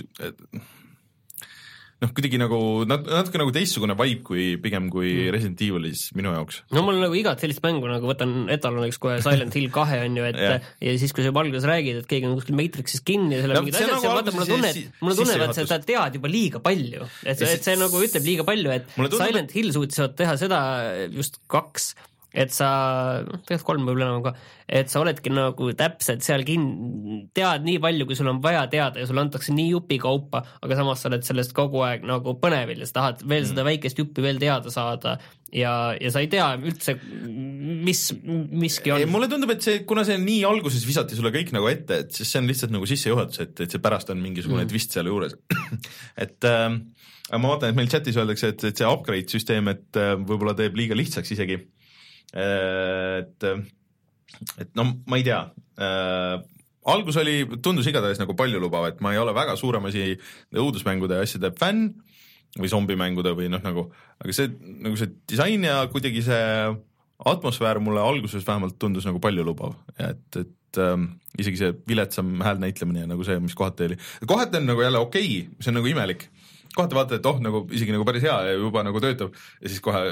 noh, 2.05 2.12
kuidagi 2.14 2.38
nagu 2.40 2.59
nat-, 2.88 3.07
natuke 3.09 3.40
nagu 3.40 3.52
teistsugune 3.55 3.96
vibe 3.98 4.22
kui 4.26 4.46
pigem 4.62 4.90
kui 4.92 5.11
mm. 5.11 5.32
Resident 5.34 5.64
Evilis 5.66 6.07
minu 6.16 6.34
jaoks. 6.34 6.61
no 6.74 6.84
mul 6.86 7.00
nagu 7.02 7.16
igat 7.18 7.42
sellist 7.42 7.64
mängu 7.64 7.88
nagu 7.90 8.09
võtan 8.11 8.46
etaloniks 8.52 9.00
kohe 9.02 9.18
Silent 9.24 9.57
Hill 9.57 9.72
kahe 9.74 10.00
on 10.05 10.20
ju, 10.20 10.28
et 10.30 10.40
yeah. 10.40 10.70
ja 10.84 10.96
siis, 11.00 11.14
kui 11.16 11.24
sa 11.24 11.32
juba 11.32 11.44
alguses 11.44 11.68
räägid, 11.70 12.02
et 12.02 12.09
keegi 12.11 12.30
on 12.30 12.38
kuskil 12.38 12.59
Matrixis 12.59 13.05
kinni 13.07 13.38
ja 13.38 13.44
seal 13.44 13.55
on 13.57 13.62
mingid 13.64 13.80
asjad, 13.80 13.94
siis 13.96 14.09
vaata 14.12 14.34
mulle 14.36 14.48
tunne, 14.50 14.72
mulle 15.02 15.18
tunne, 15.20 15.38
et 15.48 15.61
sa 15.74 15.82
tead 15.90 16.18
juba 16.20 16.32
liiga 16.32 16.62
palju, 16.64 17.11
et, 17.24 17.44
et 17.44 17.68
see 17.68 17.78
nagu 17.80 18.02
ütleb 18.09 18.28
liiga 18.30 18.48
palju, 18.48 18.74
et 18.78 18.90
Silent 19.18 19.55
Hill 19.57 19.74
suutis 19.76 20.02
teha 20.18 20.36
seda 20.40 20.64
just 21.12 21.40
kaks 21.50 21.94
et 22.35 22.51
sa, 22.55 22.68
noh 23.22 23.41
tegelikult 23.47 23.68
kolm 23.68 23.87
võib-olla 23.87 24.11
enam 24.11 24.24
ka, 24.24 24.35
et 24.66 24.91
sa 24.91 25.01
oledki 25.05 25.30
nagu 25.32 25.70
täpselt 25.78 26.24
seal 26.26 26.43
kin-, 26.47 27.28
tead 27.37 27.66
nii 27.66 27.78
palju, 27.82 28.09
kui 28.09 28.18
sul 28.18 28.30
on 28.32 28.41
vaja 28.45 28.64
teada 28.72 29.01
ja 29.01 29.09
sulle 29.09 29.22
antakse 29.22 29.55
nii 29.55 29.70
jupikaupa, 29.70 30.43
aga 30.66 30.78
samas 30.80 31.05
sa 31.05 31.11
oled 31.12 31.24
sellest 31.26 31.55
kogu 31.57 31.85
aeg 31.87 32.07
nagu 32.09 32.37
põnevil 32.43 32.82
ja 32.82 32.91
sa 32.91 32.99
tahad 32.99 33.24
veel 33.24 33.45
mm. 33.45 33.51
seda 33.53 33.66
väikest 33.68 34.03
juppi 34.03 34.24
veel 34.24 34.43
teada 34.43 34.72
saada 34.74 35.16
ja, 35.55 35.72
ja 36.01 36.12
sa 36.12 36.22
ei 36.24 36.30
tea 36.32 36.49
üldse, 36.59 36.97
mis 37.87 38.03
miski 38.18 38.95
on. 38.95 39.07
mulle 39.12 39.30
tundub, 39.30 39.55
et 39.55 39.62
see, 39.64 39.85
kuna 39.89 40.07
see 40.07 40.18
nii 40.20 40.43
alguses 40.49 40.85
visati 40.89 41.18
sulle 41.18 41.32
kõik 41.35 41.55
nagu 41.55 41.70
ette, 41.70 42.03
et 42.05 42.18
siis 42.18 42.35
see 42.35 42.43
on 42.43 42.51
lihtsalt 42.51 42.74
nagu 42.74 42.89
sissejuhatus, 42.91 43.45
et, 43.47 43.66
et 43.66 43.76
see 43.76 43.85
pärast 43.85 44.11
on 44.14 44.20
mingisugune 44.22 44.64
mm. 44.64 44.72
twist 44.74 44.97
seal 44.97 45.11
juures 45.11 45.39
et 46.24 46.51
äh, 46.51 46.66
ma 47.39 47.55
vaatan, 47.55 47.70
et 47.70 47.78
meil 47.78 47.93
chatis 47.93 48.18
öeldakse, 48.18 48.55
et, 48.55 48.66
et 48.70 48.82
see 48.82 48.91
upgrade 48.91 49.30
süsteem, 49.30 49.70
et 49.72 50.01
äh, 50.01 50.14
võib-olla 50.18 50.57
teeb 50.59 50.76
liiga 50.78 50.99
lihtsaks 50.99 51.37
isegi 51.37 51.61
et, 52.35 53.47
et 54.59 54.72
no 54.78 54.89
ma 55.07 55.20
ei 55.20 55.26
tea 55.26 55.41
äh,, 55.78 56.41
algus 56.91 57.18
oli, 57.20 57.43
tundus 57.64 57.87
igatahes 57.89 58.20
nagu 58.20 58.37
paljulubav, 58.37 58.89
et 58.91 59.05
ma 59.05 59.14
ei 59.14 59.20
ole 59.20 59.35
väga 59.37 59.57
suurem 59.61 59.87
asi 59.89 60.14
õudusmängude 60.53 61.20
ja 61.20 61.26
asjade 61.26 61.53
fänn 61.59 61.95
või 62.59 62.70
zombimängude 62.70 63.32
või 63.35 63.49
noh, 63.51 63.62
nagu, 63.64 63.89
aga 64.22 64.35
see 64.37 64.51
nagu 64.85 64.99
see 64.99 65.11
disain 65.30 65.64
ja 65.66 65.80
kuidagi 65.91 66.22
see 66.26 66.43
atmosfäär 67.24 67.80
mulle 67.82 68.03
alguses 68.03 68.45
vähemalt 68.47 68.76
tundus 68.78 69.07
nagu 69.09 69.20
paljulubav, 69.22 69.74
et, 69.97 70.26
et 70.43 70.80
ähm, 70.82 71.14
isegi 71.39 71.61
see 71.61 71.74
viletsam 71.89 72.37
häälnäitlemine 72.45 73.05
ja 73.05 73.11
nagu 73.11 73.26
see, 73.26 73.39
mis 73.43 73.57
kohati 73.59 73.89
oli, 73.89 73.99
kohati 74.26 74.61
on 74.61 74.68
nagu 74.70 74.85
jälle 74.85 75.03
okei 75.03 75.24
okay,, 75.24 75.59
see 75.61 75.72
on 75.72 75.80
nagu 75.80 75.91
imelik 75.91 76.28
kohati 76.75 76.99
vaatad, 76.99 77.20
et 77.20 77.29
oh, 77.31 77.39
nagu 77.43 77.62
isegi 77.75 77.95
nagu 77.95 78.07
päris 78.09 78.25
hea 78.27 78.35
ja 78.49 78.57
juba 78.59 78.83
nagu 78.87 79.01
töötab 79.03 79.35
ja 79.35 79.70
siis 79.70 79.83
kohe 79.85 80.03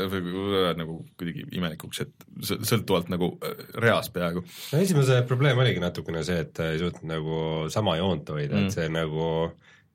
nagu 0.79 1.01
kuidagi 1.19 1.45
imelikuks, 1.59 2.05
et 2.05 2.27
sõltuvalt 2.69 3.11
nagu 3.13 3.35
äh, 3.43 3.67
reast 3.83 4.15
peaaegu. 4.15 4.45
no 4.45 4.83
esimese 4.83 5.21
probleem 5.29 5.61
oligi 5.63 5.83
natukene 5.83 6.25
see, 6.27 6.41
et 6.47 6.63
ei 6.65 6.81
suutnud 6.83 7.09
nagu 7.11 7.43
sama 7.73 7.99
joont 8.01 8.35
hoida 8.35 8.57
mm., 8.57 8.71
et 8.71 8.79
see 8.79 8.89
nagu 8.93 9.29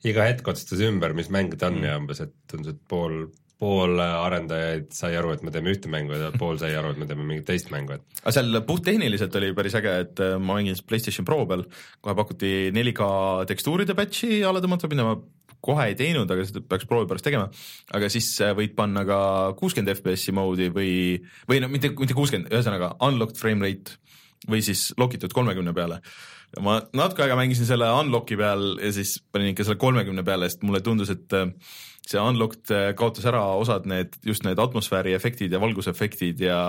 iga 0.07 0.27
hetk 0.27 0.47
otsustas 0.47 0.83
ümber, 0.85 1.15
mis 1.17 1.31
mäng 1.33 1.55
ta 1.57 1.71
on 1.71 1.79
mm. 1.79 1.87
ja 1.87 1.99
umbes, 1.99 2.21
et 2.23 2.33
tundus, 2.51 2.75
et 2.75 2.81
pool 2.89 3.25
pool 3.57 3.97
arendajaid 4.01 4.91
sai 4.93 5.15
aru, 5.17 5.31
et 5.33 5.45
me 5.45 5.53
teeme 5.53 5.71
ühte 5.73 5.89
mängu 5.89 6.13
ja 6.13 6.29
pool 6.37 6.59
sai 6.61 6.75
aru, 6.77 6.93
et 6.93 7.01
me 7.01 7.07
teeme 7.09 7.25
mingit 7.25 7.47
teist 7.49 7.71
mängu, 7.73 7.97
et 7.97 8.21
aga 8.21 8.35
seal 8.35 8.61
puhttehniliselt 8.67 9.33
oli 9.39 9.53
päris 9.57 9.77
äge, 9.79 9.95
et 10.05 10.21
äh, 10.23 10.35
ma 10.37 10.59
mängin 10.59 10.77
PlayStation 10.87 11.25
Pro 11.25 11.41
peal, 11.49 11.65
kohe 12.05 12.17
pakuti 12.17 12.53
4K 12.75 13.09
tekstuuride 13.49 13.97
patch'i 13.97 14.43
alla 14.45 14.61
tõmmata, 14.63 14.89
mida 14.91 15.07
ma 15.07 15.17
kohe 15.67 15.89
ei 15.89 15.97
teinud, 15.97 16.29
aga 16.31 16.45
seda 16.45 16.61
peaks 16.69 16.87
proovi 16.89 17.09
pärast 17.09 17.25
tegema. 17.25 17.49
aga 17.97 18.09
siis 18.13 18.29
äh, 18.45 18.53
võid 18.57 18.75
panna 18.77 19.03
ka 19.07 19.19
kuuskümmend 19.59 19.95
FPS-i 19.95 20.35
moodi 20.37 20.69
või, 20.73 20.91
või 21.49 21.61
no 21.63 21.71
mitte, 21.71 21.91
mitte 21.97 22.17
kuuskümmend, 22.17 22.51
ühesõnaga 22.53 22.93
unlocked 23.07 23.41
frame 23.41 23.65
rate 23.65 23.97
või 24.47 24.61
siis 24.65 24.91
lock 25.01 25.17
itud 25.17 25.33
kolmekümne 25.33 25.73
peale. 25.73 26.01
Ma 26.63 26.77
natuke 26.95 27.25
aega 27.25 27.37
mängisin 27.39 27.67
selle 27.69 27.89
unlock'i 27.99 28.37
peal 28.39 28.77
ja 28.81 28.91
siis 28.95 29.17
panin 29.31 29.53
ikka 29.53 29.65
selle 29.67 29.79
kolmekümne 29.81 30.23
peale, 30.27 30.49
sest 30.49 30.65
mulle 30.67 30.81
tundus, 30.85 31.11
et 31.13 31.35
äh, 31.37 31.51
see 32.07 32.21
unlocked 32.21 32.71
äh, 32.73 32.89
kaotas 32.97 33.27
ära 33.29 33.43
osad 33.59 33.87
need, 33.89 34.15
just 34.25 34.45
need 34.47 34.59
atmosfääri 34.61 35.15
efektid 35.17 35.53
ja 35.53 35.61
valgusefektid 35.63 36.43
ja, 36.47 36.59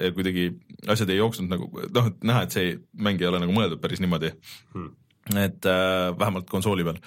ja 0.00 0.12
kuidagi 0.16 0.50
asjad 0.92 1.12
ei 1.12 1.20
jooksnud 1.20 1.52
nagu 1.52 1.70
noh, 1.70 2.12
et 2.12 2.26
näha, 2.26 2.44
et 2.46 2.56
see 2.56 2.76
mäng 2.96 3.20
ei 3.22 3.30
ole 3.30 3.42
nagu 3.42 3.56
mõeldud 3.56 3.82
päris 3.82 4.02
niimoodi. 4.04 4.32
Hmm.. 4.74 4.92
et 5.36 5.66
äh, 5.68 6.12
vähemalt 6.18 6.48
konsooli 6.50 6.86
peal. 6.86 7.02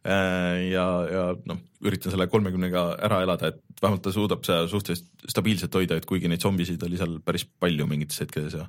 Ja, 0.00 0.84
ja 1.12 1.22
noh, 1.44 1.58
üritan 1.84 2.08
selle 2.08 2.24
kolmekümnega 2.32 2.86
ära 3.04 3.18
elada, 3.20 3.50
et 3.52 3.82
vähemalt 3.82 4.00
ta 4.06 4.12
suudab 4.14 4.46
seda 4.48 4.64
suhteliselt 4.70 5.26
stabiilselt 5.28 5.76
hoida, 5.76 5.98
et 6.00 6.06
kuigi 6.08 6.30
neid 6.30 6.40
zombisid 6.40 6.80
oli 6.86 6.96
seal 6.96 7.18
päris 7.20 7.44
palju 7.44 7.84
mingites 7.90 8.22
hetkedes 8.22 8.56
ja 8.56 8.64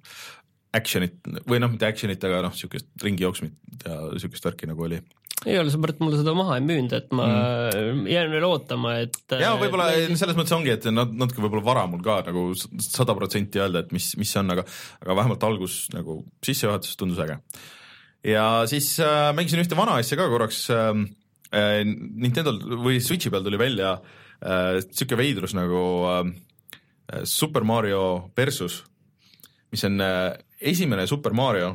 action'it 0.77 1.17
või 1.49 1.59
noh, 1.61 1.71
mitte 1.73 1.89
action'it, 1.89 2.23
aga 2.27 2.45
noh, 2.45 2.53
niisugust 2.55 2.87
ringi 3.03 3.25
jooksmit 3.25 3.85
ja 3.85 3.97
niisugust 4.13 4.45
värki 4.47 4.69
nagu 4.69 4.87
oli 4.87 5.01
ei 5.49 5.57
ole, 5.57 5.71
seepärast 5.73 6.01
mulle 6.03 6.19
seda 6.19 6.33
maha 6.37 6.57
ei 6.59 6.65
müünud, 6.65 6.91
et 6.93 7.13
ma 7.17 7.25
mm. 7.25 8.03
jään 8.11 8.33
veel 8.33 8.45
ootama, 8.45 8.93
et 9.01 9.35
jaa, 9.41 9.55
võib-olla 9.57 9.87
selles 10.19 10.37
mõttes 10.37 10.53
ongi, 10.53 10.73
et 10.75 10.85
natuke 10.93 11.41
võib-olla 11.41 11.65
vara 11.65 11.85
mul 11.89 12.03
ka 12.05 12.19
nagu 12.27 12.51
sada 12.85 13.15
protsenti 13.17 13.61
öelda, 13.61 13.81
et 13.81 13.95
mis, 13.95 14.11
mis 14.21 14.29
see 14.29 14.41
on, 14.43 14.53
aga 14.53 14.65
aga 15.01 15.15
vähemalt 15.17 15.45
algus 15.47 15.79
nagu 15.95 16.19
sissejuhatus 16.45 16.99
tundus 16.99 17.23
äge. 17.25 17.39
ja 18.29 18.45
siis 18.69 18.93
äh, 19.01 19.31
mängisin 19.37 19.63
ühte 19.63 19.79
vana 19.79 19.97
asja 20.01 20.19
ka 20.19 20.29
korraks 20.29 20.67
ähm, 20.75 21.07
äh,, 21.49 21.81
Nintendo'l 21.89 22.77
või 22.85 23.01
Switchi 23.01 23.33
peal 23.33 23.45
tuli 23.47 23.57
välja 23.61 23.95
äh, 24.45 25.17
veidrus 25.17 25.57
nagu 25.57 25.83
äh, 26.11 27.25
Super 27.25 27.65
Mario 27.65 28.29
versus, 28.37 28.83
mis 29.73 29.89
on 29.89 29.97
äh, 30.05 30.37
esimene 30.61 31.07
Super 31.07 31.33
Mario, 31.33 31.73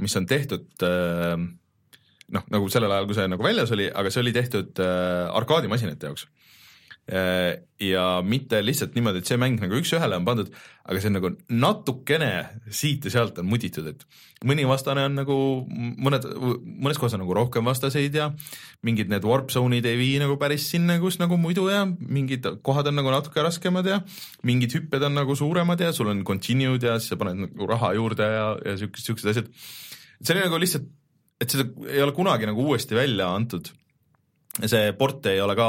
mis 0.00 0.16
on 0.16 0.26
tehtud 0.26 0.84
äh, 0.86 1.36
noh, 2.32 2.46
nagu 2.52 2.70
sellel 2.72 2.94
ajal, 2.94 3.08
kui 3.08 3.18
see 3.18 3.28
nagu 3.30 3.44
väljas 3.44 3.72
oli, 3.76 3.88
aga 3.92 4.12
see 4.12 4.22
oli 4.24 4.34
tehtud 4.36 4.80
äh, 4.82 5.28
arkaadimasinate 5.36 6.10
jaoks. 6.10 6.26
Ja 7.10 8.04
mitte 8.22 8.60
lihtsalt 8.62 8.94
niimoodi, 8.94 9.20
et 9.20 9.28
see 9.28 9.38
mäng 9.40 9.58
nagu 9.58 9.74
üks-ühele 9.74 10.20
on 10.20 10.26
pandud, 10.26 10.52
aga 10.86 11.00
see 11.02 11.10
on 11.10 11.16
nagu 11.18 11.32
natukene 11.50 12.28
siit 12.70 13.08
ja 13.08 13.12
sealt 13.16 13.40
on 13.42 13.48
muditud, 13.50 13.88
et 13.90 14.04
mõni 14.46 14.62
vastane 14.70 15.02
on 15.08 15.18
nagu 15.18 15.36
mõned, 15.66 16.28
mõnes 16.62 17.00
kohas 17.02 17.16
on 17.18 17.24
nagu 17.24 17.34
rohkem 17.36 17.66
vastaseid 17.66 18.14
ja 18.20 18.30
mingid 18.86 19.10
need 19.10 19.26
warp 19.26 19.50
zone'id 19.50 19.86
ei 19.90 19.98
vii 19.98 20.22
nagu 20.22 20.38
päris 20.40 20.68
sinna, 20.70 21.00
kus 21.02 21.18
nagu 21.18 21.36
muidu 21.42 21.66
ja 21.72 21.82
mingid 21.90 22.46
kohad 22.62 22.92
on 22.92 23.00
nagu 23.00 23.12
natuke 23.14 23.42
raskemad 23.42 23.90
ja 23.90 24.00
mingid 24.46 24.78
hüpped 24.78 25.02
on 25.02 25.18
nagu 25.18 25.36
suuremad 25.38 25.82
ja 25.82 25.90
sul 25.96 26.14
on 26.14 26.22
continue'd 26.28 26.86
ja 26.86 26.96
siis 27.02 27.16
sa 27.16 27.20
paned 27.20 27.48
nagu 27.48 27.70
raha 27.70 27.94
juurde 27.98 28.30
ja, 28.30 28.48
ja 28.62 28.78
siukesed, 28.78 29.10
siuksed 29.10 29.34
asjad. 29.34 29.54
see 30.22 30.36
oli 30.36 30.46
nagu 30.46 30.62
lihtsalt 30.62 30.90
et 31.42 31.50
seda 31.50 31.66
ei 31.90 32.02
ole 32.02 32.14
kunagi 32.16 32.46
nagu 32.48 32.68
uuesti 32.68 32.96
välja 32.96 33.32
antud. 33.34 33.72
See 34.60 34.92
port 34.98 35.26
ei 35.30 35.40
ole 35.40 35.56
ka 35.56 35.68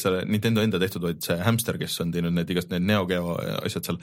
selle 0.00 0.24
Nintendo 0.26 0.62
enda 0.64 0.80
tehtud, 0.82 1.04
vaid 1.06 1.22
see 1.24 1.38
Hamster, 1.44 1.78
kes 1.80 2.00
on 2.02 2.12
teinud 2.14 2.34
need 2.34 2.50
igast 2.50 2.72
need 2.72 2.86
Neo 2.86 3.06
Geo 3.10 3.36
asjad 3.62 3.86
seal. 3.86 4.00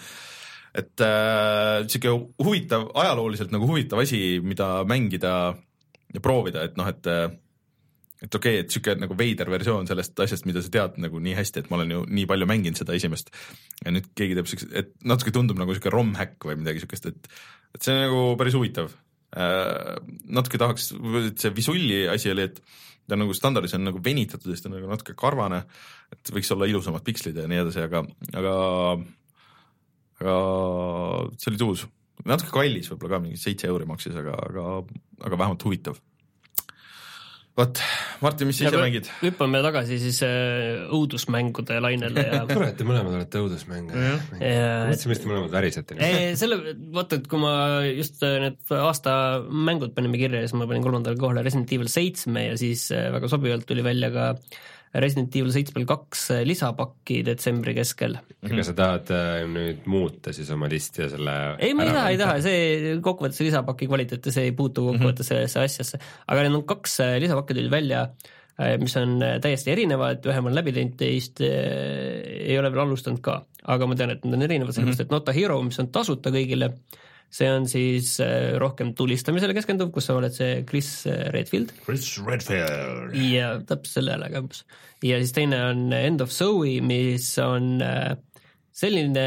et 0.76 1.04
äh, 1.04 1.86
sihuke 1.88 2.14
huvitav, 2.44 2.90
ajalooliselt 2.96 3.52
nagu 3.56 3.68
huvitav 3.70 4.04
asi, 4.04 4.40
mida 4.44 4.84
mängida 4.88 5.34
ja 6.16 6.24
proovida, 6.24 6.64
et 6.68 6.78
noh, 6.80 6.88
et 6.92 7.12
et 8.26 8.36
okei 8.36 8.60
okay,, 8.60 8.64
et 8.64 8.72
sihuke 8.72 8.96
nagu 8.98 9.16
veider 9.20 9.50
versioon 9.52 9.88
sellest 9.88 10.20
asjast, 10.24 10.48
mida 10.48 10.64
sa 10.64 10.72
tead 10.72 11.00
nagu 11.04 11.20
nii 11.20 11.36
hästi, 11.36 11.64
et 11.64 11.72
ma 11.72 11.80
olen 11.80 11.92
ju 11.92 12.04
nii 12.08 12.28
palju 12.30 12.48
mänginud 12.48 12.80
seda 12.80 12.96
esimest. 12.96 13.32
ja 13.84 13.92
nüüd 13.92 14.08
keegi 14.16 14.40
teeb 14.40 14.52
siukse, 14.52 14.72
et 14.72 14.96
natuke 15.04 15.36
tundub 15.36 15.60
nagu 15.60 15.76
sihuke 15.76 15.92
ROM-häkk 15.94 16.48
või 16.48 16.62
midagi 16.64 16.84
siukest, 16.84 17.12
et, 17.12 17.34
et 17.76 17.84
see 17.84 17.96
on 17.96 18.08
nagu 18.08 18.22
päris 18.40 18.56
huvitav 18.56 18.96
Äh, 19.36 19.98
natuke 20.32 20.60
tahaks, 20.62 20.94
see 21.36 21.52
Visulli 21.56 22.06
asi 22.08 22.32
oli, 22.32 22.46
et 22.48 22.62
ta 23.10 23.18
nagu 23.20 23.36
standardis 23.38 23.76
on 23.78 23.86
nagu 23.88 24.02
venitatud 24.04 24.50
ja 24.50 24.56
siis 24.56 24.66
ta 24.66 24.72
on 24.72 24.78
nagu 24.80 24.90
natuke 24.90 25.16
karvane, 25.18 25.62
et 26.14 26.34
võiks 26.34 26.52
olla 26.56 26.70
ilusamad 26.70 27.06
pikslid 27.06 27.38
ja 27.38 27.46
nii 27.50 27.62
edasi, 27.66 27.84
aga, 27.86 28.02
aga, 28.42 28.56
aga 30.22 30.36
see 31.38 31.52
oli 31.54 31.62
tuus. 31.62 31.86
natuke 32.26 32.54
kallis 32.56 32.90
võib-olla 32.92 33.18
ka, 33.18 33.24
mingi 33.28 33.42
seitse 33.42 33.70
euri 33.70 33.88
maksis, 33.90 34.16
aga, 34.18 34.38
aga, 34.50 34.68
aga 35.28 35.42
vähemalt 35.44 35.68
huvitav 35.68 36.02
vot, 37.56 37.80
Martin, 38.24 38.50
mis 38.50 38.60
sa 38.60 38.68
ise 38.68 38.80
mängid? 38.82 39.08
hüppame 39.22 39.62
tagasi 39.64 39.98
siis 40.02 40.20
äh, 40.28 40.84
õudusmängude 40.96 41.80
lainele 41.84 42.26
ja 42.28 42.42
kurat, 42.50 42.76
te 42.78 42.88
mõlemad 42.88 43.16
olete 43.20 43.42
õudusmänge. 43.44 43.96
mõtlesin 44.36 45.14
vist, 45.14 45.24
te 45.24 45.32
mõlemad 45.32 45.56
värisete. 45.56 45.98
selle, 46.40 46.60
vaata, 46.96 47.22
et 47.22 47.30
kui 47.32 47.42
ma 47.42 47.56
just 47.88 48.24
äh, 48.28 48.38
need 48.44 48.76
aasta 48.76 49.16
mängud 49.50 49.96
panime 49.96 50.20
kirja, 50.22 50.44
siis 50.44 50.56
ma 50.60 50.68
panin 50.70 50.86
kolmandale 50.86 51.20
kohale 51.20 51.46
Resident 51.46 51.72
Evil 51.76 51.92
seitsme 51.92 52.50
ja 52.50 52.60
siis 52.60 52.90
äh, 52.96 53.08
väga 53.16 53.32
sobivalt 53.32 53.68
tuli 53.70 53.86
välja 53.86 54.12
ka 54.14 54.32
Resident 55.04 55.34
Evil 55.36 55.52
seitsmel 55.54 55.88
kaks 55.90 56.28
lisapakki 56.48 57.22
detsembri 57.28 57.76
keskel. 57.78 58.18
aga 58.46 58.66
sa 58.68 58.76
tahad 58.78 59.12
nüüd 59.52 59.84
muuta 59.92 60.34
siis 60.36 60.52
oma 60.56 60.70
listi 60.72 61.04
ja 61.04 61.10
selle 61.12 61.36
ei, 61.60 61.74
ma 61.78 61.88
ei 61.88 61.92
taha, 61.92 62.08
ei 62.14 62.22
taha, 62.22 62.38
see 62.46 62.96
kokkuvõttes 63.04 63.44
lisapaki 63.46 63.90
kvaliteet 63.92 64.30
ja 64.30 64.36
see 64.38 64.50
ei 64.50 64.56
puutu 64.56 64.88
kokkuvõttes 64.92 65.28
mhm. 65.28 65.32
sellesse 65.34 65.66
asjasse, 65.66 66.02
aga 66.28 66.46
need 66.46 66.60
on 66.62 66.66
kaks 66.70 67.00
lisapakki 67.24 67.58
tulid 67.58 67.74
välja 67.74 68.08
mis 68.80 68.94
on 68.96 69.18
täiesti 69.44 69.74
erinevad, 69.74 70.24
ühe 70.24 70.40
ma 70.40 70.48
olen 70.48 70.56
läbi 70.56 70.72
teinud, 70.76 70.94
teist 71.00 71.42
ei 71.44 72.56
ole 72.56 72.70
veel 72.72 72.86
alustanud 72.86 73.20
ka, 73.24 73.42
aga 73.74 73.88
ma 73.90 73.98
tean, 74.00 74.14
et 74.16 74.24
need 74.24 74.38
on 74.38 74.46
erinevad, 74.48 74.76
sellepärast 74.76 75.04
mhm. 75.04 75.10
et 75.10 75.16
Not 75.16 75.32
a 75.32 75.36
Hero, 75.36 75.58
mis 75.66 75.80
on 75.84 75.90
tasuta 75.92 76.32
kõigile, 76.32 76.72
see 77.36 77.50
on 77.52 77.66
siis 77.68 78.16
äh, 78.24 78.56
rohkem 78.62 78.94
tulistamisele 78.96 79.56
keskenduv, 79.58 79.92
kus 79.96 80.08
sa 80.08 80.16
oled 80.20 80.36
see 80.36 80.62
Chris 80.68 80.90
äh, 81.10 81.28
Redfield. 81.36 81.74
Chris 81.84 82.08
Redfield. 82.24 83.16
ja 83.20 83.56
täpselt 83.60 84.00
selle 84.00 84.16
häälega 84.16 84.44
umbes. 84.46 84.64
ja 85.04 85.20
siis 85.22 85.36
teine 85.36 85.60
on 85.72 85.90
End 85.96 86.24
of 86.24 86.32
Zoe, 86.36 86.80
mis 86.86 87.34
on 87.44 87.84
äh, 87.84 88.16
selline 88.76 89.26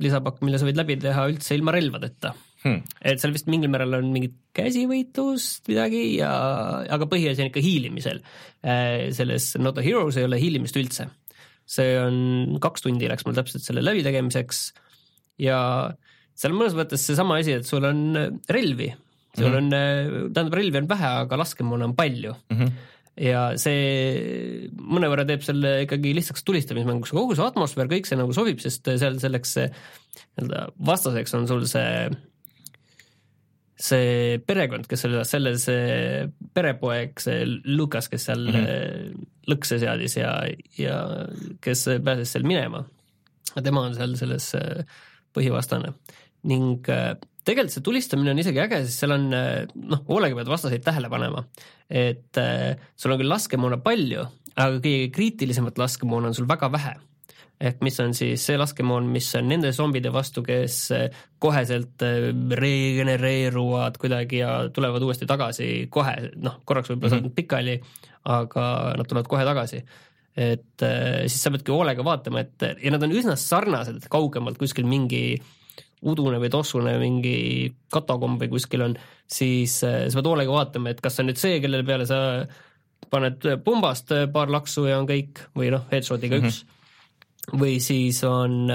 lisapakk, 0.00 0.40
mille 0.44 0.60
sa 0.60 0.68
võid 0.68 0.80
läbi 0.80 0.96
teha 1.00 1.26
üldse 1.28 1.56
ilma 1.56 1.74
relvadeta 1.76 2.32
hmm.. 2.64 2.84
et 3.08 3.20
seal 3.20 3.34
vist 3.34 3.48
mingil 3.52 3.72
määral 3.72 3.98
on 3.98 4.12
mingit 4.12 4.36
käsivõitlust 4.56 5.68
midagi 5.68 6.04
ja, 6.18 6.30
aga 6.92 7.08
põhiasi 7.08 7.44
on 7.44 7.50
ikka 7.50 7.64
hiilimisel. 7.64 8.22
selles 9.16 9.50
Not 9.60 9.80
a 9.80 9.84
Heroes 9.84 10.16
ei 10.20 10.28
ole 10.28 10.40
hiilimist 10.40 10.76
üldse. 10.80 11.08
see 11.68 11.92
on, 12.00 12.56
kaks 12.60 12.84
tundi 12.84 13.08
läks 13.08 13.28
mul 13.28 13.36
täpselt 13.36 13.64
selle 13.64 13.84
läbitegemiseks 13.84 14.64
ja 15.40 15.60
seal 16.42 16.56
mõnes 16.56 16.76
mõttes 16.78 17.04
seesama 17.06 17.38
asi, 17.40 17.58
et 17.60 17.68
sul 17.68 17.84
on 17.86 18.02
äh, 18.18 18.30
relvi, 18.52 18.90
sul 19.36 19.48
mm 19.48 19.52
-hmm. 19.52 19.58
on, 19.58 19.76
äh, 19.76 20.32
tähendab, 20.34 20.58
relvi 20.58 20.82
on 20.82 20.88
vähe, 20.90 21.12
aga 21.26 21.38
laskemoona 21.44 21.90
on 21.90 21.96
palju 21.98 22.34
mm. 22.34 22.58
-hmm 22.58 22.90
ja 23.12 23.40
see 23.60 24.70
mõnevõrra 24.72 25.26
teeb 25.28 25.42
selle 25.44 25.82
ikkagi 25.84 26.14
lihtsaks 26.16 26.46
tulistamismänguks, 26.48 27.12
kogu 27.12 27.36
see 27.36 27.44
atmosfäär, 27.44 27.90
kõik 27.90 28.08
see 28.08 28.16
nagu 28.16 28.32
sobib, 28.32 28.62
sest 28.64 28.88
seal 28.88 29.18
selleks 29.20 29.52
nii-öelda 29.58 30.62
vastaseks 30.80 31.36
on 31.36 31.44
sul 31.50 31.66
see 31.68 32.08
see 33.82 34.38
perekond, 34.46 34.86
kes 34.88 35.04
oli 35.08 35.20
selles, 35.28 35.66
see 35.66 36.24
perepoeg, 36.54 37.20
see 37.20 37.44
Lukas, 37.76 38.08
kes 38.08 38.28
seal 38.30 38.46
mm 38.46 38.64
-hmm. 38.64 39.28
lõkse 39.50 39.78
seadis 39.82 40.16
ja, 40.16 40.32
ja 40.78 40.98
kes 41.60 41.88
pääses 42.04 42.32
seal 42.32 42.48
minema. 42.48 42.84
tema 43.62 43.80
on 43.80 43.94
seal 43.94 44.16
selles 44.16 44.54
põhivastane 45.34 45.92
ning 46.48 46.82
äh, 46.90 47.14
tegelikult 47.46 47.74
see 47.74 47.84
tulistamine 47.86 48.32
on 48.32 48.42
isegi 48.42 48.62
äge, 48.62 48.82
sest 48.86 49.02
seal 49.02 49.14
on 49.16 49.30
äh, 49.36 49.62
noh, 49.78 50.02
hoolega 50.08 50.38
pead 50.38 50.50
vastaseid 50.50 50.84
tähele 50.86 51.10
panema. 51.12 51.44
et 51.88 52.38
äh, 52.40 52.74
sul 52.96 53.14
on 53.14 53.22
küll 53.22 53.30
laskemoona 53.30 53.78
palju, 53.82 54.26
aga 54.56 54.82
kõige 54.82 55.08
kriitilisemat 55.14 55.80
laskemoona 55.80 56.30
on 56.30 56.38
sul 56.38 56.50
väga 56.50 56.70
vähe. 56.72 56.94
ehk 57.62 57.82
mis 57.86 58.00
on 58.02 58.14
siis 58.14 58.42
see 58.42 58.58
laskemoon, 58.58 59.06
mis 59.14 59.28
on 59.38 59.46
nende 59.46 59.70
zombide 59.72 60.10
vastu, 60.10 60.42
kes 60.42 60.76
koheselt 61.38 62.02
regenereeruvad 62.58 64.00
kuidagi 64.02 64.40
ja 64.40 64.54
tulevad 64.74 65.02
uuesti 65.06 65.28
tagasi 65.30 65.68
kohe, 65.90 66.16
noh, 66.42 66.58
korraks 66.66 66.90
võib-olla 66.90 67.20
mm 67.20 67.20
-hmm. 67.20 67.30
saad 67.30 67.36
pikali, 67.36 67.76
aga 68.24 68.64
nad 68.98 69.06
tulevad 69.06 69.30
kohe 69.30 69.46
tagasi 69.46 69.84
et 70.32 70.82
siis 71.28 71.42
sa 71.44 71.50
peadki 71.52 71.70
hoolega 71.70 72.02
vaatama, 72.04 72.40
et 72.40 72.82
ja 72.82 72.90
nad 72.90 73.02
on 73.04 73.12
üsna 73.12 73.36
sarnased 73.36 74.08
kaugemalt 74.10 74.58
kuskil 74.58 74.86
mingi 74.88 75.36
äh, 75.36 75.50
udune 76.02 76.40
või 76.42 76.50
tossune 76.52 76.94
mingi 77.00 77.70
katakomb 77.92 78.42
või 78.42 78.50
kuskil 78.52 78.86
on, 78.88 78.96
siis 79.26 79.78
äh, 79.86 80.06
sa 80.10 80.18
pead 80.18 80.30
hoolega 80.30 80.54
vaatama, 80.54 80.92
et 80.92 81.02
kas 81.02 81.16
see 81.16 81.24
on 81.24 81.30
nüüd 81.30 81.40
see, 81.40 81.58
kelle 81.62 81.82
peale 81.86 82.06
sa 82.10 82.20
paned 83.12 83.44
pumbast 83.64 84.14
paar 84.32 84.50
laksu 84.50 84.86
ja 84.88 85.00
on 85.00 85.08
kõik 85.08 85.44
või 85.58 85.72
noh, 85.74 85.84
headshot'iga 85.90 86.38
mm 86.38 86.46
-hmm. 86.46 86.48
üks. 86.48 87.58
või 87.58 87.76
siis 87.82 88.22
on 88.24 88.72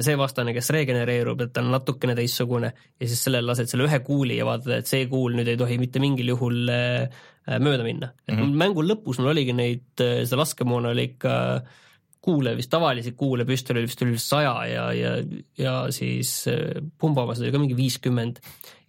see 0.00 0.16
vastane, 0.16 0.54
kes 0.56 0.70
regenereerub, 0.72 1.40
et 1.44 1.52
ta 1.52 1.60
on 1.60 1.70
natukene 1.70 2.14
teistsugune 2.16 2.72
ja 2.72 3.06
siis 3.06 3.20
sellele 3.26 3.46
lased 3.46 3.68
selle 3.68 3.84
ühe 3.84 3.98
kuuli 4.00 4.38
ja 4.38 4.46
vaatad, 4.48 4.78
et 4.78 4.88
see 4.88 5.04
kuul 5.06 5.36
nüüd 5.36 5.48
ei 5.52 5.60
tohi 5.60 5.76
mitte 5.78 6.00
mingil 6.00 6.32
juhul 6.32 6.64
mööda 6.64 7.84
minna. 7.84 8.12
et 8.26 8.34
mm 8.34 8.40
-hmm. 8.40 8.56
mängu 8.56 8.82
lõpus 8.82 9.20
mul 9.20 9.34
oligi 9.36 9.52
neid, 9.52 9.84
seda 9.96 10.40
laskemoona 10.40 10.88
oli 10.96 11.04
ikka 11.12 11.34
äh, 11.56 11.83
kuule 12.24 12.54
vist, 12.58 12.70
tavalisi 12.72 13.12
kuule 13.18 13.46
püstol 13.48 13.80
oli 13.80 13.90
vist 13.90 14.02
üle 14.04 14.16
saja 14.20 14.54
ja, 14.70 14.84
ja, 14.96 15.12
ja 15.60 15.74
siis 15.94 16.32
äh, 16.50 16.80
pumbamasid 17.00 17.46
oli 17.46 17.54
ka 17.54 17.62
mingi 17.62 17.78
viiskümmend. 17.78 18.40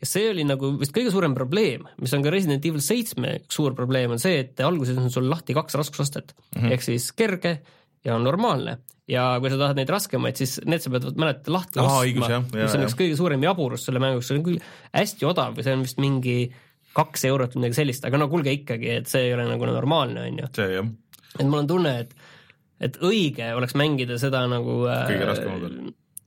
ja 0.01 0.09
see 0.09 0.29
oli 0.31 0.47
nagu 0.47 0.73
vist 0.79 0.95
kõige 0.95 1.13
suurem 1.13 1.35
probleem, 1.37 1.87
mis 2.01 2.15
on 2.15 2.25
ka 2.25 2.33
Resident 2.33 2.65
Evil 2.65 2.83
seitsme 2.83 3.37
üks 3.41 3.59
suur 3.59 3.75
probleem, 3.77 4.15
on 4.15 4.21
see, 4.21 4.41
et 4.45 4.65
alguses 4.65 4.99
on 5.01 5.11
sul 5.13 5.29
lahti 5.31 5.55
kaks 5.57 5.77
raskusastet 5.81 6.35
mm 6.35 6.61
-hmm. 6.61 6.75
ehk 6.75 6.87
siis 6.89 7.11
kerge 7.15 7.57
ja 8.05 8.17
normaalne 8.21 8.79
ja 9.09 9.25
kui 9.41 9.51
sa 9.53 9.57
tahad 9.59 9.77
neid 9.77 9.91
raskemaid, 9.93 10.37
siis 10.39 10.57
need 10.65 10.81
sa 10.81 10.91
pead 10.93 11.07
mäletad 11.21 11.51
lahti 11.53 11.81
ostma, 11.81 12.41
mis 12.55 12.77
on 12.77 12.85
üks 12.87 12.97
kõige 12.97 13.17
suurem 13.19 13.43
jaburus 13.45 13.85
selle 13.85 14.01
mänguga, 14.01 14.25
see 14.25 14.39
on 14.39 14.45
küll 14.47 14.61
hästi 14.95 15.27
odav 15.29 15.57
või 15.57 15.65
see 15.65 15.75
on 15.77 15.85
vist 15.85 16.01
mingi 16.01 16.37
kaks 16.95 17.25
eurot 17.29 17.55
või 17.55 17.65
midagi 17.65 17.81
sellist, 17.81 18.05
aga 18.07 18.19
no 18.21 18.29
kuulge 18.31 18.53
ikkagi, 18.55 18.93
et 19.01 19.11
see 19.11 19.27
ei 19.27 19.35
ole 19.35 19.45
nagu 19.49 19.67
normaalne, 19.67 20.29
on 20.29 20.39
ju. 20.41 20.85
et 21.35 21.43
mul 21.43 21.61
on 21.61 21.69
tunne, 21.69 21.93
et, 22.05 22.15
et 22.83 22.97
õige 23.03 23.53
oleks 23.55 23.75
mängida 23.79 24.17
seda 24.21 24.45
nagu 24.51 24.81
kõige 24.83 25.29
raskemal 25.29 25.63
peal 25.63 25.77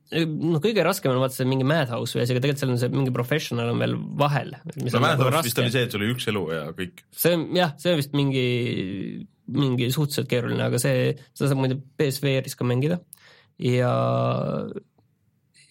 noh, 0.09 0.61
kõige 0.65 0.85
raskem 0.87 1.13
on 1.13 1.21
vaata 1.21 1.37
see 1.37 1.49
mingi 1.49 1.67
Madhouse 1.69 2.17
või 2.17 2.25
asi, 2.25 2.35
aga 2.35 2.43
tegelikult 2.43 2.63
seal 2.63 2.73
on 2.73 2.81
see 2.81 2.93
mingi 2.95 3.13
professional 3.15 3.73
on 3.75 3.83
veel 3.83 3.97
vahel. 4.21 4.55
no 4.65 5.03
Madhouse 5.05 5.45
vist 5.45 5.61
oli 5.61 5.73
see, 5.75 5.85
et 5.85 5.95
sul 5.95 6.05
oli 6.05 6.15
üks 6.15 6.29
elu 6.33 6.45
ja 6.55 6.63
kõik. 6.77 7.03
see 7.13 7.35
on 7.37 7.47
jah, 7.59 7.75
see 7.81 7.93
on 7.93 8.01
vist 8.01 8.15
mingi, 8.17 8.47
mingi 9.53 9.91
suhteliselt 9.95 10.31
keeruline, 10.31 10.65
aga 10.65 10.81
see, 10.83 11.11
seda 11.37 11.51
saab 11.53 11.61
muide 11.61 11.81
BSVR-is 12.01 12.57
ka 12.59 12.69
mängida 12.69 13.01
ja, 13.61 13.93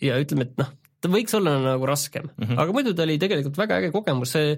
ja 0.03 0.19
ütleme, 0.21 0.49
et 0.51 0.59
noh, 0.61 0.73
ta 1.01 1.13
võiks 1.13 1.37
olla 1.37 1.55
nagu 1.63 1.89
raskem 1.89 2.29
mm, 2.29 2.43
-hmm. 2.43 2.59
aga 2.61 2.75
muidu 2.75 2.93
ta 2.97 3.07
oli 3.07 3.17
tegelikult 3.21 3.57
väga 3.57 3.81
äge 3.81 3.93
kogemus, 3.95 4.35
see 4.37 4.53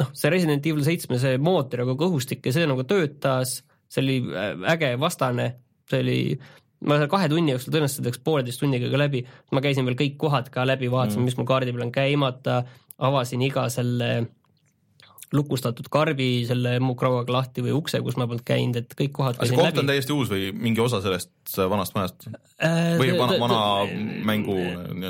noh, 0.00 0.14
see 0.16 0.32
Resident 0.32 0.64
Evil 0.64 0.86
seitsme 0.86 1.20
see 1.20 1.36
mootor 1.42 1.84
ja 1.84 1.90
kogu 1.92 2.08
õhustik 2.08 2.46
ja 2.46 2.56
see 2.56 2.68
nagu 2.70 2.86
töötas, 2.88 3.60
see 3.90 4.02
oli 4.04 4.16
äge 4.70 4.94
vastane, 5.00 5.50
see 5.90 6.02
oli 6.04 6.18
ma 6.86 6.96
seal 6.96 7.10
kahe 7.12 7.28
tunni 7.28 7.54
jooksul 7.54 7.74
tõenäoliselt 7.74 8.08
läks 8.08 8.20
pooleteist 8.24 8.62
tunniga 8.62 8.90
ka 8.92 9.00
läbi, 9.00 9.24
ma 9.52 9.62
käisin 9.64 9.88
veel 9.88 9.98
kõik 9.98 10.16
kohad 10.20 10.48
ka 10.52 10.64
läbi, 10.68 10.88
vaatasin 10.92 11.20
mm., 11.20 11.28
mis 11.28 11.36
mul 11.38 11.48
kaardi 11.48 11.74
peal 11.76 11.86
on 11.88 11.94
käimata, 11.94 12.62
avasin 13.10 13.42
iga 13.44 13.66
selle 13.72 14.10
lukustatud 15.36 15.86
karbi 15.92 16.46
selle 16.48 16.78
mukrauaga 16.82 17.36
lahti 17.36 17.62
või 17.62 17.74
ukse, 17.76 18.00
kus 18.02 18.16
ma 18.18 18.26
polnud 18.26 18.42
käinud, 18.46 18.80
et 18.80 18.96
kõik 18.98 19.12
kohad 19.18 19.38
see 19.38 19.54
koht 19.54 19.68
läbi. 19.68 19.82
on 19.84 19.92
täiesti 19.92 20.16
uus 20.16 20.32
või 20.32 20.50
mingi 20.56 20.82
osa 20.82 21.02
sellest 21.04 21.30
vanast 21.58 21.94
majast? 21.96 22.26
Äh, 22.60 22.98
või 23.00 23.14
vana, 23.16 23.36
vana 23.40 23.60
mängu 24.28 24.56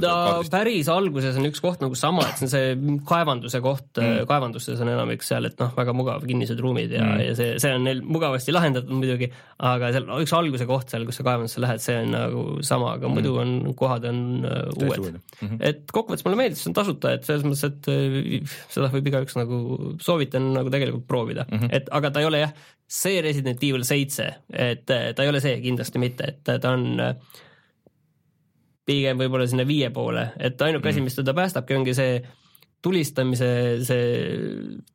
ta 0.02 0.14
päris 0.52 0.88
alguses 0.92 1.38
on 1.40 1.48
üks 1.48 1.62
koht 1.62 1.82
nagu 1.82 1.96
sama, 1.98 2.24
et 2.28 2.38
see 2.38 2.46
on 2.46 2.52
see 2.52 2.98
kaevanduse 3.08 3.60
koht 3.64 3.98
mm., 3.98 4.28
kaevandustes 4.30 4.80
on 4.84 4.92
enamik 4.92 5.24
seal, 5.26 5.48
et 5.50 5.58
noh, 5.60 5.72
väga 5.76 5.94
mugav, 5.96 6.24
kinnised 6.28 6.60
ruumid 6.62 6.94
ja 6.94 7.02
mm., 7.04 7.24
ja 7.26 7.36
see, 7.38 7.58
see 7.62 7.74
on 7.74 7.86
neil 7.88 8.02
mugavasti 8.06 8.54
lahendatud 8.54 8.94
muidugi, 8.94 9.30
aga 9.70 9.92
seal 9.96 10.08
üks 10.20 10.34
alguse 10.38 10.68
koht 10.70 10.94
seal, 10.94 11.06
kus 11.08 11.20
sa 11.20 11.26
kaevandusse 11.26 11.64
lähed, 11.64 11.84
see 11.84 11.98
on 12.04 12.14
nagu 12.14 12.44
sama, 12.66 12.94
aga 12.98 13.08
mm. 13.08 13.18
muidu 13.18 13.36
on, 13.42 13.54
kohad 13.78 14.06
on 14.10 14.24
uh, 14.44 14.70
uued. 14.78 15.10
Mm 15.10 15.48
-hmm. 15.48 15.62
et 15.72 15.86
kokkuvõttes 15.90 16.26
mulle 16.26 16.40
meeldis, 16.44 16.64
see 16.64 16.70
on 16.70 16.78
tasuta, 16.78 17.14
et 17.18 17.26
selles 17.26 17.46
mõttes, 17.46 17.66
et 17.66 18.52
seda 18.70 18.92
võib 18.94 19.10
igaüks 19.10 19.38
nagu, 19.40 19.62
soovitan 20.02 20.52
nagu 20.54 20.70
tegelikult 20.70 21.08
proovida 21.10 21.46
mm, 21.48 21.58
-hmm. 21.58 21.74
et 21.80 21.90
aga 21.90 22.10
ta 22.10 22.22
ei 22.22 22.30
ole 22.30 22.44
jah, 22.46 22.54
see 22.90 23.20
Resident 23.22 23.62
Evil 23.62 23.84
seitse, 23.86 24.26
et 24.50 24.82
ta 24.88 25.22
ei 25.22 25.30
ole 25.30 25.40
see 25.42 25.60
kindlasti 25.62 26.02
mitte, 26.02 26.32
et 26.32 26.42
ta 26.50 26.72
on 26.74 27.02
pigem 28.90 29.20
võib-olla 29.20 29.46
sinna 29.46 29.66
viie 29.68 29.92
poole, 29.94 30.32
et 30.38 30.60
ainuke 30.66 30.88
mm. 30.88 30.92
asi, 30.92 31.04
mis 31.04 31.18
teda 31.18 31.34
päästabki, 31.36 31.76
ongi 31.78 31.94
see 31.94 32.16
tulistamise 32.82 33.50
see 33.84 34.08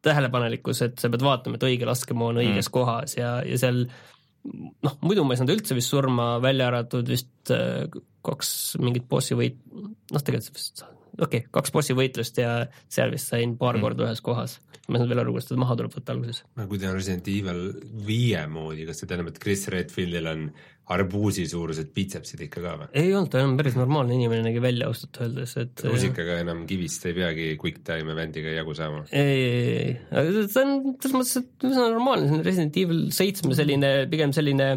tähelepanelikkus, 0.03 0.81
et 0.87 0.99
sa 0.99 1.11
pead 1.13 1.23
vaatama, 1.23 1.59
et 1.59 1.67
õige 1.67 1.87
laskemoon 1.87 2.41
õiges 2.41 2.67
mm. 2.67 2.73
kohas 2.73 3.15
ja, 3.19 3.37
ja 3.45 3.59
seal 3.61 3.85
noh, 3.85 4.97
muidu 5.05 5.23
ma 5.25 5.35
ei 5.35 5.41
saanud 5.41 5.55
üldse 5.55 5.77
vist 5.77 5.93
surma, 5.93 6.35
välja 6.43 6.67
arvatud 6.71 7.07
vist 7.09 7.53
äh, 7.53 7.85
kaks 8.25 8.51
mingit 8.81 9.07
bossi 9.09 9.37
võit-, 9.37 9.61
noh, 9.71 10.25
tegelikult 10.25 10.59
vist 10.59 10.85
okei 11.19 11.43
okay,, 11.43 11.49
kaks 11.55 11.73
bossi 11.75 11.95
võitlust 11.97 12.39
ja 12.41 12.53
seal 12.91 13.13
vist 13.13 13.31
sain 13.31 13.57
paar 13.59 13.77
mm. 13.77 13.85
korda 13.85 14.07
ühes 14.09 14.21
kohas. 14.25 14.59
ma 14.85 14.97
ei 14.97 15.01
saanud 15.01 15.11
veel 15.13 15.23
aru, 15.23 15.33
kuidas 15.35 15.49
teda 15.49 15.61
maha 15.63 15.75
tuleb 15.79 15.95
võtta 15.95 16.15
alguses. 16.15 16.43
no 16.59 16.69
kui 16.69 16.79
ta 16.81 16.91
on 16.91 16.97
Resident 16.99 17.27
Evil 17.31 17.61
viie 18.07 18.45
moodi, 18.51 18.87
kas 18.87 19.01
see 19.01 19.09
tähendab, 19.09 19.33
et 19.33 19.41
Chris 19.41 19.67
Redfieldil 19.73 20.31
on 20.31 20.47
arbuusi 20.95 21.47
suurused 21.49 21.89
bitsepsid 21.95 22.43
ikka 22.45 22.61
ka 22.61 22.73
või? 22.81 22.89
ei 23.01 23.13
olnud, 23.13 23.31
ta 23.33 23.41
on 23.45 23.55
päris 23.57 23.77
normaalne 23.79 24.17
inimene 24.17 24.45
nägi 24.45 24.61
välja 24.61 24.89
ausalt 24.91 25.17
öeldes, 25.23 25.55
et 25.61 25.85
rusikaga 25.87 26.39
enam 26.43 26.65
kivist 26.69 27.07
ei 27.09 27.15
peagi 27.17 27.47
quick 27.61 27.81
time 27.87 28.13
event'iga 28.13 28.53
jagu 28.53 28.75
saama? 28.77 29.05
ei, 29.09 29.39
ei, 29.39 29.63
ei, 29.71 29.95
aga 30.11 30.45
ta 30.53 30.65
on 30.65 30.75
selles 30.99 31.15
mõttes, 31.15 31.37
et 31.41 31.69
üsna 31.71 31.87
normaalne, 31.95 32.29
see 32.29 32.37
on 32.37 32.45
Resident 32.45 32.83
Evil 32.83 33.01
seitsme 33.15 33.57
selline, 33.57 33.95
pigem 34.11 34.35
selline 34.35 34.69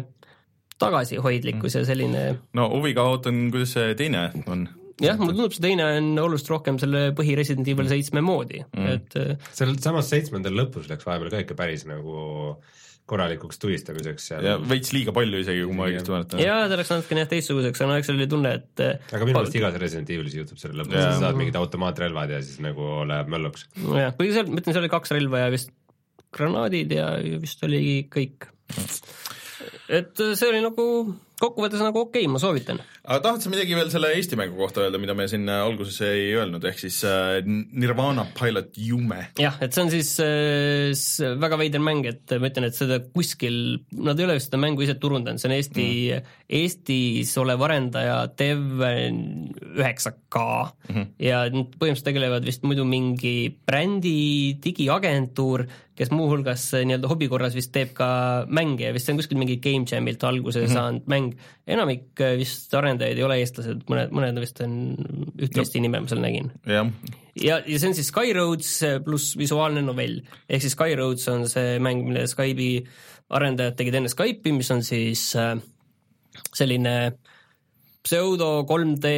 tagasihoidlikkus 0.79 1.75
mm. 1.75 1.79
ja 1.79 1.87
selline 1.87 2.25
no 2.57 2.69
huviga 2.73 3.05
ootan, 3.11 3.47
kuidas 3.53 3.75
see 3.77 3.93
teine 3.99 4.29
on 4.49 4.65
jah, 5.03 5.19
mulle 5.19 5.35
tundub, 5.35 5.55
see 5.55 5.63
teine 5.63 5.85
on 5.99 6.11
oluliselt 6.25 6.51
rohkem 6.55 6.79
selle 6.81 7.09
põhi 7.17 7.37
Resident 7.39 7.67
Evil 7.71 7.89
seitsme 7.91 8.23
moodi 8.25 8.61
mm., 8.65 8.91
et 8.95 9.17
äh, 9.19 9.49
seal 9.55 9.75
samas 9.83 10.11
seitsmendal 10.11 10.57
lõpus 10.57 10.89
läks 10.91 11.07
vahepeal 11.07 11.33
ka 11.33 11.43
ikka 11.45 11.57
päris 11.59 11.85
nagu 11.89 12.59
korralikuks 13.09 13.57
tulistamiseks 13.61 14.27
seal. 14.31 14.45
ja 14.45 14.57
veits 14.61 14.93
liiga 14.93 15.13
palju 15.15 15.41
isegi, 15.41 15.63
kui 15.65 15.77
ma 15.77 15.87
õigesti 15.89 16.13
mäletan. 16.13 16.43
jaa, 16.43 16.67
ta 16.69 16.77
läks 16.79 16.91
natukene 16.93 17.23
jah 17.23 17.31
teistsuguseks, 17.31 17.81
aga 17.81 17.89
no 17.89 17.97
eks 17.99 18.09
seal 18.11 18.19
oli 18.19 18.29
tunne, 18.31 18.51
et 18.59 18.83
äh, 18.85 19.13
aga 19.15 19.29
minu 19.29 19.39
meelest 19.39 19.57
igas 19.57 19.79
Resident 19.81 20.11
Evilis 20.13 20.37
juhtub 20.37 20.61
selle 20.61 20.83
lõpus, 20.83 20.99
sa 20.99 21.15
saad 21.23 21.39
mingid 21.39 21.57
automaatrelvad 21.59 22.35
ja 22.35 22.41
siis 22.45 22.61
nagu 22.63 22.91
läheb 23.09 23.31
mölluks. 23.33 23.65
jah, 23.79 24.13
kuigi 24.17 24.35
seal, 24.37 24.51
ma 24.51 24.61
ütlen, 24.61 24.75
seal 24.75 24.85
oli 24.85 24.93
kaks 24.93 25.15
relva 25.17 25.45
ja 25.45 25.53
vist 25.55 25.73
granaadid 26.35 26.93
ja 26.93 27.09
vist 27.41 27.65
oligi 27.65 28.03
kõik. 28.13 28.49
et 29.89 30.13
see 30.21 30.51
oli 30.51 30.61
nagu 30.61 30.85
kokkuvõttes 31.39 31.81
nagu 31.83 32.01
okei 32.03 32.25
okay,, 32.25 32.31
ma 32.31 32.39
soovitan. 32.41 32.79
aga 33.03 33.19
tahad 33.23 33.43
sa 33.43 33.51
midagi 33.51 33.77
veel 33.77 33.91
selle 33.93 34.11
Eesti 34.15 34.35
mängu 34.39 34.55
kohta 34.59 34.83
öelda, 34.83 34.97
mida 35.01 35.15
me 35.17 35.27
siin 35.31 35.45
äh, 35.49 35.61
alguses 35.63 35.97
ei 36.05 36.33
öelnud, 36.37 36.63
ehk 36.69 36.79
siis 36.81 36.97
äh, 37.07 37.39
Nirvana 37.45 38.25
Pilot 38.37 38.71
Yume? 38.83 39.21
jah, 39.39 39.55
et 39.63 39.71
see 39.75 39.83
on 39.85 39.91
siis 39.93 40.11
äh, 40.23 41.35
väga 41.39 41.55
veider 41.61 41.81
mäng, 41.83 42.03
et 42.09 42.25
ma 42.39 42.47
ütlen, 42.51 42.65
et 42.69 42.77
seda 42.77 42.99
kuskil, 43.05 43.57
nad 43.95 44.19
ei 44.19 44.25
ole 44.27 44.35
seda 44.43 44.57
mängu 44.61 44.79
ise 44.85 44.95
turundanud, 44.99 45.39
see 45.41 45.49
on 45.51 45.55
Eesti 45.57 45.87
mm., 46.17 46.35
Eestis 46.59 47.31
olev 47.37 47.61
arendaja 47.67 48.17
Dev9K 48.39 50.35
mm 50.39 50.95
-hmm. 50.95 51.05
ja 51.21 51.37
nad 51.53 51.67
põhimõtteliselt 51.75 52.09
tegelevad 52.09 52.43
vist 52.47 52.63
muidu 52.65 52.83
mingi 52.89 53.35
brändi 53.69 54.57
digiagentuur, 54.63 55.67
kes 55.99 56.11
muuhulgas 56.15 56.63
äh, 56.77 56.85
nii-öelda 56.87 57.09
hobi 57.11 57.27
korras 57.31 57.55
vist 57.57 57.73
teeb 57.75 57.91
ka 57.97 58.07
mänge 58.47 58.87
ja 58.87 58.93
vist 58.95 59.07
see 59.07 59.15
on 59.15 59.19
kuskil 59.19 59.39
mingi 59.41 59.57
Game 59.63 59.87
Jamilt 59.89 60.23
alguse 60.23 60.61
mm 60.61 60.65
-hmm. 60.65 60.73
saanud 60.73 61.09
mäng. 61.11 61.33
enamik 61.67 62.21
äh, 62.23 62.37
vist 62.39 62.73
arendajaid 62.73 63.17
ei 63.17 63.25
ole 63.27 63.39
eestlased, 63.43 63.83
mõned, 63.91 64.13
mõned 64.15 64.39
vist 64.39 64.61
on 64.63 64.73
üht 65.37 65.57
Eesti 65.59 65.83
nime 65.83 65.99
ma 65.99 66.07
seal 66.07 66.23
nägin. 66.23 66.51
ja, 66.65 67.59
ja 67.65 67.79
see 67.79 67.91
on 67.91 67.95
siis 67.95 68.11
Skyroads 68.13 68.71
äh, 68.83 68.99
pluss 69.03 69.37
visuaalne 69.37 69.81
novell, 69.81 70.21
ehk 70.49 70.61
siis 70.61 70.77
Skyroads 70.77 71.27
on 71.27 71.47
see 71.49 71.79
mäng, 71.79 72.05
mille 72.07 72.27
Skype'i 72.27 72.85
arendajad 73.29 73.75
tegid 73.75 73.99
enne 73.99 74.09
Skype'i, 74.09 74.55
mis 74.55 74.71
on 74.71 74.83
siis 74.83 75.35
selline 76.55 76.95
pseudo 78.03 78.63
3D 78.63 79.09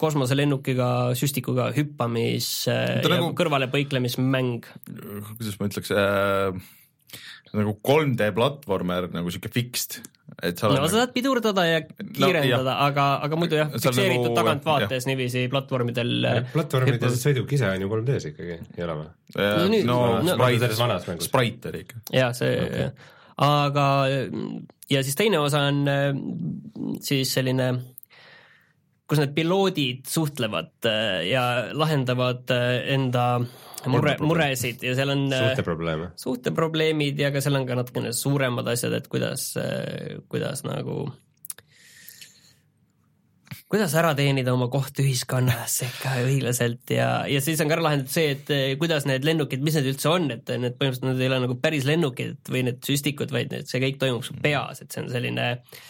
kosmoselennukiga, 0.00 0.88
süstikuga 1.18 1.68
hüppamis 1.76 2.48
ja 2.70 3.02
nagu, 3.04 3.32
kõrvalepõiklemismäng. 3.36 4.64
kuidas 5.36 5.58
ma 5.60 5.68
ütleks 5.68 5.92
äh,, 5.92 6.56
nagu 7.54 7.76
3D 7.84 8.30
platvormer 8.34 9.08
nagu 9.12 9.32
sihuke 9.32 9.50
fixed, 9.52 9.98
et 10.40 10.58
sa 10.58 10.70
no 10.70 10.78
nagu... 10.78 10.88
sa 10.88 11.04
saad 11.04 11.14
pidurdada 11.14 11.66
ja 11.68 11.82
kiirendada 11.84 12.64
no,, 12.70 12.76
aga, 12.88 13.06
aga 13.26 13.38
muidu 13.38 13.60
jah, 13.60 13.72
fikseeritud 13.74 14.30
nagu, 14.30 14.38
taganttvaates 14.40 15.08
niiviisi 15.10 15.46
platvormidel. 15.52 16.14
platvormide 16.54 17.12
sõiduk 17.20 17.52
ise 17.54 17.68
on 17.68 17.84
ju 17.84 17.90
3D-s 17.92 18.30
ikkagi, 18.32 18.60
ei 18.78 18.86
ole 18.86 19.00
või? 19.02 19.10
no, 19.36 19.66
nüüd, 19.74 19.90
no, 19.90 19.98
no 20.24 20.38
Sprite, 20.38 21.26
Sprite 21.28 21.74
oli 21.74 21.84
ikka. 21.84 22.06
jaa, 22.16 22.32
see 22.36 22.56
okay., 22.64 22.88
aga 23.44 23.86
ja 24.88 25.00
siis 25.02 25.18
teine 25.18 25.40
osa 25.42 25.66
on 25.68 25.84
siis 27.02 27.32
selline 27.34 27.72
kus 29.08 29.20
need 29.20 29.34
piloodid 29.36 30.06
suhtlevad 30.08 30.88
äh, 30.88 31.26
ja 31.28 31.44
lahendavad 31.76 32.48
äh, 32.54 32.78
enda 32.94 33.26
mure, 33.90 34.16
muresid 34.24 34.84
ja 34.84 34.94
seal 34.96 35.12
on 35.12 35.26
äh, 35.32 35.50
suhteprobleeme. 35.50 36.08
suhteprobleemid 36.20 37.20
ja 37.20 37.32
ka 37.34 37.42
seal 37.44 37.60
on 37.60 37.68
ka 37.68 37.76
natukene 37.76 38.14
suuremad 38.16 38.72
asjad, 38.72 38.96
et 38.96 39.10
kuidas, 39.12 39.52
kuidas 40.32 40.64
nagu 40.64 41.04
kuidas 43.68 43.92
ära 43.98 44.14
teenida 44.16 44.54
oma 44.54 44.70
koht 44.72 45.00
ühiskonnas 45.02 45.80
ikka 45.84 46.18
õiglaselt 46.24 46.94
ja, 46.94 47.08
ja 47.28 47.40
siis 47.44 47.60
on 47.60 47.68
ka 47.68 47.76
ära 47.76 47.88
lahendatud 47.90 48.14
see, 48.14 48.36
et 48.38 48.78
kuidas 48.80 49.04
need 49.08 49.26
lennukid, 49.26 49.64
mis 49.66 49.76
need 49.76 49.90
üldse 49.92 50.12
on, 50.12 50.30
et 50.32 50.48
need 50.48 50.78
põhimõtteliselt 50.78 51.10
need 51.10 51.26
ei 51.26 51.32
ole 51.32 51.42
nagu 51.44 51.58
päris 51.60 51.84
lennukid 51.88 52.54
või 52.54 52.64
need 52.70 52.80
süstikud, 52.86 53.34
vaid 53.34 53.52
need, 53.52 53.68
see 53.68 53.82
kõik 53.84 54.00
toimub 54.00 54.24
su 54.24 54.36
peas, 54.40 54.80
et 54.80 54.94
see 54.94 55.04
on 55.04 55.12
selline 55.12 55.50
äh, 55.58 55.84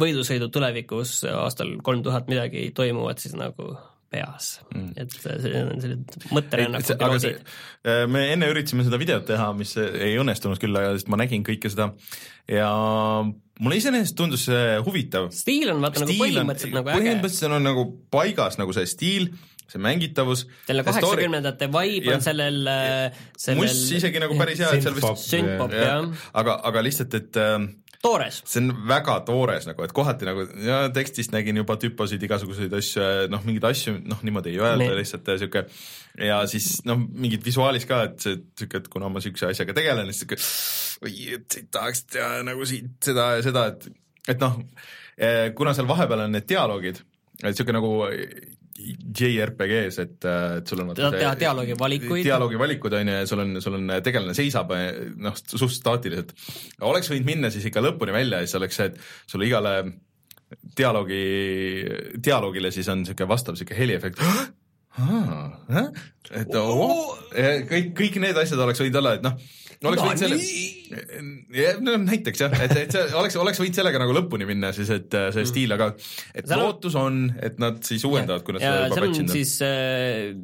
võidusõidud 0.00 0.52
tulevikus 0.54 1.18
aastal 1.30 1.74
kolm 1.84 2.04
tuhat 2.06 2.30
midagi 2.30 2.70
toimuvad 2.76 3.20
siis 3.22 3.36
nagu 3.38 3.74
peas 4.14 4.58
mm., 4.70 4.90
et 5.00 5.14
see 5.14 5.62
on 5.62 5.80
selline 5.82 6.34
mõtterännaku 6.34 6.98
piloodid. 7.00 7.40
Äh, 7.86 8.04
me 8.10 8.26
enne 8.32 8.50
üritasime 8.52 8.86
seda 8.86 9.00
videot 9.00 9.26
teha, 9.28 9.48
mis 9.58 9.74
ei 9.80 10.14
õnnestunud 10.20 10.60
küll, 10.62 10.76
aga 10.78 10.94
sest 10.98 11.10
ma 11.12 11.20
nägin 11.20 11.46
kõike 11.46 11.72
seda 11.72 11.90
ja 12.50 12.68
mulle 13.60 13.80
iseenesest 13.80 14.16
tundus 14.18 14.46
see 14.48 14.76
huvitav. 14.86 15.30
stiil 15.34 15.72
on 15.74 15.82
vaata 15.84 16.04
nagu 16.04 16.18
põhimõtteliselt 16.20 16.78
nagu 16.78 16.92
äge. 16.92 17.00
põhimõtteliselt 17.00 17.58
on 17.58 17.68
nagu 17.70 17.88
paigas 18.14 18.58
nagu 18.60 18.74
see 18.76 18.90
stiil, 18.90 19.28
see 19.70 19.82
mängitavus. 19.82 20.44
selle 20.68 20.84
kaheksakümnendate 20.86 21.70
vibe 21.74 22.16
on 22.16 22.24
sellel, 22.24 22.60
sellel. 23.36 23.62
muss 23.62 23.78
isegi 23.98 24.22
nagu 24.22 24.38
päris 24.38 24.62
hea, 24.62 24.74
et 24.76 24.86
seal 24.86 24.98
vist. 24.98 25.26
sündpop 25.30 25.74
jah. 25.74 26.26
aga, 26.42 26.58
aga 26.70 26.84
lihtsalt, 26.86 27.18
et 27.18 27.40
äh, 27.40 27.58
toores. 28.04 28.40
see 28.44 28.62
on 28.62 28.70
väga 28.88 29.16
toores 29.28 29.68
nagu, 29.68 29.84
et 29.86 29.94
kohati 29.96 30.28
nagu 30.28 30.46
ja 30.64 30.82
tekstist 30.94 31.32
nägin 31.34 31.58
juba 31.62 31.76
tüposid, 31.80 32.22
igasuguseid 32.26 32.74
asju, 32.78 33.06
noh, 33.32 33.44
mingeid 33.46 33.68
asju, 33.70 33.96
noh, 34.10 34.20
niimoodi 34.26 34.52
ei 34.52 34.60
öelda 34.62 34.82
nee. 34.82 34.96
lihtsalt 35.00 35.30
sihuke 35.40 35.64
ja 36.28 36.40
siis 36.50 36.82
noh, 36.88 37.00
mingid 37.00 37.44
visuaalis 37.46 37.88
ka, 37.90 38.02
et 38.10 38.18
see 38.24 38.40
sihuke, 38.60 38.82
et 38.82 38.90
kuna 38.92 39.10
ma 39.12 39.22
siukse 39.24 39.48
asjaga 39.50 39.76
tegelen, 39.76 40.12
siis 40.12 40.24
sihuke 40.24 40.40
oi, 41.08 41.14
et 41.38 41.58
tahaks 41.74 42.04
teha 42.12 42.42
nagu 42.46 42.68
siit 42.68 42.92
seda 43.04 43.30
ja 43.38 43.46
seda, 43.46 43.68
et, 43.72 43.88
et 44.34 44.42
noh, 44.42 44.60
eh, 45.18 45.48
kuna 45.56 45.74
seal 45.76 45.88
vahepeal 45.90 46.26
on 46.26 46.36
need 46.36 46.48
dialoogid, 46.50 47.00
et 47.42 47.56
sihuke 47.56 47.74
nagu 47.74 47.96
JRPG-s, 48.74 50.00
et, 50.02 50.16
et 50.26 50.70
sul 50.70 50.80
on 50.82 50.88
vaata 50.90 51.12
teha 51.14 51.34
dialoogi 51.38 51.76
valikuid. 51.78 52.24
dialoogi 52.26 52.58
valikud 52.58 52.96
on 52.98 53.10
ju 53.12 53.14
ja 53.20 53.28
sul 53.30 53.42
on, 53.44 53.60
sul 53.62 53.76
on 53.78 53.92
tegelane 54.02 54.34
seisab 54.34 54.72
noh, 55.22 55.36
suht 55.38 55.76
staatiliselt. 55.76 56.34
oleks 56.88 57.12
võinud 57.12 57.28
minna 57.28 57.52
siis 57.54 57.68
ikka 57.70 57.84
lõpuni 57.84 58.16
välja 58.16 58.42
ja 58.42 58.48
siis 58.48 58.58
oleks 58.58 58.80
see, 58.80 58.90
et 58.90 59.30
sul 59.30 59.46
igale 59.46 59.76
dialoogi, 60.78 61.22
dialoogile 62.18 62.74
siis 62.74 62.90
on 62.90 63.02
niisugune 63.02 63.30
vastav 63.30 63.54
niisugune 63.54 63.78
heliefekt 63.78 64.22
et 66.40 66.54
oh, 66.58 67.14
kõik, 67.34 67.94
kõik 67.98 68.18
need 68.22 68.38
asjad 68.38 68.60
oleks 68.62 68.82
võinud 68.82 69.00
olla, 69.00 69.16
et 69.18 69.24
noh, 69.26 69.38
oleks 69.90 70.02
no, 70.02 70.08
võinud 70.08 70.22
selle, 70.24 71.78
no 71.84 71.96
näiteks 72.04 72.44
jah, 72.44 72.58
et, 72.64 72.76
et 72.84 72.94
see 72.94 73.06
oleks, 73.20 73.38
oleks 73.40 73.62
võinud 73.62 73.78
sellega 73.80 74.02
nagu 74.02 74.16
lõpuni 74.16 74.48
minna 74.48 74.72
siis, 74.76 74.90
et 74.94 75.08
see 75.12 75.42
mm. 75.42 75.50
stiil, 75.50 75.74
aga 75.76 75.92
et 76.34 76.48
seal 76.48 76.62
lootus 76.62 76.98
on, 77.00 77.24
et 77.44 77.58
nad 77.62 77.80
siis 77.86 78.04
uuendavad, 78.08 78.44
kui 78.46 78.56
nad 78.56 78.64
seda 78.64 78.86
juba 78.88 79.00
patchinud 79.08 79.30
on. 79.30 79.34
siis 79.34 79.56
äh, 79.66 80.34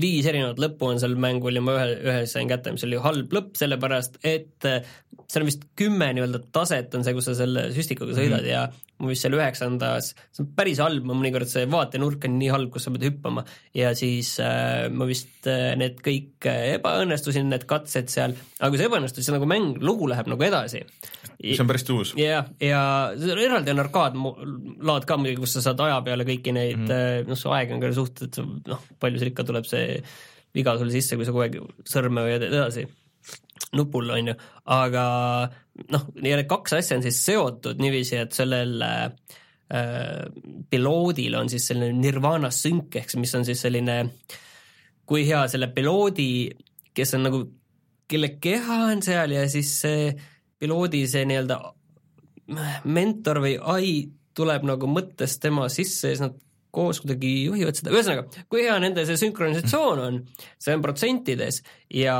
viis 0.00 0.26
erinevat 0.28 0.60
lõppu 0.60 0.90
on 0.92 1.00
seal 1.02 1.16
mängul 1.20 1.56
ja 1.56 1.62
ma 1.64 1.76
ühe, 1.78 1.98
ühe 2.04 2.22
sain 2.30 2.50
kätte, 2.50 2.74
mis 2.74 2.84
oli 2.86 3.00
halb 3.02 3.32
lõpp, 3.36 3.54
sellepärast 3.58 4.20
et 4.26 4.68
äh, 4.68 4.96
seal 5.26 5.42
on 5.42 5.50
vist 5.50 5.64
kümme 5.78 6.08
nii-öelda 6.14 6.40
taset 6.54 6.94
on 6.96 7.04
see, 7.06 7.14
kus 7.16 7.26
sa 7.28 7.34
selle 7.38 7.68
süstikuga 7.74 8.14
sõidad 8.14 8.44
mm 8.44 8.46
-hmm. 8.46 8.52
ja 8.52 8.86
ma 9.02 9.10
vist 9.10 9.26
seal 9.26 9.36
üheksandas, 9.36 10.12
see 10.32 10.44
on 10.44 10.50
päris 10.56 10.80
halb, 10.80 11.04
mõnikord 11.08 11.50
see 11.50 11.66
vaatenurk 11.70 12.24
on 12.28 12.36
nii 12.40 12.50
halb, 12.52 12.70
kus 12.72 12.86
sa 12.86 12.92
pead 12.94 13.06
hüppama 13.08 13.44
ja 13.76 13.92
siis 13.98 14.36
äh, 14.40 14.86
ma 14.92 15.08
vist 15.08 15.48
äh, 15.50 15.74
need 15.76 16.00
kõik 16.04 16.48
äh, 16.48 16.76
ebaõnnestusin, 16.76 17.50
need 17.52 17.66
katsed 17.68 18.12
seal, 18.12 18.36
aga 18.60 18.70
kui 18.72 18.80
see 18.80 18.88
ebaõnnestus, 18.90 19.26
siis 19.26 19.34
nagu 19.34 19.48
mäng, 19.50 19.80
lugu 19.84 20.08
läheb 20.08 20.30
nagu 20.32 20.46
edasi. 20.48 20.84
see 21.42 21.60
on 21.60 21.72
päris 21.72 21.88
uus. 21.92 22.14
jah, 22.20 22.48
ja, 22.60 22.82
eraldi 23.36 23.74
on 23.74 23.84
arkaadlaad 23.84 25.08
ka 25.08 25.18
muidugi, 25.20 25.42
kus 25.44 25.58
sa 25.58 25.66
saad 25.68 25.82
aja 25.84 26.00
peale 26.06 26.24
kõiki 26.24 26.54
neid 26.56 26.78
mm, 26.78 26.92
-hmm. 26.92 27.28
noh, 27.28 27.38
su 27.38 27.52
aeg 27.52 27.74
on 27.74 27.82
ka 27.82 27.92
suhteliselt 27.92 28.70
noh, 28.70 28.86
palju 29.00 29.20
seal 29.20 29.34
ikka 29.34 29.44
tuleb 29.44 29.68
see 29.68 30.00
viga 30.56 30.78
sulle 30.78 30.94
sisse, 30.94 31.16
kui 31.16 31.26
sa 31.26 31.34
kogu 31.34 31.44
aeg 31.44 31.60
sõrme 31.84 32.24
hoiad 32.24 32.48
edasi 32.48 32.86
nupul, 33.76 34.10
on 34.14 34.32
ju, 34.32 34.36
aga 34.74 35.04
noh, 35.92 36.06
need 36.24 36.44
kaks 36.50 36.78
asja 36.78 36.98
on 36.98 37.04
siis 37.04 37.20
seotud 37.28 37.80
niiviisi, 37.82 38.18
et 38.22 38.36
sellel 38.36 38.82
äh, 38.86 39.10
piloodil 40.70 41.36
on 41.38 41.50
siis 41.52 41.68
selline 41.70 41.96
nirvana 41.98 42.52
sünk, 42.54 42.96
ehk 43.00 43.16
mis 43.20 43.34
on 43.38 43.46
siis 43.46 43.62
selline, 43.66 43.98
kui 45.06 45.26
hea 45.28 45.44
selle 45.50 45.70
piloodi, 45.74 46.30
kes 46.96 47.16
on 47.18 47.26
nagu, 47.28 47.42
kelle 48.06 48.36
keha 48.42 48.82
on 48.92 49.02
seal 49.02 49.34
ja 49.34 49.46
siis 49.50 49.72
see 49.82 50.10
piloodi 50.58 51.04
see 51.10 51.26
nii-öelda 51.28 51.58
mentor 52.86 53.42
või 53.42 53.56
ai 53.58 53.90
tuleb 54.36 54.66
nagu 54.68 54.88
mõttes 54.90 55.38
tema 55.42 55.66
sisse 55.72 56.12
ja 56.12 56.16
siis 56.16 56.22
nad 56.22 56.36
koos 56.76 57.00
kuidagi 57.02 57.32
juhivad 57.46 57.78
seda, 57.78 57.92
ühesõnaga, 57.94 58.44
kui 58.52 58.66
hea 58.66 58.76
nende 58.82 59.06
see 59.08 59.18
sünkronisatsioon 59.20 60.02
on, 60.04 60.20
see 60.60 60.76
on 60.76 60.84
protsentides 60.84 61.62
ja 61.96 62.16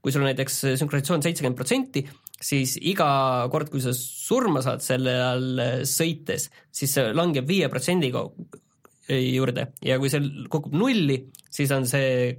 kui 0.00 0.14
sul 0.14 0.24
on 0.24 0.30
näiteks 0.30 0.58
sünkronisatsioon 0.80 1.24
seitsekümmend 1.26 1.58
protsenti, 1.58 2.06
siis 2.42 2.74
iga 2.80 3.08
kord, 3.52 3.70
kui 3.72 3.82
sa 3.84 3.94
surma 3.96 4.62
saad 4.64 4.82
selle 4.84 5.14
all 5.22 5.62
sõites, 5.88 6.48
siis 6.74 6.96
see 6.96 7.12
langeb 7.14 7.46
viie 7.48 7.68
protsendi 7.72 8.10
juurde. 8.12 9.68
Ja 9.84 9.98
kui 10.02 10.10
see 10.10 10.46
kukub 10.50 10.74
nulli, 10.74 11.18
siis 11.52 11.70
on 11.74 11.86
see 11.90 12.32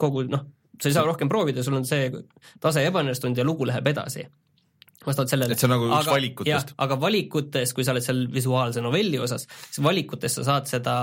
kogu 0.00 0.24
noh, 0.26 0.48
sa 0.80 0.90
ei 0.90 0.96
saa 0.96 1.06
rohkem 1.06 1.30
proovida, 1.30 1.62
sul 1.62 1.78
on 1.78 1.86
see 1.86 2.08
tase 2.62 2.82
ebaõnnestunud 2.88 3.38
ja 3.38 3.46
lugu 3.46 3.68
läheb 3.68 3.92
edasi 3.92 4.26
vastavalt 5.08 5.32
sellele. 5.32 5.56
et 5.56 5.62
see 5.62 5.68
on 5.68 5.74
nagu 5.76 5.90
aga, 5.90 6.00
üks 6.00 6.12
valikutest. 6.12 6.74
aga 6.86 6.98
valikutes, 7.00 7.74
kui 7.76 7.86
sa 7.86 7.94
oled 7.94 8.06
seal 8.06 8.24
visuaalse 8.32 8.84
novelli 8.84 9.20
osas, 9.22 9.46
siis 9.68 9.82
valikutes 9.84 10.38
sa 10.40 10.46
saad 10.50 10.70
seda, 10.70 10.96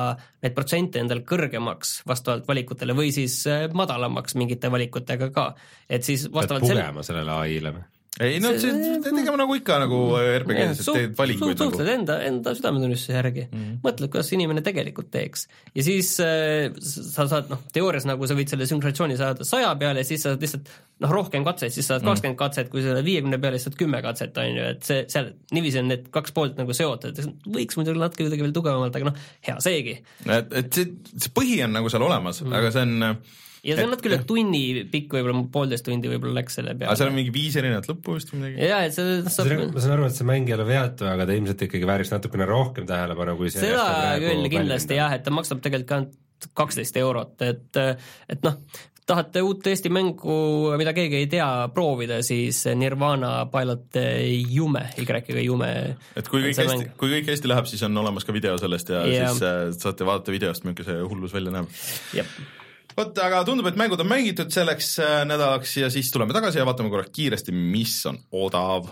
neid 0.44 0.58
protsente 0.58 1.02
endale 1.04 1.26
kõrgemaks 1.28 2.02
vastavalt 2.10 2.50
valikutele 2.50 2.98
või 2.98 3.14
siis 3.16 3.42
äh, 3.52 3.68
madalamaks 3.78 4.38
mingite 4.40 4.72
valikutega 4.74 5.32
ka, 5.36 5.48
et 5.90 6.08
siis 6.08 6.28
vastavalt 6.32 6.68
pead 6.68 6.78
pugema 6.78 7.04
selle... 7.04 7.12
sellele 7.12 7.40
ai-le 7.46 7.76
või? 7.80 7.90
Ei 8.20 8.42
no 8.44 8.50
see, 8.60 8.72
tegema 9.06 9.38
nagu 9.40 9.54
ikka 9.56 9.78
nagu 9.80 9.98
RPG-des, 10.20 10.82
et 10.84 10.88
teed 10.98 11.14
valikuid 11.16 11.56
su, 11.56 11.70
suhtled 11.70 11.88
nagu. 11.88 11.94
enda, 12.02 12.18
enda 12.28 12.54
südametunnistuse 12.58 13.14
järgi 13.16 13.46
mm, 13.46 13.60
-hmm. 13.62 13.78
mõtled, 13.86 14.12
kuidas 14.12 14.32
inimene 14.36 14.64
tegelikult 14.66 15.08
teeks. 15.14 15.48
ja 15.76 15.84
siis 15.86 16.10
äh, 16.20 16.76
sa 16.76 17.30
saad 17.32 17.48
noh, 17.54 17.62
teoorias 17.72 18.04
nagu 18.10 18.28
sa 18.28 18.36
võid 18.36 18.52
selle 18.52 18.68
synkronisatsiooni 18.68 19.16
saada 19.18 19.48
saja 19.48 19.72
peale 19.80 20.04
ja 20.04 20.10
siis 20.10 20.26
sa 20.26 20.34
saad 20.34 20.44
lihtsalt 20.44 20.74
noh, 21.00 21.14
rohkem 21.16 21.48
katseid, 21.48 21.72
siis 21.72 21.88
saad 21.88 22.04
mhm. 22.04 22.10
kakskümmend 22.10 22.36
mm 22.36 22.44
-hmm. 22.44 22.50
katset, 22.52 22.70
kui 22.74 22.84
sa 22.84 22.92
oled 22.92 23.08
viiekümne 23.08 23.40
peale, 23.40 23.58
siis 23.58 23.70
saad 23.70 23.78
kümme 23.80 24.02
katset, 24.04 24.38
on 24.38 24.58
ju, 24.58 24.66
et 24.76 24.84
see, 24.84 25.06
seal 25.08 25.32
niiviisi 25.52 25.80
on 25.80 25.88
need 25.94 26.10
kaks 26.12 26.36
poolt 26.36 26.60
nagu 26.60 26.74
seotud, 26.74 27.22
võiks 27.48 27.80
muidugi 27.80 28.04
natuke 28.04 28.28
kuidagi 28.28 28.44
veel 28.44 28.58
tugevamalt, 28.60 28.96
aga 29.00 29.08
noh, 29.08 29.22
hea 29.48 29.56
seegi. 29.64 30.02
et, 30.28 30.52
et 30.52 30.74
see, 30.74 30.92
see 31.16 31.32
põhi 31.32 31.64
on 31.64 31.80
nagu 31.80 31.90
seal 31.90 32.04
olemas 32.04 32.42
mm, 32.44 32.52
-hmm. 32.52 32.60
aga 32.60 32.72
see 32.76 32.82
on 32.82 33.16
ja 33.62 33.78
see 33.78 33.86
on 33.86 33.92
natuke 33.94 34.10
üle 34.10 34.20
tunni 34.28 34.64
pikk, 34.92 35.16
võib-olla 35.18 35.44
poolteist 35.54 35.86
tundi 35.86 36.10
võib-olla 36.10 36.40
läks 36.40 36.58
selle 36.60 36.74
peale. 36.74 36.90
aga 36.90 37.00
seal 37.00 37.12
on 37.12 37.18
mingi 37.20 37.34
viis 37.36 37.58
erinevat 37.62 37.90
lõppu 37.92 38.18
vist 38.18 38.34
või 38.34 38.44
midagi? 38.44 38.70
jaa, 38.72 38.84
et 38.88 38.98
see 38.98 39.18
saab 39.28 39.52
ma 39.62 39.84
saan 39.86 39.96
aru, 39.98 40.10
et 40.10 40.18
see 40.18 40.28
mäng 40.28 40.50
ei 40.50 40.58
ole 40.58 40.68
veatu, 40.70 41.08
aga 41.12 41.28
ta 41.30 41.38
ilmselt 41.38 41.66
ikkagi 41.68 41.90
vääriks 41.90 42.14
natukene 42.16 42.50
rohkem 42.50 42.90
tähelepanu, 42.90 43.38
kui 43.40 43.54
see 43.54 43.68
seda 43.68 44.16
küll 44.22 44.50
kindlasti 44.54 44.98
jah, 44.98 45.18
et 45.18 45.26
ta 45.28 45.34
maksab 45.36 45.62
tegelikult 45.66 45.98
ainult 46.00 46.18
kaksteist 46.58 46.96
eurot, 46.98 47.36
et, 47.46 47.78
et 48.34 48.48
noh, 48.48 48.56
tahate 49.12 49.44
uut 49.46 49.68
Eesti 49.68 49.92
mängu, 49.94 50.36
mida 50.80 50.94
keegi 50.98 51.20
ei 51.20 51.28
tea, 51.30 51.50
proovida, 51.76 52.22
siis 52.26 52.64
Nirvana 52.78 53.34
Pilot 53.52 54.00
Jume, 54.50 54.88
Y-ga 55.02 55.22
Jume. 55.42 55.70
et 56.18 56.32
kui 56.32 56.42
kõik 56.48 56.64
hästi, 56.64 56.90
kui 56.98 57.14
kõik 57.18 57.30
hästi 57.30 57.52
läheb, 57.52 57.70
siis 57.70 57.86
on 57.86 58.02
olemas 58.02 58.26
ka 58.26 58.34
video 58.34 58.58
sellest 58.62 58.90
ja, 58.90 59.04
ja. 59.06 59.30
siis 59.30 59.46
äh, 59.46 59.62
saate 59.78 60.08
vaadata 60.08 60.34
videost, 60.34 60.66
milline 60.66 60.88
see 60.88 61.06
hullus 61.06 61.38
välja 61.38 61.54
näeb 61.60 61.70
vot, 62.98 63.22
aga 63.24 63.44
tundub, 63.48 63.70
et 63.70 63.80
mängud 63.80 64.02
on 64.04 64.10
mängitud 64.10 64.52
selleks 64.54 64.96
äh, 65.04 65.22
nädalaks 65.30 65.78
ja 65.80 65.92
siis 65.94 66.12
tuleme 66.14 66.36
tagasi 66.36 66.62
ja 66.62 66.68
vaatame 66.68 66.92
korra 66.94 67.08
kiiresti, 67.12 67.56
mis 67.56 68.02
on 68.10 68.20
odav. 68.32 68.92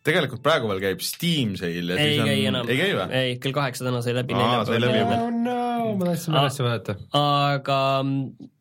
tegelikult 0.00 0.40
praegu 0.42 0.70
veel 0.70 0.80
käib 0.82 1.02
Steam 1.04 1.52
sale 1.60 1.76
ja 1.76 1.96
ei 2.00 2.14
siis 2.14 2.22
on, 2.22 2.30
ei 2.32 2.46
enam, 2.48 2.70
ei 2.72 2.78
käi 2.78 2.94
või? 2.96 3.04
ei, 3.18 3.34
kell 3.42 3.52
kaheksa 3.54 3.84
täna 3.84 4.00
sai 4.02 4.14
läbi. 4.16 4.34
aa, 4.34 4.62
sai 4.66 4.80
läbi 4.80 5.02
juba. 5.02 5.18
oh 5.20 5.34
no, 5.34 5.58
ma 6.00 6.08
tahtsin 6.08 6.36
pärast 6.38 6.62
vaadata. 6.64 6.96
aga 7.20 7.80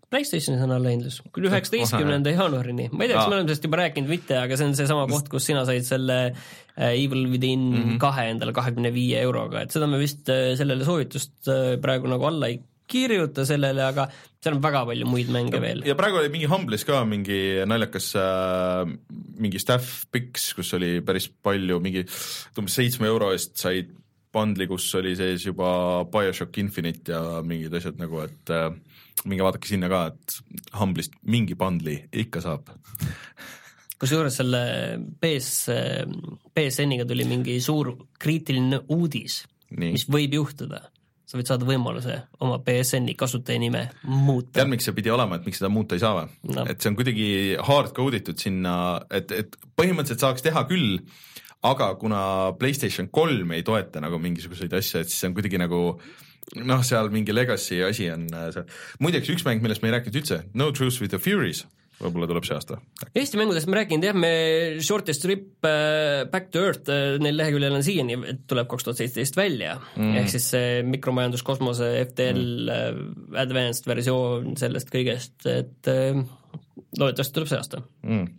PlayStationis 0.10 0.64
on 0.66 0.74
allahindlus 0.74 1.20
kuni 1.36 1.50
üheksateistkümnenda 1.52 2.34
jaanuarini, 2.34 2.88
ma 2.92 3.06
ei 3.06 3.12
tea, 3.12 3.20
kas 3.20 3.30
me 3.30 3.38
oleme 3.38 3.50
sellest 3.50 3.68
juba 3.68 3.82
rääkinud 3.84 4.10
või 4.10 4.18
mitte, 4.18 4.40
aga 4.42 4.58
see 4.58 4.70
on 4.70 4.74
seesama 4.80 5.06
koht, 5.12 5.30
kus 5.30 5.46
sina 5.52 5.62
said 5.70 5.86
selle 5.88 6.18
äh, 6.30 6.96
Evil 6.96 7.28
Within 7.30 7.68
mm 7.70 7.84
-hmm. 7.84 8.02
kahe 8.02 8.30
endale 8.34 8.56
kahekümne 8.58 8.94
viie 8.96 9.22
euroga, 9.22 9.62
et 9.62 9.76
seda 9.76 9.88
me 9.88 10.02
vist 10.02 10.30
äh, 10.34 10.56
sellele 10.58 10.88
soovitust 10.88 11.52
äh, 11.52 11.78
praegu 11.82 12.10
nagu 12.10 12.26
alla 12.26 12.50
ei 12.50 12.60
kirjuta 12.90 13.46
sellele, 13.46 13.84
aga 13.86 14.08
seal 14.42 14.56
on 14.58 14.64
väga 14.64 14.84
palju 14.90 15.08
muid 15.10 15.30
mänge 15.34 15.58
ja, 15.58 15.62
veel. 15.62 15.84
ja 15.86 15.96
praegu 16.00 16.18
oli 16.22 16.32
mingi 16.34 16.50
Humble'is 16.50 16.86
ka 16.88 17.04
mingi 17.06 17.40
naljakas 17.70 18.12
äh, 18.18 18.90
mingi 19.40 19.62
staff 19.62 20.06
picks, 20.12 20.54
kus 20.58 20.74
oli 20.78 20.98
päris 21.06 21.30
palju, 21.30 21.80
mingi 21.84 22.06
umbes 22.58 22.80
seitsme 22.82 23.10
euro 23.12 23.32
eest 23.36 23.58
said 23.62 23.94
bundle'i, 24.34 24.68
kus 24.70 24.88
oli 25.00 25.16
sees 25.18 25.46
juba 25.48 26.06
BioShock 26.12 26.58
Infinite 26.62 27.14
ja 27.16 27.42
mingid 27.46 27.74
asjad 27.80 27.98
nagu, 28.02 28.22
et 28.26 28.54
äh, 28.54 28.70
minge 29.26 29.46
vaadake 29.46 29.70
sinna 29.70 29.90
ka, 29.92 30.06
et 30.14 30.76
Humble'ist 30.80 31.18
mingi 31.28 31.58
bundle'i 31.60 32.04
ikka 32.26 32.44
saab 32.46 32.70
kusjuures 34.00 34.40
selle 34.40 34.62
PS, 35.20 35.74
BSN-iga 36.56 37.08
tuli 37.08 37.26
mingi 37.28 37.58
suur 37.64 37.92
kriitiline 38.22 38.84
uudis, 38.96 39.42
mis 39.76 40.08
võib 40.12 40.40
juhtuda. 40.40 40.86
sa 41.30 41.38
võid 41.38 41.50
saada 41.52 41.66
võimaluse 41.68 42.16
oma 42.42 42.56
BSN-i 42.66 43.14
kasutaja 43.14 43.60
nime 43.62 43.84
muuta. 44.08 44.56
tead, 44.58 44.70
miks 44.72 44.88
see 44.88 44.96
pidi 44.98 45.12
olema, 45.14 45.38
et 45.38 45.46
miks 45.46 45.60
seda 45.62 45.70
muuta 45.70 45.94
ei 45.94 46.02
saa 46.02 46.16
või 46.16 46.56
no.? 46.56 46.64
et 46.66 46.80
see 46.82 46.90
on 46.90 46.98
kuidagi 46.98 47.28
hard 47.68 47.92
code 47.98 48.18
itud 48.18 48.40
sinna, 48.42 48.74
et, 49.14 49.32
et 49.36 49.60
põhimõtteliselt 49.78 50.26
saaks 50.26 50.48
teha 50.48 50.64
küll, 50.72 50.98
aga 51.68 51.94
kuna 52.00 52.22
PlayStation 52.60 53.10
kolm 53.12 53.52
ei 53.56 53.66
toeta 53.68 54.02
nagu 54.04 54.20
mingisuguseid 54.22 54.74
asju, 54.80 55.04
et 55.04 55.12
siis 55.12 55.24
see 55.24 55.32
on 55.32 55.36
kuidagi 55.38 55.60
nagu 55.60 55.82
noh, 56.64 56.86
seal 56.86 57.12
mingi 57.14 57.36
legacy 57.36 57.82
asi 57.86 58.08
on 58.14 58.30
äh, 58.32 58.48
seal, 58.56 58.70
muideks 59.04 59.34
üks 59.34 59.46
mäng, 59.48 59.62
millest 59.64 59.84
me 59.84 59.92
ei 59.92 59.98
rääkinud 59.98 60.22
üldse, 60.22 60.42
No 60.58 60.72
Truth 60.72 61.02
with 61.04 61.14
the 61.14 61.22
Furies 61.22 61.66
võib-olla 62.00 62.30
tuleb 62.30 62.46
see 62.48 62.56
aasta. 62.56 62.78
Eesti 63.12 63.36
mängudest 63.36 63.68
ma 63.68 63.82
rääkinud 63.82 64.06
jah, 64.08 64.16
me 64.16 64.30
Shortest 64.80 65.20
Trip 65.26 65.68
äh, 65.68 66.24
Back 66.32 66.48
to 66.54 66.64
Earth 66.64 66.88
äh, 66.94 67.18
neil 67.20 67.36
leheküljel 67.36 67.76
on 67.76 67.84
siiani, 67.84 68.16
et 68.32 68.46
tuleb 68.48 68.70
kaks 68.72 68.88
tuhat 68.88 69.02
seitseteist 69.02 69.36
välja 69.36 69.76
mm. 69.98 70.16
ehk 70.22 70.32
siis 70.32 70.48
see 70.56 70.82
mikromajanduskosmose 70.88 71.92
FTL 72.06 72.72
mm. 72.72 73.40
advanced 73.44 73.90
versioon 73.92 74.56
sellest 74.60 74.94
kõigest, 74.96 75.44
et 75.52 75.92
loodetavasti 75.92 77.36
tuleb 77.36 77.52
see 77.52 77.60
aasta 77.60 77.84
mm.. 78.08 78.30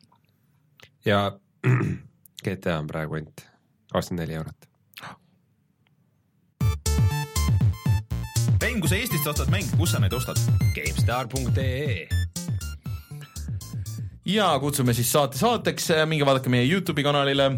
ja 1.05 1.27
GTA 2.45 2.79
on 2.81 2.91
praegu 2.91 3.21
ainult 3.21 3.47
kakskümmend 3.93 4.27
neli 4.27 4.39
eurot. 4.41 4.67
Mäng, 8.81 8.81
kui 8.81 8.89
sa 8.89 8.97
Eestist 8.97 9.27
ostad 9.29 9.51
mänge, 9.53 9.69
kus 9.77 9.91
sa 9.93 9.99
neid 10.01 10.15
ostad? 10.17 10.39
GameStar.ee 10.73 12.07
ja 14.25 14.47
kutsume 14.63 14.95
siis 14.97 15.11
saate 15.13 15.37
saateks, 15.37 15.91
minge 16.09 16.25
vaadake 16.25 16.53
meie 16.53 16.65
Youtube'i 16.65 17.05
kanalile. 17.05 17.51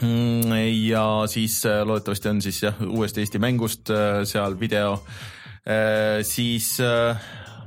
Mm, 0.00 0.54
ja 0.86 1.02
siis 1.28 1.58
äh, 1.68 1.82
loodetavasti 1.84 2.30
on 2.30 2.40
siis 2.40 2.62
jah, 2.62 2.78
uuest 2.86 3.18
Eesti 3.20 3.40
mängust 3.42 3.90
äh, 3.92 4.22
seal 4.24 4.56
video, 4.60 4.94
äh, 5.68 6.22
siis 6.24 6.78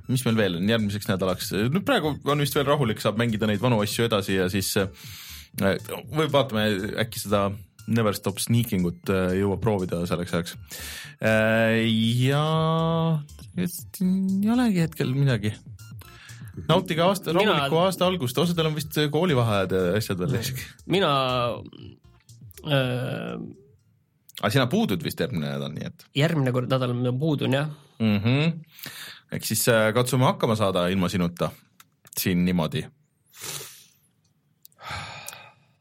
mis 0.08 0.26
meil 0.26 0.40
veel 0.40 0.58
on 0.58 0.74
järgmiseks 0.74 1.12
nädalaks, 1.12 1.52
nüüd 1.54 1.86
praegu 1.86 2.16
on 2.26 2.42
vist 2.42 2.58
veel 2.58 2.66
rahulik, 2.66 3.06
saab 3.06 3.22
mängida 3.22 3.46
neid 3.50 3.62
vanu 3.62 3.84
asju 3.86 4.08
edasi 4.08 4.40
ja 4.40 4.50
siis 4.50 4.74
või 5.62 6.30
vaatame 6.32 6.66
äkki 7.04 7.22
seda 7.22 7.52
Never 7.88 8.16
Stop 8.16 8.40
Sneaking 8.40 8.88
ut 8.88 9.12
jõuab 9.12 9.62
proovida 9.62 10.06
selleks 10.08 10.34
ajaks. 10.34 10.56
ja 12.24 12.46
ei 13.58 14.50
olegi 14.50 14.82
hetkel 14.82 15.14
midagi 15.14 15.54
nautige 16.70 17.04
aasta, 17.06 17.34
rahulikku 17.34 17.76
mina... 17.76 17.88
aasta 17.88 18.08
algust, 18.08 18.38
osadel 18.38 18.70
on 18.70 18.78
vist 18.78 18.98
koolivaheajad 19.14 19.76
ja 19.76 19.82
asjad 19.98 20.22
veel 20.22 20.38
ees. 20.40 20.54
mina 20.90 21.12
äh.... 22.68 23.36
aga 24.40 24.54
sina 24.54 24.68
puudud 24.72 25.04
vist 25.06 25.24
järgmine 25.24 25.50
nädal, 25.50 25.74
nii 25.76 25.90
et? 25.90 26.08
järgmine 26.18 26.54
kord 26.56 26.72
nädal 26.72 26.96
ma 26.98 27.14
puudun 27.20 27.58
jah 27.58 27.72
mm. 28.00 28.18
-hmm. 28.26 28.90
eks 29.38 29.54
siis 29.54 29.68
äh, 29.74 29.90
katsume 29.94 30.30
hakkama 30.30 30.56
saada 30.60 30.88
ilma 30.94 31.10
sinuta 31.10 31.52
siin 32.20 32.46
niimoodi 32.46 32.86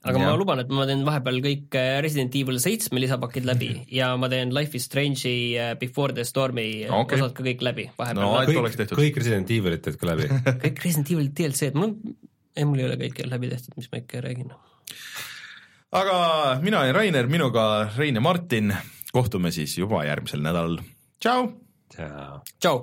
aga 0.02 0.18
ja. 0.18 0.26
ma 0.26 0.38
luban, 0.38 0.60
et 0.62 0.70
ma 0.74 0.84
teen 0.88 1.04
vahepeal 1.06 1.38
kõik 1.44 1.76
äh, 1.78 2.00
Resident 2.02 2.34
Evil 2.38 2.58
seitsme 2.62 3.00
lisapakid 3.02 3.46
läbi 3.46 3.70
ja 3.94 4.10
ma 4.18 4.30
teen 4.32 4.50
Life 4.54 4.76
is 4.78 4.88
Strange'i 4.88 5.54
äh, 5.54 5.72
Before 5.78 6.14
the 6.16 6.24
Stormi 6.26 6.66
äh, 6.86 6.94
okay. 6.96 7.20
osad 7.20 7.36
ka 7.36 7.46
kõik 7.46 7.62
läbi 7.62 7.86
vahepeal 7.98 8.24
no,. 8.26 8.64
kõik, 8.66 8.94
kõik 8.98 9.20
Resident 9.22 9.52
Evilit 9.54 9.84
teed 9.86 9.98
ka 10.00 10.10
läbi 10.10 10.26
kõik 10.64 10.82
Resident 10.82 11.12
Evil 11.14 11.30
DLC-d, 11.30 11.78
mul, 11.78 11.94
ei 12.58 12.66
mul 12.68 12.82
ei 12.82 12.88
ole 12.88 12.98
kõike 13.04 13.28
läbi 13.30 13.52
tehtud, 13.52 13.76
mis 13.78 13.90
ma 13.92 14.02
ikka 14.02 14.24
räägin. 14.26 14.50
aga 16.02 16.16
mina 16.64 16.82
olen 16.82 16.98
Rainer, 16.98 17.30
minuga 17.30 17.68
Rein 17.94 18.18
ja 18.18 18.24
Martin, 18.24 18.74
kohtume 19.14 19.54
siis 19.54 19.76
juba 19.78 20.02
järgmisel 20.08 20.42
nädalal, 20.42 20.80
tšau! 21.22 21.52
tšau! 21.94 22.42
tšau! 22.58 22.82